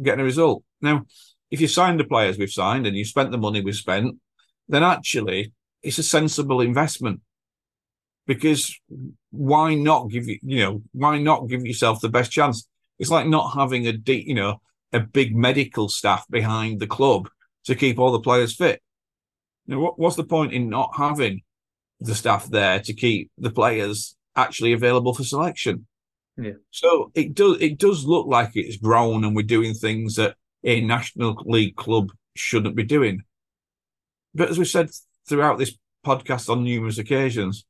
getting 0.00 0.20
a 0.20 0.24
result. 0.24 0.62
Now, 0.80 1.04
if 1.50 1.60
you 1.60 1.68
signed 1.68 1.98
the 1.98 2.04
players 2.04 2.38
we've 2.38 2.50
signed 2.50 2.86
and 2.86 2.96
you 2.96 3.04
spent 3.04 3.32
the 3.32 3.38
money 3.38 3.60
we've 3.60 3.74
spent, 3.74 4.18
then 4.68 4.82
actually 4.82 5.52
it's 5.82 5.98
a 5.98 6.02
sensible 6.02 6.60
investment. 6.60 7.20
Because 8.26 8.78
why 9.30 9.74
not 9.74 10.10
give 10.10 10.28
you, 10.28 10.38
you 10.42 10.58
know, 10.60 10.82
why 10.92 11.18
not 11.18 11.48
give 11.48 11.64
yourself 11.64 12.00
the 12.00 12.08
best 12.08 12.30
chance? 12.30 12.68
It's 12.98 13.10
like 13.10 13.26
not 13.26 13.54
having 13.54 13.86
a 13.86 13.92
deep, 13.92 14.26
you 14.26 14.34
know, 14.34 14.60
a 14.92 15.00
big 15.00 15.34
medical 15.34 15.88
staff 15.88 16.26
behind 16.28 16.80
the 16.80 16.86
club 16.86 17.28
to 17.64 17.74
keep 17.74 17.98
all 17.98 18.12
the 18.12 18.20
players 18.20 18.54
fit. 18.54 18.82
You 19.66 19.74
know, 19.74 19.80
what, 19.80 19.98
what's 19.98 20.16
the 20.16 20.24
point 20.24 20.52
in 20.52 20.68
not 20.68 20.90
having 20.96 21.42
the 22.00 22.14
staff 22.14 22.46
there 22.46 22.80
to 22.80 22.92
keep 22.92 23.30
the 23.38 23.50
players 23.50 24.16
actually 24.36 24.72
available 24.72 25.14
for 25.14 25.24
selection? 25.24 25.86
Yeah. 26.36 26.52
So 26.70 27.10
it 27.14 27.34
does 27.34 27.60
it 27.60 27.78
does 27.78 28.04
look 28.04 28.26
like 28.26 28.52
it's 28.54 28.76
grown 28.76 29.24
and 29.24 29.36
we're 29.36 29.42
doing 29.42 29.74
things 29.74 30.14
that 30.16 30.36
a 30.64 30.80
national 30.80 31.42
league 31.44 31.76
club 31.76 32.10
shouldn't 32.34 32.76
be 32.76 32.84
doing. 32.84 33.22
But 34.34 34.50
as 34.50 34.58
we 34.58 34.64
said 34.64 34.90
throughout 35.28 35.58
this 35.58 35.76
podcast 36.04 36.48
on 36.48 36.64
numerous 36.64 36.98
occasions, 36.98 37.64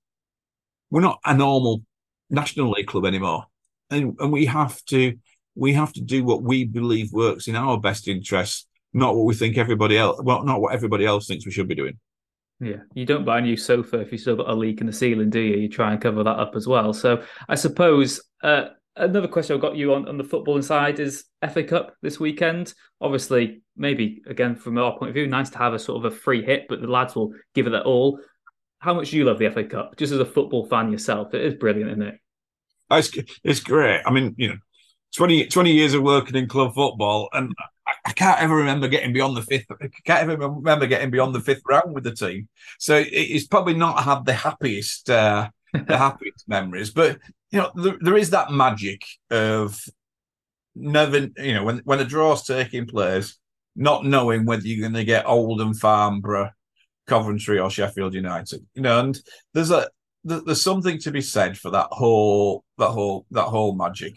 we're 0.91 1.01
not 1.01 1.21
a 1.25 1.35
normal 1.35 1.83
national 2.29 2.71
league 2.71 2.87
club 2.87 3.07
anymore. 3.07 3.47
And 3.91 4.17
and 4.21 4.33
we 4.33 4.47
have 4.47 4.85
to 4.87 5.17
we 5.55 5.73
have 5.73 5.93
to 5.95 6.01
do 6.01 6.25
what 6.25 6.43
we 6.43 6.65
believe 6.65 7.13
works 7.13 7.49
in 7.49 7.57
our 7.57 7.79
best 7.79 8.09
interests, 8.09 8.67
not 8.93 9.17
what 9.17 9.25
we 9.25 9.35
think 9.35 9.59
everybody 9.59 9.99
else 9.99 10.21
well, 10.23 10.45
not 10.45 10.61
what 10.61 10.75
everybody 10.75 11.05
else 11.05 11.27
thinks 11.27 11.45
we 11.45 11.53
should 11.53 11.69
be 11.69 11.75
doing. 11.75 11.99
Yeah, 12.61 12.83
you 12.95 13.07
don't 13.07 13.25
buy 13.25 13.39
a 13.39 13.43
new 13.43 13.57
sofa 13.57 14.01
if 14.01 14.13
you 14.13 14.19
still 14.19 14.37
got 14.37 14.51
a 14.51 14.55
leak 14.55 14.81
in 14.81 14.87
the 14.87 14.93
ceiling, 14.93 15.31
do 15.31 15.41
you? 15.41 15.57
You 15.57 15.69
try 15.69 15.93
and 15.93 16.01
cover 16.01 16.23
that 16.23 16.39
up 16.39 16.55
as 16.55 16.69
well. 16.69 16.93
So 16.93 17.23
I 17.49 17.55
suppose 17.55 18.21
uh, 18.43 18.67
another 18.97 19.29
question 19.29 19.55
I've 19.55 19.63
got 19.63 19.77
you 19.77 19.95
on, 19.95 20.07
on 20.07 20.19
the 20.19 20.25
footballing 20.25 20.63
side 20.63 21.01
is 21.01 21.25
FA 21.53 21.65
Cup 21.65 21.95
this 22.03 22.21
weekend. 22.21 22.75
Obviously, 23.01 23.63
maybe 23.77 24.23
again 24.27 24.55
from 24.55 24.77
our 24.77 24.97
point 24.99 25.09
of 25.09 25.15
view, 25.15 25.27
nice 25.27 25.51
to 25.51 25.59
have 25.59 25.73
a 25.73 25.79
sort 25.79 26.05
of 26.05 26.13
a 26.13 26.15
free 26.15 26.45
hit, 26.45 26.67
but 26.69 26.83
the 26.83 26.87
lads 26.87 27.15
will 27.15 27.33
give 27.55 27.67
it 27.67 27.71
their 27.71 27.83
all. 27.83 28.21
How 28.81 28.95
much 28.95 29.11
do 29.11 29.19
you 29.19 29.25
love 29.25 29.39
the 29.39 29.51
FA 29.51 29.65
Cup? 29.65 29.97
Just 29.97 30.13
as 30.13 30.21
a 30.21 30.27
football 30.27 30.67
fan 30.67 30.91
yourself, 30.91 31.35
it 31.35 31.43
is 31.43 31.55
brilliant, 31.55 31.91
isn't 31.91 32.03
it? 32.03 32.19
It's, 32.91 33.11
it's 33.45 33.61
great. 33.61 34.03
I 34.05 34.11
mean, 34.11 34.35
you 34.37 34.49
know, 34.49 34.57
20, 35.17 35.47
20 35.47 35.73
years 35.73 35.95
of 35.95 36.03
working 36.03 36.35
in 36.35 36.49
club 36.49 36.75
football, 36.75 37.29
and 37.33 37.55
I, 37.87 37.93
I 38.07 38.13
can't 38.13 38.41
ever 38.41 38.57
remember 38.57 38.89
getting 38.89 39.13
beyond 39.13 39.37
the 39.37 39.43
fifth. 39.43 39.67
I 39.71 39.89
can't 40.05 40.31
ever 40.31 40.49
remember 40.49 40.87
getting 40.87 41.11
beyond 41.11 41.35
the 41.35 41.41
fifth 41.41 41.63
round 41.69 41.95
with 41.95 42.05
the 42.05 42.15
team. 42.15 42.49
So 42.79 42.97
it, 42.97 43.09
it's 43.11 43.47
probably 43.47 43.75
not 43.75 44.03
had 44.03 44.25
the 44.25 44.33
happiest, 44.33 45.11
uh, 45.11 45.51
the 45.73 45.99
happiest 45.99 46.49
memories. 46.49 46.91
But 46.91 47.19
you 47.51 47.61
know, 47.61 47.71
there, 47.75 47.99
there 48.01 48.17
is 48.17 48.31
that 48.31 48.51
magic 48.51 49.03
of 49.31 49.79
never, 50.75 51.29
you 51.37 51.55
know, 51.55 51.65
when 51.65 51.79
when 51.79 51.99
the 51.99 52.05
draw's 52.05 52.47
taking 52.47 52.87
place, 52.87 53.37
not 53.77 54.07
knowing 54.07 54.47
whether 54.47 54.67
you're 54.67 54.81
going 54.81 54.95
to 54.95 55.05
get 55.05 55.27
Oldham, 55.27 55.75
Farnborough, 55.75 56.53
Coventry, 57.11 57.59
or 57.59 57.71
Sheffield 57.71 58.15
United. 58.15 58.67
You 58.75 58.83
know, 58.83 59.01
and 59.01 59.19
there's 59.53 59.71
a 59.71 59.89
there's 60.25 60.63
something 60.63 60.99
to 61.01 61.11
be 61.11 61.21
said 61.21 61.59
for 61.59 61.71
that 61.71 61.89
whole 61.91 62.65
that 62.79 62.91
whole 62.91 63.27
that 63.31 63.45
whole 63.45 63.75
magic 63.75 64.15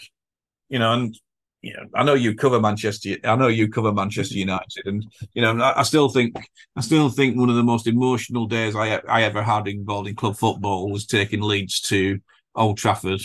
you 0.73 0.79
know, 0.79 0.91
and 0.91 1.15
you 1.61 1.73
know, 1.75 1.83
I 1.93 2.03
know 2.03 2.15
you 2.15 2.33
cover 2.33 2.59
Manchester. 2.59 3.15
I 3.23 3.35
know 3.35 3.47
you 3.47 3.69
cover 3.69 3.93
Manchester 3.93 4.35
United, 4.35 4.85
and 4.85 5.05
you 5.35 5.43
know, 5.43 5.63
I, 5.63 5.81
I, 5.81 5.83
still 5.83 6.09
think, 6.09 6.35
I 6.75 6.81
still 6.81 7.09
think 7.09 7.37
one 7.37 7.49
of 7.51 7.55
the 7.55 7.63
most 7.63 7.85
emotional 7.85 8.47
days 8.47 8.75
I 8.75 8.99
I 9.07 9.21
ever 9.21 9.43
had 9.43 9.67
involved 9.67 10.09
in 10.09 10.15
club 10.15 10.35
football 10.35 10.89
was 10.89 11.05
taking 11.05 11.41
Leeds 11.41 11.79
to 11.81 12.19
Old 12.55 12.79
Trafford 12.79 13.21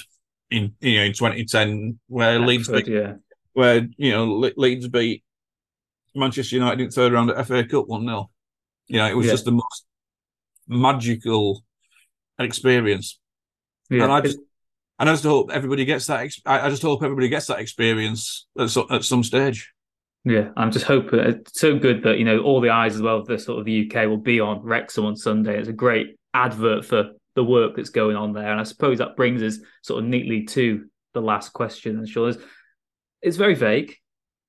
in 0.51 0.75
you 0.81 0.99
know 0.99 1.05
in 1.05 1.15
2010, 1.15 1.99
where 2.09 2.39
Leeds 2.39 2.69
beat, 2.69 2.87
yeah. 2.87 3.15
where 3.55 3.89
you 3.97 4.13
know 4.13 4.27
Le- 4.27 4.53
Leeds 4.59 4.89
beat 4.89 5.25
Manchester 6.15 6.57
United 6.57 6.81
in 6.83 6.91
third 6.91 7.15
round 7.15 7.31
at 7.31 7.47
FA 7.47 7.65
Cup 7.65 7.89
one 7.89 8.05
0 8.05 8.31
You 8.89 8.99
know, 8.99 9.07
it 9.07 9.17
was 9.17 9.27
yeah. 9.27 9.33
just 9.33 9.45
the 9.45 9.53
most 9.53 9.85
magical 10.67 11.63
experience, 12.39 13.19
yeah. 13.91 14.05
and 14.05 14.13
I 14.13 14.21
just 14.21 14.39
and 14.99 15.09
I 15.09 15.13
just 15.13 15.25
hope 15.25 15.51
everybody 15.53 15.85
gets 15.85 16.07
that. 16.07 16.31
I 16.47 16.69
just 16.69 16.83
hope 16.83 17.03
everybody 17.03 17.29
gets 17.29 17.47
that 17.47 17.61
experience 17.61 18.47
at, 18.59 18.71
so, 18.71 18.87
at 18.91 19.05
some 19.05 19.23
stage. 19.23 19.73
Yeah, 20.25 20.51
I'm 20.57 20.73
just 20.73 20.85
hoping 20.85 21.21
it's 21.21 21.61
so 21.61 21.79
good 21.79 22.03
that 22.03 22.19
you 22.19 22.25
know 22.25 22.41
all 22.41 22.61
the 22.61 22.71
eyes 22.71 22.95
as 22.95 23.03
well. 23.03 23.23
The 23.23 23.39
sort 23.39 23.61
of 23.61 23.65
the 23.65 23.89
UK 23.89 24.09
will 24.09 24.17
be 24.17 24.41
on 24.41 24.61
Wrexham 24.63 25.05
on 25.05 25.17
Sunday. 25.17 25.59
It's 25.59 25.69
a 25.69 25.73
great 25.73 26.17
advert 26.35 26.85
for 26.85 27.13
the 27.35 27.45
work 27.45 27.77
that's 27.77 27.91
going 27.91 28.17
on 28.17 28.33
there, 28.33 28.51
and 28.51 28.61
I 28.61 28.65
suppose 28.65 28.99
that 28.99 29.17
brings 29.17 29.43
us 29.43 29.59
sort 29.83 30.03
of 30.03 30.09
neatly 30.11 30.45
to 30.47 30.87
the 31.15 31.23
last 31.23 31.53
question. 31.53 31.99
And 31.99 32.09
sure, 32.09 32.33
it's 33.23 33.37
very 33.37 33.55
vague, 33.55 33.97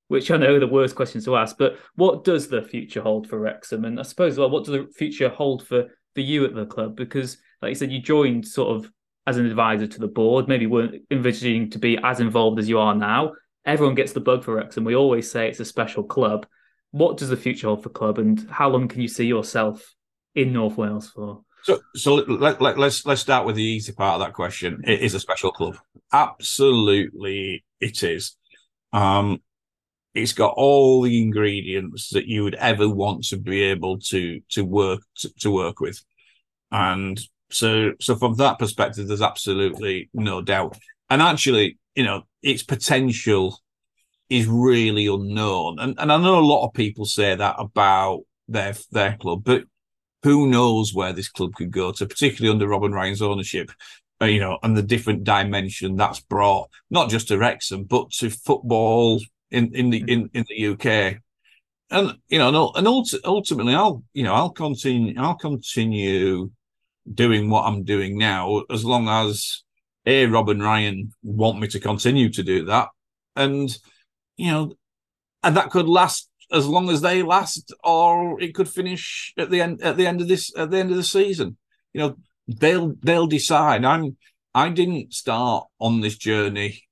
which 0.10 0.30
I 0.30 0.38
know 0.38 0.56
are 0.56 0.60
the 0.60 0.68
worst 0.68 0.96
question 0.96 1.24
to 1.24 1.38
ask. 1.38 1.58
But 1.58 1.78
what 1.96 2.26
does 2.26 2.50
the 2.50 2.62
future 2.62 3.02
hold 3.02 3.30
for 3.30 3.40
Wrexham? 3.40 3.86
And 3.86 4.00
I 4.00 4.04
suppose, 4.04 4.38
well, 4.38 4.50
what 4.50 4.66
does 4.66 4.74
the 4.74 4.92
future 4.94 5.30
hold 5.30 5.66
for 5.66 5.88
for 6.16 6.22
you 6.22 6.44
at 6.44 6.54
the 6.54 6.66
club? 6.66 6.98
Because, 6.98 7.38
like 7.62 7.70
you 7.70 7.76
said, 7.76 7.92
you 7.92 8.02
joined 8.02 8.46
sort 8.46 8.76
of 8.76 8.92
as 9.28 9.38
an 9.38 9.46
advisor 9.46 9.86
to 9.86 10.00
the 10.00 10.08
board, 10.08 10.48
maybe 10.48 10.66
weren't 10.66 11.04
envisioning 11.12 11.70
to 11.70 11.80
be 11.80 11.98
as 12.04 12.20
involved 12.20 12.60
as 12.60 12.68
you 12.68 12.80
are 12.80 12.96
now. 12.96 13.34
Everyone 13.66 13.96
gets 13.96 14.12
the 14.12 14.20
bug 14.20 14.44
for 14.44 14.56
Wrexham. 14.56 14.84
We 14.84 14.96
always 14.96 15.32
say 15.32 15.48
it's 15.48 15.60
a 15.60 15.66
special 15.66 16.04
club. 16.04 16.48
What 16.92 17.18
does 17.18 17.30
the 17.30 17.38
future 17.38 17.68
hold 17.68 17.84
for 17.84 17.90
club, 17.90 18.18
and 18.18 18.50
how 18.50 18.70
long 18.70 18.88
can 18.88 19.02
you 19.02 19.08
see 19.08 19.26
yourself 19.26 19.94
in 20.34 20.52
North 20.52 20.76
Wales 20.76 21.10
for? 21.10 21.44
So, 21.64 21.80
so 21.94 22.16
let, 22.16 22.60
let, 22.60 22.80
let's 22.80 23.06
let's 23.06 23.22
start 23.22 23.46
with 23.46 23.58
the 23.58 23.64
easy 23.64 23.92
part 23.92 24.16
of 24.16 24.26
that 24.26 24.34
question. 24.34 24.82
It 24.88 25.02
is 25.02 25.14
a 25.14 25.20
special 25.20 25.52
club. 25.52 25.78
Absolutely, 26.12 27.64
it 27.80 28.02
is. 28.02 28.36
Um, 28.92 29.42
it's 30.14 30.34
got 30.34 30.54
all 30.56 31.02
the 31.02 31.22
ingredients 31.22 32.10
that 32.10 32.26
you 32.26 32.44
would 32.44 32.56
ever 32.56 32.90
want 32.90 33.26
to 33.26 33.38
be 33.38 33.62
able 33.64 34.00
to 34.00 34.42
to 34.50 34.64
work 34.64 35.02
to, 35.18 35.30
to 35.40 35.52
work 35.52 35.80
with, 35.80 36.04
and 36.72 37.20
so, 37.52 37.94
so 38.00 38.16
from 38.16 38.36
that 38.36 38.60
perspective, 38.60 39.08
there's 39.08 39.22
absolutely 39.22 40.10
no 40.14 40.42
doubt. 40.42 40.78
And 41.10 41.22
actually, 41.22 41.78
you 41.96 42.04
know, 42.04 42.24
its 42.44 42.64
potential 42.64 43.60
is 44.30 44.48
really 44.48 45.08
unknown. 45.08 45.80
And 45.80 45.96
and 46.00 46.12
I 46.12 46.18
know 46.18 46.40
a 46.40 46.42
lot 46.42 46.66
of 46.66 46.74
people 46.74 47.06
say 47.06 47.36
that 47.36 47.56
about 47.58 48.22
their 48.48 48.76
their 48.92 49.18
club, 49.20 49.44
but 49.44 49.64
who 50.24 50.48
knows 50.48 50.94
where 50.94 51.14
this 51.14 51.30
club 51.30 51.56
could 51.56 51.72
go 51.72 51.92
to, 51.94 52.06
particularly 52.06 52.54
under 52.54 52.68
Rob 52.68 52.84
and 52.84 52.94
Ryan's 52.94 53.22
ownership, 53.22 53.72
uh, 54.22 54.26
you 54.26 54.40
know, 54.40 54.60
and 54.62 54.78
the 54.78 54.84
different 54.84 55.24
dimension 55.24 55.96
that's 55.96 56.20
brought, 56.20 56.70
not 56.92 57.10
just 57.10 57.30
to 57.30 57.38
Wrexham, 57.38 57.86
but 57.86 58.12
to 58.12 58.30
football 58.30 59.22
in, 59.52 59.74
in 59.76 59.90
the 59.90 60.02
mm-hmm. 60.02 60.10
in, 60.10 60.30
in 60.34 60.46
the 60.50 60.68
UK. 60.68 61.18
And 61.92 62.18
you 62.28 62.38
know, 62.38 62.72
and 62.76 62.86
and 62.86 62.88
ultimately, 63.26 63.74
I'll 63.74 64.04
you 64.14 64.24
know, 64.24 64.34
I'll 64.34 64.52
continue, 64.52 65.16
I'll 65.18 65.36
continue 65.36 66.52
doing 67.14 67.50
what 67.50 67.66
I'm 67.66 67.84
doing 67.84 68.18
now, 68.18 68.64
as 68.70 68.86
long 68.86 69.08
as 69.08 69.64
A, 70.06 70.26
Rob 70.28 70.50
and 70.50 70.62
Ryan 70.62 71.12
want 71.24 71.60
me 71.60 71.68
to 71.70 71.80
continue 71.80 72.30
to 72.30 72.44
do 72.44 72.66
that. 72.66 72.90
And, 73.36 73.76
you 74.38 74.52
know, 74.52 74.74
and 75.44 75.56
that 75.58 75.70
could 75.70 75.88
last 75.88 76.30
as 76.52 76.68
long 76.68 76.90
as 76.90 77.02
they 77.02 77.22
last, 77.22 77.74
or 77.84 78.42
it 78.42 78.56
could 78.56 78.68
finish 78.68 79.34
at 79.38 79.50
the 79.50 79.62
end 79.62 79.82
at 79.82 79.98
the 79.98 80.08
end 80.08 80.20
of 80.22 80.28
this 80.28 80.52
at 80.58 80.72
the 80.72 80.78
end 80.78 80.92
of 80.92 80.98
the 80.98 81.04
season. 81.04 81.58
You 81.94 82.02
know, 82.02 82.16
they'll 82.48 82.96
they'll 83.02 83.28
decide. 83.28 83.86
I'm 83.86 84.18
I 84.54 84.70
didn't 84.70 85.14
start 85.14 85.68
on 85.80 86.02
this 86.02 86.18
journey 86.18 86.84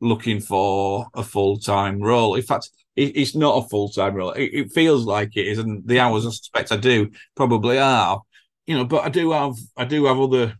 looking 0.00 0.40
for 0.40 1.06
a 1.14 1.22
full 1.22 1.58
time 1.58 2.00
role. 2.00 2.34
In 2.34 2.42
fact, 2.42 2.70
it, 2.96 3.16
it's 3.16 3.34
not 3.34 3.64
a 3.64 3.68
full 3.68 3.88
time 3.88 4.14
role. 4.14 4.32
It, 4.32 4.50
it, 4.52 4.72
feels 4.72 5.04
like 5.04 5.36
it 5.36 5.46
is, 5.46 5.58
and 5.58 5.86
the 5.86 6.00
hours 6.00 6.26
I 6.26 6.30
suspect 6.30 6.72
I 6.72 6.76
do 6.76 7.10
probably 7.34 7.78
are 7.78 8.22
you 8.66 8.76
know, 8.76 8.84
but 8.84 9.04
I 9.04 9.08
do 9.08 9.30
have 9.32 9.54
I 9.76 9.84
do 9.84 10.04
have 10.06 10.18
other 10.18 10.58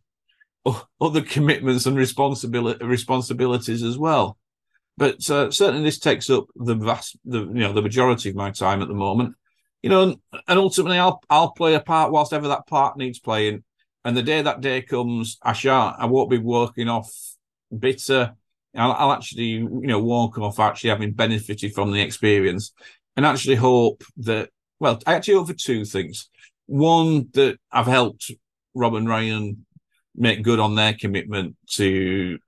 other 1.01 1.23
commitments 1.23 1.87
and 1.87 1.97
responsibility 1.97 2.85
responsibilities 2.85 3.83
as 3.83 3.99
well. 3.99 4.39
But 4.97 5.29
uh, 5.29 5.51
certainly, 5.51 5.85
this 5.85 5.99
takes 5.99 6.31
up 6.31 6.47
the 6.55 6.75
vast, 6.75 7.19
the 7.25 7.41
you 7.41 7.47
know, 7.47 7.73
the 7.73 7.83
majority 7.83 8.31
of 8.31 8.37
my 8.37 8.51
time 8.51 8.81
at 8.81 8.89
the 8.89 8.95
moment. 8.95 9.35
You 9.83 9.91
know, 9.91 10.17
and, 10.49 10.59
ultimately, 10.59 10.99
I'll 10.99 11.21
I'll 11.29 11.51
play 11.51 11.75
a 11.75 11.81
part 11.81 12.13
whilst 12.13 12.33
ever 12.33 12.49
that 12.49 12.67
part 12.67 12.97
needs 12.97 13.19
playing. 13.19 13.65
And 14.05 14.17
the 14.17 14.23
day 14.23 14.41
that 14.41 14.61
day 14.61 14.83
comes, 14.83 15.37
I 15.43 15.53
shan't. 15.53 15.97
I 15.99 16.07
won't 16.07 16.31
be 16.31 16.39
working 16.39 16.89
off 16.89 17.13
bitter. 17.77 18.35
I'll, 18.77 18.93
I'll 18.93 19.13
actually, 19.13 19.45
you 19.45 19.69
know, 19.87 20.01
walk 20.01 20.39
off 20.39 20.61
actually 20.61 20.91
having 20.91 21.13
benefited 21.13 21.75
from 21.75 21.93
the 21.93 22.01
experience, 22.01 22.73
and 23.17 23.27
actually 23.27 23.57
hope 23.57 24.05
that. 24.19 24.51
Well, 24.79 25.01
I 25.07 25.15
actually 25.15 25.35
hope 25.35 25.49
for 25.49 25.55
two 25.55 25.87
things 25.87 26.29
one 26.67 27.29
that 27.35 27.59
I've 27.71 27.87
helped 27.87 28.31
Rob 28.75 28.95
and 28.95 29.09
Ryan 29.09 29.65
make 30.15 30.43
good 30.43 30.61
on 30.61 30.75
their 30.75 30.95
commitment 30.95 31.57
to 31.73 32.39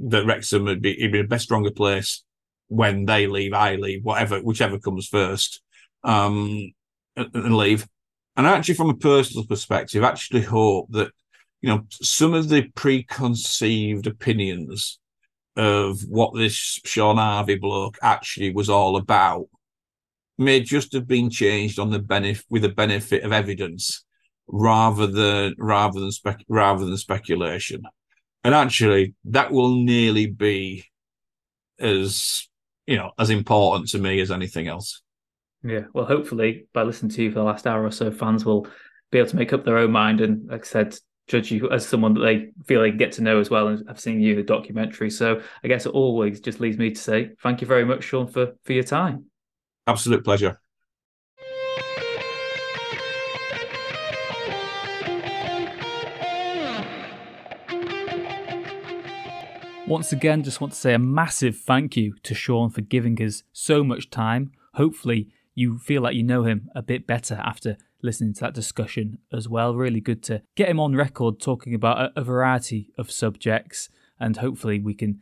that 0.00 0.26
Wrexham 0.26 0.64
would 0.64 0.82
be, 0.82 0.98
it'd 0.98 1.12
be 1.12 1.20
a 1.20 1.24
best 1.24 1.44
stronger 1.44 1.70
place 1.70 2.22
when 2.68 3.06
they 3.06 3.26
leave, 3.26 3.52
I 3.54 3.76
leave, 3.76 4.04
whatever, 4.04 4.38
whichever 4.40 4.78
comes 4.78 5.08
first, 5.08 5.62
um, 6.04 6.72
and, 7.16 7.56
leave. 7.56 7.86
And 8.36 8.46
actually, 8.46 8.74
from 8.74 8.90
a 8.90 8.96
personal 8.96 9.46
perspective, 9.46 10.04
actually 10.04 10.42
hope 10.42 10.86
that, 10.90 11.10
you 11.60 11.68
know, 11.68 11.86
some 11.90 12.34
of 12.34 12.48
the 12.48 12.68
preconceived 12.74 14.06
opinions 14.06 14.98
of 15.58 16.00
what 16.08 16.34
this 16.34 16.80
Shaun 16.84 17.16
Harvey 17.16 17.56
bloke 17.56 17.98
actually 18.00 18.52
was 18.54 18.70
all 18.70 18.96
about 18.96 19.48
may 20.38 20.60
just 20.60 20.92
have 20.92 21.08
been 21.08 21.28
changed 21.28 21.80
on 21.80 21.90
the 21.90 21.98
benefit 21.98 22.46
with 22.48 22.62
the 22.62 22.68
benefit 22.68 23.24
of 23.24 23.32
evidence 23.32 24.04
rather 24.46 25.08
than 25.08 25.54
rather 25.58 25.98
than 25.98 26.12
spec 26.12 26.44
rather 26.48 26.86
than 26.86 26.96
speculation. 26.96 27.82
And 28.44 28.54
actually, 28.54 29.14
that 29.24 29.50
will 29.50 29.74
nearly 29.74 30.26
be 30.26 30.84
as 31.80 32.48
you 32.86 32.96
know 32.96 33.10
as 33.18 33.30
important 33.30 33.90
to 33.90 33.98
me 33.98 34.20
as 34.20 34.30
anything 34.30 34.68
else. 34.68 35.02
Yeah, 35.64 35.86
well, 35.92 36.06
hopefully 36.06 36.68
by 36.72 36.84
listening 36.84 37.10
to 37.10 37.22
you 37.24 37.30
for 37.30 37.40
the 37.40 37.44
last 37.44 37.66
hour 37.66 37.84
or 37.84 37.90
so, 37.90 38.12
fans 38.12 38.44
will 38.44 38.68
be 39.10 39.18
able 39.18 39.30
to 39.30 39.36
make 39.36 39.52
up 39.52 39.64
their 39.64 39.78
own 39.78 39.90
mind 39.90 40.20
and, 40.20 40.48
like 40.48 40.60
I 40.60 40.68
said, 40.68 40.96
judge 41.28 41.50
you 41.50 41.70
as 41.70 41.86
someone 41.86 42.14
that 42.14 42.20
they 42.20 42.50
feel 42.64 42.80
they 42.80 42.90
get 42.90 43.12
to 43.12 43.22
know 43.22 43.38
as 43.38 43.50
well. 43.50 43.68
And 43.68 43.88
I've 43.88 44.00
seen 44.00 44.20
you 44.20 44.32
in 44.32 44.38
the 44.38 44.42
documentary, 44.42 45.10
so 45.10 45.40
I 45.62 45.68
guess 45.68 45.86
it 45.86 45.90
always 45.90 46.40
just 46.40 46.60
leaves 46.60 46.78
me 46.78 46.90
to 46.90 47.00
say 47.00 47.30
thank 47.42 47.60
you 47.60 47.66
very 47.66 47.84
much, 47.84 48.04
Shaun, 48.04 48.26
for 48.26 48.54
for 48.64 48.72
your 48.72 48.84
time. 48.84 49.26
Absolute 49.86 50.24
pleasure. 50.24 50.58
Once 59.88 60.12
again, 60.12 60.42
just 60.42 60.60
want 60.60 60.70
to 60.70 60.78
say 60.78 60.92
a 60.92 60.98
massive 60.98 61.56
thank 61.56 61.96
you 61.96 62.14
to 62.22 62.34
Shaun 62.34 62.68
for 62.68 62.82
giving 62.82 63.16
us 63.22 63.42
so 63.54 63.82
much 63.82 64.10
time. 64.10 64.52
Hopefully, 64.74 65.28
you 65.54 65.78
feel 65.78 66.02
like 66.02 66.14
you 66.14 66.22
know 66.22 66.44
him 66.44 66.68
a 66.74 66.82
bit 66.82 67.06
better 67.06 67.40
after 67.42 67.78
listening 68.02 68.34
to 68.34 68.40
that 68.40 68.54
discussion 68.54 69.18
as 69.32 69.48
well. 69.48 69.74
Really 69.74 70.00
good 70.00 70.22
to 70.24 70.42
get 70.56 70.68
him 70.68 70.80
on 70.80 70.94
record 70.94 71.40
talking 71.40 71.74
about 71.74 71.98
a, 71.98 72.20
a 72.20 72.24
variety 72.24 72.90
of 72.96 73.10
subjects, 73.10 73.88
and 74.18 74.36
hopefully, 74.36 74.78
we 74.78 74.94
can 74.94 75.20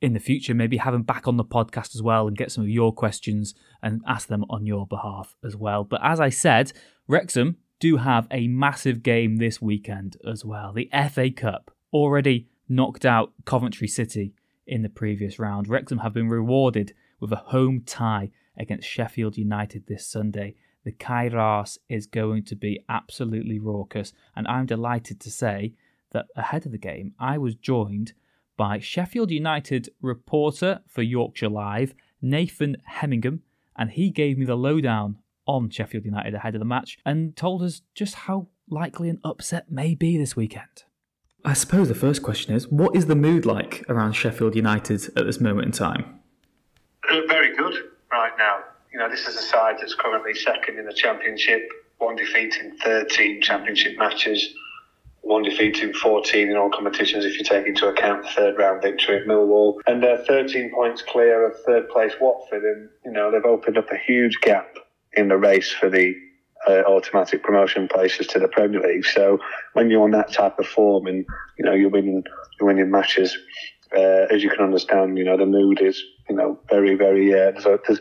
in 0.00 0.12
the 0.12 0.20
future 0.20 0.54
maybe 0.54 0.76
have 0.76 0.94
him 0.94 1.02
back 1.02 1.26
on 1.26 1.36
the 1.36 1.44
podcast 1.44 1.94
as 1.94 2.02
well 2.02 2.28
and 2.28 2.36
get 2.36 2.52
some 2.52 2.62
of 2.62 2.70
your 2.70 2.92
questions 2.92 3.54
and 3.82 4.00
ask 4.06 4.28
them 4.28 4.44
on 4.48 4.64
your 4.64 4.86
behalf 4.86 5.34
as 5.44 5.56
well. 5.56 5.82
But 5.82 6.00
as 6.04 6.20
I 6.20 6.28
said, 6.28 6.72
Wrexham 7.08 7.56
do 7.80 7.96
have 7.96 8.26
a 8.30 8.48
massive 8.48 9.02
game 9.02 9.36
this 9.36 9.60
weekend 9.60 10.16
as 10.26 10.44
well. 10.44 10.72
The 10.72 10.90
FA 11.10 11.30
Cup 11.30 11.72
already 11.92 12.48
knocked 12.68 13.04
out 13.04 13.32
Coventry 13.44 13.88
City 13.88 14.34
in 14.66 14.82
the 14.82 14.88
previous 14.88 15.38
round. 15.38 15.68
Wrexham 15.68 15.98
have 15.98 16.12
been 16.12 16.28
rewarded 16.28 16.92
with 17.20 17.32
a 17.32 17.36
home 17.36 17.82
tie 17.84 18.30
against 18.56 18.88
Sheffield 18.88 19.36
United 19.36 19.86
this 19.86 20.06
Sunday. 20.06 20.56
The 20.84 20.92
Cae 20.92 21.28
Ras 21.28 21.78
is 21.88 22.06
going 22.06 22.44
to 22.44 22.56
be 22.56 22.84
absolutely 22.88 23.58
raucous, 23.58 24.12
and 24.34 24.46
I'm 24.46 24.66
delighted 24.66 25.20
to 25.20 25.30
say 25.30 25.74
that 26.12 26.26
ahead 26.36 26.66
of 26.66 26.72
the 26.72 26.78
game, 26.78 27.14
I 27.18 27.38
was 27.38 27.54
joined 27.54 28.12
by 28.56 28.78
Sheffield 28.78 29.30
United 29.30 29.88
reporter 30.00 30.80
for 30.86 31.02
Yorkshire 31.02 31.48
Live, 31.48 31.94
Nathan 32.20 32.76
Hemmingham, 32.90 33.40
and 33.76 33.90
he 33.90 34.10
gave 34.10 34.38
me 34.38 34.44
the 34.44 34.56
lowdown 34.56 35.18
on 35.46 35.70
Sheffield 35.70 36.04
United 36.04 36.34
ahead 36.34 36.54
of 36.54 36.58
the 36.58 36.64
match 36.64 36.98
and 37.06 37.36
told 37.36 37.62
us 37.62 37.82
just 37.94 38.14
how 38.14 38.48
likely 38.68 39.08
an 39.08 39.20
upset 39.24 39.70
may 39.70 39.94
be 39.94 40.18
this 40.18 40.36
weekend. 40.36 40.84
I 41.44 41.54
suppose 41.54 41.88
the 41.88 41.94
first 41.94 42.22
question 42.22 42.54
is 42.54 42.68
what 42.68 42.94
is 42.94 43.06
the 43.06 43.14
mood 43.14 43.46
like 43.46 43.84
around 43.88 44.12
Sheffield 44.12 44.56
United 44.56 45.06
at 45.16 45.24
this 45.24 45.40
moment 45.40 45.66
in 45.66 45.72
time? 45.72 46.20
Uh, 47.08 47.20
very 47.28 47.56
good 47.56 47.74
right 48.10 48.32
now. 48.36 48.60
You 48.92 48.98
know, 48.98 49.08
this 49.08 49.26
is 49.26 49.36
a 49.36 49.42
side 49.42 49.76
that's 49.80 49.94
currently 49.94 50.34
second 50.34 50.78
in 50.78 50.86
the 50.86 50.92
Championship, 50.92 51.68
one 51.98 52.16
defeat 52.16 52.56
in 52.56 52.76
13 52.78 53.42
Championship 53.42 53.98
matches, 53.98 54.54
one 55.20 55.42
defeat 55.42 55.82
in 55.82 55.92
14 55.92 56.48
in 56.48 56.56
all 56.56 56.70
competitions 56.70 57.24
if 57.24 57.36
you 57.38 57.44
take 57.44 57.66
into 57.66 57.86
account 57.86 58.22
the 58.22 58.30
third 58.30 58.56
round 58.56 58.82
victory 58.82 59.20
at 59.20 59.26
Millwall, 59.26 59.78
and 59.86 60.02
they're 60.02 60.24
13 60.24 60.70
points 60.72 61.02
clear 61.02 61.46
of 61.46 61.60
third 61.64 61.88
place 61.90 62.12
Watford. 62.20 62.62
And, 62.62 62.88
you 63.04 63.10
know, 63.10 63.30
they've 63.30 63.44
opened 63.44 63.76
up 63.76 63.90
a 63.90 63.98
huge 63.98 64.40
gap 64.40 64.76
in 65.12 65.28
the 65.28 65.36
race 65.36 65.70
for 65.70 65.90
the 65.90 66.14
uh, 66.66 66.82
automatic 66.86 67.42
promotion 67.42 67.88
places 67.88 68.26
to 68.28 68.38
the 68.38 68.48
Premier 68.48 68.80
League. 68.80 69.04
So 69.04 69.38
when 69.74 69.90
you're 69.90 70.02
on 70.02 70.10
that 70.12 70.32
type 70.32 70.58
of 70.58 70.66
form 70.66 71.06
and 71.06 71.24
you 71.58 71.64
know 71.64 71.72
you're 71.72 71.90
winning 71.90 72.24
you're 72.58 72.66
winning 72.66 72.90
matches, 72.90 73.36
uh, 73.96 74.26
as 74.30 74.42
you 74.42 74.50
can 74.50 74.64
understand, 74.64 75.18
you 75.18 75.24
know 75.24 75.36
the 75.36 75.46
mood 75.46 75.80
is 75.80 76.02
you 76.28 76.36
know 76.36 76.57
very 76.70 76.94
very 76.94 77.32
uh, 77.32 77.52
there's, 77.52 77.66
a, 77.66 77.78
there's 77.86 78.00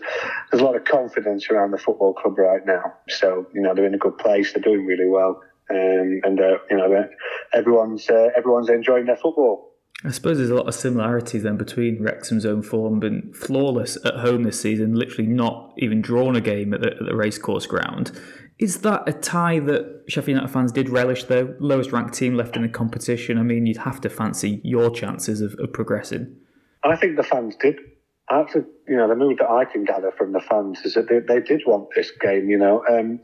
there's 0.51 0.61
a 0.61 0.65
lot 0.65 0.75
of 0.75 0.85
confidence 0.85 1.49
around 1.49 1.71
the 1.71 1.77
football 1.77 2.13
club 2.13 2.37
right 2.37 2.65
now. 2.65 2.93
So 3.09 3.47
you 3.53 3.61
know 3.61 3.73
they're 3.73 3.85
in 3.85 3.93
a 3.93 3.99
good 3.99 4.17
place. 4.17 4.53
They're 4.53 4.61
doing 4.61 4.85
really 4.85 5.07
well, 5.07 5.41
um, 5.69 6.21
and 6.23 6.39
uh, 6.39 6.57
you 6.69 6.77
know 6.77 7.07
everyone's 7.53 8.09
uh, 8.09 8.29
everyone's 8.35 8.69
enjoying 8.69 9.05
their 9.05 9.17
football. 9.17 9.73
I 10.05 10.11
suppose 10.11 10.37
there's 10.37 10.51
a 10.51 10.55
lot 10.55 10.67
of 10.67 10.75
similarities 10.75 11.41
then 11.41 11.57
between 11.57 12.03
Wrexham's 12.03 12.45
own 12.45 12.61
form 12.61 13.01
and 13.01 13.35
flawless 13.35 13.97
at 14.05 14.15
home 14.17 14.43
this 14.43 14.61
season, 14.61 14.93
literally 14.93 15.27
not 15.27 15.73
even 15.77 16.01
drawn 16.01 16.35
a 16.35 16.41
game 16.41 16.71
at 16.73 16.81
the, 16.81 16.91
at 16.91 17.03
the 17.03 17.15
racecourse 17.15 17.65
ground. 17.65 18.11
Is 18.59 18.81
that 18.81 19.03
a 19.07 19.13
tie 19.13 19.59
that 19.59 20.03
Sheffield 20.07 20.35
United 20.35 20.51
fans 20.51 20.71
did 20.71 20.89
relish, 20.89 21.23
though? 21.23 21.55
Lowest 21.59 21.91
ranked 21.91 22.13
team 22.13 22.35
left 22.35 22.55
in 22.55 22.61
the 22.61 22.69
competition. 22.69 23.39
I 23.39 23.43
mean, 23.43 23.65
you'd 23.65 23.77
have 23.77 23.99
to 24.01 24.09
fancy 24.09 24.61
your 24.63 24.91
chances 24.91 25.41
of, 25.41 25.55
of 25.59 25.73
progressing. 25.73 26.35
I 26.83 26.95
think 26.95 27.17
the 27.17 27.23
fans 27.23 27.55
did. 27.59 27.77
Actually, 28.29 28.65
you 28.87 28.97
know, 28.97 29.07
the 29.07 29.15
mood 29.15 29.37
that 29.39 29.49
I 29.49 29.65
can 29.65 29.85
gather 29.85 30.11
from 30.11 30.33
the 30.33 30.41
fans 30.41 30.79
is 30.83 30.95
that 30.95 31.07
they, 31.07 31.19
they 31.19 31.39
did 31.39 31.61
want 31.65 31.89
this 31.95 32.11
game, 32.11 32.49
you 32.49 32.57
know. 32.57 32.83
Um, 32.89 33.21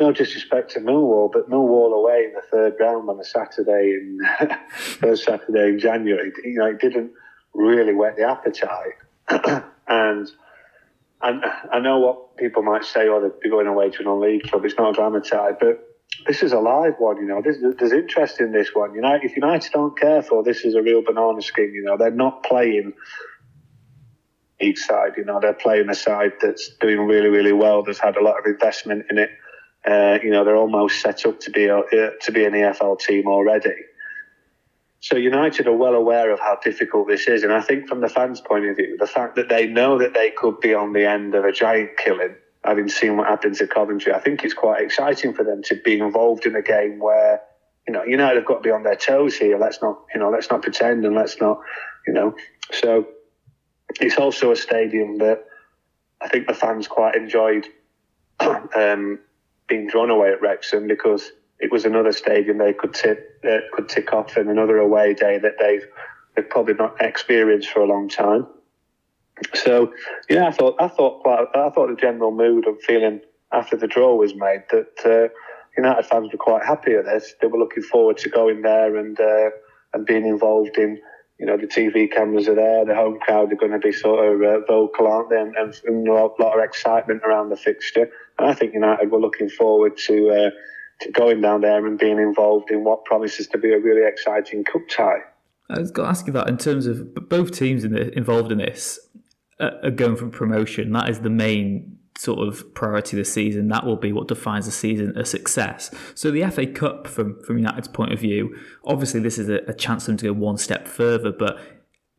no 0.00 0.10
disrespect 0.10 0.72
to 0.72 0.80
Millwall, 0.80 1.30
but 1.32 1.48
Millwall 1.48 1.94
away 1.94 2.24
in 2.24 2.32
the 2.34 2.42
third 2.50 2.74
round 2.80 3.08
on 3.08 3.20
a 3.20 3.24
Saturday 3.24 3.92
in 3.92 4.18
first 4.70 5.24
Saturday 5.24 5.68
in 5.68 5.78
January, 5.78 6.32
you 6.42 6.58
know, 6.58 6.66
it 6.66 6.80
didn't 6.80 7.12
really 7.54 7.94
whet 7.94 8.16
the 8.16 8.24
appetite. 8.24 8.96
and 9.86 10.28
and 11.22 11.44
I 11.72 11.78
know 11.78 11.98
what 12.00 12.36
people 12.36 12.62
might 12.62 12.84
say, 12.84 13.06
oh, 13.08 13.20
they're 13.20 13.50
going 13.50 13.68
away 13.68 13.90
to 13.90 14.00
a 14.00 14.02
non-league 14.02 14.42
club. 14.50 14.64
It's 14.64 14.76
not 14.76 14.90
a 14.90 14.92
dramatise, 14.92 15.54
but 15.60 15.88
this 16.26 16.42
is 16.42 16.52
a 16.52 16.58
live 16.58 16.94
one. 16.98 17.18
You 17.18 17.26
know, 17.26 17.40
there's, 17.40 17.58
there's 17.78 17.92
interest 17.92 18.40
in 18.40 18.50
this 18.50 18.70
one. 18.74 18.92
United, 18.92 19.30
if 19.30 19.36
United 19.36 19.72
aren't 19.76 19.96
careful, 19.96 20.42
this 20.42 20.64
is 20.64 20.74
a 20.74 20.82
real 20.82 21.02
banana 21.02 21.40
skin. 21.40 21.72
You 21.72 21.84
know, 21.84 21.96
they're 21.96 22.10
not 22.10 22.42
playing 22.42 22.92
each 24.62 24.78
side. 24.78 25.12
You 25.16 25.24
know, 25.24 25.40
they're 25.40 25.52
playing 25.52 25.88
a 25.88 25.94
side 25.94 26.32
that's 26.40 26.70
doing 26.80 27.00
really, 27.00 27.28
really 27.28 27.52
well. 27.52 27.82
That's 27.82 27.98
had 27.98 28.16
a 28.16 28.22
lot 28.22 28.38
of 28.38 28.46
investment 28.46 29.06
in 29.10 29.18
it. 29.18 29.30
Uh, 29.84 30.18
you 30.22 30.30
know, 30.30 30.44
they're 30.44 30.56
almost 30.56 31.00
set 31.00 31.26
up 31.26 31.40
to 31.40 31.50
be 31.50 31.66
a, 31.66 31.78
uh, 31.78 32.10
to 32.20 32.32
be 32.32 32.44
an 32.44 32.52
EFL 32.52 32.98
team 33.00 33.26
already. 33.26 33.74
So 35.00 35.16
United 35.16 35.66
are 35.66 35.74
well 35.74 35.94
aware 35.94 36.30
of 36.30 36.38
how 36.38 36.58
difficult 36.62 37.08
this 37.08 37.26
is, 37.26 37.42
and 37.42 37.52
I 37.52 37.60
think 37.60 37.88
from 37.88 38.00
the 38.00 38.08
fans' 38.08 38.40
point 38.40 38.66
of 38.66 38.76
view, 38.76 38.96
the 39.00 39.06
fact 39.08 39.34
that 39.34 39.48
they 39.48 39.66
know 39.66 39.98
that 39.98 40.14
they 40.14 40.30
could 40.30 40.60
be 40.60 40.74
on 40.74 40.92
the 40.92 41.04
end 41.04 41.34
of 41.34 41.44
a 41.44 41.50
giant 41.50 41.96
killing, 41.98 42.36
having 42.64 42.88
seen 42.88 43.16
what 43.16 43.26
happened 43.26 43.56
to 43.56 43.66
Coventry, 43.66 44.12
I 44.12 44.20
think 44.20 44.44
it's 44.44 44.54
quite 44.54 44.80
exciting 44.80 45.34
for 45.34 45.42
them 45.42 45.60
to 45.64 45.74
be 45.84 45.98
involved 45.98 46.46
in 46.46 46.54
a 46.54 46.62
game 46.62 47.00
where 47.00 47.40
you 47.88 47.92
know 47.92 48.04
United 48.04 48.36
have 48.36 48.46
got 48.46 48.58
to 48.58 48.60
be 48.60 48.70
on 48.70 48.84
their 48.84 48.94
toes 48.94 49.36
here. 49.36 49.58
Let's 49.58 49.82
not 49.82 49.98
you 50.14 50.20
know 50.20 50.30
let's 50.30 50.50
not 50.50 50.62
pretend 50.62 51.04
and 51.04 51.16
let's 51.16 51.40
not 51.40 51.58
you 52.06 52.12
know. 52.12 52.36
So 52.70 53.08
it's 54.00 54.16
also 54.16 54.50
a 54.52 54.56
stadium 54.56 55.18
that 55.18 55.44
I 56.20 56.28
think 56.28 56.46
the 56.46 56.54
fans 56.54 56.88
quite 56.88 57.14
enjoyed 57.14 57.66
um, 58.40 59.18
being 59.68 59.88
drawn 59.88 60.10
away 60.10 60.30
at 60.30 60.40
Wrexham 60.40 60.86
because 60.86 61.32
it 61.58 61.70
was 61.70 61.84
another 61.84 62.12
stadium 62.12 62.58
they 62.58 62.72
could 62.72 62.94
tip, 62.94 63.40
uh, 63.48 63.58
could 63.72 63.88
tick 63.88 64.12
off 64.12 64.36
and 64.36 64.50
another 64.50 64.78
away 64.78 65.14
day 65.14 65.38
that 65.38 65.54
they've 65.58 65.84
they've 66.34 66.48
probably 66.48 66.74
not 66.74 66.96
experienced 67.00 67.68
for 67.68 67.80
a 67.80 67.86
long 67.86 68.08
time. 68.08 68.46
So 69.54 69.92
yeah, 70.28 70.46
I 70.46 70.50
thought 70.50 70.76
I 70.80 70.88
thought 70.88 71.22
quite, 71.22 71.46
I 71.54 71.70
thought 71.70 71.88
the 71.88 71.96
general 71.96 72.32
mood 72.32 72.66
and 72.66 72.80
feeling 72.82 73.20
after 73.52 73.76
the 73.76 73.86
draw 73.86 74.14
was 74.14 74.34
made 74.34 74.64
that 74.70 75.04
uh, 75.04 75.32
United 75.76 76.06
fans 76.06 76.32
were 76.32 76.38
quite 76.38 76.64
happy 76.64 76.94
at 76.94 77.04
this. 77.04 77.34
They 77.40 77.46
were 77.46 77.58
looking 77.58 77.82
forward 77.82 78.18
to 78.18 78.28
going 78.28 78.62
there 78.62 78.96
and 78.96 79.18
uh, 79.20 79.50
and 79.94 80.06
being 80.06 80.26
involved 80.26 80.78
in. 80.78 81.00
You 81.42 81.48
know, 81.48 81.56
the 81.56 81.66
TV 81.66 82.08
cameras 82.08 82.46
are 82.46 82.54
there. 82.54 82.84
The 82.84 82.94
home 82.94 83.18
crowd 83.18 83.52
are 83.52 83.56
going 83.56 83.72
to 83.72 83.80
be 83.80 83.90
sort 83.90 84.24
of 84.24 84.40
uh, 84.42 84.64
vocal, 84.64 85.08
aren't 85.08 85.28
they? 85.28 85.40
And, 85.40 85.56
and, 85.56 85.74
and, 85.84 86.06
a 86.06 86.12
lot 86.12 86.56
of 86.56 86.62
excitement 86.62 87.22
around 87.26 87.48
the 87.48 87.56
fixture. 87.56 88.08
And 88.38 88.48
I 88.48 88.54
think 88.54 88.74
United 88.74 89.10
were 89.10 89.18
looking 89.18 89.48
forward 89.48 89.96
to 90.06 90.30
uh, 90.30 90.50
going 91.12 91.40
down 91.40 91.62
there 91.62 91.84
and 91.84 91.98
being 91.98 92.18
involved 92.18 92.70
in 92.70 92.84
what 92.84 93.04
promises 93.06 93.48
to 93.48 93.58
be 93.58 93.72
a 93.72 93.80
really 93.80 94.06
exciting 94.06 94.62
cup 94.62 94.82
tie. 94.88 95.18
I 95.68 95.80
was 95.80 95.90
going 95.90 96.06
to 96.06 96.10
ask 96.10 96.28
you 96.28 96.32
that 96.34 96.48
in 96.48 96.58
terms 96.58 96.86
of 96.86 97.12
both 97.28 97.50
teams 97.50 97.82
in 97.82 97.90
the, 97.90 98.16
involved 98.16 98.52
in 98.52 98.58
this 98.58 99.00
uh, 99.58 99.70
are 99.82 99.90
going 99.90 100.14
for 100.14 100.28
promotion. 100.28 100.92
That 100.92 101.08
is 101.08 101.22
the 101.22 101.30
main 101.30 101.98
sort 102.22 102.46
of 102.46 102.72
priority 102.74 103.16
this 103.16 103.32
season. 103.32 103.66
That 103.68 103.84
will 103.84 103.96
be 103.96 104.12
what 104.12 104.28
defines 104.28 104.66
the 104.66 104.72
season 104.72 105.18
a 105.18 105.24
success. 105.24 105.92
So 106.14 106.30
the 106.30 106.48
FA 106.50 106.66
Cup, 106.66 107.08
from 107.08 107.42
from 107.42 107.58
United's 107.58 107.88
point 107.88 108.12
of 108.12 108.20
view, 108.20 108.56
obviously 108.84 109.18
this 109.20 109.38
is 109.38 109.48
a, 109.48 109.56
a 109.66 109.74
chance 109.74 110.04
for 110.04 110.12
them 110.12 110.18
to 110.18 110.26
go 110.26 110.32
one 110.32 110.56
step 110.56 110.86
further. 110.86 111.32
But 111.32 111.58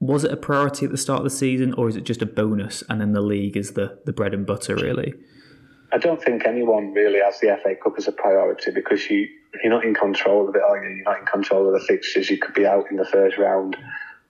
was 0.01 0.25
it 0.25 0.31
a 0.31 0.38
priority 0.38 0.85
at 0.85 0.91
the 0.91 0.97
start 0.97 1.19
of 1.19 1.23
the 1.23 1.30
season, 1.30 1.73
or 1.75 1.88
is 1.88 1.95
it 1.95 2.03
just 2.03 2.21
a 2.21 2.25
bonus, 2.25 2.84
and 2.89 2.99
then 2.99 3.13
the 3.13 3.21
league 3.21 3.55
is 3.55 3.71
the 3.73 3.99
the 4.05 4.11
bread 4.11 4.34
and 4.34 4.45
butter 4.45 4.75
really? 4.75 5.13
I 5.93 5.99
don't 5.99 6.21
think 6.21 6.45
anyone 6.45 6.91
really 6.91 7.19
has 7.23 7.39
the 7.39 7.57
FA 7.63 7.75
Cup 7.81 7.93
as 7.97 8.07
a 8.09 8.11
priority 8.11 8.71
because 8.71 9.09
you 9.09 9.27
you're 9.63 9.71
not 9.71 9.85
in 9.85 9.93
control 9.93 10.49
of 10.49 10.55
it, 10.55 10.61
are 10.61 10.84
you? 10.84 10.97
You're 10.97 11.05
not 11.05 11.19
in 11.19 11.25
control 11.27 11.67
of 11.67 11.80
the 11.80 11.88
fixtures. 11.88 12.30
You 12.30 12.39
could 12.39 12.55
be 12.55 12.65
out 12.65 12.91
in 12.91 12.97
the 12.97 13.05
first 13.05 13.38
round, 13.38 13.77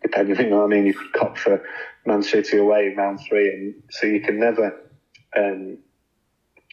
depending. 0.04 0.38
You 0.38 0.50
know 0.52 0.58
what 0.58 0.66
I 0.66 0.68
mean? 0.68 0.86
You 0.86 0.94
could 0.94 1.14
cop 1.14 1.38
for 1.38 1.64
Man 2.06 2.22
City 2.22 2.58
away 2.58 2.88
in 2.88 2.96
round 2.96 3.22
three, 3.28 3.48
and 3.50 3.74
so 3.90 4.06
you 4.06 4.22
can 4.22 4.40
never 4.40 4.83
um, 5.38 5.78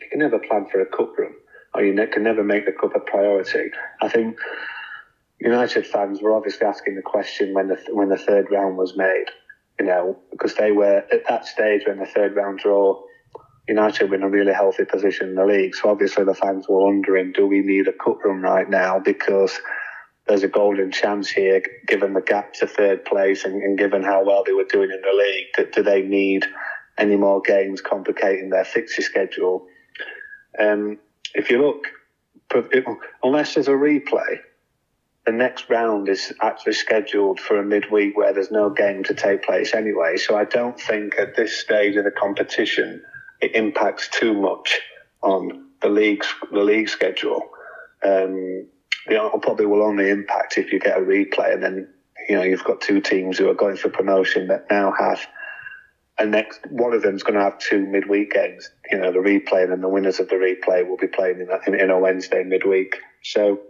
you 0.01 0.09
can 0.11 0.19
never 0.21 0.39
plan 0.39 0.67
for 0.71 0.81
a 0.81 0.87
cup 0.87 1.19
run. 1.19 1.35
or 1.75 1.85
you 1.85 1.95
can 2.13 2.23
never 2.23 2.43
make 2.43 2.67
the 2.67 2.73
cup 2.73 2.95
a 2.95 3.01
priority. 3.01 3.71
I 4.03 4.09
think 4.09 4.37
United 5.41 5.87
fans 5.87 6.21
were 6.21 6.35
obviously 6.35 6.67
asking 6.67 6.97
the 6.97 7.03
question 7.03 7.55
when 7.55 7.69
the 7.69 7.79
when 7.93 8.09
the 8.09 8.19
third 8.19 8.51
round 8.51 8.77
was 8.77 8.97
made, 8.97 9.27
you 9.79 9.87
know, 9.87 10.19
because 10.31 10.55
they 10.55 10.73
were 10.73 11.05
at 11.13 11.27
that 11.29 11.47
stage 11.47 11.83
when 11.87 11.99
the 11.99 12.07
third 12.07 12.35
round 12.37 12.59
draw. 12.59 13.03
United 13.69 14.11
were 14.11 14.17
in 14.17 14.25
a 14.25 14.29
really 14.29 14.53
healthy 14.53 14.85
position 14.85 15.29
in 15.29 15.35
the 15.37 15.47
league, 15.47 15.77
so 15.77 15.91
obviously 15.91 16.25
the 16.25 16.35
fans 16.35 16.67
were 16.69 16.85
wondering, 16.87 17.31
do 17.31 17.47
we 17.47 17.61
need 17.61 17.87
a 17.87 17.93
cup 17.93 18.19
run 18.25 18.41
right 18.41 18.69
now? 18.69 18.99
Because 18.99 19.61
there's 20.27 20.43
a 20.43 20.49
golden 20.49 20.91
chance 20.91 21.29
here, 21.29 21.63
given 21.87 22.15
the 22.15 22.21
gap 22.21 22.53
to 22.55 22.67
third 22.67 23.05
place 23.05 23.45
and, 23.45 23.63
and 23.63 23.79
given 23.79 24.03
how 24.03 24.25
well 24.25 24.43
they 24.45 24.53
were 24.53 24.65
doing 24.65 24.91
in 24.91 25.01
the 25.01 25.17
league. 25.17 25.73
Do 25.73 25.83
they 25.83 26.03
need 26.03 26.47
any 27.01 27.17
more 27.17 27.41
games 27.41 27.81
complicating 27.81 28.51
their 28.51 28.65
fixture 28.65 29.03
schedule? 29.03 29.67
Um, 30.59 30.99
if 31.35 31.51
you 31.51 31.61
look, 31.63 31.87
unless 33.23 33.55
there's 33.55 33.69
a 33.69 33.73
replay, 33.73 34.41
the 35.27 35.33
next 35.33 35.69
round 35.69 36.09
is 36.09 36.33
actually 36.41 36.73
scheduled 36.75 37.41
for 37.41 37.59
a 37.59 37.65
midweek 37.65 38.17
where 38.17 38.33
there's 38.33 38.51
no 38.51 38.71
game 38.71 39.05
to 39.05 39.15
take 39.15 39.43
place 39.43 39.75
anyway. 39.75 40.17
So 40.17 40.37
I 40.37 40.45
don't 40.45 40.79
think 40.79 41.19
at 41.19 41.37
this 41.37 41.59
stage 41.59 41.97
of 41.97 42.05
the 42.05 42.11
competition 42.11 43.03
it 43.41 43.55
impacts 43.55 44.09
too 44.09 44.35
much 44.35 44.81
on 45.23 45.69
the 45.81 45.89
league's 45.89 46.27
the 46.53 46.61
league 46.61 46.89
schedule. 46.89 47.43
Um, 48.05 48.67
it 49.07 49.43
probably 49.43 49.67
will 49.67 49.83
only 49.83 50.11
impact 50.11 50.59
if 50.59 50.73
you 50.73 50.79
get 50.79 50.99
a 50.99 51.01
replay, 51.01 51.55
and 51.55 51.63
then 51.63 51.89
you 52.29 52.37
know 52.37 52.43
you've 52.43 52.65
got 52.65 52.81
two 52.81 53.01
teams 53.01 53.39
who 53.39 53.49
are 53.49 53.55
going 53.55 53.77
for 53.77 53.89
promotion 53.89 54.49
that 54.49 54.67
now 54.71 54.93
have 54.99 55.27
a 56.21 56.27
next. 56.27 56.61
One 56.71 56.93
of 56.93 57.03
them's 57.03 57.23
going 57.23 57.35
to 57.35 57.43
have 57.43 57.59
two 57.59 57.87
midweek 57.87 58.33
games. 58.33 58.71
You 58.91 58.99
know, 58.99 59.11
the 59.11 59.19
replay, 59.19 59.65
and 59.65 59.73
then 59.73 59.81
the 59.81 59.89
winners 59.89 60.21
of 60.21 60.29
the 60.29 60.37
replay 60.37 60.87
will 60.87 60.97
be 60.97 61.09
playing 61.09 61.41
in 61.41 61.49
in, 61.67 61.81
in 61.81 61.91
a 61.91 61.99
Wednesday 61.99 62.45
midweek. 62.45 62.97
So 63.23 63.61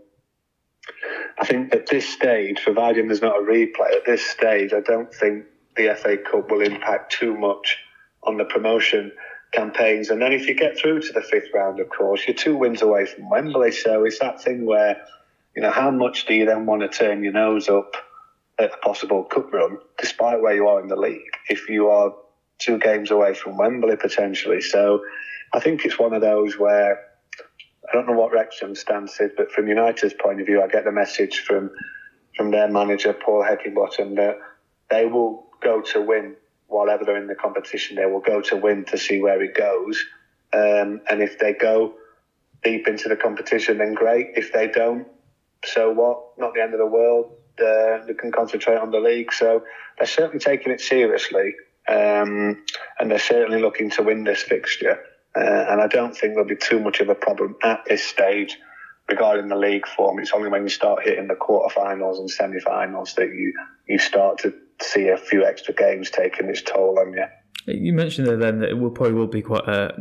I 1.38 1.46
think 1.46 1.74
at 1.74 1.86
this 1.86 2.08
stage, 2.08 2.60
providing 2.62 3.06
there's 3.06 3.22
not 3.22 3.36
a 3.36 3.42
replay, 3.42 3.94
at 3.94 4.04
this 4.04 4.24
stage, 4.24 4.72
I 4.72 4.80
don't 4.80 5.12
think 5.14 5.44
the 5.76 5.94
FA 5.96 6.16
Cup 6.16 6.50
will 6.50 6.62
impact 6.62 7.12
too 7.12 7.36
much 7.36 7.78
on 8.24 8.36
the 8.36 8.44
promotion 8.44 9.12
campaigns. 9.52 10.10
And 10.10 10.20
then 10.20 10.32
if 10.32 10.46
you 10.46 10.54
get 10.54 10.76
through 10.76 11.00
to 11.00 11.12
the 11.12 11.22
fifth 11.22 11.48
round, 11.54 11.80
of 11.80 11.88
course, 11.88 12.26
you're 12.26 12.36
two 12.36 12.56
wins 12.56 12.82
away 12.82 13.06
from 13.06 13.30
Wembley. 13.30 13.72
So 13.72 14.04
it's 14.04 14.18
that 14.18 14.42
thing 14.42 14.66
where, 14.66 15.00
you 15.56 15.62
know, 15.62 15.70
how 15.70 15.90
much 15.90 16.26
do 16.26 16.34
you 16.34 16.46
then 16.46 16.66
want 16.66 16.82
to 16.82 16.88
turn 16.88 17.22
your 17.22 17.32
nose 17.32 17.68
up 17.68 17.94
at 18.58 18.74
a 18.74 18.76
possible 18.78 19.24
cup 19.24 19.52
run, 19.52 19.78
despite 19.98 20.40
where 20.42 20.54
you 20.54 20.68
are 20.68 20.80
in 20.80 20.88
the 20.88 20.96
league, 20.96 21.32
if 21.48 21.68
you 21.68 21.88
are 21.88 22.12
two 22.60 22.78
games 22.78 23.10
away 23.10 23.34
from 23.34 23.56
Wembley 23.56 23.96
potentially? 23.96 24.60
So 24.60 25.02
I 25.52 25.60
think 25.60 25.84
it's 25.84 25.98
one 25.98 26.12
of 26.12 26.20
those 26.20 26.58
where 26.58 27.00
I 27.88 27.96
don't 27.96 28.06
know 28.06 28.12
what 28.12 28.32
Wrexham's 28.32 28.80
stance 28.80 29.20
is, 29.20 29.32
but 29.36 29.50
from 29.50 29.66
United's 29.66 30.14
point 30.14 30.40
of 30.40 30.46
view, 30.46 30.62
I 30.62 30.68
get 30.68 30.84
the 30.84 30.92
message 30.92 31.40
from 31.40 31.70
from 32.36 32.52
their 32.52 32.68
manager 32.68 33.12
Paul 33.12 33.42
Heckingbottom 33.42 34.16
that 34.16 34.38
they 34.90 35.06
will 35.06 35.48
go 35.60 35.80
to 35.92 36.00
win 36.00 36.36
whatever 36.68 37.04
they're 37.04 37.16
in 37.16 37.26
the 37.26 37.34
competition. 37.34 37.96
They 37.96 38.06
will 38.06 38.20
go 38.20 38.40
to 38.42 38.56
win 38.56 38.84
to 38.86 38.98
see 38.98 39.20
where 39.20 39.42
it 39.42 39.54
goes, 39.54 40.04
um, 40.52 41.00
and 41.10 41.20
if 41.20 41.38
they 41.38 41.52
go 41.52 41.94
deep 42.62 42.86
into 42.86 43.08
the 43.08 43.16
competition, 43.16 43.78
then 43.78 43.94
great. 43.94 44.28
If 44.36 44.52
they 44.52 44.68
don't, 44.68 45.08
so 45.64 45.90
what? 45.90 46.38
Not 46.38 46.54
the 46.54 46.62
end 46.62 46.74
of 46.74 46.78
the 46.78 46.86
world. 46.86 47.32
Uh, 47.58 48.04
they 48.06 48.14
can 48.14 48.32
concentrate 48.32 48.76
on 48.76 48.90
the 48.90 49.00
league. 49.00 49.32
So 49.32 49.64
they're 49.98 50.06
certainly 50.06 50.38
taking 50.38 50.72
it 50.72 50.80
seriously, 50.80 51.54
um, 51.88 52.62
and 52.98 53.10
they're 53.10 53.18
certainly 53.18 53.60
looking 53.60 53.90
to 53.90 54.02
win 54.02 54.24
this 54.24 54.42
fixture. 54.42 55.00
Uh, 55.36 55.40
and 55.40 55.80
I 55.80 55.86
don't 55.86 56.16
think 56.16 56.34
there'll 56.34 56.48
be 56.48 56.56
too 56.56 56.80
much 56.80 57.00
of 57.00 57.08
a 57.08 57.14
problem 57.14 57.56
at 57.62 57.84
this 57.86 58.04
stage 58.04 58.58
regarding 59.08 59.48
the 59.48 59.56
league 59.56 59.86
form. 59.86 60.18
It's 60.18 60.32
only 60.32 60.48
when 60.48 60.62
you 60.62 60.68
start 60.68 61.04
hitting 61.04 61.28
the 61.28 61.34
quarterfinals 61.34 62.18
and 62.18 62.30
semi-finals 62.30 63.14
that 63.14 63.28
you 63.28 63.52
you 63.86 63.98
start 63.98 64.38
to 64.38 64.54
see 64.80 65.08
a 65.08 65.16
few 65.16 65.44
extra 65.44 65.74
games 65.74 66.10
taking 66.10 66.48
its 66.48 66.62
toll 66.62 66.98
on 66.98 67.12
you. 67.12 67.24
You 67.66 67.92
mentioned 67.92 68.26
there 68.26 68.36
then 68.36 68.60
that 68.60 68.70
it 68.70 68.78
will 68.78 68.90
probably 68.90 69.14
will 69.14 69.26
be 69.26 69.42
quite 69.42 69.68
a, 69.68 69.94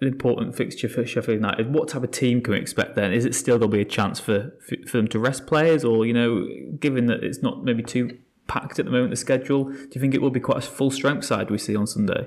an 0.00 0.08
important 0.08 0.54
fixture 0.54 0.88
for 0.88 1.06
Sheffield 1.06 1.36
United. 1.36 1.72
What 1.72 1.88
type 1.88 2.02
of 2.02 2.10
team 2.10 2.42
can 2.42 2.52
we 2.52 2.60
expect 2.60 2.96
then? 2.96 3.12
Is 3.12 3.24
it 3.24 3.34
still 3.34 3.58
there'll 3.58 3.68
be 3.70 3.80
a 3.80 3.86
chance 3.86 4.20
for 4.20 4.52
for 4.86 4.98
them 4.98 5.08
to 5.08 5.18
rest 5.18 5.46
players, 5.46 5.84
or 5.84 6.04
you 6.04 6.12
know, 6.12 6.46
given 6.78 7.06
that 7.06 7.24
it's 7.24 7.42
not 7.42 7.64
maybe 7.64 7.82
too 7.82 8.18
packed 8.48 8.78
at 8.78 8.86
the 8.86 8.90
moment 8.90 9.10
the 9.10 9.16
schedule, 9.16 9.64
do 9.64 9.88
you 9.92 10.00
think 10.00 10.14
it 10.14 10.20
will 10.20 10.30
be 10.30 10.40
quite 10.40 10.58
a 10.58 10.62
full 10.62 10.90
strength 10.90 11.24
side 11.24 11.50
we 11.50 11.58
see 11.58 11.76
on 11.76 11.86
Sunday? 11.86 12.26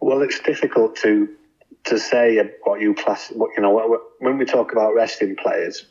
Well, 0.00 0.22
it's 0.22 0.40
difficult 0.40 0.96
to 0.96 1.28
to 1.84 1.98
say 1.98 2.38
what 2.64 2.80
you 2.80 2.94
class. 2.94 3.28
What 3.28 3.50
you 3.56 3.62
know 3.62 3.98
when 4.20 4.38
we 4.38 4.44
talk 4.44 4.72
about 4.72 4.94
resting 4.94 5.36
players, 5.36 5.84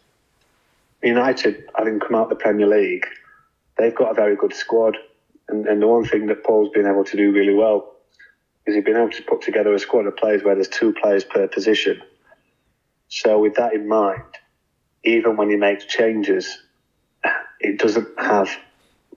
United 1.03 1.65
having 1.77 1.99
come 1.99 2.15
out 2.15 2.23
of 2.23 2.29
the 2.29 2.35
Premier 2.35 2.67
League, 2.67 3.05
they've 3.77 3.95
got 3.95 4.11
a 4.11 4.13
very 4.13 4.35
good 4.35 4.53
squad, 4.53 4.97
and, 5.47 5.67
and 5.67 5.81
the 5.81 5.87
one 5.87 6.05
thing 6.05 6.27
that 6.27 6.43
Paul's 6.43 6.69
been 6.69 6.87
able 6.87 7.03
to 7.05 7.17
do 7.17 7.31
really 7.31 7.53
well 7.53 7.93
is 8.65 8.75
he's 8.75 8.83
been 8.83 8.97
able 8.97 9.09
to 9.09 9.23
put 9.23 9.41
together 9.41 9.73
a 9.73 9.79
squad 9.79 10.05
of 10.05 10.17
players 10.17 10.43
where 10.43 10.55
there's 10.55 10.67
two 10.67 10.93
players 10.93 11.23
per 11.23 11.47
position. 11.47 12.01
So 13.07 13.39
with 13.39 13.55
that 13.55 13.73
in 13.73 13.87
mind, 13.87 14.23
even 15.03 15.37
when 15.37 15.49
he 15.49 15.55
makes 15.55 15.85
changes, 15.85 16.61
it 17.59 17.79
doesn't 17.79 18.07
have 18.19 18.49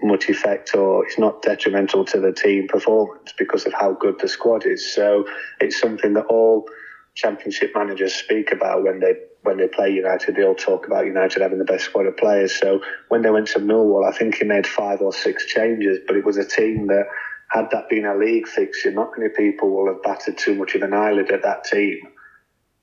much 0.03 0.29
effect 0.29 0.75
or 0.75 1.07
it's 1.07 1.19
not 1.19 1.43
detrimental 1.43 2.05
to 2.05 2.21
the 2.21 2.33
team 2.33 2.69
performance 2.69 3.33
because 3.39 3.67
of 3.67 3.73
how 3.73 3.93
good 3.93 4.19
the 4.19 4.29
squad 4.29 4.67
is. 4.67 4.95
So 4.95 5.27
it's 5.61 5.81
something 5.81 6.15
that 6.15 6.27
all 6.27 6.67
championship 7.15 7.73
managers 7.75 8.15
speak 8.15 8.53
about 8.53 8.83
when 8.83 9.01
they 9.01 9.15
when 9.43 9.59
they 9.59 9.69
play 9.69 9.91
United. 9.91 10.37
They 10.37 10.45
all 10.45 10.55
talk 10.55 10.87
about 10.87 11.07
United 11.07 11.43
having 11.43 11.59
the 11.59 11.65
best 11.65 11.85
squad 11.85 12.07
of 12.07 12.17
players. 12.17 12.59
So 12.59 12.81
when 13.09 13.23
they 13.23 13.31
went 13.31 13.49
to 13.49 13.59
Millwall, 13.59 14.09
I 14.09 14.17
think 14.17 14.37
he 14.37 14.45
made 14.45 14.67
five 14.67 15.01
or 15.01 15.13
six 15.13 15.47
changes, 15.47 15.99
but 16.07 16.17
it 16.17 16.25
was 16.25 16.37
a 16.37 16.45
team 16.45 16.87
that 16.87 17.07
had 17.53 17.69
that 17.71 17.89
been 17.89 18.07
a 18.07 18.17
league 18.17 18.49
fixture, 18.49 18.91
not 18.91 19.11
many 19.17 19.29
people 19.29 19.71
will 19.71 19.93
have 19.93 20.03
battered 20.03 20.39
too 20.39 20.55
much 20.55 20.75
of 20.75 20.83
an 20.83 20.95
eyelid 20.95 21.31
at 21.31 21.43
that 21.43 21.65
team. 21.65 22.01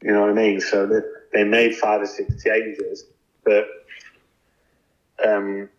You 0.02 0.12
know 0.14 0.22
what 0.22 0.30
I 0.30 0.34
mean? 0.34 0.62
So 0.62 0.86
they, 0.86 1.00
they 1.34 1.44
made 1.44 1.76
five 1.76 2.02
or 2.02 2.06
six 2.06 2.44
changes, 2.44 3.06
but 3.44 3.66
um, 5.26 5.70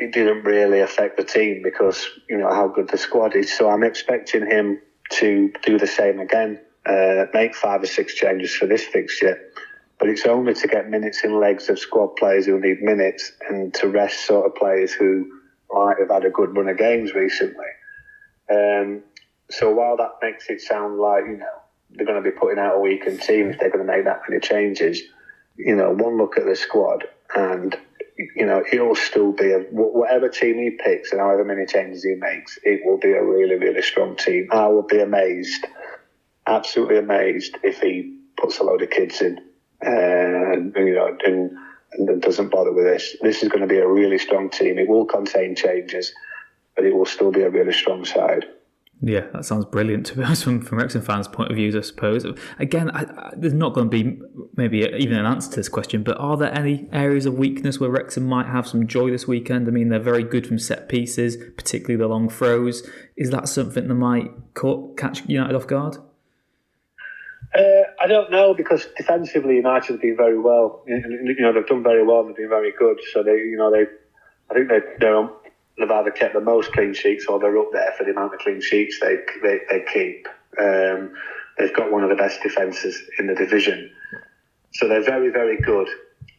it 0.00 0.12
didn't 0.12 0.44
really 0.44 0.80
affect 0.80 1.18
the 1.18 1.24
team 1.24 1.60
because 1.62 2.08
you 2.28 2.38
know 2.38 2.48
how 2.48 2.66
good 2.66 2.88
the 2.88 2.96
squad 2.96 3.36
is. 3.36 3.56
So 3.56 3.68
I'm 3.68 3.84
expecting 3.84 4.46
him 4.46 4.80
to 5.10 5.52
do 5.62 5.78
the 5.78 5.86
same 5.86 6.18
again, 6.20 6.58
uh, 6.86 7.26
make 7.34 7.54
five 7.54 7.82
or 7.82 7.86
six 7.86 8.14
changes 8.14 8.54
for 8.54 8.66
this 8.66 8.82
fixture. 8.82 9.38
But 9.98 10.08
it's 10.08 10.24
only 10.24 10.54
to 10.54 10.66
get 10.66 10.88
minutes 10.88 11.22
in 11.22 11.38
legs 11.38 11.68
of 11.68 11.78
squad 11.78 12.16
players 12.16 12.46
who 12.46 12.58
need 12.58 12.80
minutes 12.80 13.32
and 13.50 13.74
to 13.74 13.88
rest 13.88 14.26
sort 14.26 14.46
of 14.46 14.54
players 14.54 14.92
who 14.92 15.30
might 15.70 15.98
have 15.98 16.08
had 16.08 16.24
a 16.24 16.30
good 16.30 16.56
run 16.56 16.68
of 16.68 16.78
games 16.78 17.12
recently. 17.12 17.66
Um, 18.50 19.02
so 19.50 19.70
while 19.70 19.98
that 19.98 20.12
makes 20.22 20.48
it 20.48 20.62
sound 20.62 20.98
like 20.98 21.24
you 21.26 21.36
know 21.36 21.60
they're 21.90 22.06
going 22.06 22.22
to 22.22 22.30
be 22.30 22.34
putting 22.34 22.58
out 22.58 22.76
a 22.76 22.80
weakened 22.80 23.20
team 23.20 23.50
if 23.50 23.58
they're 23.58 23.70
going 23.70 23.86
to 23.86 23.92
make 23.92 24.04
that 24.06 24.22
many 24.26 24.40
changes, 24.40 25.02
you 25.56 25.76
know, 25.76 25.90
one 25.90 26.16
look 26.16 26.38
at 26.38 26.46
the 26.46 26.56
squad 26.56 27.04
and 27.36 27.76
you 28.36 28.46
know, 28.46 28.62
he'll 28.70 28.94
still 28.94 29.32
be 29.32 29.52
a 29.52 29.60
whatever 29.70 30.28
team 30.28 30.56
he 30.56 30.70
picks 30.70 31.12
and 31.12 31.20
however 31.20 31.44
many 31.44 31.66
changes 31.66 32.02
he 32.02 32.14
makes, 32.14 32.58
it 32.62 32.80
will 32.84 32.98
be 32.98 33.12
a 33.12 33.22
really, 33.22 33.56
really 33.56 33.82
strong 33.82 34.16
team. 34.16 34.48
I 34.50 34.66
will 34.68 34.82
be 34.82 35.00
amazed, 35.00 35.66
absolutely 36.46 36.98
amazed, 36.98 37.56
if 37.62 37.80
he 37.80 38.18
puts 38.36 38.58
a 38.58 38.64
load 38.64 38.82
of 38.82 38.90
kids 38.90 39.20
in, 39.20 39.38
and 39.82 40.74
you 40.76 40.94
know, 40.94 41.16
and, 41.24 41.50
and 41.92 42.22
doesn't 42.22 42.50
bother 42.50 42.72
with 42.72 42.84
this. 42.84 43.16
This 43.22 43.42
is 43.42 43.48
going 43.48 43.62
to 43.62 43.66
be 43.66 43.78
a 43.78 43.88
really 43.88 44.18
strong 44.18 44.50
team. 44.50 44.78
It 44.78 44.88
will 44.88 45.06
contain 45.06 45.54
changes, 45.56 46.12
but 46.76 46.84
it 46.84 46.94
will 46.94 47.06
still 47.06 47.32
be 47.32 47.42
a 47.42 47.50
really 47.50 47.72
strong 47.72 48.04
side. 48.04 48.46
Yeah, 49.02 49.26
that 49.32 49.46
sounds 49.46 49.64
brilliant 49.64 50.04
to 50.06 50.16
be 50.16 50.22
honest 50.24 50.44
from, 50.44 50.60
from 50.60 50.78
Wrexham 50.78 51.00
fans' 51.00 51.26
point 51.26 51.50
of 51.50 51.56
view, 51.56 51.76
I 51.76 51.80
suppose. 51.80 52.26
Again, 52.58 52.90
I, 52.90 53.02
I, 53.02 53.32
there's 53.36 53.54
not 53.54 53.72
going 53.72 53.90
to 53.90 53.90
be 53.90 54.20
maybe 54.56 54.80
even 54.80 55.16
an 55.16 55.26
answer 55.26 55.50
to 55.50 55.56
this 55.56 55.68
question, 55.68 56.02
but 56.02 56.18
are 56.18 56.36
there 56.36 56.54
any 56.54 56.88
areas 56.92 57.24
of 57.24 57.34
weakness 57.34 57.80
where 57.80 57.90
Wrexham 57.90 58.26
might 58.26 58.46
have 58.46 58.68
some 58.68 58.86
joy 58.86 59.10
this 59.10 59.26
weekend? 59.26 59.66
I 59.68 59.70
mean, 59.70 59.88
they're 59.88 59.98
very 59.98 60.22
good 60.22 60.46
from 60.46 60.58
set 60.58 60.88
pieces, 60.88 61.36
particularly 61.56 61.96
the 61.96 62.08
long 62.08 62.28
throws. 62.28 62.86
Is 63.16 63.30
that 63.30 63.48
something 63.48 63.88
that 63.88 63.94
might 63.94 64.30
caught, 64.54 64.98
catch 64.98 65.26
United 65.26 65.54
off 65.54 65.66
guard? 65.66 65.96
Uh, 67.54 67.82
I 68.00 68.06
don't 68.06 68.30
know 68.30 68.54
because 68.54 68.86
defensively 68.96 69.56
United 69.56 69.92
have 69.92 70.00
been 70.00 70.16
very 70.16 70.38
well. 70.38 70.84
You 70.86 71.34
know, 71.40 71.52
they've 71.52 71.66
done 71.66 71.82
very 71.82 72.04
well 72.04 72.24
they've 72.24 72.36
been 72.36 72.48
very 72.48 72.72
good. 72.78 73.00
So 73.12 73.22
they, 73.22 73.32
you 73.32 73.56
know, 73.56 73.72
they, 73.72 73.86
I 74.50 74.54
think 74.54 74.68
they, 74.68 74.78
they're 75.00 75.16
they've 75.80 75.90
either 75.90 76.10
kept 76.10 76.34
the 76.34 76.40
most 76.40 76.72
clean 76.72 76.94
sheets 76.94 77.26
or 77.26 77.38
they're 77.38 77.58
up 77.58 77.72
there 77.72 77.92
for 77.96 78.04
the 78.04 78.10
amount 78.10 78.34
of 78.34 78.40
clean 78.40 78.60
sheets 78.60 78.98
they 79.00 79.16
they, 79.42 79.60
they 79.70 79.84
keep. 79.92 80.28
Um, 80.58 81.12
they've 81.58 81.74
got 81.74 81.92
one 81.92 82.04
of 82.04 82.10
the 82.10 82.16
best 82.16 82.42
defences 82.42 83.00
in 83.18 83.26
the 83.26 83.34
division, 83.34 83.90
so 84.72 84.88
they're 84.88 85.02
very 85.02 85.30
very 85.30 85.60
good 85.60 85.88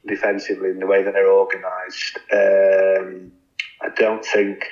defensively 0.07 0.69
in 0.69 0.79
the 0.79 0.87
way 0.87 1.03
that 1.03 1.13
they're 1.13 1.31
organised. 1.31 2.17
Um, 2.31 3.31
I 3.81 3.89
don't 3.95 4.25
think 4.25 4.65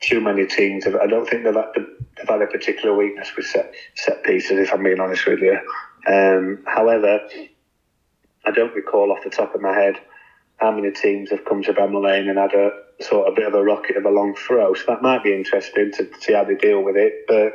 too 0.00 0.20
many 0.20 0.46
teams. 0.46 0.84
Have, 0.84 0.96
I 0.96 1.06
don't 1.06 1.28
think 1.28 1.44
they've 1.44 1.54
had, 1.54 1.72
they've 2.16 2.28
had 2.28 2.42
a 2.42 2.46
particular 2.46 2.94
weakness 2.94 3.32
with 3.36 3.46
set 3.46 3.72
set 3.94 4.22
pieces. 4.24 4.58
If 4.58 4.72
I'm 4.72 4.82
being 4.82 5.00
honest 5.00 5.26
with 5.26 5.40
you. 5.40 5.58
Um, 6.06 6.62
however, 6.66 7.20
I 8.44 8.50
don't 8.52 8.74
recall 8.74 9.10
off 9.10 9.24
the 9.24 9.30
top 9.30 9.54
of 9.54 9.60
my 9.60 9.72
head 9.74 9.96
how 10.56 10.70
many 10.70 10.90
teams 10.92 11.30
have 11.30 11.44
come 11.44 11.62
to 11.64 11.72
Bramall 11.72 12.04
Lane 12.04 12.28
and 12.28 12.38
had 12.38 12.54
a 12.54 12.70
sort 13.00 13.28
of 13.28 13.36
bit 13.36 13.46
of 13.46 13.54
a 13.54 13.62
rocket 13.62 13.96
of 13.96 14.04
a 14.04 14.10
long 14.10 14.34
throw. 14.34 14.74
So 14.74 14.84
that 14.88 15.02
might 15.02 15.22
be 15.22 15.34
interesting 15.34 15.92
to 15.92 16.08
see 16.20 16.32
how 16.32 16.44
they 16.44 16.54
deal 16.54 16.82
with 16.82 16.96
it. 16.96 17.24
But 17.28 17.52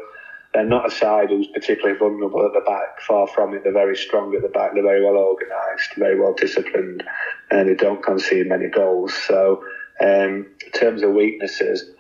they're 0.53 0.65
not 0.65 0.87
a 0.87 0.91
side 0.91 1.29
who's 1.29 1.47
particularly 1.47 1.97
vulnerable 1.97 2.45
at 2.45 2.53
the 2.53 2.61
back. 2.61 3.01
Far 3.01 3.27
from 3.27 3.53
it. 3.53 3.63
They're 3.63 3.71
very 3.71 3.95
strong 3.95 4.35
at 4.35 4.41
the 4.41 4.49
back. 4.49 4.73
They're 4.73 4.83
very 4.83 5.03
well 5.03 5.15
organised, 5.15 5.95
very 5.95 6.19
well 6.19 6.33
disciplined, 6.33 7.03
and 7.49 7.69
they 7.69 7.75
don't 7.75 8.03
concede 8.03 8.47
many 8.47 8.67
goals. 8.67 9.13
So, 9.13 9.63
um, 10.01 10.47
in 10.65 10.71
terms 10.73 11.03
of 11.03 11.11
weaknesses, 11.11 11.91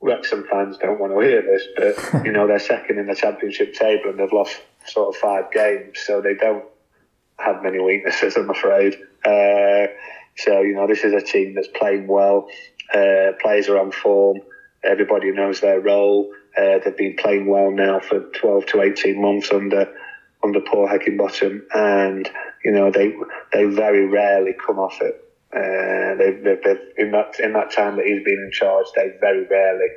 Wrexham 0.00 0.46
fans 0.50 0.78
don't 0.78 1.00
want 1.00 1.12
to 1.12 1.20
hear 1.20 1.42
this, 1.42 1.62
but 1.76 2.24
you 2.24 2.32
know 2.32 2.46
they're 2.46 2.58
second 2.58 2.98
in 2.98 3.06
the 3.06 3.14
championship 3.14 3.74
table 3.74 4.10
and 4.10 4.18
they've 4.18 4.32
lost 4.32 4.60
sort 4.86 5.14
of 5.14 5.20
five 5.20 5.50
games, 5.52 5.98
so 6.04 6.20
they 6.20 6.34
don't 6.34 6.64
have 7.38 7.62
many 7.62 7.80
weaknesses, 7.80 8.36
I'm 8.36 8.50
afraid. 8.50 8.94
Uh, 9.24 9.86
so 10.36 10.60
you 10.60 10.74
know 10.74 10.86
this 10.86 11.04
is 11.04 11.12
a 11.12 11.20
team 11.20 11.54
that's 11.54 11.68
playing 11.68 12.06
well. 12.06 12.48
Uh, 12.92 13.32
players 13.40 13.68
are 13.68 13.78
on 13.78 13.92
form. 13.92 14.40
Everybody 14.84 15.30
knows 15.32 15.60
their 15.60 15.80
role. 15.80 16.30
Uh, 16.56 16.78
they've 16.84 16.96
been 16.96 17.16
playing 17.16 17.46
well 17.46 17.70
now 17.70 18.00
for 18.00 18.20
12 18.20 18.66
to 18.66 18.82
18 18.82 19.20
months 19.20 19.50
under 19.52 19.92
under 20.42 20.60
Paul 20.60 20.88
Heckingbottom, 20.88 21.62
and 21.74 22.30
you 22.64 22.72
know 22.72 22.90
they 22.90 23.14
they 23.52 23.64
very 23.64 24.06
rarely 24.06 24.54
come 24.66 24.78
off 24.78 25.00
it. 25.00 25.22
Uh, 25.54 26.14
they've, 26.16 26.42
they've, 26.42 26.62
they've, 26.62 26.80
in 26.98 27.10
that 27.12 27.38
in 27.40 27.52
that 27.52 27.70
time 27.70 27.96
that 27.96 28.06
he's 28.06 28.22
been 28.24 28.42
in 28.44 28.50
charge, 28.52 28.86
they 28.94 29.10
very 29.20 29.46
rarely 29.46 29.88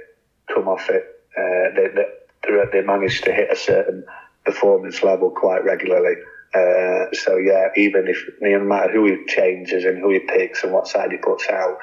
come 0.53 0.67
off 0.67 0.89
it. 0.89 1.03
Uh, 1.37 1.75
they, 1.75 1.87
they, 1.95 2.65
they 2.71 2.81
manage 2.81 3.21
to 3.21 3.33
hit 3.33 3.51
a 3.51 3.55
certain 3.55 4.03
performance 4.45 5.03
level 5.03 5.29
quite 5.29 5.63
regularly. 5.63 6.15
Uh, 6.53 7.05
so 7.13 7.37
yeah, 7.37 7.67
even 7.75 8.07
if 8.07 8.25
no 8.41 8.59
matter 8.59 8.91
who 8.91 9.05
he 9.05 9.25
changes 9.27 9.85
and 9.85 9.99
who 9.99 10.11
he 10.11 10.19
picks 10.19 10.63
and 10.63 10.73
what 10.73 10.87
side 10.87 11.11
he 11.11 11.17
puts 11.17 11.47
out, 11.47 11.77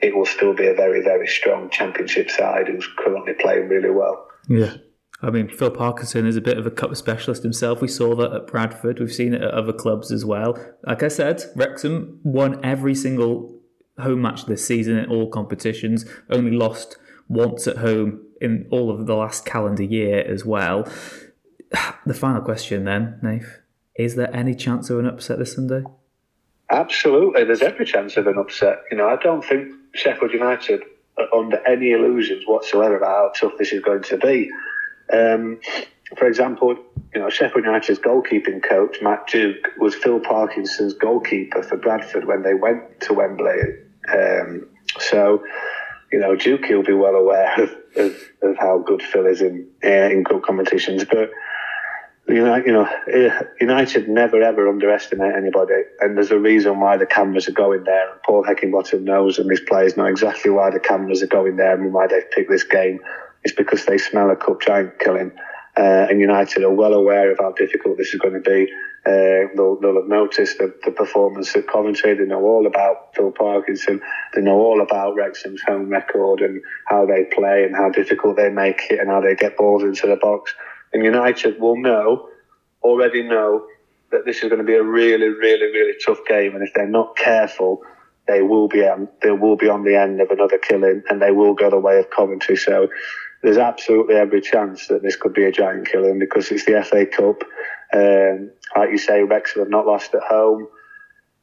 it 0.00 0.16
will 0.16 0.26
still 0.26 0.54
be 0.54 0.66
a 0.66 0.74
very, 0.74 1.02
very 1.02 1.26
strong 1.26 1.70
championship 1.70 2.30
side 2.30 2.68
who's 2.68 2.88
currently 2.98 3.34
playing 3.34 3.68
really 3.68 3.90
well. 3.90 4.26
Yeah. 4.48 4.74
I 5.22 5.30
mean, 5.30 5.48
Phil 5.48 5.70
Parkinson 5.70 6.26
is 6.26 6.36
a 6.36 6.40
bit 6.40 6.56
of 6.56 6.66
a 6.66 6.70
cup 6.70 6.96
specialist 6.96 7.42
himself. 7.42 7.82
We 7.82 7.88
saw 7.88 8.14
that 8.16 8.32
at 8.32 8.46
Bradford. 8.46 8.98
We've 8.98 9.12
seen 9.12 9.34
it 9.34 9.42
at 9.42 9.50
other 9.50 9.72
clubs 9.72 10.10
as 10.10 10.24
well. 10.24 10.58
Like 10.84 11.02
I 11.02 11.08
said, 11.08 11.44
Wrexham 11.54 12.20
won 12.22 12.58
every 12.64 12.94
single 12.94 13.60
home 13.98 14.22
match 14.22 14.46
this 14.46 14.66
season 14.66 14.96
in 14.96 15.10
all 15.10 15.28
competitions, 15.28 16.06
only 16.30 16.52
lost 16.52 16.96
once 17.28 17.66
at 17.66 17.78
home 17.78 18.24
in 18.40 18.66
all 18.70 18.90
of 18.90 19.06
the 19.06 19.14
last 19.14 19.44
calendar 19.44 19.84
year 19.84 20.20
as 20.26 20.44
well. 20.44 20.90
The 22.06 22.14
final 22.14 22.40
question 22.40 22.84
then, 22.84 23.20
Nath, 23.22 23.59
is 24.04 24.14
there 24.16 24.34
any 24.34 24.54
chance 24.54 24.90
of 24.90 24.98
an 24.98 25.06
upset 25.06 25.38
this 25.38 25.54
Sunday? 25.54 25.84
Absolutely, 26.70 27.44
there's 27.44 27.62
every 27.62 27.84
chance 27.84 28.16
of 28.16 28.26
an 28.26 28.38
upset. 28.38 28.78
You 28.90 28.96
know, 28.96 29.08
I 29.08 29.16
don't 29.16 29.44
think 29.44 29.72
Sheffield 29.94 30.32
United 30.32 30.82
are 31.18 31.34
under 31.34 31.66
any 31.66 31.90
illusions 31.92 32.44
whatsoever 32.46 32.96
about 32.96 33.36
how 33.36 33.48
tough 33.48 33.58
this 33.58 33.72
is 33.72 33.82
going 33.82 34.02
to 34.04 34.16
be. 34.16 34.50
Um, 35.12 35.60
for 36.16 36.26
example, 36.26 36.76
you 37.14 37.20
know, 37.20 37.28
Sheffield 37.28 37.64
United's 37.64 37.98
goalkeeping 37.98 38.62
coach, 38.62 38.98
Matt 39.02 39.26
Duke, 39.26 39.68
was 39.78 39.94
Phil 39.94 40.20
Parkinson's 40.20 40.94
goalkeeper 40.94 41.62
for 41.62 41.76
Bradford 41.76 42.26
when 42.26 42.42
they 42.42 42.54
went 42.54 43.00
to 43.02 43.14
Wembley. 43.14 43.60
Um, 44.12 44.68
so, 44.98 45.44
you 46.12 46.18
know, 46.18 46.36
Duke 46.36 46.68
will 46.68 46.82
be 46.82 46.92
well 46.92 47.14
aware 47.14 47.62
of, 47.62 47.70
of, 47.96 48.16
of 48.42 48.56
how 48.58 48.78
good 48.78 49.02
Phil 49.02 49.26
is 49.26 49.40
in 49.40 49.68
uh, 49.84 49.88
in 49.88 50.22
good 50.22 50.42
competitions. 50.42 51.04
But 51.04 51.30
United, 52.36 52.66
you 52.66 52.72
know, 52.72 52.88
eh, 53.10 53.42
United 53.60 54.08
never 54.08 54.42
ever 54.42 54.68
underestimate 54.68 55.34
anybody, 55.34 55.82
and 56.00 56.16
there's 56.16 56.30
a 56.30 56.38
reason 56.38 56.80
why 56.80 56.96
the 56.96 57.06
cameras 57.06 57.48
are 57.48 57.52
going 57.52 57.84
there. 57.84 58.10
And 58.10 58.22
Paul 58.22 58.44
Heckingbottom 58.44 59.02
knows, 59.02 59.38
and 59.38 59.50
his 59.50 59.60
players 59.60 59.96
know 59.96 60.06
exactly 60.06 60.50
why 60.50 60.70
the 60.70 60.80
cameras 60.80 61.22
are 61.22 61.28
going 61.28 61.56
there 61.56 61.74
and 61.74 61.92
why 61.92 62.06
they've 62.06 62.30
picked 62.30 62.50
this 62.50 62.64
game. 62.64 63.00
It's 63.44 63.54
because 63.54 63.86
they 63.86 63.98
smell 63.98 64.30
a 64.30 64.36
cup 64.36 64.60
giant 64.60 64.98
killing, 64.98 65.32
uh, 65.76 66.06
and 66.10 66.20
United 66.20 66.62
are 66.62 66.70
well 66.70 66.92
aware 66.92 67.30
of 67.30 67.38
how 67.38 67.52
difficult 67.52 67.96
this 67.96 68.12
is 68.12 68.20
going 68.20 68.34
to 68.34 68.40
be. 68.40 68.70
Uh, 69.06 69.48
they'll, 69.56 69.80
they'll, 69.80 69.94
have 69.94 70.08
noticed 70.08 70.58
the, 70.58 70.74
the, 70.84 70.90
performance 70.90 71.56
at 71.56 71.66
Coventry. 71.66 72.12
They 72.12 72.26
know 72.26 72.42
all 72.42 72.66
about 72.66 73.14
Phil 73.14 73.30
Parkinson. 73.30 74.02
They 74.34 74.42
know 74.42 74.60
all 74.60 74.82
about 74.82 75.14
Wrexham's 75.14 75.62
home 75.62 75.88
record 75.88 76.42
and 76.42 76.60
how 76.84 77.06
they 77.06 77.24
play 77.24 77.64
and 77.64 77.74
how 77.74 77.88
difficult 77.88 78.36
they 78.36 78.50
make 78.50 78.82
it 78.90 79.00
and 79.00 79.08
how 79.08 79.22
they 79.22 79.34
get 79.34 79.56
balls 79.56 79.82
into 79.84 80.06
the 80.06 80.16
box. 80.16 80.54
And 80.92 81.04
United 81.04 81.60
will 81.60 81.76
know, 81.76 82.28
already 82.82 83.22
know, 83.22 83.66
that 84.10 84.24
this 84.24 84.42
is 84.42 84.48
going 84.48 84.58
to 84.58 84.64
be 84.64 84.74
a 84.74 84.82
really, 84.82 85.28
really, 85.28 85.66
really 85.66 85.94
tough 86.04 86.18
game. 86.26 86.54
And 86.54 86.66
if 86.66 86.74
they're 86.74 86.86
not 86.86 87.16
careful, 87.16 87.82
they 88.26 88.42
will 88.42 88.68
be 88.68 88.80
on, 88.86 89.08
they 89.22 89.30
will 89.30 89.56
be 89.56 89.68
on 89.68 89.84
the 89.84 89.96
end 89.96 90.20
of 90.20 90.30
another 90.30 90.58
killing, 90.58 91.02
and 91.08 91.22
they 91.22 91.30
will 91.30 91.54
go 91.54 91.70
the 91.70 91.78
way 91.78 91.98
of 91.98 92.10
Coventry. 92.10 92.56
So 92.56 92.88
there's 93.42 93.58
absolutely 93.58 94.16
every 94.16 94.40
chance 94.40 94.88
that 94.88 95.02
this 95.02 95.16
could 95.16 95.32
be 95.32 95.44
a 95.44 95.52
giant 95.52 95.88
killing 95.88 96.18
because 96.18 96.50
it's 96.50 96.64
the 96.64 96.82
FA 96.82 97.06
Cup. 97.06 97.42
Um, 97.92 98.50
like 98.76 98.90
you 98.90 98.98
say, 98.98 99.22
Wrexham 99.22 99.62
have 99.62 99.70
not 99.70 99.86
lost 99.86 100.14
at 100.14 100.22
home. 100.22 100.68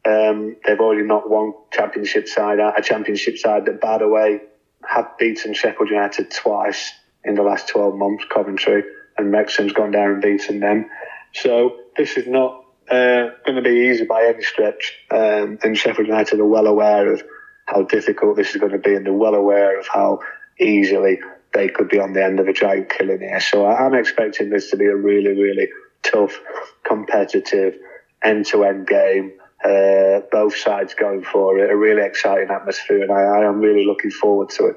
Um, 0.06 0.56
they've 0.66 0.80
already 0.80 1.04
not 1.04 1.30
won 1.30 1.54
championship 1.72 2.28
side 2.28 2.60
out, 2.60 2.80
a 2.80 2.82
championship 2.82 3.38
side 3.38 3.66
that, 3.66 3.82
by 3.82 3.98
the 3.98 4.08
way, 4.08 4.42
have 4.86 5.18
beaten 5.18 5.54
Sheffield 5.54 5.90
United 5.90 6.32
twice 6.32 6.94
in 7.26 7.36
the 7.36 7.42
last 7.42 7.68
12 7.68 7.96
months, 7.96 8.24
Coventry 8.34 8.84
and 9.18 9.32
Wrexham's 9.32 9.74
gone 9.74 9.92
down 9.92 10.12
and 10.12 10.22
beaten 10.22 10.60
them. 10.60 10.90
So 11.34 11.78
this 11.98 12.18
is 12.18 12.28
not 12.28 12.64
uh, 12.90 13.30
going 13.46 13.56
to 13.56 13.62
be 13.62 13.90
easy 13.90 14.06
by 14.06 14.26
any 14.26 14.44
stretch. 14.44 14.94
Um, 15.12 15.60
and 15.64 15.78
Sheffield 15.78 16.08
United 16.08 16.40
are 16.40 16.46
well 16.46 16.68
aware 16.68 17.12
of 17.12 17.24
how 17.66 17.84
difficult 17.84 18.38
this 18.38 18.52
is 18.52 18.58
going 18.58 18.72
to 18.72 18.78
be, 18.78 18.96
and 18.96 19.06
they're 19.06 19.14
well 19.14 19.36
aware 19.36 19.80
of 19.80 19.88
how 19.88 20.20
easily 20.60 21.20
they 21.54 21.68
could 21.68 21.90
be 21.90 22.00
on 22.00 22.14
the 22.14 22.24
end 22.24 22.40
of 22.40 22.48
a 22.48 22.54
giant 22.54 22.90
killing 22.90 23.20
here. 23.20 23.40
So 23.40 23.66
I'm 23.66 23.94
expecting 23.94 24.50
this 24.50 24.70
to 24.72 24.78
be 24.78 24.86
a 24.86 24.96
really, 24.96 25.32
really 25.32 25.70
tough, 26.04 26.40
competitive, 26.86 27.76
end-to-end 28.24 28.88
game. 28.88 29.34
Uh, 29.66 30.22
both 30.32 30.56
sides 30.56 30.94
going 30.94 31.24
for 31.24 31.58
it, 31.58 31.70
a 31.70 31.76
really 31.76 32.04
exciting 32.04 32.50
atmosphere, 32.50 33.02
and 33.02 33.12
I, 33.12 33.22
I 33.22 33.46
am 33.46 33.60
really 33.60 33.86
looking 33.86 34.12
forward 34.12 34.50
to 34.52 34.68
it. 34.68 34.76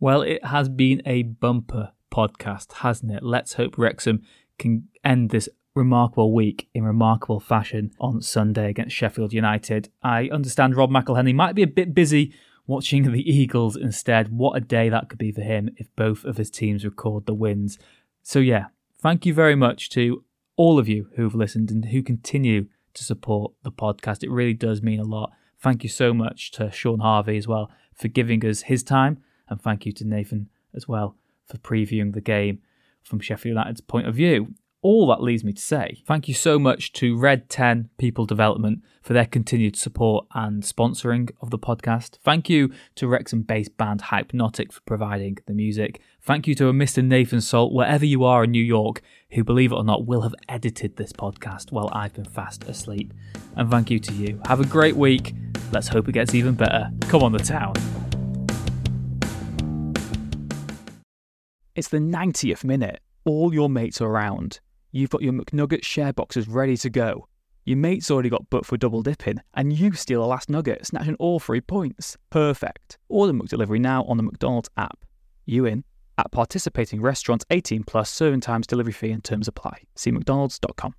Well, 0.00 0.20
it 0.20 0.44
has 0.44 0.68
been 0.68 1.00
a 1.06 1.22
bumper 1.22 1.92
podcast, 2.14 2.72
hasn't 2.74 3.10
it? 3.10 3.22
Let's 3.22 3.54
hope 3.54 3.76
Wrexham 3.76 4.22
can 4.58 4.88
end 5.02 5.30
this 5.30 5.48
remarkable 5.74 6.32
week 6.32 6.68
in 6.72 6.84
remarkable 6.84 7.40
fashion 7.40 7.90
on 7.98 8.22
Sunday 8.22 8.70
against 8.70 8.94
Sheffield 8.94 9.32
United. 9.32 9.88
I 10.02 10.28
understand 10.28 10.76
Rob 10.76 10.90
McElhenney 10.90 11.34
might 11.34 11.56
be 11.56 11.64
a 11.64 11.66
bit 11.66 11.92
busy 11.92 12.32
watching 12.68 13.10
the 13.10 13.28
Eagles 13.28 13.76
instead. 13.76 14.30
What 14.30 14.56
a 14.56 14.60
day 14.60 14.88
that 14.88 15.08
could 15.08 15.18
be 15.18 15.32
for 15.32 15.40
him 15.40 15.70
if 15.76 15.88
both 15.96 16.24
of 16.24 16.36
his 16.36 16.50
teams 16.50 16.84
record 16.84 17.26
the 17.26 17.34
wins. 17.34 17.78
So, 18.22 18.38
yeah, 18.38 18.66
thank 19.02 19.26
you 19.26 19.34
very 19.34 19.56
much 19.56 19.90
to 19.90 20.22
all 20.56 20.78
of 20.78 20.88
you 20.88 21.08
who've 21.16 21.34
listened 21.34 21.72
and 21.72 21.86
who 21.86 22.02
continue 22.02 22.68
to 22.94 23.02
support 23.02 23.52
the 23.64 23.72
podcast. 23.72 24.22
It 24.22 24.30
really 24.30 24.54
does 24.54 24.82
mean 24.82 25.00
a 25.00 25.04
lot. 25.04 25.32
Thank 25.58 25.82
you 25.82 25.88
so 25.88 26.14
much 26.14 26.52
to 26.52 26.70
Shaun 26.70 27.00
Harvey 27.00 27.36
as 27.36 27.48
well 27.48 27.72
for 27.92 28.06
giving 28.06 28.44
us 28.46 28.62
his 28.62 28.84
time, 28.84 29.20
and 29.48 29.60
thank 29.60 29.84
you 29.84 29.92
to 29.92 30.04
Nathan 30.04 30.48
as 30.72 30.86
well 30.86 31.16
for 31.46 31.58
previewing 31.58 32.14
the 32.14 32.20
game 32.20 32.60
from 33.02 33.20
Sheffield 33.20 33.56
United's 33.56 33.80
point 33.80 34.06
of 34.06 34.14
view. 34.14 34.54
All 34.84 35.06
that 35.06 35.22
leaves 35.22 35.42
me 35.42 35.54
to 35.54 35.62
say 35.62 36.02
thank 36.06 36.28
you 36.28 36.34
so 36.34 36.58
much 36.58 36.92
to 36.94 37.16
Red 37.16 37.48
10 37.48 37.88
People 37.96 38.26
Development 38.26 38.82
for 39.02 39.14
their 39.14 39.24
continued 39.24 39.76
support 39.76 40.26
and 40.34 40.62
sponsoring 40.62 41.30
of 41.40 41.48
the 41.48 41.58
podcast. 41.58 42.18
Thank 42.22 42.50
you 42.50 42.70
to 42.96 43.08
Wrexham 43.08 43.42
based 43.42 43.78
band 43.78 44.02
Hypenotic 44.02 44.72
for 44.72 44.82
providing 44.82 45.38
the 45.46 45.54
music. 45.54 46.02
Thank 46.20 46.46
you 46.46 46.54
to 46.56 46.68
a 46.68 46.74
Mr. 46.74 47.02
Nathan 47.02 47.40
Salt, 47.40 47.72
wherever 47.72 48.04
you 48.04 48.24
are 48.24 48.44
in 48.44 48.50
New 48.50 48.62
York, 48.62 49.00
who, 49.30 49.42
believe 49.42 49.72
it 49.72 49.76
or 49.76 49.84
not, 49.84 50.06
will 50.06 50.20
have 50.20 50.34
edited 50.50 50.96
this 50.96 51.14
podcast 51.14 51.72
while 51.72 51.88
I've 51.94 52.12
been 52.12 52.26
fast 52.26 52.64
asleep. 52.64 53.14
And 53.56 53.70
thank 53.70 53.90
you 53.90 53.98
to 54.00 54.12
you. 54.12 54.38
Have 54.46 54.60
a 54.60 54.66
great 54.66 54.96
week. 54.96 55.34
Let's 55.72 55.88
hope 55.88 56.08
it 56.08 56.12
gets 56.12 56.34
even 56.34 56.54
better. 56.54 56.90
Come 57.08 57.22
on, 57.22 57.32
the 57.32 57.38
town. 57.38 57.74
It's 61.74 61.88
the 61.88 61.98
90th 61.98 62.62
minute. 62.62 63.00
All 63.24 63.52
your 63.52 63.68
mates 63.68 64.00
are 64.00 64.06
around. 64.06 64.60
You've 64.92 65.10
got 65.10 65.22
your 65.22 65.32
McNugget 65.32 65.84
share 65.84 66.12
boxes 66.12 66.46
ready 66.46 66.76
to 66.76 66.88
go. 66.88 67.26
Your 67.64 67.78
mate's 67.78 68.12
already 68.12 68.28
got 68.28 68.48
booked 68.48 68.66
for 68.66 68.76
double 68.76 69.02
dipping, 69.02 69.40
and 69.54 69.72
you 69.72 69.92
steal 69.94 70.20
the 70.20 70.28
last 70.28 70.48
nugget, 70.48 70.86
snatching 70.86 71.16
all 71.16 71.40
three 71.40 71.60
points. 71.60 72.16
Perfect. 72.30 72.98
Order 73.08 73.32
McDelivery 73.32 73.80
now 73.80 74.04
on 74.04 74.18
the 74.18 74.22
McDonald's 74.22 74.68
app. 74.76 75.04
You 75.46 75.64
in? 75.64 75.82
At 76.16 76.30
participating 76.30 77.00
restaurants 77.00 77.44
18 77.50 77.82
plus 77.82 78.08
serving 78.08 78.42
times, 78.42 78.68
delivery 78.68 78.92
fee 78.92 79.10
and 79.10 79.24
terms 79.24 79.48
apply. 79.48 79.82
See 79.96 80.12
McDonald's.com. 80.12 80.94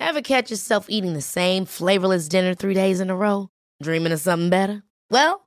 Ever 0.00 0.20
catch 0.20 0.50
yourself 0.50 0.86
eating 0.90 1.14
the 1.14 1.22
same 1.22 1.64
flavorless 1.64 2.28
dinner 2.28 2.52
three 2.54 2.74
days 2.74 3.00
in 3.00 3.08
a 3.08 3.16
row? 3.16 3.48
Dreaming 3.82 4.12
of 4.12 4.20
something 4.20 4.50
better? 4.50 4.82
Well, 5.08 5.46